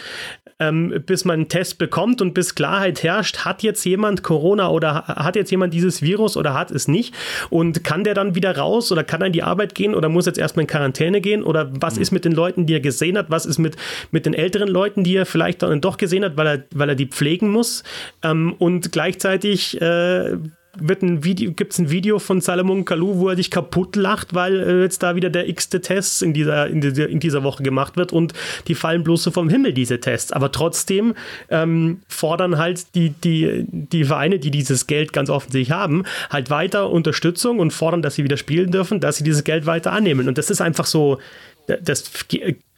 ähm, 0.59 1.03
bis 1.07 1.24
man 1.24 1.35
einen 1.35 1.49
Test 1.49 1.78
bekommt 1.78 2.20
und 2.22 2.35
bis 2.35 2.55
Klarheit 2.55 3.03
herrscht, 3.03 3.45
hat 3.45 3.62
jetzt 3.62 3.85
jemand 3.85 4.22
Corona 4.22 4.68
oder 4.70 5.07
hat 5.07 5.37
jetzt 5.37 5.51
jemand 5.51 5.74
dieses 5.74 6.03
Virus 6.03 6.37
oder 6.37 6.55
hat 6.55 6.70
es 6.70 6.89
nicht. 6.89 7.14
Und 7.49 7.83
kann 7.85 8.05
der 8.05 8.14
dann 8.14 8.35
wieder 8.35 8.57
raus 8.57 8.93
oder 8.93 9.05
kann 9.05 9.20
er 9.22 9.28
in 9.28 9.33
die 9.33 9.43
Arbeit 9.43 9.74
gehen 9.74 9.95
oder 9.95 10.09
muss 10.09 10.26
jetzt 10.26 10.39
erstmal 10.39 10.62
in 10.62 10.68
Quarantäne 10.68 11.20
gehen? 11.20 11.43
Oder 11.43 11.70
was 11.81 11.97
mhm. 11.97 12.03
ist 12.03 12.11
mit 12.12 12.24
den 12.24 12.33
Leuten, 12.33 12.66
die 12.66 12.74
er 12.74 12.81
gesehen 12.81 13.16
hat? 13.16 13.31
Was 13.31 13.47
ist 13.47 13.59
mit, 13.59 13.76
mit 14.11 14.26
den 14.26 14.35
älteren 14.35 14.68
Leuten, 14.68 15.05
die 15.05 15.16
er 15.16 15.26
vielleicht 15.26 15.62
dann 15.62 15.81
doch 15.81 15.97
gesehen 15.97 16.24
hat, 16.24 16.37
weil 16.37 16.47
er, 16.47 16.64
weil 16.74 16.89
er 16.89 16.95
die 16.95 17.07
pflegen 17.07 17.51
muss? 17.51 17.83
Ähm, 18.22 18.55
und 18.59 18.93
gleichzeitig 18.93 19.81
äh, 19.81 20.37
wird 20.77 21.03
ein 21.03 21.25
Video, 21.25 21.53
gibt 21.53 21.73
es 21.73 21.79
ein 21.79 21.91
Video 21.91 22.18
von 22.18 22.41
Salomon 22.41 22.85
Kalou, 22.85 23.18
wo 23.18 23.29
er 23.29 23.37
sich 23.37 23.51
kaputt 23.51 23.97
lacht, 23.97 24.35
weil 24.35 24.61
äh, 24.61 24.83
jetzt 24.83 25.03
da 25.03 25.16
wieder 25.16 25.29
der 25.29 25.49
x-te 25.49 25.81
Test 25.81 26.23
in 26.23 26.33
dieser, 26.33 26.68
in, 26.68 26.81
dieser, 26.81 27.09
in 27.09 27.18
dieser 27.18 27.43
Woche 27.43 27.62
gemacht 27.62 27.97
wird 27.97 28.12
und 28.12 28.33
die 28.68 28.75
fallen 28.75 29.03
bloß 29.03 29.25
so 29.25 29.31
vom 29.31 29.49
Himmel, 29.49 29.73
diese 29.73 30.01
Tests. 30.01 30.33
Aber 30.33 30.53
trotzdem 30.53 31.14
ähm, 31.49 32.03
fordern 32.09 32.59
halt 32.59 32.95
die, 32.95 33.11
die, 33.11 33.64
die 33.68 34.05
Vereine, 34.05 34.39
die 34.39 34.51
dieses 34.51 34.87
Geld 34.87 35.12
ganz 35.12 35.29
offensichtlich 35.29 35.73
haben, 35.73 36.05
halt 36.31 36.51
weiter 36.51 36.91
Unterstützung 36.91 37.59
und 37.59 37.73
fordern, 37.73 38.03
dass 38.03 38.14
sie 38.14 38.25
wieder 38.25 38.37
spielen 38.37 38.71
dürfen, 38.71 39.01
dass 39.01 39.16
sie 39.16 39.25
dieses 39.25 39.45
Geld 39.45 39.66
weiter 39.66 39.93
annehmen. 39.93 40.29
Und 40.29 40.39
das 40.39 40.51
ist 40.51 40.61
einfach 40.61 40.87
so, 40.87 41.18
das 41.66 42.11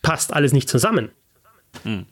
passt 0.01 0.33
alles 0.33 0.53
nicht 0.53 0.69
zusammen. 0.69 1.11
Hm. 1.85 2.07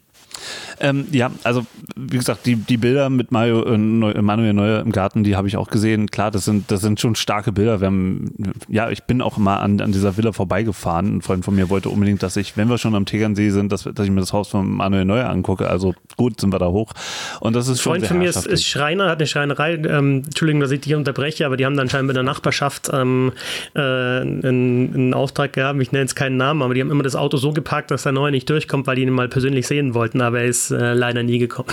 Ähm, 0.81 1.07
ja, 1.13 1.31
also 1.45 1.67
wie 1.97 2.17
gesagt, 2.17 2.47
die, 2.47 2.57
die 2.57 2.79
Bilder 2.79 3.11
mit 3.11 3.33
Mario, 3.33 3.63
äh, 3.63 3.77
Manuel 3.77 4.55
Neuer 4.55 4.81
im 4.81 4.93
Garten, 4.93 5.25
die 5.25 5.37
habe 5.37 5.47
ich 5.47 5.57
auch 5.57 5.69
gesehen. 5.69 6.11
Klar, 6.11 6.31
das 6.31 6.47
sind, 6.47 6.71
das 6.71 6.81
sind 6.81 6.99
schon 7.01 7.15
starke 7.15 7.53
Bilder. 7.53 7.81
Wir 7.81 7.87
haben, 7.87 8.33
ja, 8.69 8.91
ich 8.91 9.05
bin 9.05 9.21
auch 9.21 9.37
mal 9.37 9.59
an, 9.59 9.81
an 9.81 9.93
dieser 9.93 10.17
Villa 10.17 10.33
vorbeigefahren. 10.33 11.17
Ein 11.17 11.23
Freund 11.23 11.45
von 11.45 11.55
mir 11.55 11.69
wollte 11.69 11.91
unbedingt, 11.91 12.23
dass 12.23 12.37
ich, 12.37 12.57
wenn 12.57 12.69
wir 12.69 12.79
schon 12.79 12.95
am 12.95 13.05
Tegernsee 13.05 13.51
sind, 13.51 13.73
dass, 13.73 13.85
dass 13.85 14.07
ich 14.07 14.11
mir 14.11 14.21
das 14.21 14.33
Haus 14.33 14.49
von 14.49 14.69
Manuel 14.71 15.05
Neuer 15.05 15.29
angucke. 15.29 15.69
Also 15.69 15.95
gut, 16.17 16.41
sind 16.41 16.53
wir 16.53 16.59
da 16.59 16.69
hoch. 16.69 16.93
Und 17.41 17.55
das 17.55 17.69
ist 17.69 17.83
schon 17.83 17.93
Freund 17.93 18.07
von 18.07 18.19
mir 18.19 18.31
ist, 18.31 18.47
ist, 18.47 18.67
Schreiner, 18.67 19.11
hat 19.11 19.19
eine 19.19 19.27
Schreinerei. 19.27 19.75
Ähm, 19.75 20.23
Entschuldigung, 20.25 20.61
dass 20.61 20.71
ich 20.71 20.81
dich 20.81 20.95
unterbreche, 20.95 21.45
aber 21.45 21.57
die 21.57 21.67
haben 21.67 21.77
dann 21.77 21.91
scheinbar 21.91 22.13
in 22.13 22.15
der 22.15 22.25
Nachbarschaft 22.25 22.91
ähm, 22.93 23.33
äh, 23.75 23.81
einen, 23.81 24.95
einen, 24.95 25.15
Auftrag 25.15 25.53
gehabt. 25.53 25.81
Ich 25.81 25.93
nenne 25.93 26.03
jetzt 26.03 26.17
keinen 26.17 26.37
Namen, 26.37 26.63
aber 26.63 26.75
die 26.75 26.81
haben 26.81 26.91
immer 26.91 27.03
das 27.03 27.17
Auto 27.17 27.37
so 27.37 27.53
geparkt, 27.53 27.91
dass 27.91 28.05
der 28.05 28.13
Neue 28.13 28.31
nicht 28.31 28.49
durchkommt, 28.49 28.87
weil 28.87 28.97
die 28.97 29.03
ihn 29.03 29.11
mal 29.11 29.29
persönlich 29.29 29.67
sehen 29.67 29.95
wollten. 29.95 30.21
Aber 30.21 30.41
er 30.41 30.47
ist 30.47 30.70
äh, 30.71 30.95
leider 30.95 31.23
nie 31.23 31.39
gekommen. 31.39 31.69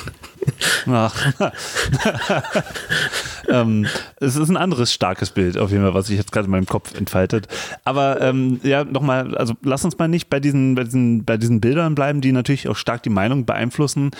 Ach. 0.88 1.16
ähm, 3.50 3.86
es 4.20 4.36
ist 4.36 4.50
ein 4.50 4.58
anderes 4.58 4.94
starkes 4.94 5.32
Bild, 5.32 5.58
auf 5.58 5.72
jeden 5.72 5.84
Fall, 5.84 5.94
was 5.94 6.08
sich 6.08 6.18
jetzt 6.18 6.32
gerade 6.32 6.46
in 6.46 6.52
meinem 6.52 6.66
Kopf 6.66 6.98
entfaltet. 6.98 7.48
Aber 7.84 8.22
ähm, 8.22 8.60
ja, 8.64 8.84
nochmal, 8.84 9.36
also 9.36 9.54
lass 9.64 9.84
uns 9.84 9.98
mal 9.98 10.08
nicht 10.08 10.30
bei 10.30 10.40
diesen, 10.40 10.76
bei 10.76 10.84
diesen, 10.84 11.26
bei 11.26 11.38
diesen 11.38 11.62
Bildern 11.62 11.96
bleiben, 11.96 12.22
die 12.22 12.32
natürlich 12.32 12.70
auch 12.70 12.76
stark 12.76 13.04
die 13.04 13.10
Meinung 13.10 13.46
beeinflussen. 13.46 14.12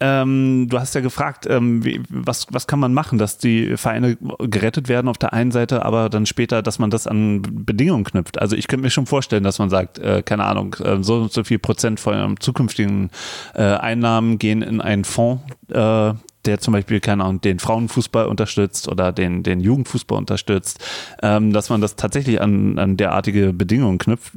Ähm, 0.00 0.66
du 0.68 0.78
hast 0.78 0.94
ja 0.94 1.00
gefragt, 1.00 1.46
ähm, 1.48 1.84
wie, 1.84 2.02
was, 2.08 2.46
was 2.50 2.66
kann 2.66 2.80
man 2.80 2.92
machen, 2.92 3.18
dass 3.18 3.38
die 3.38 3.76
Vereine 3.76 4.16
gerettet 4.40 4.88
werden 4.88 5.08
auf 5.08 5.18
der 5.18 5.32
einen 5.32 5.52
Seite, 5.52 5.84
aber 5.84 6.08
dann 6.08 6.26
später, 6.26 6.62
dass 6.62 6.78
man 6.78 6.90
das 6.90 7.06
an 7.06 7.42
Bedingungen 7.42 8.04
knüpft. 8.04 8.40
Also 8.40 8.56
ich 8.56 8.68
könnte 8.68 8.82
mir 8.82 8.90
schon 8.90 9.06
vorstellen, 9.06 9.44
dass 9.44 9.58
man 9.58 9.70
sagt, 9.70 9.98
äh, 9.98 10.22
keine 10.22 10.44
Ahnung, 10.44 10.74
äh, 10.82 11.02
so 11.02 11.16
und 11.16 11.32
so 11.32 11.44
viel 11.44 11.58
Prozent 11.58 12.00
von 12.00 12.36
zukünftigen 12.40 13.10
äh, 13.54 13.62
Einnahmen 13.62 14.25
gehen 14.38 14.62
in 14.62 14.80
einen 14.80 15.04
Fonds, 15.04 15.42
äh, 15.68 16.12
der 16.46 16.60
zum 16.60 16.72
Beispiel, 16.72 17.00
keine 17.00 17.24
Ahnung, 17.24 17.40
den 17.40 17.58
Frauenfußball 17.58 18.26
unterstützt 18.26 18.88
oder 18.88 19.12
den, 19.12 19.42
den 19.42 19.60
Jugendfußball 19.60 20.18
unterstützt, 20.18 20.84
ähm, 21.22 21.52
dass 21.52 21.70
man 21.70 21.80
das 21.80 21.96
tatsächlich 21.96 22.40
an, 22.40 22.78
an 22.78 22.96
derartige 22.96 23.52
Bedingungen 23.52 23.98
knüpft, 23.98 24.32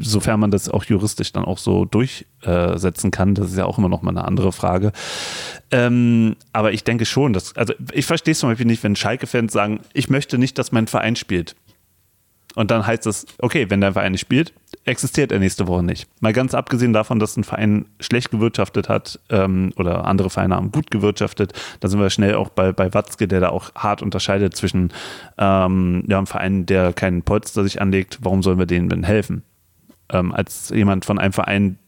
sofern 0.00 0.40
man 0.40 0.50
das 0.50 0.68
auch 0.68 0.84
juristisch 0.84 1.32
dann 1.32 1.44
auch 1.44 1.58
so 1.58 1.84
durchsetzen 1.84 3.10
kann. 3.10 3.34
Das 3.34 3.50
ist 3.50 3.58
ja 3.58 3.66
auch 3.66 3.78
immer 3.78 3.88
noch 3.88 4.02
mal 4.02 4.10
eine 4.10 4.24
andere 4.24 4.52
Frage. 4.52 4.92
Ähm, 5.70 6.36
aber 6.52 6.72
ich 6.72 6.84
denke 6.84 7.04
schon, 7.04 7.32
dass, 7.32 7.56
also 7.56 7.74
ich 7.92 8.06
verstehe 8.06 8.32
es 8.32 8.38
zum 8.38 8.50
Beispiel 8.50 8.66
nicht, 8.66 8.82
wenn 8.82 8.96
Schalke-Fans 8.96 9.52
sagen, 9.52 9.80
ich 9.92 10.10
möchte 10.10 10.38
nicht, 10.38 10.58
dass 10.58 10.72
mein 10.72 10.86
Verein 10.86 11.16
spielt. 11.16 11.54
Und 12.54 12.70
dann 12.70 12.86
heißt 12.86 13.06
es, 13.06 13.26
okay, 13.38 13.70
wenn 13.70 13.80
dein 13.80 13.94
Verein 13.94 14.12
nicht 14.12 14.20
spielt, 14.20 14.52
existiert 14.84 15.32
er 15.32 15.38
nächste 15.38 15.66
Woche 15.68 15.82
nicht. 15.82 16.08
Mal 16.20 16.32
ganz 16.32 16.54
abgesehen 16.54 16.92
davon, 16.92 17.18
dass 17.18 17.36
ein 17.36 17.44
Verein 17.44 17.86
schlecht 18.00 18.30
gewirtschaftet 18.30 18.88
hat 18.88 19.20
ähm, 19.30 19.72
oder 19.76 20.04
andere 20.04 20.28
Vereine 20.28 20.56
haben 20.56 20.72
gut 20.72 20.90
gewirtschaftet, 20.90 21.52
da 21.80 21.88
sind 21.88 22.00
wir 22.00 22.10
schnell 22.10 22.34
auch 22.34 22.50
bei, 22.50 22.72
bei 22.72 22.92
Watzke, 22.92 23.28
der 23.28 23.40
da 23.40 23.48
auch 23.50 23.74
hart 23.74 24.02
unterscheidet 24.02 24.56
zwischen 24.56 24.92
ähm, 25.38 26.04
ja, 26.08 26.18
einem 26.18 26.26
Verein, 26.26 26.66
der 26.66 26.92
keinen 26.92 27.22
Polster 27.22 27.62
sich 27.62 27.80
anlegt, 27.80 28.18
warum 28.22 28.42
sollen 28.42 28.58
wir 28.58 28.66
denen 28.66 28.88
denn 28.88 29.04
helfen? 29.04 29.42
Ähm, 30.10 30.32
als 30.32 30.70
jemand 30.70 31.04
von 31.04 31.18
einem 31.18 31.32
Verein, 31.32 31.78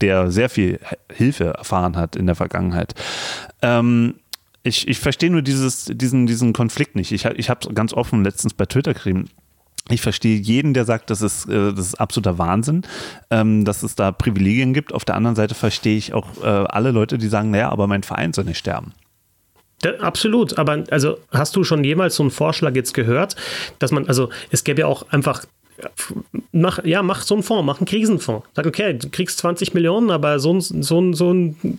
der 0.00 0.30
sehr 0.30 0.48
viel 0.48 0.78
Hilfe 1.10 1.54
erfahren 1.54 1.96
hat 1.96 2.16
in 2.16 2.26
der 2.26 2.34
Vergangenheit. 2.34 2.94
Ähm, 3.62 4.16
ich, 4.64 4.86
ich 4.86 5.00
verstehe 5.00 5.30
nur 5.30 5.42
dieses, 5.42 5.86
diesen, 5.86 6.26
diesen 6.26 6.52
Konflikt 6.52 6.94
nicht. 6.94 7.10
Ich, 7.10 7.24
ich 7.24 7.50
habe 7.50 7.60
es 7.62 7.74
ganz 7.74 7.92
offen 7.92 8.22
letztens 8.22 8.54
bei 8.54 8.66
Twitter 8.66 8.94
geschrieben 8.94 9.28
ich 9.88 10.00
verstehe 10.00 10.38
jeden, 10.38 10.74
der 10.74 10.84
sagt, 10.84 11.10
das 11.10 11.22
ist, 11.22 11.48
äh, 11.48 11.72
das 11.72 11.86
ist 11.86 12.00
absoluter 12.00 12.38
Wahnsinn, 12.38 12.82
ähm, 13.30 13.64
dass 13.64 13.82
es 13.82 13.94
da 13.94 14.12
Privilegien 14.12 14.72
gibt. 14.72 14.92
Auf 14.94 15.04
der 15.04 15.16
anderen 15.16 15.36
Seite 15.36 15.54
verstehe 15.54 15.96
ich 15.96 16.14
auch 16.14 16.42
äh, 16.42 16.46
alle 16.46 16.92
Leute, 16.92 17.18
die 17.18 17.28
sagen, 17.28 17.50
naja, 17.50 17.70
aber 17.70 17.86
mein 17.86 18.02
Verein 18.02 18.32
soll 18.32 18.44
nicht 18.44 18.58
sterben. 18.58 18.92
absolut, 20.00 20.58
aber 20.58 20.84
also 20.90 21.18
hast 21.32 21.56
du 21.56 21.64
schon 21.64 21.82
jemals 21.82 22.16
so 22.16 22.22
einen 22.22 22.30
Vorschlag 22.30 22.74
jetzt 22.74 22.94
gehört, 22.94 23.34
dass 23.80 23.90
man, 23.90 24.06
also 24.06 24.30
es 24.50 24.64
gäbe 24.64 24.82
ja 24.82 24.86
auch 24.86 25.10
einfach 25.10 25.44
mach, 26.52 26.84
ja, 26.84 27.02
mach 27.02 27.22
so 27.22 27.34
einen 27.34 27.42
Fonds, 27.42 27.64
mach 27.64 27.78
einen 27.78 27.86
Krisenfonds. 27.86 28.46
Sag, 28.54 28.66
okay, 28.66 28.94
du 28.94 29.08
kriegst 29.10 29.38
20 29.38 29.74
Millionen, 29.74 30.10
aber 30.10 30.38
so 30.38 30.52
ein, 30.52 30.60
so 30.60 31.00
ein, 31.00 31.14
so 31.14 31.32
ein, 31.32 31.78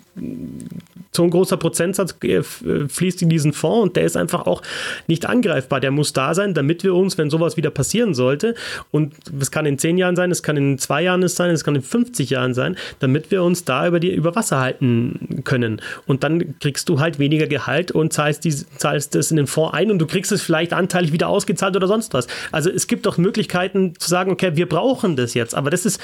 so 1.12 1.24
ein 1.24 1.30
großer 1.30 1.58
Prozentsatz 1.58 2.16
äh, 2.24 2.42
fließt 2.42 3.22
in 3.22 3.30
diesen 3.30 3.54
Fonds 3.54 3.84
und 3.84 3.96
der 3.96 4.04
ist 4.04 4.18
einfach 4.18 4.48
auch 4.48 4.62
nicht 5.08 5.28
angreifbar. 5.28 5.80
Der 5.80 5.92
muss 5.92 6.14
da 6.14 6.34
sein, 6.34 6.54
damit 6.54 6.84
wir 6.84 6.96
uns, 6.96 7.18
wenn 7.18 7.30
sowas 7.30 7.56
wieder 7.56 7.70
passieren 7.70 8.14
sollte, 8.14 8.56
und 8.92 9.14
es 9.40 9.52
kann 9.52 9.66
in 9.66 9.78
10 9.78 9.98
Jahren 9.98 10.16
sein, 10.16 10.32
es 10.32 10.44
kann 10.44 10.58
in 10.58 10.78
zwei 10.80 11.04
Jahren 11.04 11.28
sein, 11.28 11.52
es 11.52 11.64
kann 11.64 11.76
in 11.76 11.82
50 11.82 12.30
Jahren 12.32 12.54
sein, 12.54 12.76
damit 13.00 13.32
wir 13.32 13.44
uns 13.44 13.64
da 13.64 13.88
über, 13.88 14.00
die, 14.00 14.14
über 14.14 14.36
Wasser 14.36 14.60
halten 14.60 15.42
können. 15.44 15.82
Und 16.08 16.24
dann 16.24 16.60
kriegst 16.60 16.90
du 16.90 17.00
halt 17.00 17.20
weniger 17.20 17.48
Gehalt 17.48 17.92
und 17.92 18.12
zahlst, 18.12 18.44
die, 18.44 18.52
zahlst 18.52 19.16
das 19.16 19.30
in 19.30 19.38
den 19.38 19.48
Fonds 19.48 19.74
ein 19.74 19.92
und 19.92 20.00
du 20.00 20.08
kriegst 20.08 20.32
es 20.32 20.42
vielleicht 20.42 20.74
anteilig 20.74 21.12
wieder 21.12 21.28
ausgezahlt 21.28 21.76
oder 21.76 21.88
sonst 21.88 22.14
was. 22.14 22.28
Also 22.52 22.70
es 22.70 22.88
gibt 22.88 23.06
doch 23.06 23.18
Möglichkeiten, 23.18 23.93
zu 23.94 24.10
sagen, 24.10 24.32
okay, 24.32 24.56
wir 24.56 24.68
brauchen 24.68 25.16
das 25.16 25.34
jetzt, 25.34 25.56
aber 25.56 25.70
das 25.70 25.86
ist 25.86 26.00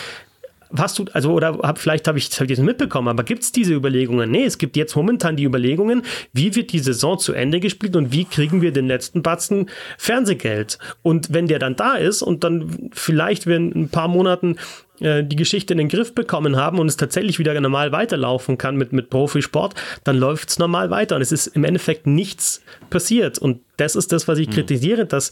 hast 0.78 1.00
du, 1.00 1.06
also, 1.14 1.34
oder 1.34 1.60
hab, 1.64 1.80
vielleicht 1.80 2.08
habe 2.08 2.18
ich 2.18 2.30
das 2.30 2.40
hab 2.40 2.58
mitbekommen, 2.60 3.08
aber 3.08 3.24
gibt 3.24 3.44
es 3.44 3.52
diese 3.52 3.74
Überlegungen? 3.74 4.30
Nee, 4.30 4.44
es 4.44 4.58
gibt 4.58 4.78
jetzt 4.78 4.96
momentan 4.96 5.36
die 5.36 5.44
Überlegungen, 5.44 6.04
wie 6.34 6.56
wird 6.56 6.72
die 6.72 6.80
Saison 6.80 7.18
zu 7.18 7.34
Ende 7.34 7.60
gespielt 7.60 7.96
und 7.96 8.12
wie 8.12 8.26
kriegen 8.26 8.62
wir 8.62 8.72
den 8.72 8.88
letzten 8.88 9.24
Batzen 9.24 9.70
Fernsehgeld? 9.98 10.78
Und 11.02 11.34
wenn 11.34 11.48
der 11.48 11.60
dann 11.60 11.76
da 11.76 11.96
ist 11.96 12.22
und 12.22 12.44
dann 12.44 12.90
vielleicht 12.94 13.48
wir 13.48 13.56
in 13.56 13.72
ein 13.72 13.90
paar 13.90 14.08
Monaten 14.08 14.58
äh, 15.00 15.24
die 15.24 15.36
Geschichte 15.36 15.74
in 15.74 15.80
den 15.80 15.90
Griff 15.90 16.14
bekommen 16.14 16.56
haben 16.56 16.80
und 16.80 16.88
es 16.88 16.98
tatsächlich 16.98 17.40
wieder 17.40 17.60
normal 17.60 17.92
weiterlaufen 17.92 18.58
kann 18.58 18.76
mit, 18.76 18.94
mit 18.94 19.10
Profisport, 19.10 19.74
dann 20.04 20.18
läuft 20.18 20.50
es 20.50 20.60
normal 20.60 20.90
weiter 20.90 21.16
und 21.16 21.22
es 21.22 21.32
ist 21.32 21.48
im 21.48 21.64
Endeffekt 21.64 22.06
nichts 22.06 22.62
passiert. 22.90 23.40
Und 23.40 23.62
das 23.78 23.96
ist 23.96 24.12
das, 24.12 24.28
was 24.28 24.38
ich 24.38 24.48
mhm. 24.50 24.54
kritisiere, 24.54 25.06
dass 25.06 25.32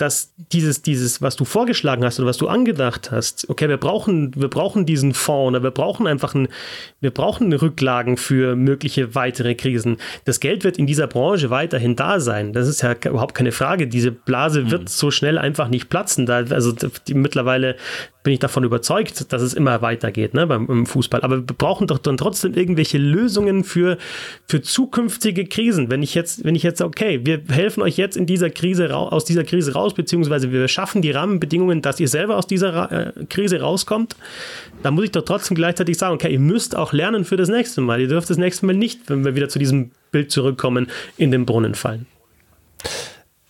dass 0.00 0.32
dieses, 0.52 0.80
dieses, 0.80 1.20
was 1.20 1.36
du 1.36 1.44
vorgeschlagen 1.44 2.04
hast 2.04 2.18
oder 2.18 2.28
was 2.28 2.38
du 2.38 2.48
angedacht 2.48 3.10
hast, 3.10 3.50
okay, 3.50 3.68
wir 3.68 3.76
brauchen, 3.76 4.34
wir 4.34 4.48
brauchen 4.48 4.86
diesen 4.86 5.12
Fonds 5.12 5.50
oder 5.50 5.62
wir 5.62 5.70
brauchen 5.70 6.06
einfach 6.06 6.34
ein, 6.34 6.48
wir 7.00 7.10
brauchen 7.10 7.52
Rücklagen 7.52 8.16
für 8.16 8.56
mögliche 8.56 9.14
weitere 9.14 9.54
Krisen. 9.54 9.98
Das 10.24 10.40
Geld 10.40 10.64
wird 10.64 10.78
in 10.78 10.86
dieser 10.86 11.06
Branche 11.06 11.50
weiterhin 11.50 11.96
da 11.96 12.18
sein. 12.18 12.54
Das 12.54 12.66
ist 12.66 12.82
ja 12.82 12.94
überhaupt 12.94 13.34
keine 13.34 13.52
Frage. 13.52 13.88
Diese 13.88 14.10
Blase 14.10 14.70
wird 14.70 14.82
mhm. 14.82 14.86
so 14.86 15.10
schnell 15.10 15.36
einfach 15.36 15.68
nicht 15.68 15.90
platzen. 15.90 16.24
Da, 16.24 16.44
also 16.50 16.72
die, 17.06 17.14
mittlerweile 17.14 17.76
bin 18.22 18.34
ich 18.34 18.38
davon 18.38 18.64
überzeugt, 18.64 19.32
dass 19.32 19.40
es 19.40 19.54
immer 19.54 19.80
weitergeht 19.80 20.34
ne, 20.34 20.46
beim, 20.46 20.66
beim, 20.66 20.86
Fußball. 20.86 21.22
Aber 21.22 21.38
wir 21.38 21.56
brauchen 21.56 21.86
doch 21.86 21.98
dann 21.98 22.18
trotzdem 22.18 22.54
irgendwelche 22.54 22.98
Lösungen 22.98 23.64
für, 23.64 23.96
für 24.46 24.60
zukünftige 24.60 25.46
Krisen. 25.46 25.90
Wenn 25.90 26.02
ich 26.02 26.14
jetzt, 26.14 26.44
wenn 26.44 26.54
ich 26.54 26.62
jetzt, 26.62 26.82
okay, 26.82 27.20
wir 27.24 27.40
helfen 27.48 27.82
euch 27.82 27.96
jetzt 27.96 28.16
in 28.16 28.26
dieser 28.26 28.50
Krise 28.50 28.94
aus 28.94 29.24
dieser 29.24 29.44
Krise 29.44 29.72
raus, 29.72 29.89
beziehungsweise 29.94 30.52
wir 30.52 30.66
schaffen 30.68 31.02
die 31.02 31.10
Rahmenbedingungen, 31.10 31.82
dass 31.82 32.00
ihr 32.00 32.08
selber 32.08 32.36
aus 32.36 32.46
dieser 32.46 32.90
äh, 32.90 33.24
Krise 33.26 33.60
rauskommt, 33.60 34.16
dann 34.82 34.94
muss 34.94 35.04
ich 35.04 35.10
doch 35.12 35.24
trotzdem 35.24 35.54
gleichzeitig 35.54 35.98
sagen, 35.98 36.14
okay, 36.14 36.32
ihr 36.32 36.40
müsst 36.40 36.76
auch 36.76 36.92
lernen 36.92 37.24
für 37.24 37.36
das 37.36 37.48
nächste 37.48 37.80
Mal. 37.80 38.00
Ihr 38.00 38.08
dürft 38.08 38.30
das 38.30 38.38
nächste 38.38 38.66
Mal 38.66 38.74
nicht, 38.74 39.08
wenn 39.08 39.24
wir 39.24 39.34
wieder 39.34 39.48
zu 39.48 39.58
diesem 39.58 39.90
Bild 40.10 40.30
zurückkommen, 40.30 40.88
in 41.16 41.30
den 41.30 41.46
Brunnen 41.46 41.74
fallen. 41.74 42.06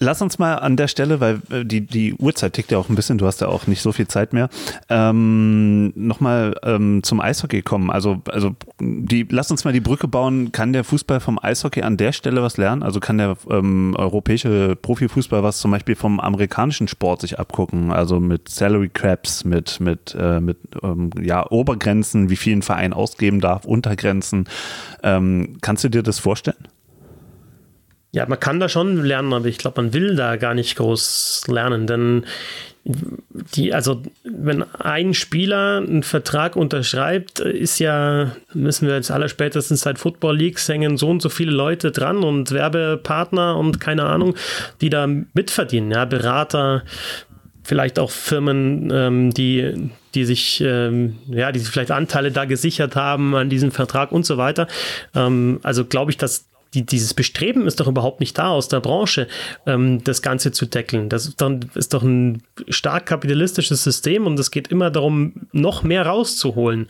Lass 0.02 0.22
uns 0.22 0.38
mal 0.38 0.54
an 0.54 0.78
der 0.78 0.88
Stelle, 0.88 1.20
weil 1.20 1.42
äh, 1.50 1.62
die, 1.62 1.82
die 1.82 2.14
Uhrzeit 2.14 2.54
tickt 2.54 2.72
ja 2.72 2.78
auch 2.78 2.88
ein 2.88 2.94
bisschen, 2.94 3.18
du 3.18 3.26
hast 3.26 3.42
ja 3.42 3.48
auch 3.48 3.66
nicht 3.66 3.82
so 3.82 3.92
viel 3.92 4.08
Zeit 4.08 4.32
mehr, 4.32 4.48
ähm, 4.88 5.92
nochmal 5.94 6.54
ähm, 6.62 7.02
zum 7.02 7.20
Eishockey 7.20 7.60
kommen. 7.60 7.90
Also, 7.90 8.22
also 8.30 8.56
die, 8.80 9.26
lass 9.28 9.50
uns 9.50 9.64
mal 9.64 9.74
die 9.74 9.80
Brücke 9.80 10.08
bauen. 10.08 10.52
Kann 10.52 10.72
der 10.72 10.84
Fußball 10.84 11.20
vom 11.20 11.38
Eishockey 11.38 11.82
an 11.82 11.98
der 11.98 12.12
Stelle 12.12 12.42
was 12.42 12.56
lernen? 12.56 12.82
Also 12.82 12.98
kann 12.98 13.18
der 13.18 13.36
ähm, 13.50 13.94
europäische 13.94 14.74
Profifußball 14.74 15.42
was 15.42 15.58
zum 15.58 15.70
Beispiel 15.70 15.96
vom 15.96 16.18
amerikanischen 16.18 16.88
Sport 16.88 17.20
sich 17.20 17.38
abgucken? 17.38 17.92
Also 17.92 18.20
mit 18.20 18.48
Salary 18.48 18.88
Caps, 18.88 19.44
mit, 19.44 19.80
mit, 19.80 20.16
äh, 20.18 20.40
mit 20.40 20.56
ähm, 20.82 21.10
ja, 21.20 21.44
Obergrenzen, 21.50 22.30
wie 22.30 22.36
viel 22.36 22.56
ein 22.56 22.62
Verein 22.62 22.94
ausgeben 22.94 23.42
darf, 23.42 23.66
Untergrenzen. 23.66 24.48
Ähm, 25.02 25.58
kannst 25.60 25.84
du 25.84 25.90
dir 25.90 26.02
das 26.02 26.18
vorstellen? 26.18 26.56
Ja, 28.12 28.26
man 28.26 28.40
kann 28.40 28.58
da 28.58 28.68
schon 28.68 29.04
lernen, 29.04 29.32
aber 29.32 29.46
ich 29.46 29.58
glaube, 29.58 29.82
man 29.82 29.92
will 29.92 30.16
da 30.16 30.36
gar 30.36 30.54
nicht 30.54 30.76
groß 30.76 31.44
lernen, 31.48 31.86
denn 31.86 32.24
die, 33.54 33.74
also 33.74 34.02
wenn 34.24 34.62
ein 34.74 35.12
Spieler 35.12 35.76
einen 35.76 36.02
Vertrag 36.02 36.56
unterschreibt, 36.56 37.40
ist 37.40 37.78
ja, 37.78 38.32
müssen 38.54 38.88
wir 38.88 38.94
jetzt 38.94 39.10
aller 39.10 39.28
spätestens 39.28 39.82
seit 39.82 39.98
Football 39.98 40.38
Leagues 40.38 40.68
hängen 40.68 40.96
so 40.96 41.08
und 41.08 41.20
so 41.20 41.28
viele 41.28 41.52
Leute 41.52 41.90
dran 41.90 42.24
und 42.24 42.52
Werbepartner 42.52 43.56
und 43.56 43.80
keine 43.80 44.04
Ahnung, 44.04 44.34
die 44.80 44.88
da 44.88 45.06
mitverdienen, 45.06 45.90
ja, 45.90 46.04
Berater, 46.06 46.82
vielleicht 47.62 47.98
auch 47.98 48.10
Firmen, 48.10 48.90
ähm, 48.92 49.30
die, 49.32 49.90
die 50.14 50.24
sich, 50.24 50.60
ähm, 50.60 51.18
ja, 51.28 51.52
die 51.52 51.60
sich 51.60 51.68
vielleicht 51.68 51.90
Anteile 51.90 52.32
da 52.32 52.46
gesichert 52.46 52.96
haben 52.96 53.36
an 53.36 53.50
diesem 53.50 53.70
Vertrag 53.70 54.10
und 54.10 54.24
so 54.24 54.38
weiter. 54.38 54.66
Ähm, 55.14 55.60
also 55.62 55.84
glaube 55.84 56.10
ich, 56.10 56.16
dass 56.16 56.49
die, 56.74 56.86
dieses 56.86 57.14
Bestreben 57.14 57.66
ist 57.66 57.80
doch 57.80 57.88
überhaupt 57.88 58.20
nicht 58.20 58.38
da 58.38 58.48
aus 58.48 58.68
der 58.68 58.80
Branche, 58.80 59.26
ähm, 59.66 60.02
das 60.04 60.22
Ganze 60.22 60.52
zu 60.52 60.66
deckeln. 60.66 61.08
Das 61.08 61.26
ist, 61.26 61.42
ist 61.74 61.94
doch 61.94 62.02
ein 62.02 62.42
stark 62.68 63.06
kapitalistisches 63.06 63.82
System 63.82 64.26
und 64.26 64.38
es 64.38 64.50
geht 64.50 64.68
immer 64.68 64.90
darum, 64.90 65.48
noch 65.52 65.82
mehr 65.82 66.06
rauszuholen. 66.06 66.88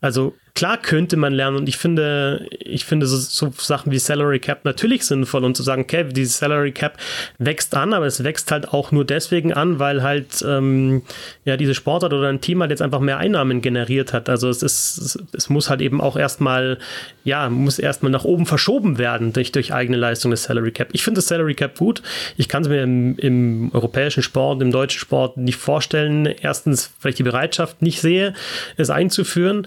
Also 0.00 0.34
klar 0.54 0.78
könnte 0.78 1.16
man 1.16 1.32
lernen 1.32 1.56
und 1.56 1.68
ich 1.68 1.76
finde, 1.76 2.46
ich 2.58 2.84
finde 2.84 3.06
so, 3.06 3.16
so, 3.16 3.52
Sachen 3.56 3.92
wie 3.92 3.98
Salary 3.98 4.40
Cap 4.40 4.64
natürlich 4.64 5.04
sinnvoll 5.06 5.44
und 5.44 5.56
zu 5.56 5.62
sagen, 5.62 5.82
okay, 5.82 6.04
diese 6.04 6.32
Salary 6.32 6.72
Cap 6.72 6.98
wächst 7.38 7.74
an, 7.74 7.92
aber 7.92 8.06
es 8.06 8.24
wächst 8.24 8.50
halt 8.50 8.68
auch 8.68 8.92
nur 8.92 9.04
deswegen 9.04 9.52
an, 9.52 9.78
weil 9.78 10.02
halt 10.02 10.44
ähm, 10.46 11.02
ja 11.44 11.56
diese 11.56 11.74
Sportart 11.74 12.12
oder 12.12 12.28
ein 12.28 12.40
Team 12.40 12.60
halt 12.60 12.70
jetzt 12.70 12.82
einfach 12.82 13.00
mehr 13.00 13.18
Einnahmen 13.18 13.60
generiert 13.60 14.12
hat. 14.12 14.28
Also 14.28 14.48
es 14.48 14.62
ist, 14.62 14.98
es, 14.98 15.18
es 15.32 15.48
muss 15.48 15.70
halt 15.70 15.80
eben 15.80 16.00
auch 16.00 16.16
erstmal, 16.16 16.78
ja, 17.24 17.48
muss 17.48 17.78
erstmal 17.78 18.12
nach 18.12 18.24
oben 18.24 18.46
verschoben 18.46 18.98
werden 18.98 19.32
durch, 19.32 19.52
durch 19.52 19.72
eigene 19.72 19.96
Leistung 19.96 20.30
des 20.30 20.44
Salary 20.44 20.72
Cap. 20.72 20.88
Ich 20.92 21.04
finde 21.04 21.18
das 21.18 21.28
Salary 21.28 21.54
Cap 21.54 21.78
gut. 21.78 22.02
Ich 22.36 22.48
kann 22.48 22.62
es 22.62 22.68
mir 22.68 22.82
im, 22.82 23.16
im 23.18 23.70
europäischen 23.72 24.22
Sport, 24.22 24.62
im 24.62 24.72
deutschen 24.72 25.00
Sport 25.00 25.36
nicht 25.36 25.58
vorstellen. 25.58 26.26
Erstens, 26.26 26.92
weil 27.02 27.10
ich 27.10 27.16
die 27.16 27.22
Bereitschaft 27.22 27.82
nicht 27.82 28.00
sehe, 28.00 28.34
es 28.76 28.90
einzuführen. 28.90 29.66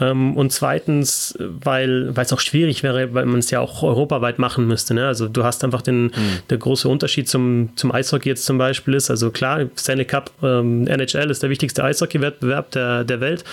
Ähm, 0.00 0.36
und 0.36 0.52
zweitens, 0.52 1.36
weil, 1.38 2.14
weil 2.16 2.24
es 2.24 2.32
auch 2.32 2.40
schwierig 2.40 2.82
wäre, 2.82 3.14
weil 3.14 3.26
man 3.26 3.40
es 3.40 3.50
ja 3.50 3.60
auch 3.60 3.82
europaweit 3.82 4.38
machen 4.38 4.66
müsste. 4.66 4.94
Ne? 4.94 5.06
Also 5.06 5.28
du 5.28 5.44
hast 5.44 5.64
einfach 5.64 5.82
den, 5.82 6.04
mhm. 6.04 6.12
der 6.50 6.58
große 6.58 6.88
Unterschied 6.88 7.28
zum, 7.28 7.70
zum 7.76 7.92
Eishockey 7.92 8.28
jetzt 8.28 8.44
zum 8.44 8.58
Beispiel 8.58 8.94
ist, 8.94 9.10
also 9.10 9.30
klar, 9.30 9.66
Stanley 9.76 10.04
Cup, 10.04 10.30
ähm, 10.42 10.86
NHL 10.86 11.30
ist 11.30 11.42
der 11.42 11.50
wichtigste 11.50 11.82
Eishockey-Wettbewerb 11.84 12.70
der, 12.70 13.04
der 13.04 13.20
Welt. 13.20 13.44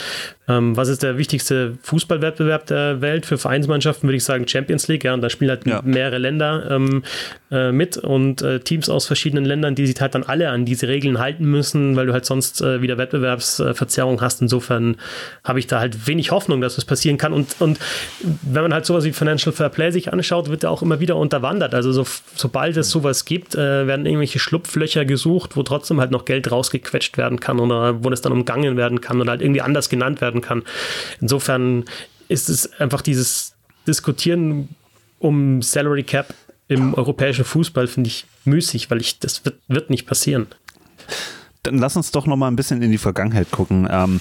Ähm, 0.47 0.77
was 0.77 0.89
ist 0.89 1.01
der 1.01 1.17
wichtigste 1.17 1.77
Fußballwettbewerb 1.81 2.67
der 2.67 3.01
Welt 3.01 3.25
für 3.25 3.37
Vereinsmannschaften, 3.37 4.07
würde 4.07 4.17
ich 4.17 4.23
sagen, 4.23 4.47
Champions 4.47 4.87
League, 4.87 5.03
ja, 5.03 5.13
und 5.13 5.21
da 5.21 5.29
spielen 5.29 5.49
halt 5.49 5.65
ja. 5.65 5.81
mehrere 5.83 6.19
Länder 6.19 6.69
ähm, 6.69 7.03
äh, 7.51 7.71
mit 7.71 7.97
und 7.97 8.43
äh, 8.43 8.59
Teams 8.59 8.89
aus 8.89 9.07
verschiedenen 9.07 9.45
Ländern, 9.45 9.73
die 9.73 9.87
sich 9.87 9.99
halt 9.99 10.13
dann 10.13 10.23
alle 10.23 10.49
an 10.49 10.65
diese 10.65 10.87
Regeln 10.87 11.17
halten 11.17 11.45
müssen, 11.45 11.95
weil 11.95 12.05
du 12.05 12.13
halt 12.13 12.25
sonst 12.25 12.61
äh, 12.61 12.81
wieder 12.81 12.99
Wettbewerbsverzerrung 12.99 14.21
hast. 14.21 14.41
Insofern 14.41 14.97
habe 15.43 15.57
ich 15.57 15.65
da 15.65 15.79
halt 15.79 16.05
wenig 16.05 16.31
Hoffnung, 16.36 16.61
dass 16.61 16.75
das 16.75 16.86
passieren 16.86 17.17
kann. 17.17 17.33
Und, 17.33 17.55
und 17.59 17.79
wenn 18.21 18.61
man 18.61 18.73
halt 18.73 18.86
sowas 18.86 19.05
wie 19.05 19.13
Financial 19.13 19.53
Fair 19.53 19.69
Play 19.69 19.91
sich 19.91 20.11
anschaut, 20.11 20.49
wird 20.49 20.63
er 20.63 20.71
auch 20.71 20.81
immer 20.81 20.99
wieder 20.99 21.15
unterwandert. 21.15 21.73
Also 21.73 21.91
so, 21.91 22.05
sobald 22.36 22.77
es 22.77 22.89
sowas 22.89 23.25
gibt, 23.25 23.55
äh, 23.55 23.88
werden 23.88 24.05
irgendwelche 24.05 24.39
Schlupflöcher 24.39 25.05
gesucht, 25.05 25.55
wo 25.55 25.63
trotzdem 25.63 25.99
halt 25.99 26.11
noch 26.11 26.25
Geld 26.25 26.51
rausgequetscht 26.51 27.17
werden 27.17 27.39
kann 27.39 27.59
oder 27.59 28.03
wo 28.03 28.09
das 28.09 28.21
dann 28.21 28.33
umgangen 28.33 28.77
werden 28.77 29.01
kann 29.01 29.21
oder 29.21 29.31
halt 29.31 29.41
irgendwie 29.41 29.61
anders 29.61 29.89
genannt 29.89 30.21
werden 30.21 30.41
kann. 30.41 30.63
Insofern 31.21 31.86
ist 32.27 32.49
es 32.49 32.71
einfach 32.79 33.01
dieses 33.01 33.55
Diskutieren 33.88 34.69
um 35.19 35.61
Salary 35.61 36.03
Cap 36.03 36.33
im 36.67 36.93
europäischen 36.95 37.45
Fußball, 37.45 37.88
finde 37.88 38.07
ich 38.09 38.25
müßig, 38.45 38.89
weil 38.89 38.99
ich 38.99 39.19
das 39.19 39.45
wird, 39.45 39.55
wird 39.67 39.89
nicht 39.89 40.07
passieren. 40.07 40.47
Dann 41.63 41.77
lass 41.77 41.95
uns 41.95 42.11
doch 42.11 42.27
noch 42.27 42.36
mal 42.36 42.47
ein 42.47 42.55
bisschen 42.55 42.81
in 42.81 42.91
die 42.91 42.97
Vergangenheit 42.97 43.51
gucken. 43.51 43.88
Ähm, 43.89 44.19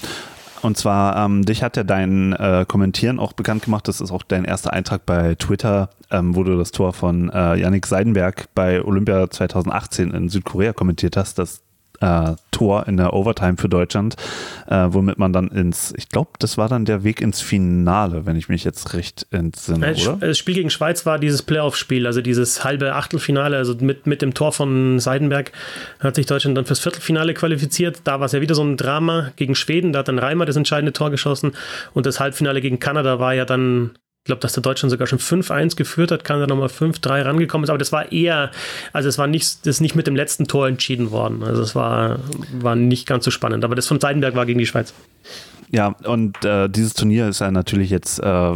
und 0.65 0.77
zwar, 0.77 1.15
ähm, 1.23 1.45
dich 1.45 1.63
hat 1.63 1.77
ja 1.77 1.83
dein 1.83 2.33
äh, 2.33 2.65
Kommentieren 2.67 3.19
auch 3.19 3.33
bekannt 3.33 3.63
gemacht. 3.63 3.87
Das 3.87 4.01
ist 4.01 4.11
auch 4.11 4.23
dein 4.23 4.45
erster 4.45 4.73
Eintrag 4.73 5.05
bei 5.05 5.35
Twitter, 5.35 5.89
ähm, 6.11 6.35
wo 6.35 6.43
du 6.43 6.57
das 6.57 6.71
Tor 6.71 6.93
von 6.93 7.29
äh, 7.29 7.55
Yannick 7.55 7.85
Seidenberg 7.85 8.47
bei 8.55 8.83
Olympia 8.83 9.29
2018 9.29 10.11
in 10.11 10.29
Südkorea 10.29 10.73
kommentiert 10.73 11.17
hast. 11.17 11.39
Das 11.39 11.61
äh, 12.01 12.35
Tor 12.51 12.87
in 12.87 12.95
der 12.95 13.13
Overtime 13.13 13.57
für 13.57 13.67
Deutschland, 13.67 14.15
äh, 14.67 14.87
womit 14.89 15.19
man 15.19 15.33
dann 15.33 15.49
ins, 15.49 15.93
ich 15.97 16.07
glaube, 16.07 16.31
das 16.39 16.57
war 16.57 16.69
dann 16.69 16.85
der 16.85 17.03
Weg 17.03 17.19
ins 17.19 17.41
Finale, 17.41 18.25
wenn 18.25 18.37
ich 18.37 18.47
mich 18.47 18.63
jetzt 18.63 18.93
recht 18.93 19.27
entsinne, 19.31 19.91
das 19.91 20.07
oder? 20.07 20.27
Das 20.27 20.37
Spiel 20.37 20.55
gegen 20.55 20.69
Schweiz 20.69 21.05
war 21.05 21.19
dieses 21.19 21.41
Playoff-Spiel, 21.41 22.07
also 22.07 22.21
dieses 22.21 22.63
halbe 22.63 22.95
Achtelfinale, 22.95 23.57
also 23.57 23.75
mit, 23.75 24.07
mit 24.07 24.21
dem 24.21 24.33
Tor 24.33 24.53
von 24.53 24.99
Seidenberg 24.99 25.51
hat 25.99 26.15
sich 26.15 26.25
Deutschland 26.25 26.57
dann 26.57 26.65
fürs 26.65 26.79
Viertelfinale 26.79 27.33
qualifiziert. 27.33 28.01
Da 28.05 28.19
war 28.19 28.27
es 28.27 28.31
ja 28.31 28.39
wieder 28.41 28.55
so 28.55 28.63
ein 28.63 28.77
Drama 28.77 29.31
gegen 29.35 29.55
Schweden, 29.55 29.91
da 29.91 29.99
hat 29.99 30.07
dann 30.07 30.19
Reimer 30.19 30.45
das 30.45 30.55
entscheidende 30.55 30.93
Tor 30.93 31.11
geschossen 31.11 31.51
und 31.93 32.05
das 32.05 32.21
Halbfinale 32.21 32.61
gegen 32.61 32.79
Kanada 32.79 33.19
war 33.19 33.33
ja 33.33 33.43
dann 33.43 33.91
glaube, 34.25 34.41
dass 34.41 34.53
der 34.53 34.63
Deutschland 34.63 34.91
sogar 34.91 35.07
schon 35.07 35.19
5-1 35.19 35.75
geführt 35.75 36.11
hat, 36.11 36.23
kann 36.23 36.41
er 36.41 36.47
nochmal 36.47 36.67
5-3 36.67 37.25
rangekommen 37.25 37.63
ist. 37.63 37.69
Aber 37.69 37.77
das 37.77 37.91
war 37.91 38.11
eher, 38.11 38.51
also 38.91 39.07
es 39.07 39.17
war 39.17 39.27
nicht, 39.27 39.65
das 39.65 39.75
ist 39.75 39.81
nicht 39.81 39.95
mit 39.95 40.07
dem 40.07 40.15
letzten 40.15 40.47
Tor 40.47 40.67
entschieden 40.67 41.11
worden. 41.11 41.43
Also 41.43 41.61
es 41.61 41.75
war, 41.75 42.19
war 42.59 42.75
nicht 42.75 43.07
ganz 43.07 43.23
so 43.23 43.31
spannend. 43.31 43.63
Aber 43.63 43.75
das 43.75 43.87
von 43.87 43.99
Seidenberg 43.99 44.35
war 44.35 44.45
gegen 44.45 44.59
die 44.59 44.65
Schweiz. 44.65 44.93
Ja, 45.71 45.95
und 46.05 46.43
äh, 46.43 46.67
dieses 46.69 46.93
Turnier 46.93 47.29
ist 47.29 47.39
ja 47.39 47.51
natürlich 47.51 47.89
jetzt 47.89 48.19
äh, 48.19 48.53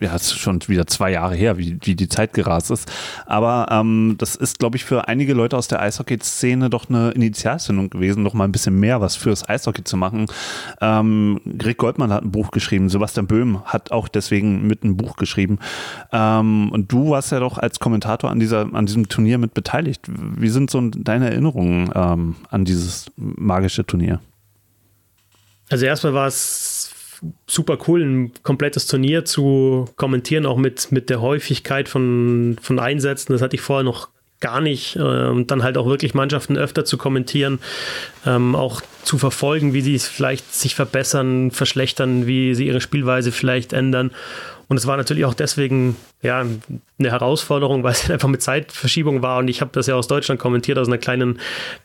ja, 0.00 0.14
es 0.14 0.22
ist 0.22 0.38
schon 0.38 0.60
wieder 0.66 0.86
zwei 0.86 1.10
Jahre 1.10 1.34
her, 1.34 1.58
wie, 1.58 1.78
wie 1.82 1.94
die 1.94 2.08
Zeit 2.08 2.32
gerast 2.32 2.70
ist. 2.70 2.90
Aber 3.26 3.68
ähm, 3.70 4.16
das 4.18 4.36
ist, 4.36 4.58
glaube 4.58 4.76
ich, 4.76 4.84
für 4.84 5.08
einige 5.08 5.34
Leute 5.34 5.56
aus 5.56 5.68
der 5.68 5.80
Eishockey-Szene 5.80 6.70
doch 6.70 6.88
eine 6.88 7.10
Initialzündung 7.10 7.90
gewesen, 7.90 8.22
noch 8.22 8.34
mal 8.34 8.44
ein 8.44 8.52
bisschen 8.52 8.78
mehr 8.78 9.00
was 9.00 9.16
fürs 9.16 9.48
Eishockey 9.48 9.84
zu 9.84 9.96
machen. 9.96 10.26
Ähm, 10.80 11.40
Greg 11.58 11.78
Goldmann 11.78 12.12
hat 12.12 12.24
ein 12.24 12.30
Buch 12.30 12.50
geschrieben, 12.50 12.88
Sebastian 12.88 13.26
Böhm 13.26 13.64
hat 13.64 13.92
auch 13.92 14.08
deswegen 14.08 14.66
mit 14.66 14.84
ein 14.84 14.96
Buch 14.96 15.16
geschrieben. 15.16 15.58
Ähm, 16.12 16.70
und 16.72 16.92
du 16.92 17.10
warst 17.10 17.32
ja 17.32 17.40
doch 17.40 17.58
als 17.58 17.78
Kommentator 17.78 18.30
an, 18.30 18.40
dieser, 18.40 18.72
an 18.74 18.86
diesem 18.86 19.08
Turnier 19.08 19.38
mit 19.38 19.54
beteiligt. 19.54 20.02
Wie 20.06 20.48
sind 20.48 20.70
so 20.70 20.80
deine 20.80 21.30
Erinnerungen 21.30 21.90
ähm, 21.94 22.36
an 22.50 22.64
dieses 22.64 23.06
magische 23.16 23.84
Turnier? 23.84 24.20
Also 25.68 25.84
erstmal 25.84 26.14
war 26.14 26.28
es 26.28 26.75
super 27.46 27.78
cool, 27.86 28.02
ein 28.02 28.32
komplettes 28.42 28.86
Turnier 28.86 29.24
zu 29.24 29.86
kommentieren, 29.96 30.46
auch 30.46 30.56
mit, 30.56 30.92
mit 30.92 31.10
der 31.10 31.20
Häufigkeit 31.20 31.88
von, 31.88 32.56
von 32.60 32.78
Einsätzen. 32.78 33.32
Das 33.32 33.42
hatte 33.42 33.56
ich 33.56 33.62
vorher 33.62 33.84
noch 33.84 34.08
gar 34.40 34.60
nicht. 34.60 34.96
Äh, 34.96 35.00
und 35.00 35.50
dann 35.50 35.62
halt 35.62 35.78
auch 35.78 35.86
wirklich 35.86 36.14
Mannschaften 36.14 36.56
öfter 36.56 36.84
zu 36.84 36.96
kommentieren, 36.98 37.58
ähm, 38.24 38.54
auch 38.54 38.82
zu 39.02 39.18
verfolgen, 39.18 39.72
wie 39.72 39.80
sie 39.80 39.98
vielleicht 39.98 40.54
sich 40.54 40.74
verbessern, 40.74 41.50
verschlechtern, 41.50 42.26
wie 42.26 42.54
sie 42.54 42.66
ihre 42.66 42.80
Spielweise 42.80 43.32
vielleicht 43.32 43.72
ändern. 43.72 44.10
Und 44.68 44.76
es 44.76 44.86
war 44.86 44.96
natürlich 44.96 45.24
auch 45.24 45.34
deswegen 45.34 45.96
ja 46.22 46.40
eine 46.40 47.10
Herausforderung, 47.10 47.82
weil 47.84 47.92
es 47.92 48.10
einfach 48.10 48.28
mit 48.28 48.42
Zeitverschiebung 48.42 49.22
war. 49.22 49.38
Und 49.38 49.48
ich 49.48 49.60
habe 49.60 49.70
das 49.72 49.86
ja 49.86 49.94
aus 49.94 50.08
Deutschland 50.08 50.40
kommentiert, 50.40 50.78
aus 50.78 50.88
einer 50.88 50.98
kleinen 50.98 51.38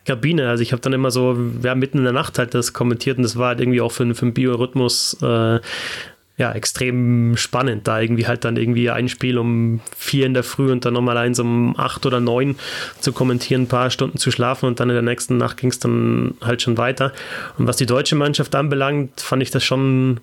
Kabine. 0.04 0.48
Also 0.48 0.62
ich 0.62 0.72
habe 0.72 0.82
dann 0.82 0.92
immer 0.92 1.10
so, 1.10 1.36
ja, 1.62 1.74
mitten 1.74 1.98
in 1.98 2.04
der 2.04 2.12
Nacht 2.12 2.38
halt 2.38 2.54
das 2.54 2.72
kommentiert 2.72 3.18
und 3.18 3.22
das 3.22 3.36
war 3.36 3.48
halt 3.48 3.60
irgendwie 3.60 3.80
auch 3.80 3.92
für, 3.92 4.14
für 4.14 4.22
einen 4.22 4.34
Biorhythmus 4.34 5.16
äh, 5.22 5.60
ja, 6.38 6.52
extrem 6.52 7.36
spannend, 7.36 7.86
da 7.86 8.00
irgendwie 8.00 8.26
halt 8.26 8.44
dann 8.44 8.56
irgendwie 8.56 8.90
ein 8.90 9.08
Spiel 9.08 9.38
um 9.38 9.80
vier 9.96 10.26
in 10.26 10.34
der 10.34 10.42
Früh 10.42 10.72
und 10.72 10.84
dann 10.84 10.94
nochmal 10.94 11.16
eins 11.16 11.38
um 11.38 11.78
acht 11.78 12.06
oder 12.06 12.20
neun 12.20 12.56
zu 13.00 13.12
kommentieren, 13.12 13.62
ein 13.62 13.68
paar 13.68 13.90
Stunden 13.90 14.18
zu 14.18 14.30
schlafen 14.30 14.66
und 14.66 14.80
dann 14.80 14.88
in 14.88 14.94
der 14.94 15.02
nächsten 15.02 15.36
Nacht 15.36 15.58
ging 15.58 15.70
es 15.70 15.78
dann 15.78 16.34
halt 16.40 16.62
schon 16.62 16.78
weiter. 16.78 17.12
Und 17.58 17.66
was 17.66 17.76
die 17.76 17.86
deutsche 17.86 18.16
Mannschaft 18.16 18.54
anbelangt, 18.54 19.20
fand 19.20 19.42
ich 19.42 19.50
das 19.50 19.62
schon 19.62 20.20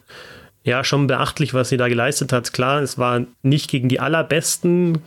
ja, 0.63 0.83
schon 0.83 1.07
beachtlich, 1.07 1.53
was 1.53 1.69
sie 1.69 1.77
da 1.77 1.87
geleistet 1.87 2.33
hat. 2.33 2.53
Klar, 2.53 2.81
es 2.81 2.97
war 2.97 3.25
nicht 3.41 3.69
gegen 3.69 3.89
die 3.89 3.99
allerbesten 3.99 5.01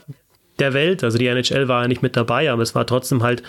der 0.59 0.75
Welt. 0.75 1.05
Also 1.05 1.19
die 1.19 1.27
NHL 1.27 1.69
war 1.69 1.83
ja 1.83 1.89
nicht 1.89 2.03
mit 2.03 2.17
dabei, 2.17 2.51
aber 2.51 2.63
es 2.63 2.75
war 2.75 2.87
trotzdem 2.87 3.23
halt, 3.23 3.43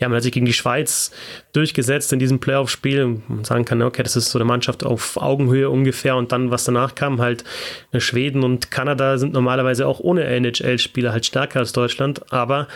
ja, 0.00 0.08
man 0.08 0.16
hat 0.16 0.22
sich 0.22 0.32
gegen 0.32 0.46
die 0.46 0.52
Schweiz 0.52 1.12
durchgesetzt 1.58 2.12
in 2.12 2.18
diesem 2.18 2.38
Playoff-Spiel. 2.38 3.20
Man 3.28 3.44
sagen 3.44 3.64
kann, 3.64 3.82
okay, 3.82 4.02
das 4.02 4.16
ist 4.16 4.30
so 4.30 4.38
eine 4.38 4.46
Mannschaft 4.46 4.84
auf 4.84 5.16
Augenhöhe 5.16 5.68
ungefähr 5.68 6.16
und 6.16 6.32
dann, 6.32 6.50
was 6.50 6.64
danach 6.64 6.94
kam, 6.94 7.20
halt 7.20 7.44
äh, 7.92 8.00
Schweden 8.00 8.42
und 8.42 8.70
Kanada 8.70 9.18
sind 9.18 9.32
normalerweise 9.34 9.86
auch 9.86 10.00
ohne 10.00 10.24
NHL-Spieler 10.24 11.12
halt 11.12 11.26
stärker 11.26 11.60
als 11.60 11.72
Deutschland. 11.72 12.32
Aber 12.32 12.68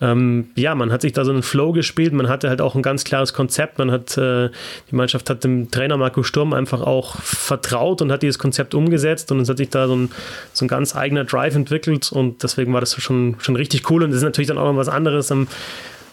ähm, 0.00 0.50
ja, 0.54 0.74
man 0.74 0.92
hat 0.92 1.02
sich 1.02 1.12
da 1.12 1.24
so 1.24 1.32
einen 1.32 1.42
Flow 1.42 1.72
gespielt, 1.72 2.12
man 2.12 2.28
hatte 2.28 2.48
halt 2.48 2.60
auch 2.60 2.74
ein 2.74 2.82
ganz 2.82 3.04
klares 3.04 3.32
Konzept. 3.32 3.78
Man 3.78 3.90
hat, 3.90 4.16
äh, 4.16 4.50
die 4.90 4.94
Mannschaft 4.94 5.30
hat 5.30 5.42
dem 5.42 5.70
Trainer 5.70 5.96
Marco 5.96 6.22
Sturm 6.22 6.52
einfach 6.52 6.80
auch 6.80 7.16
vertraut 7.16 8.02
und 8.02 8.12
hat 8.12 8.22
dieses 8.22 8.38
Konzept 8.38 8.74
umgesetzt 8.74 9.32
und 9.32 9.40
es 9.40 9.48
hat 9.48 9.56
sich 9.56 9.70
da 9.70 9.88
so 9.88 9.96
ein, 9.96 10.10
so 10.52 10.64
ein 10.64 10.68
ganz 10.68 10.94
eigener 10.94 11.24
Drive 11.24 11.56
entwickelt 11.56 12.12
und 12.12 12.42
deswegen 12.42 12.72
war 12.72 12.80
das 12.80 12.94
schon 13.00 13.16
schon, 13.40 13.56
richtig 13.56 13.90
cool. 13.90 14.02
Und 14.02 14.10
es 14.10 14.16
ist 14.16 14.22
natürlich 14.22 14.48
dann 14.48 14.58
auch 14.58 14.70
noch 14.70 14.76
was 14.76 14.88
anderes 14.88 15.30
am 15.32 15.46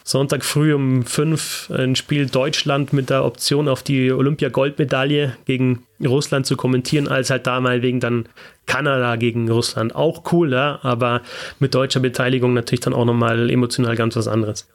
Sonntag 0.04 0.44
früh 0.44 0.74
um 0.74 1.06
fünf 1.06 1.72
ein 1.72 1.96
Spiel 1.96 2.28
Deutschland 2.28 2.92
mit 2.92 3.10
der 3.10 3.24
Option 3.24 3.70
auf 3.70 3.84
die 3.84 4.12
Olympia-Goldmedaille 4.12 5.38
gegen 5.46 5.86
Russland 6.04 6.46
zu 6.46 6.58
kommentieren, 6.58 7.08
als 7.08 7.30
halt 7.30 7.48
da 7.48 7.62
mal 7.62 7.82
wegen 7.82 8.02
dann 8.02 8.28
Kanada 8.66 9.16
gegen 9.16 9.50
Russland. 9.50 9.96
Auch 9.96 10.32
cool, 10.34 10.52
ja, 10.52 10.80
aber 10.82 11.22
mit 11.60 11.74
deutscher 11.74 12.02
Beteiligung 12.02 12.54
natürlich 12.54 12.82
dann 12.82 12.94
auch 12.94 13.06
nochmal 13.06 13.50
emotional 13.50 13.96
ganz 13.96 14.16
was 14.18 14.28
anderes. 14.28 14.68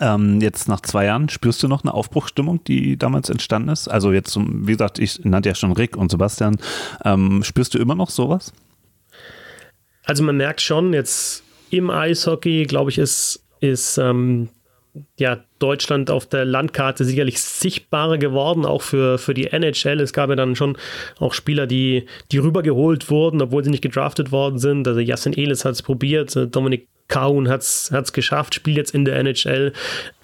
Ähm, 0.00 0.40
jetzt 0.40 0.68
nach 0.68 0.80
zwei 0.80 1.06
Jahren, 1.06 1.28
spürst 1.28 1.60
du 1.62 1.68
noch 1.68 1.82
eine 1.82 1.92
Aufbruchstimmung, 1.92 2.62
die 2.62 2.96
damals 2.96 3.30
entstanden 3.30 3.70
ist? 3.70 3.88
Also 3.88 4.12
jetzt, 4.12 4.38
wie 4.38 4.72
gesagt, 4.72 5.00
ich 5.00 5.24
nannte 5.24 5.48
ja 5.48 5.56
schon 5.56 5.72
Rick 5.72 5.96
und 5.96 6.10
Sebastian. 6.10 6.58
Ähm, 7.04 7.42
spürst 7.42 7.74
du 7.74 7.78
immer 7.78 7.96
noch 7.96 8.10
sowas? 8.10 8.52
Also 10.04 10.22
man 10.22 10.36
merkt 10.36 10.60
schon, 10.60 10.94
jetzt 10.94 11.42
im 11.70 11.90
Eishockey, 11.90 12.64
glaube 12.64 12.90
ich, 12.90 12.98
ist, 12.98 13.44
ist 13.60 13.98
ähm, 13.98 14.48
ja, 15.18 15.38
Deutschland 15.58 16.10
auf 16.10 16.26
der 16.26 16.44
Landkarte 16.44 17.04
sicherlich 17.04 17.40
sichtbarer 17.40 18.18
geworden, 18.18 18.64
auch 18.64 18.82
für, 18.82 19.18
für 19.18 19.34
die 19.34 19.46
NHL. 19.46 20.00
Es 20.00 20.12
gab 20.12 20.30
ja 20.30 20.36
dann 20.36 20.56
schon 20.56 20.76
auch 21.18 21.34
Spieler, 21.34 21.66
die, 21.66 22.06
die 22.32 22.38
rübergeholt 22.38 23.10
wurden, 23.10 23.42
obwohl 23.42 23.64
sie 23.64 23.70
nicht 23.70 23.82
gedraftet 23.82 24.32
worden 24.32 24.58
sind. 24.58 24.86
Also 24.86 25.00
Jasin 25.00 25.36
Elis 25.36 25.64
hat 25.64 25.72
es 25.72 25.82
probiert, 25.82 26.36
Dominik 26.54 26.88
Kaun 27.08 27.48
hat 27.48 27.62
es 27.62 28.12
geschafft, 28.12 28.54
spielt 28.54 28.76
jetzt 28.76 28.94
in 28.94 29.06
der 29.06 29.16
NHL. 29.16 29.72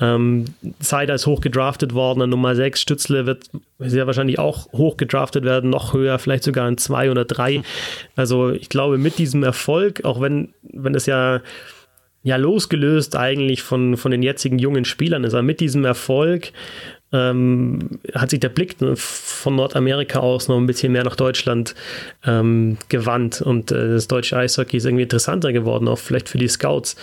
Ähm, 0.00 0.44
Seider 0.80 1.14
ist 1.14 1.26
hoch 1.26 1.40
gedraftet 1.40 1.94
worden 1.94 2.20
an 2.20 2.30
Nummer 2.30 2.54
6. 2.54 2.78
Stützle 2.78 3.24
wird 3.24 3.48
sehr 3.78 4.06
wahrscheinlich 4.06 4.38
auch 4.38 4.70
hoch 4.72 4.98
gedraftet 4.98 5.44
werden, 5.44 5.70
noch 5.70 5.94
höher, 5.94 6.18
vielleicht 6.18 6.44
sogar 6.44 6.68
in 6.68 6.76
2 6.76 7.10
oder 7.10 7.24
3. 7.24 7.62
Also 8.16 8.50
ich 8.50 8.68
glaube, 8.68 8.98
mit 8.98 9.18
diesem 9.18 9.42
Erfolg, 9.42 10.04
auch 10.04 10.20
wenn, 10.20 10.52
wenn 10.62 10.94
es 10.94 11.06
ja 11.06 11.40
ja 12.24 12.36
losgelöst 12.36 13.16
eigentlich 13.16 13.62
von, 13.62 13.96
von 13.96 14.10
den 14.10 14.22
jetzigen 14.22 14.58
jungen 14.58 14.84
Spielern 14.84 15.22
ist, 15.22 15.34
aber 15.34 15.42
mit 15.42 15.60
diesem 15.60 15.84
Erfolg 15.84 16.52
ähm, 17.12 18.00
hat 18.14 18.30
sich 18.30 18.40
der 18.40 18.48
Blick 18.48 18.76
von 18.96 19.54
Nordamerika 19.54 20.18
aus 20.18 20.48
noch 20.48 20.56
ein 20.56 20.66
bisschen 20.66 20.92
mehr 20.92 21.04
nach 21.04 21.16
Deutschland 21.16 21.74
ähm, 22.26 22.78
gewandt 22.88 23.40
und 23.40 23.70
äh, 23.70 23.90
das 23.90 24.08
deutsche 24.08 24.36
Eishockey 24.36 24.78
ist 24.78 24.86
irgendwie 24.86 25.04
interessanter 25.04 25.52
geworden, 25.52 25.86
auch 25.86 25.98
vielleicht 25.98 26.28
für 26.28 26.38
die 26.38 26.48
Scouts. 26.48 26.96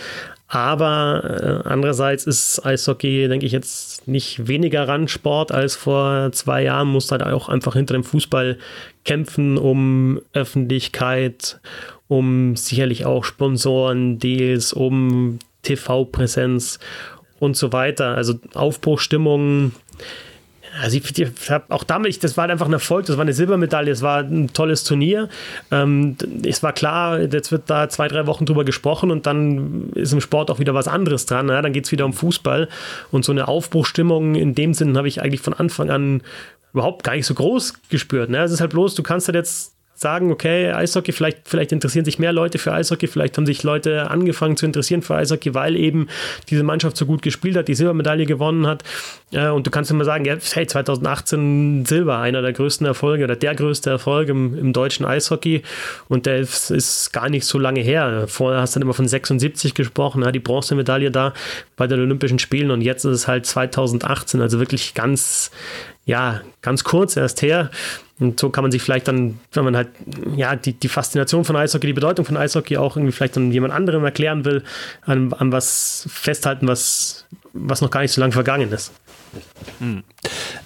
Aber 0.51 1.63
äh, 1.63 1.69
andererseits 1.69 2.25
ist 2.25 2.65
Eishockey, 2.65 3.29
denke 3.29 3.45
ich, 3.45 3.53
jetzt 3.53 4.05
nicht 4.09 4.49
weniger 4.49 4.85
Randsport 4.85 5.53
als 5.53 5.77
vor 5.77 6.33
zwei 6.33 6.63
Jahren. 6.63 6.89
Muss 6.89 7.09
halt 7.09 7.23
auch 7.23 7.47
einfach 7.47 7.73
hinter 7.73 7.93
dem 7.93 8.03
Fußball 8.03 8.57
kämpfen 9.05 9.57
um 9.57 10.19
Öffentlichkeit, 10.33 11.61
um 12.11 12.57
sicherlich 12.57 13.05
auch 13.05 13.23
Sponsoren, 13.23 14.19
Deals, 14.19 14.73
um 14.73 15.39
TV-Präsenz 15.63 16.77
und 17.39 17.55
so 17.55 17.71
weiter. 17.71 18.15
Also 18.15 18.33
Aufbruchstimmung 18.53 19.71
also 20.81 20.97
ich, 20.97 21.17
ich 21.17 21.49
habe 21.49 21.65
auch 21.69 21.83
damit, 21.83 22.23
das 22.23 22.37
war 22.37 22.49
einfach 22.49 22.65
ein 22.65 22.73
Erfolg, 22.73 23.05
das 23.05 23.17
war 23.17 23.23
eine 23.23 23.33
Silbermedaille, 23.33 23.91
es 23.91 24.01
war 24.01 24.19
ein 24.19 24.51
tolles 24.53 24.85
Turnier. 24.85 25.27
Ähm, 25.69 26.15
es 26.45 26.63
war 26.63 26.71
klar, 26.71 27.19
jetzt 27.19 27.51
wird 27.51 27.69
da 27.69 27.89
zwei, 27.89 28.07
drei 28.07 28.25
Wochen 28.25 28.45
drüber 28.45 28.63
gesprochen 28.63 29.11
und 29.11 29.25
dann 29.25 29.91
ist 29.95 30.13
im 30.13 30.21
Sport 30.21 30.49
auch 30.49 30.59
wieder 30.59 30.73
was 30.73 30.87
anderes 30.87 31.25
dran. 31.25 31.49
Ja? 31.49 31.61
Dann 31.61 31.73
geht 31.73 31.85
es 31.85 31.91
wieder 31.91 32.05
um 32.05 32.13
Fußball 32.13 32.69
und 33.11 33.25
so 33.25 33.33
eine 33.33 33.47
Aufbruchstimmung 33.47 34.35
in 34.35 34.55
dem 34.55 34.73
Sinn 34.73 34.97
habe 34.97 35.09
ich 35.09 35.21
eigentlich 35.21 35.41
von 35.41 35.53
Anfang 35.53 35.89
an 35.89 36.23
überhaupt 36.73 37.03
gar 37.03 37.15
nicht 37.15 37.25
so 37.25 37.33
groß 37.33 37.89
gespürt. 37.89 38.29
Ne? 38.29 38.39
Es 38.39 38.51
ist 38.51 38.61
halt 38.61 38.71
bloß, 38.71 38.95
du 38.95 39.03
kannst 39.03 39.27
halt 39.27 39.35
jetzt 39.35 39.75
sagen, 40.01 40.31
okay, 40.31 40.71
Eishockey, 40.71 41.11
vielleicht, 41.11 41.47
vielleicht 41.47 41.71
interessieren 41.71 42.05
sich 42.05 42.17
mehr 42.17 42.33
Leute 42.33 42.57
für 42.57 42.73
Eishockey, 42.73 43.05
vielleicht 43.05 43.37
haben 43.37 43.45
sich 43.45 43.61
Leute 43.61 44.09
angefangen 44.09 44.57
zu 44.57 44.65
interessieren 44.65 45.03
für 45.03 45.15
Eishockey, 45.15 45.53
weil 45.53 45.75
eben 45.75 46.07
diese 46.49 46.63
Mannschaft 46.63 46.97
so 46.97 47.05
gut 47.05 47.21
gespielt 47.21 47.55
hat, 47.55 47.67
die 47.67 47.75
Silbermedaille 47.75 48.25
gewonnen 48.25 48.65
hat. 48.65 48.83
Äh, 49.31 49.49
und 49.49 49.67
du 49.67 49.71
kannst 49.71 49.91
immer 49.91 50.03
sagen, 50.03 50.25
hey, 50.25 50.67
2018 50.67 51.85
Silber, 51.85 52.17
einer 52.17 52.41
der 52.41 52.51
größten 52.51 52.87
Erfolge 52.87 53.25
oder 53.25 53.35
der 53.35 53.53
größte 53.53 53.91
Erfolg 53.91 54.29
im, 54.29 54.57
im 54.57 54.73
deutschen 54.73 55.05
Eishockey. 55.05 55.61
Und 56.09 56.25
der 56.25 56.39
ist, 56.39 57.13
gar 57.13 57.29
nicht 57.29 57.45
so 57.45 57.59
lange 57.59 57.81
her. 57.81 58.25
Vorher 58.27 58.61
hast 58.61 58.75
du 58.75 58.79
dann 58.79 58.87
immer 58.87 58.93
von 58.95 59.07
76 59.07 59.75
gesprochen, 59.75 60.25
die 60.31 60.39
Bronzemedaille 60.39 61.11
da 61.11 61.33
bei 61.75 61.85
den 61.87 61.99
Olympischen 61.99 62.39
Spielen 62.39 62.71
und 62.71 62.81
jetzt 62.81 63.05
ist 63.05 63.11
es 63.11 63.27
halt 63.27 63.45
2018, 63.45 64.41
also 64.41 64.59
wirklich 64.59 64.93
ganz, 64.93 65.51
ja, 66.05 66.41
ganz 66.61 66.83
kurz 66.83 67.15
erst 67.15 67.41
her. 67.41 67.69
Und 68.19 68.39
so 68.39 68.49
kann 68.49 68.63
man 68.63 68.71
sich 68.71 68.81
vielleicht 68.81 69.07
dann, 69.07 69.39
wenn 69.53 69.63
man 69.63 69.75
halt 69.75 69.89
ja 70.35 70.55
die, 70.55 70.73
die 70.73 70.89
Faszination 70.89 71.43
von 71.43 71.55
Eishockey, 71.55 71.87
die 71.87 71.93
Bedeutung 71.93 72.23
von 72.23 72.37
Eishockey 72.37 72.77
auch 72.77 72.95
irgendwie 72.95 73.11
vielleicht 73.11 73.35
dann 73.35 73.51
jemand 73.51 73.73
anderem 73.73 74.03
erklären 74.03 74.45
will, 74.45 74.63
an, 75.01 75.33
an 75.33 75.51
was 75.51 76.07
festhalten, 76.09 76.67
was, 76.67 77.25
was 77.53 77.81
noch 77.81 77.89
gar 77.89 78.01
nicht 78.01 78.11
so 78.11 78.21
lange 78.21 78.33
vergangen 78.33 78.71
ist. 78.71 78.91
Hm. 79.79 80.03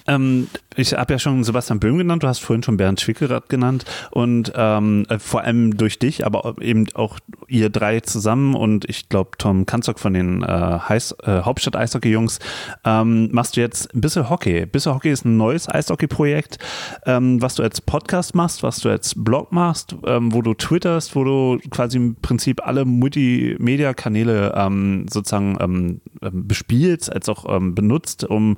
Ähm, 0.07 0.47
ich 0.75 0.93
habe 0.93 1.13
ja 1.13 1.19
schon 1.19 1.43
Sebastian 1.43 1.79
Böhm 1.79 1.97
genannt, 1.97 2.23
du 2.23 2.27
hast 2.27 2.39
vorhin 2.39 2.63
schon 2.63 2.77
Bernd 2.77 2.99
Schwickerath 3.01 3.49
genannt 3.49 3.85
und 4.11 4.51
ähm, 4.55 5.05
äh, 5.09 5.19
vor 5.19 5.41
allem 5.41 5.77
durch 5.77 5.99
dich, 5.99 6.25
aber 6.25 6.55
eben 6.61 6.87
auch 6.93 7.19
ihr 7.47 7.69
drei 7.69 7.99
zusammen 7.99 8.55
und 8.55 8.89
ich 8.89 9.09
glaube 9.09 9.31
Tom 9.37 9.65
Kanzok 9.65 9.99
von 9.99 10.13
den 10.13 10.43
äh, 10.43 10.45
äh, 10.45 11.41
Hauptstadt-Eishockey-Jungs 11.41 12.39
ähm, 12.83 13.29
machst 13.31 13.57
du 13.57 13.61
jetzt 13.61 13.89
Bissel 13.93 14.29
Hockey. 14.29 14.65
Bissel 14.65 14.93
Hockey 14.93 15.11
ist 15.11 15.25
ein 15.25 15.37
neues 15.37 15.69
Eishockey-Projekt, 15.69 16.57
ähm, 17.05 17.41
was 17.41 17.55
du 17.55 17.63
als 17.63 17.81
Podcast 17.81 18.35
machst, 18.35 18.63
was 18.63 18.79
du 18.79 18.89
als 18.89 19.13
Blog 19.15 19.51
machst, 19.51 19.95
ähm, 20.05 20.33
wo 20.33 20.41
du 20.41 20.53
twitterst, 20.53 21.15
wo 21.15 21.23
du 21.23 21.59
quasi 21.69 21.97
im 21.97 22.15
Prinzip 22.15 22.65
alle 22.65 22.85
Multimedia-Kanäle 22.85 24.53
ähm, 24.55 25.05
sozusagen 25.11 25.57
ähm, 25.59 26.01
bespielst, 26.47 27.11
als 27.11 27.29
auch 27.29 27.45
benutzt, 27.59 28.23
um 28.23 28.57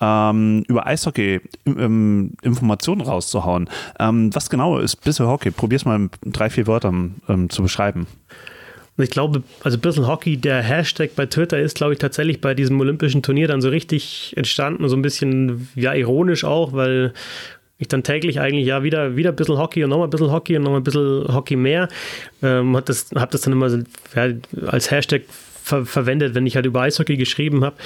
ähm, 0.00 0.64
über 0.68 0.86
Eishockey 0.86 1.40
ähm, 1.66 2.32
Informationen 2.42 3.00
rauszuhauen. 3.00 3.68
Ähm, 3.98 4.34
was 4.34 4.50
genau 4.50 4.78
ist 4.78 4.96
Bissel 4.96 5.26
Hockey? 5.26 5.50
Probier's 5.50 5.84
mal 5.84 5.96
in 5.96 6.10
drei, 6.32 6.50
vier 6.50 6.66
Wörtern 6.66 7.16
ähm, 7.28 7.50
zu 7.50 7.62
beschreiben. 7.62 8.06
ich 8.96 9.10
glaube, 9.10 9.42
also 9.62 9.78
Bissel 9.78 10.06
Hockey, 10.06 10.36
der 10.36 10.62
Hashtag 10.62 11.16
bei 11.16 11.26
Twitter 11.26 11.58
ist, 11.58 11.76
glaube 11.76 11.94
ich, 11.94 11.98
tatsächlich 11.98 12.40
bei 12.40 12.54
diesem 12.54 12.80
olympischen 12.80 13.22
Turnier 13.22 13.48
dann 13.48 13.60
so 13.60 13.68
richtig 13.68 14.34
entstanden, 14.36 14.88
so 14.88 14.96
ein 14.96 15.02
bisschen, 15.02 15.68
ja, 15.74 15.94
ironisch 15.94 16.44
auch, 16.44 16.72
weil 16.72 17.12
ich 17.80 17.86
dann 17.86 18.02
täglich 18.02 18.40
eigentlich 18.40 18.66
ja 18.66 18.82
wieder, 18.82 19.16
wieder 19.16 19.30
ein 19.30 19.36
bisschen 19.36 19.56
Hockey 19.56 19.84
und 19.84 19.90
nochmal 19.90 20.08
ein 20.08 20.10
bisschen 20.10 20.32
Hockey 20.32 20.56
und 20.56 20.64
nochmal 20.64 20.80
ein 20.80 20.84
bisschen 20.84 21.32
Hockey 21.32 21.54
mehr. 21.54 21.88
Ähm, 22.42 22.74
habe 22.74 22.84
das, 22.84 23.10
hab 23.14 23.30
das 23.30 23.42
dann 23.42 23.52
immer 23.52 23.70
so, 23.70 23.78
ja, 24.16 24.32
als 24.66 24.90
Hashtag 24.90 25.22
ver 25.68 25.86
verwendet, 25.86 26.34
wenn 26.34 26.46
ich 26.46 26.56
halt 26.56 26.66
über 26.66 26.80
Eishockey 26.80 27.16
geschrieben 27.16 27.64
habe. 27.64 27.76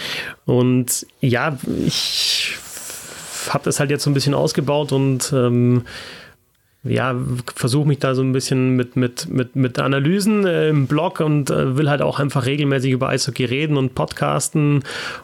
Und 0.47 1.07
ja, 1.21 1.59
ich 1.85 2.57
habe 3.51 3.65
das 3.65 3.81
halt 3.81 3.91
jetzt 3.91 4.05
so 4.05 4.11
ein 4.11 4.15
bisschen 4.15 4.35
ausgebaut 4.35 4.93
und 4.93 5.33
ähm, 5.33 5.83
ja, 6.85 7.15
versuche 7.55 7.87
mich 7.87 8.01
da 8.01 8.15
so 8.15 8.23
ein 8.23 8.33
bisschen 8.33 8.75
mit, 8.75 8.97
mit, 8.97 9.29
mit, 9.29 9.55
mit 9.55 9.79
Analysen 9.79 10.45
äh, 10.47 10.69
im 10.69 10.87
Blog 10.87 11.21
und 11.21 11.51
äh, 11.51 11.77
will 11.77 11.89
halt 11.89 12.03
auch 12.03 12.19
einfach 12.19 12.47
regelmäßig 12.47 12.93
über 12.93 13.09
Eishockey 13.09 13.45
reden 13.45 13.77
und 13.77 13.95
podcasten 13.95 14.83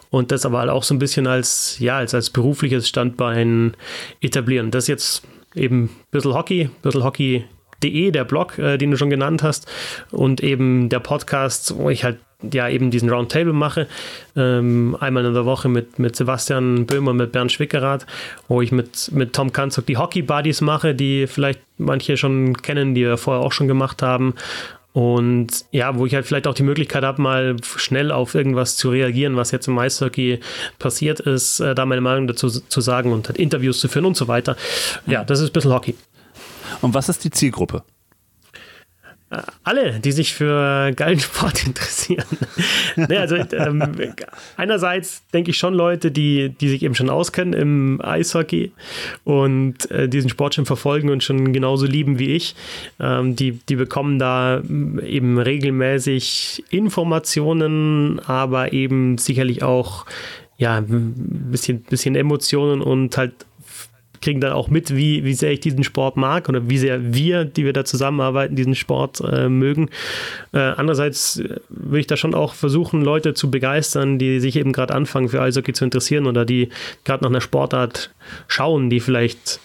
und 0.09 0.31
das 0.31 0.45
aber 0.45 0.59
halt 0.59 0.69
auch 0.69 0.83
so 0.83 0.93
ein 0.93 0.99
bisschen 0.99 1.27
als, 1.27 1.77
ja, 1.79 1.97
als, 1.97 2.13
als 2.13 2.29
berufliches 2.29 2.87
Standbein 2.87 3.73
etablieren. 4.21 4.71
Das 4.71 4.87
jetzt 4.87 5.23
eben 5.53 5.89
bisschen 6.11 6.33
Hockey, 6.33 6.69
bisschen 6.81 7.03
Hockey.de, 7.03 8.11
der 8.11 8.23
Blog, 8.23 8.57
äh, 8.57 8.77
den 8.77 8.91
du 8.91 8.97
schon 8.97 9.09
genannt 9.09 9.43
hast, 9.43 9.69
und 10.11 10.41
eben 10.41 10.87
der 10.87 10.99
Podcast, 10.99 11.75
wo 11.75 11.89
ich 11.89 12.05
halt 12.05 12.19
ja 12.41 12.69
eben 12.69 12.91
diesen 12.91 13.09
Roundtable 13.09 13.53
mache, 13.53 13.87
ähm, 14.35 14.95
einmal 14.99 15.25
in 15.25 15.33
der 15.33 15.45
Woche 15.45 15.67
mit, 15.67 15.99
mit 15.99 16.15
Sebastian 16.15 16.85
Böhmer, 16.85 17.13
mit 17.13 17.31
Bernd 17.31 17.51
Schwickerath, 17.51 18.05
wo 18.47 18.61
ich 18.61 18.71
mit, 18.71 19.11
mit 19.13 19.33
Tom 19.33 19.51
Kanzog 19.51 19.85
die 19.85 19.97
Hockey 19.97 20.21
Buddies 20.21 20.61
mache, 20.61 20.95
die 20.95 21.27
vielleicht 21.27 21.59
manche 21.77 22.17
schon 22.17 22.57
kennen, 22.57 22.95
die 22.95 23.01
wir 23.01 23.17
vorher 23.17 23.43
auch 23.43 23.51
schon 23.51 23.67
gemacht 23.67 24.01
haben. 24.01 24.35
Und 24.91 25.65
ja, 25.71 25.95
wo 25.97 26.05
ich 26.05 26.15
halt 26.15 26.25
vielleicht 26.25 26.47
auch 26.47 26.55
die 26.55 26.63
Möglichkeit 26.63 27.03
habe, 27.03 27.21
mal 27.21 27.57
schnell 27.61 28.11
auf 28.11 28.33
irgendwas 28.33 28.75
zu 28.75 28.89
reagieren, 28.89 29.35
was 29.35 29.51
jetzt 29.51 29.67
im 29.67 29.77
Eishockey 29.77 30.39
passiert 30.79 31.19
ist, 31.19 31.59
äh, 31.59 31.75
da 31.75 31.85
meine 31.85 32.01
Meinung 32.01 32.27
dazu 32.27 32.49
zu 32.49 32.81
sagen 32.81 33.11
und 33.11 33.27
halt 33.27 33.37
Interviews 33.37 33.79
zu 33.79 33.87
führen 33.87 34.05
und 34.05 34.17
so 34.17 34.27
weiter. 34.27 34.55
Ja, 35.05 35.23
das 35.23 35.41
ist 35.41 35.51
ein 35.51 35.53
bisschen 35.53 35.73
Hockey. 35.73 35.95
Und 36.81 36.93
was 36.93 37.09
ist 37.09 37.23
die 37.23 37.31
Zielgruppe? 37.31 37.83
Alle, 39.63 39.99
die 39.99 40.11
sich 40.11 40.33
für 40.33 40.91
geilen 40.95 41.19
Sport 41.19 41.63
interessieren. 41.67 42.25
nee, 42.95 43.17
also 43.17 43.35
ähm, 43.35 43.93
einerseits 44.57 45.21
denke 45.31 45.51
ich 45.51 45.57
schon 45.57 45.75
Leute, 45.75 46.11
die, 46.11 46.49
die 46.49 46.69
sich 46.69 46.81
eben 46.81 46.95
schon 46.95 47.11
auskennen 47.11 47.53
im 47.53 48.01
Eishockey 48.03 48.71
und 49.25 49.89
äh, 49.91 50.09
diesen 50.09 50.29
Sport 50.29 50.55
schon 50.55 50.65
verfolgen 50.65 51.09
und 51.09 51.23
schon 51.23 51.53
genauso 51.53 51.85
lieben 51.85 52.17
wie 52.17 52.35
ich. 52.35 52.55
Ähm, 52.99 53.35
die, 53.35 53.51
die 53.51 53.75
bekommen 53.75 54.17
da 54.17 54.61
eben 54.61 55.37
regelmäßig 55.37 56.63
Informationen, 56.71 58.19
aber 58.25 58.73
eben 58.73 59.19
sicherlich 59.19 59.61
auch 59.61 60.05
ja, 60.57 60.77
ein 60.77 61.49
bisschen, 61.51 61.83
bisschen 61.83 62.15
Emotionen 62.15 62.81
und 62.81 63.15
halt 63.15 63.33
kriegen 64.21 64.41
dann 64.41 64.53
auch 64.53 64.69
mit, 64.69 64.95
wie, 64.95 65.23
wie 65.23 65.33
sehr 65.33 65.51
ich 65.51 65.59
diesen 65.59 65.83
Sport 65.83 66.17
mag 66.17 66.49
oder 66.49 66.69
wie 66.69 66.77
sehr 66.77 67.13
wir, 67.13 67.45
die 67.45 67.65
wir 67.65 67.73
da 67.73 67.85
zusammenarbeiten, 67.85 68.55
diesen 68.55 68.75
Sport 68.75 69.21
äh, 69.21 69.49
mögen. 69.49 69.89
Äh, 70.53 70.59
andererseits 70.59 71.39
äh, 71.39 71.57
will 71.69 72.01
ich 72.01 72.07
da 72.07 72.17
schon 72.17 72.35
auch 72.35 72.53
versuchen, 72.53 73.01
Leute 73.03 73.33
zu 73.33 73.51
begeistern, 73.51 74.19
die 74.19 74.39
sich 74.39 74.55
eben 74.55 74.73
gerade 74.73 74.93
anfangen 74.93 75.29
für 75.29 75.41
Eishockey 75.41 75.73
zu 75.73 75.85
interessieren 75.85 76.27
oder 76.27 76.45
die 76.45 76.69
gerade 77.03 77.23
nach 77.23 77.31
einer 77.31 77.41
Sportart 77.41 78.11
schauen, 78.47 78.89
die 78.89 78.99
vielleicht 78.99 79.59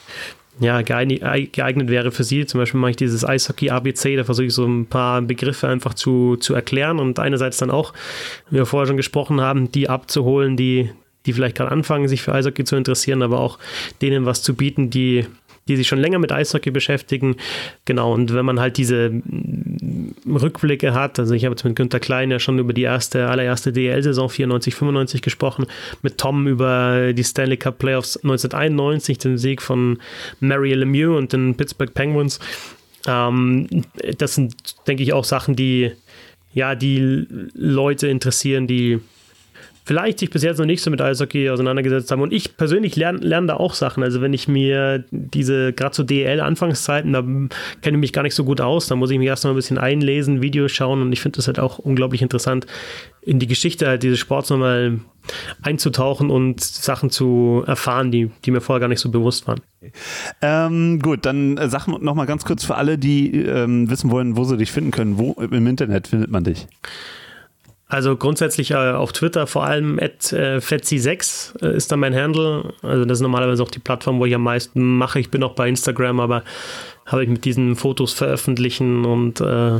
ja, 0.60 0.82
geeignet 0.82 1.88
wäre 1.88 2.12
für 2.12 2.24
sie. 2.24 2.46
Zum 2.46 2.60
Beispiel 2.60 2.80
mache 2.80 2.92
ich 2.92 2.96
dieses 2.96 3.24
Eishockey 3.24 3.70
ABC, 3.70 4.16
da 4.16 4.24
versuche 4.24 4.46
ich 4.46 4.54
so 4.54 4.64
ein 4.64 4.86
paar 4.86 5.20
Begriffe 5.22 5.68
einfach 5.68 5.94
zu, 5.94 6.36
zu 6.36 6.54
erklären 6.54 7.00
und 7.00 7.18
einerseits 7.18 7.58
dann 7.58 7.70
auch, 7.70 7.92
wie 8.50 8.58
wir 8.58 8.66
vorher 8.66 8.86
schon 8.86 8.96
gesprochen 8.96 9.40
haben, 9.40 9.72
die 9.72 9.88
abzuholen, 9.88 10.56
die, 10.56 10.90
die 11.26 11.32
vielleicht 11.32 11.56
gerade 11.56 11.70
anfangen, 11.70 12.08
sich 12.08 12.22
für 12.22 12.34
Eishockey 12.34 12.64
zu 12.64 12.76
interessieren, 12.76 13.22
aber 13.22 13.40
auch 13.40 13.58
denen 14.02 14.26
was 14.26 14.42
zu 14.42 14.54
bieten, 14.54 14.90
die 14.90 15.26
die 15.68 15.76
sich 15.76 15.88
schon 15.88 15.98
länger 15.98 16.18
mit 16.18 16.32
Eishockey 16.32 16.70
beschäftigen. 16.70 17.36
Genau, 17.84 18.12
und 18.12 18.34
wenn 18.34 18.44
man 18.44 18.60
halt 18.60 18.76
diese 18.76 19.10
mm, 19.10 20.14
Rückblicke 20.30 20.92
hat, 20.94 21.18
also 21.18 21.34
ich 21.34 21.44
habe 21.44 21.54
jetzt 21.54 21.64
mit 21.64 21.76
Günter 21.76 22.00
Klein 22.00 22.30
ja 22.30 22.38
schon 22.38 22.58
über 22.58 22.72
die 22.72 22.82
erste, 22.82 23.28
allererste 23.28 23.72
DL-Saison 23.72 24.28
94, 24.28 24.74
95 24.74 25.22
gesprochen, 25.22 25.66
mit 26.02 26.18
Tom 26.18 26.46
über 26.46 27.12
die 27.12 27.24
Stanley 27.24 27.56
Cup 27.56 27.78
Playoffs 27.78 28.16
1991, 28.18 29.18
den 29.18 29.38
Sieg 29.38 29.62
von 29.62 29.98
Mary 30.40 30.74
Lemieux 30.74 31.16
und 31.16 31.32
den 31.32 31.54
Pittsburgh 31.54 31.94
Penguins. 31.94 32.40
Ähm, 33.06 33.84
das 34.18 34.34
sind, 34.34 34.54
denke 34.86 35.02
ich, 35.02 35.12
auch 35.12 35.24
Sachen, 35.24 35.56
die 35.56 35.92
ja, 36.52 36.76
die 36.76 37.26
Leute 37.54 38.06
interessieren, 38.06 38.68
die 38.68 39.00
vielleicht 39.84 40.18
sich 40.18 40.30
bis 40.30 40.42
jetzt 40.42 40.58
noch 40.58 40.66
nicht 40.66 40.82
so 40.82 40.90
mit 40.90 41.00
Eishockey 41.00 41.50
auseinandergesetzt 41.50 42.10
haben. 42.10 42.22
Und 42.22 42.32
ich 42.32 42.56
persönlich 42.56 42.96
lerne, 42.96 43.18
lerne 43.18 43.48
da 43.48 43.56
auch 43.56 43.74
Sachen. 43.74 44.02
Also 44.02 44.20
wenn 44.20 44.32
ich 44.32 44.48
mir 44.48 45.04
diese, 45.10 45.72
gerade 45.72 45.94
so 45.94 46.02
DL-Anfangszeiten, 46.02 47.12
da 47.12 47.20
kenne 47.20 47.96
ich 47.96 48.00
mich 48.00 48.12
gar 48.12 48.22
nicht 48.22 48.34
so 48.34 48.44
gut 48.44 48.60
aus. 48.60 48.86
Da 48.86 48.96
muss 48.96 49.10
ich 49.10 49.18
mich 49.18 49.28
erst 49.28 49.44
mal 49.44 49.50
ein 49.50 49.56
bisschen 49.56 49.78
einlesen, 49.78 50.42
Videos 50.42 50.72
schauen 50.72 51.02
und 51.02 51.12
ich 51.12 51.20
finde 51.20 51.36
das 51.36 51.46
halt 51.46 51.58
auch 51.58 51.78
unglaublich 51.78 52.22
interessant, 52.22 52.66
in 53.20 53.38
die 53.38 53.46
Geschichte 53.46 53.86
halt 53.86 54.02
dieses 54.02 54.18
Sports 54.18 54.50
nochmal 54.50 55.00
einzutauchen 55.62 56.30
und 56.30 56.60
Sachen 56.60 57.10
zu 57.10 57.62
erfahren, 57.66 58.10
die, 58.10 58.30
die 58.44 58.50
mir 58.50 58.60
vorher 58.60 58.80
gar 58.80 58.88
nicht 58.88 59.00
so 59.00 59.10
bewusst 59.10 59.46
waren. 59.46 59.60
Ähm, 60.42 61.00
gut, 61.00 61.24
dann 61.24 61.56
äh, 61.56 61.68
sag 61.68 61.86
noch 61.86 62.14
mal 62.14 62.26
ganz 62.26 62.44
kurz 62.44 62.64
für 62.64 62.76
alle, 62.76 62.98
die 62.98 63.40
ähm, 63.42 63.90
wissen 63.90 64.10
wollen, 64.10 64.36
wo 64.36 64.44
sie 64.44 64.56
dich 64.56 64.72
finden 64.72 64.90
können. 64.90 65.18
Wo 65.18 65.32
im 65.32 65.66
Internet 65.66 66.08
findet 66.08 66.30
man 66.30 66.44
dich? 66.44 66.66
Also 67.94 68.16
grundsätzlich 68.16 68.72
äh, 68.72 68.74
auf 68.74 69.12
Twitter 69.12 69.46
vor 69.46 69.64
allem 69.66 70.00
at 70.00 70.32
äh, 70.32 70.56
Fetzi6 70.56 71.62
äh, 71.62 71.76
ist 71.76 71.92
da 71.92 71.96
mein 71.96 72.12
Handle. 72.12 72.72
Also 72.82 73.04
das 73.04 73.18
ist 73.18 73.22
normalerweise 73.22 73.62
auch 73.62 73.70
die 73.70 73.78
Plattform, 73.78 74.18
wo 74.18 74.26
ich 74.26 74.34
am 74.34 74.42
meisten 74.42 74.98
mache. 74.98 75.20
Ich 75.20 75.30
bin 75.30 75.44
auch 75.44 75.54
bei 75.54 75.68
Instagram, 75.68 76.18
aber 76.18 76.42
habe 77.06 77.22
ich 77.22 77.28
mit 77.28 77.44
diesen 77.44 77.76
Fotos 77.76 78.12
veröffentlichen 78.12 79.04
und 79.04 79.40
äh, 79.40 79.78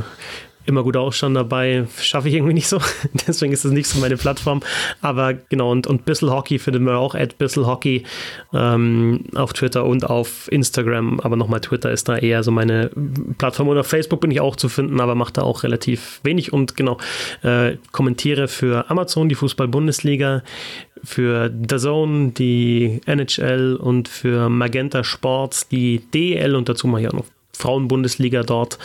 immer 0.65 0.83
gut 0.83 0.97
ausschauen 0.97 1.33
dabei, 1.33 1.87
schaffe 1.99 2.29
ich 2.29 2.35
irgendwie 2.35 2.53
nicht 2.53 2.67
so. 2.67 2.79
Deswegen 3.27 3.53
ist 3.53 3.65
das 3.65 3.71
nicht 3.71 3.87
so 3.87 3.99
meine 3.99 4.17
Plattform. 4.17 4.61
Aber 5.01 5.33
genau, 5.33 5.71
und, 5.71 5.87
und 5.87 6.05
Bissel 6.05 6.29
Hockey 6.31 6.59
findet 6.59 6.81
man 6.81 6.95
auch 6.95 7.15
at 7.15 7.37
Bissel 7.37 7.65
Hockey 7.65 8.03
ähm, 8.53 9.25
auf 9.35 9.53
Twitter 9.53 9.85
und 9.85 10.09
auf 10.09 10.51
Instagram. 10.51 11.19
Aber 11.19 11.35
nochmal, 11.35 11.61
Twitter 11.61 11.91
ist 11.91 12.09
da 12.09 12.17
eher 12.17 12.43
so 12.43 12.51
meine 12.51 12.89
Plattform. 13.37 13.67
Und 13.67 13.77
auf 13.77 13.87
Facebook 13.87 14.21
bin 14.21 14.31
ich 14.31 14.41
auch 14.41 14.55
zu 14.55 14.69
finden, 14.69 14.99
aber 14.99 15.15
mache 15.15 15.33
da 15.33 15.43
auch 15.43 15.63
relativ 15.63 16.19
wenig. 16.23 16.53
Und 16.53 16.75
genau, 16.75 16.97
äh, 17.43 17.77
kommentiere 17.91 18.47
für 18.47 18.89
Amazon, 18.89 19.29
die 19.29 19.35
Fußball-Bundesliga, 19.35 20.43
für 21.03 21.51
The 21.69 21.77
Zone, 21.77 22.31
die 22.31 23.01
NHL 23.05 23.75
und 23.75 24.07
für 24.07 24.49
Magenta 24.49 25.03
Sports, 25.03 25.67
die 25.67 25.99
DL 26.13 26.55
und 26.55 26.69
dazu 26.69 26.87
mache 26.87 27.01
ich 27.01 27.07
auch 27.09 27.13
noch 27.13 27.25
Frauenbundesliga 27.55 28.43
dort 28.43 28.77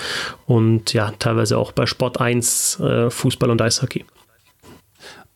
und 0.47 0.93
ja, 0.93 1.13
teilweise 1.19 1.59
auch 1.59 1.73
bei 1.73 1.87
Sport 1.87 2.21
1 2.21 2.81
äh, 2.81 3.11
Fußball 3.11 3.51
und 3.51 3.61
Eishockey. 3.63 4.05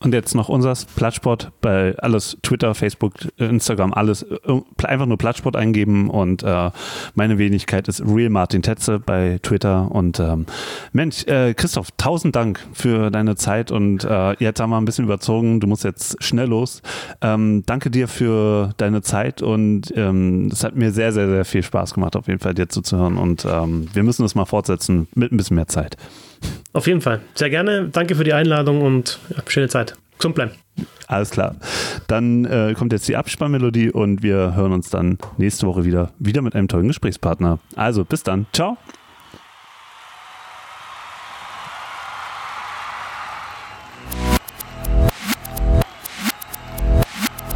Und 0.00 0.12
jetzt 0.12 0.34
noch 0.34 0.50
unseres 0.50 0.84
Plattsport 0.84 1.50
bei 1.62 1.96
alles 1.96 2.36
Twitter, 2.42 2.74
Facebook, 2.74 3.14
Instagram, 3.38 3.94
alles 3.94 4.22
äh, 4.22 4.60
einfach 4.82 5.06
nur 5.06 5.16
Plattsport 5.16 5.56
eingeben 5.56 6.10
und 6.10 6.42
äh, 6.42 6.70
meine 7.14 7.38
Wenigkeit 7.38 7.88
ist 7.88 8.02
Real 8.04 8.28
Martin 8.28 8.60
Tetze 8.60 8.98
bei 8.98 9.38
Twitter 9.42 9.90
und 9.90 10.20
ähm, 10.20 10.44
Mensch, 10.92 11.26
äh, 11.26 11.54
Christoph, 11.54 11.88
tausend 11.96 12.36
Dank 12.36 12.60
für 12.74 13.10
deine 13.10 13.36
Zeit 13.36 13.70
und 13.70 14.04
äh, 14.04 14.32
jetzt 14.42 14.60
haben 14.60 14.70
wir 14.70 14.76
ein 14.76 14.84
bisschen 14.84 15.06
überzogen, 15.06 15.60
du 15.60 15.66
musst 15.66 15.84
jetzt 15.84 16.22
schnell 16.22 16.48
los. 16.48 16.82
Ähm, 17.22 17.62
danke 17.64 17.90
dir 17.90 18.06
für 18.06 18.74
deine 18.76 19.00
Zeit 19.00 19.40
und 19.40 19.90
ähm, 19.96 20.50
es 20.52 20.64
hat 20.64 20.76
mir 20.76 20.92
sehr, 20.92 21.12
sehr, 21.12 21.28
sehr 21.28 21.46
viel 21.46 21.62
Spaß 21.62 21.94
gemacht, 21.94 22.14
auf 22.16 22.26
jeden 22.26 22.40
Fall 22.40 22.52
dir 22.52 22.68
zuzuhören 22.68 23.16
und 23.16 23.46
ähm, 23.48 23.88
wir 23.94 24.02
müssen 24.02 24.22
das 24.22 24.34
mal 24.34 24.44
fortsetzen 24.44 25.08
mit 25.14 25.32
ein 25.32 25.38
bisschen 25.38 25.56
mehr 25.56 25.68
Zeit. 25.68 25.96
Auf 26.72 26.86
jeden 26.86 27.00
Fall. 27.00 27.20
Sehr 27.34 27.50
gerne. 27.50 27.88
Danke 27.88 28.14
für 28.14 28.24
die 28.24 28.32
Einladung 28.32 28.82
und 28.82 29.18
ja, 29.30 29.42
schöne 29.46 29.68
Zeit. 29.68 29.94
Gesund 30.18 30.34
bleiben. 30.34 30.52
Alles 31.06 31.30
klar. 31.30 31.56
Dann 32.06 32.44
äh, 32.44 32.74
kommt 32.76 32.92
jetzt 32.92 33.06
die 33.08 33.16
Abspannmelodie 33.16 33.90
und 33.90 34.22
wir 34.22 34.54
hören 34.54 34.72
uns 34.72 34.90
dann 34.90 35.18
nächste 35.36 35.66
Woche 35.66 35.84
wieder, 35.84 36.12
wieder 36.18 36.42
mit 36.42 36.54
einem 36.54 36.68
tollen 36.68 36.88
Gesprächspartner. 36.88 37.58
Also 37.76 38.04
bis 38.04 38.22
dann. 38.22 38.46
Ciao. 38.52 38.76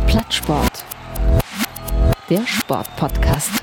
Plattsport. 0.06 0.85
Der 2.28 2.47
Sportpodcast. 2.47 3.62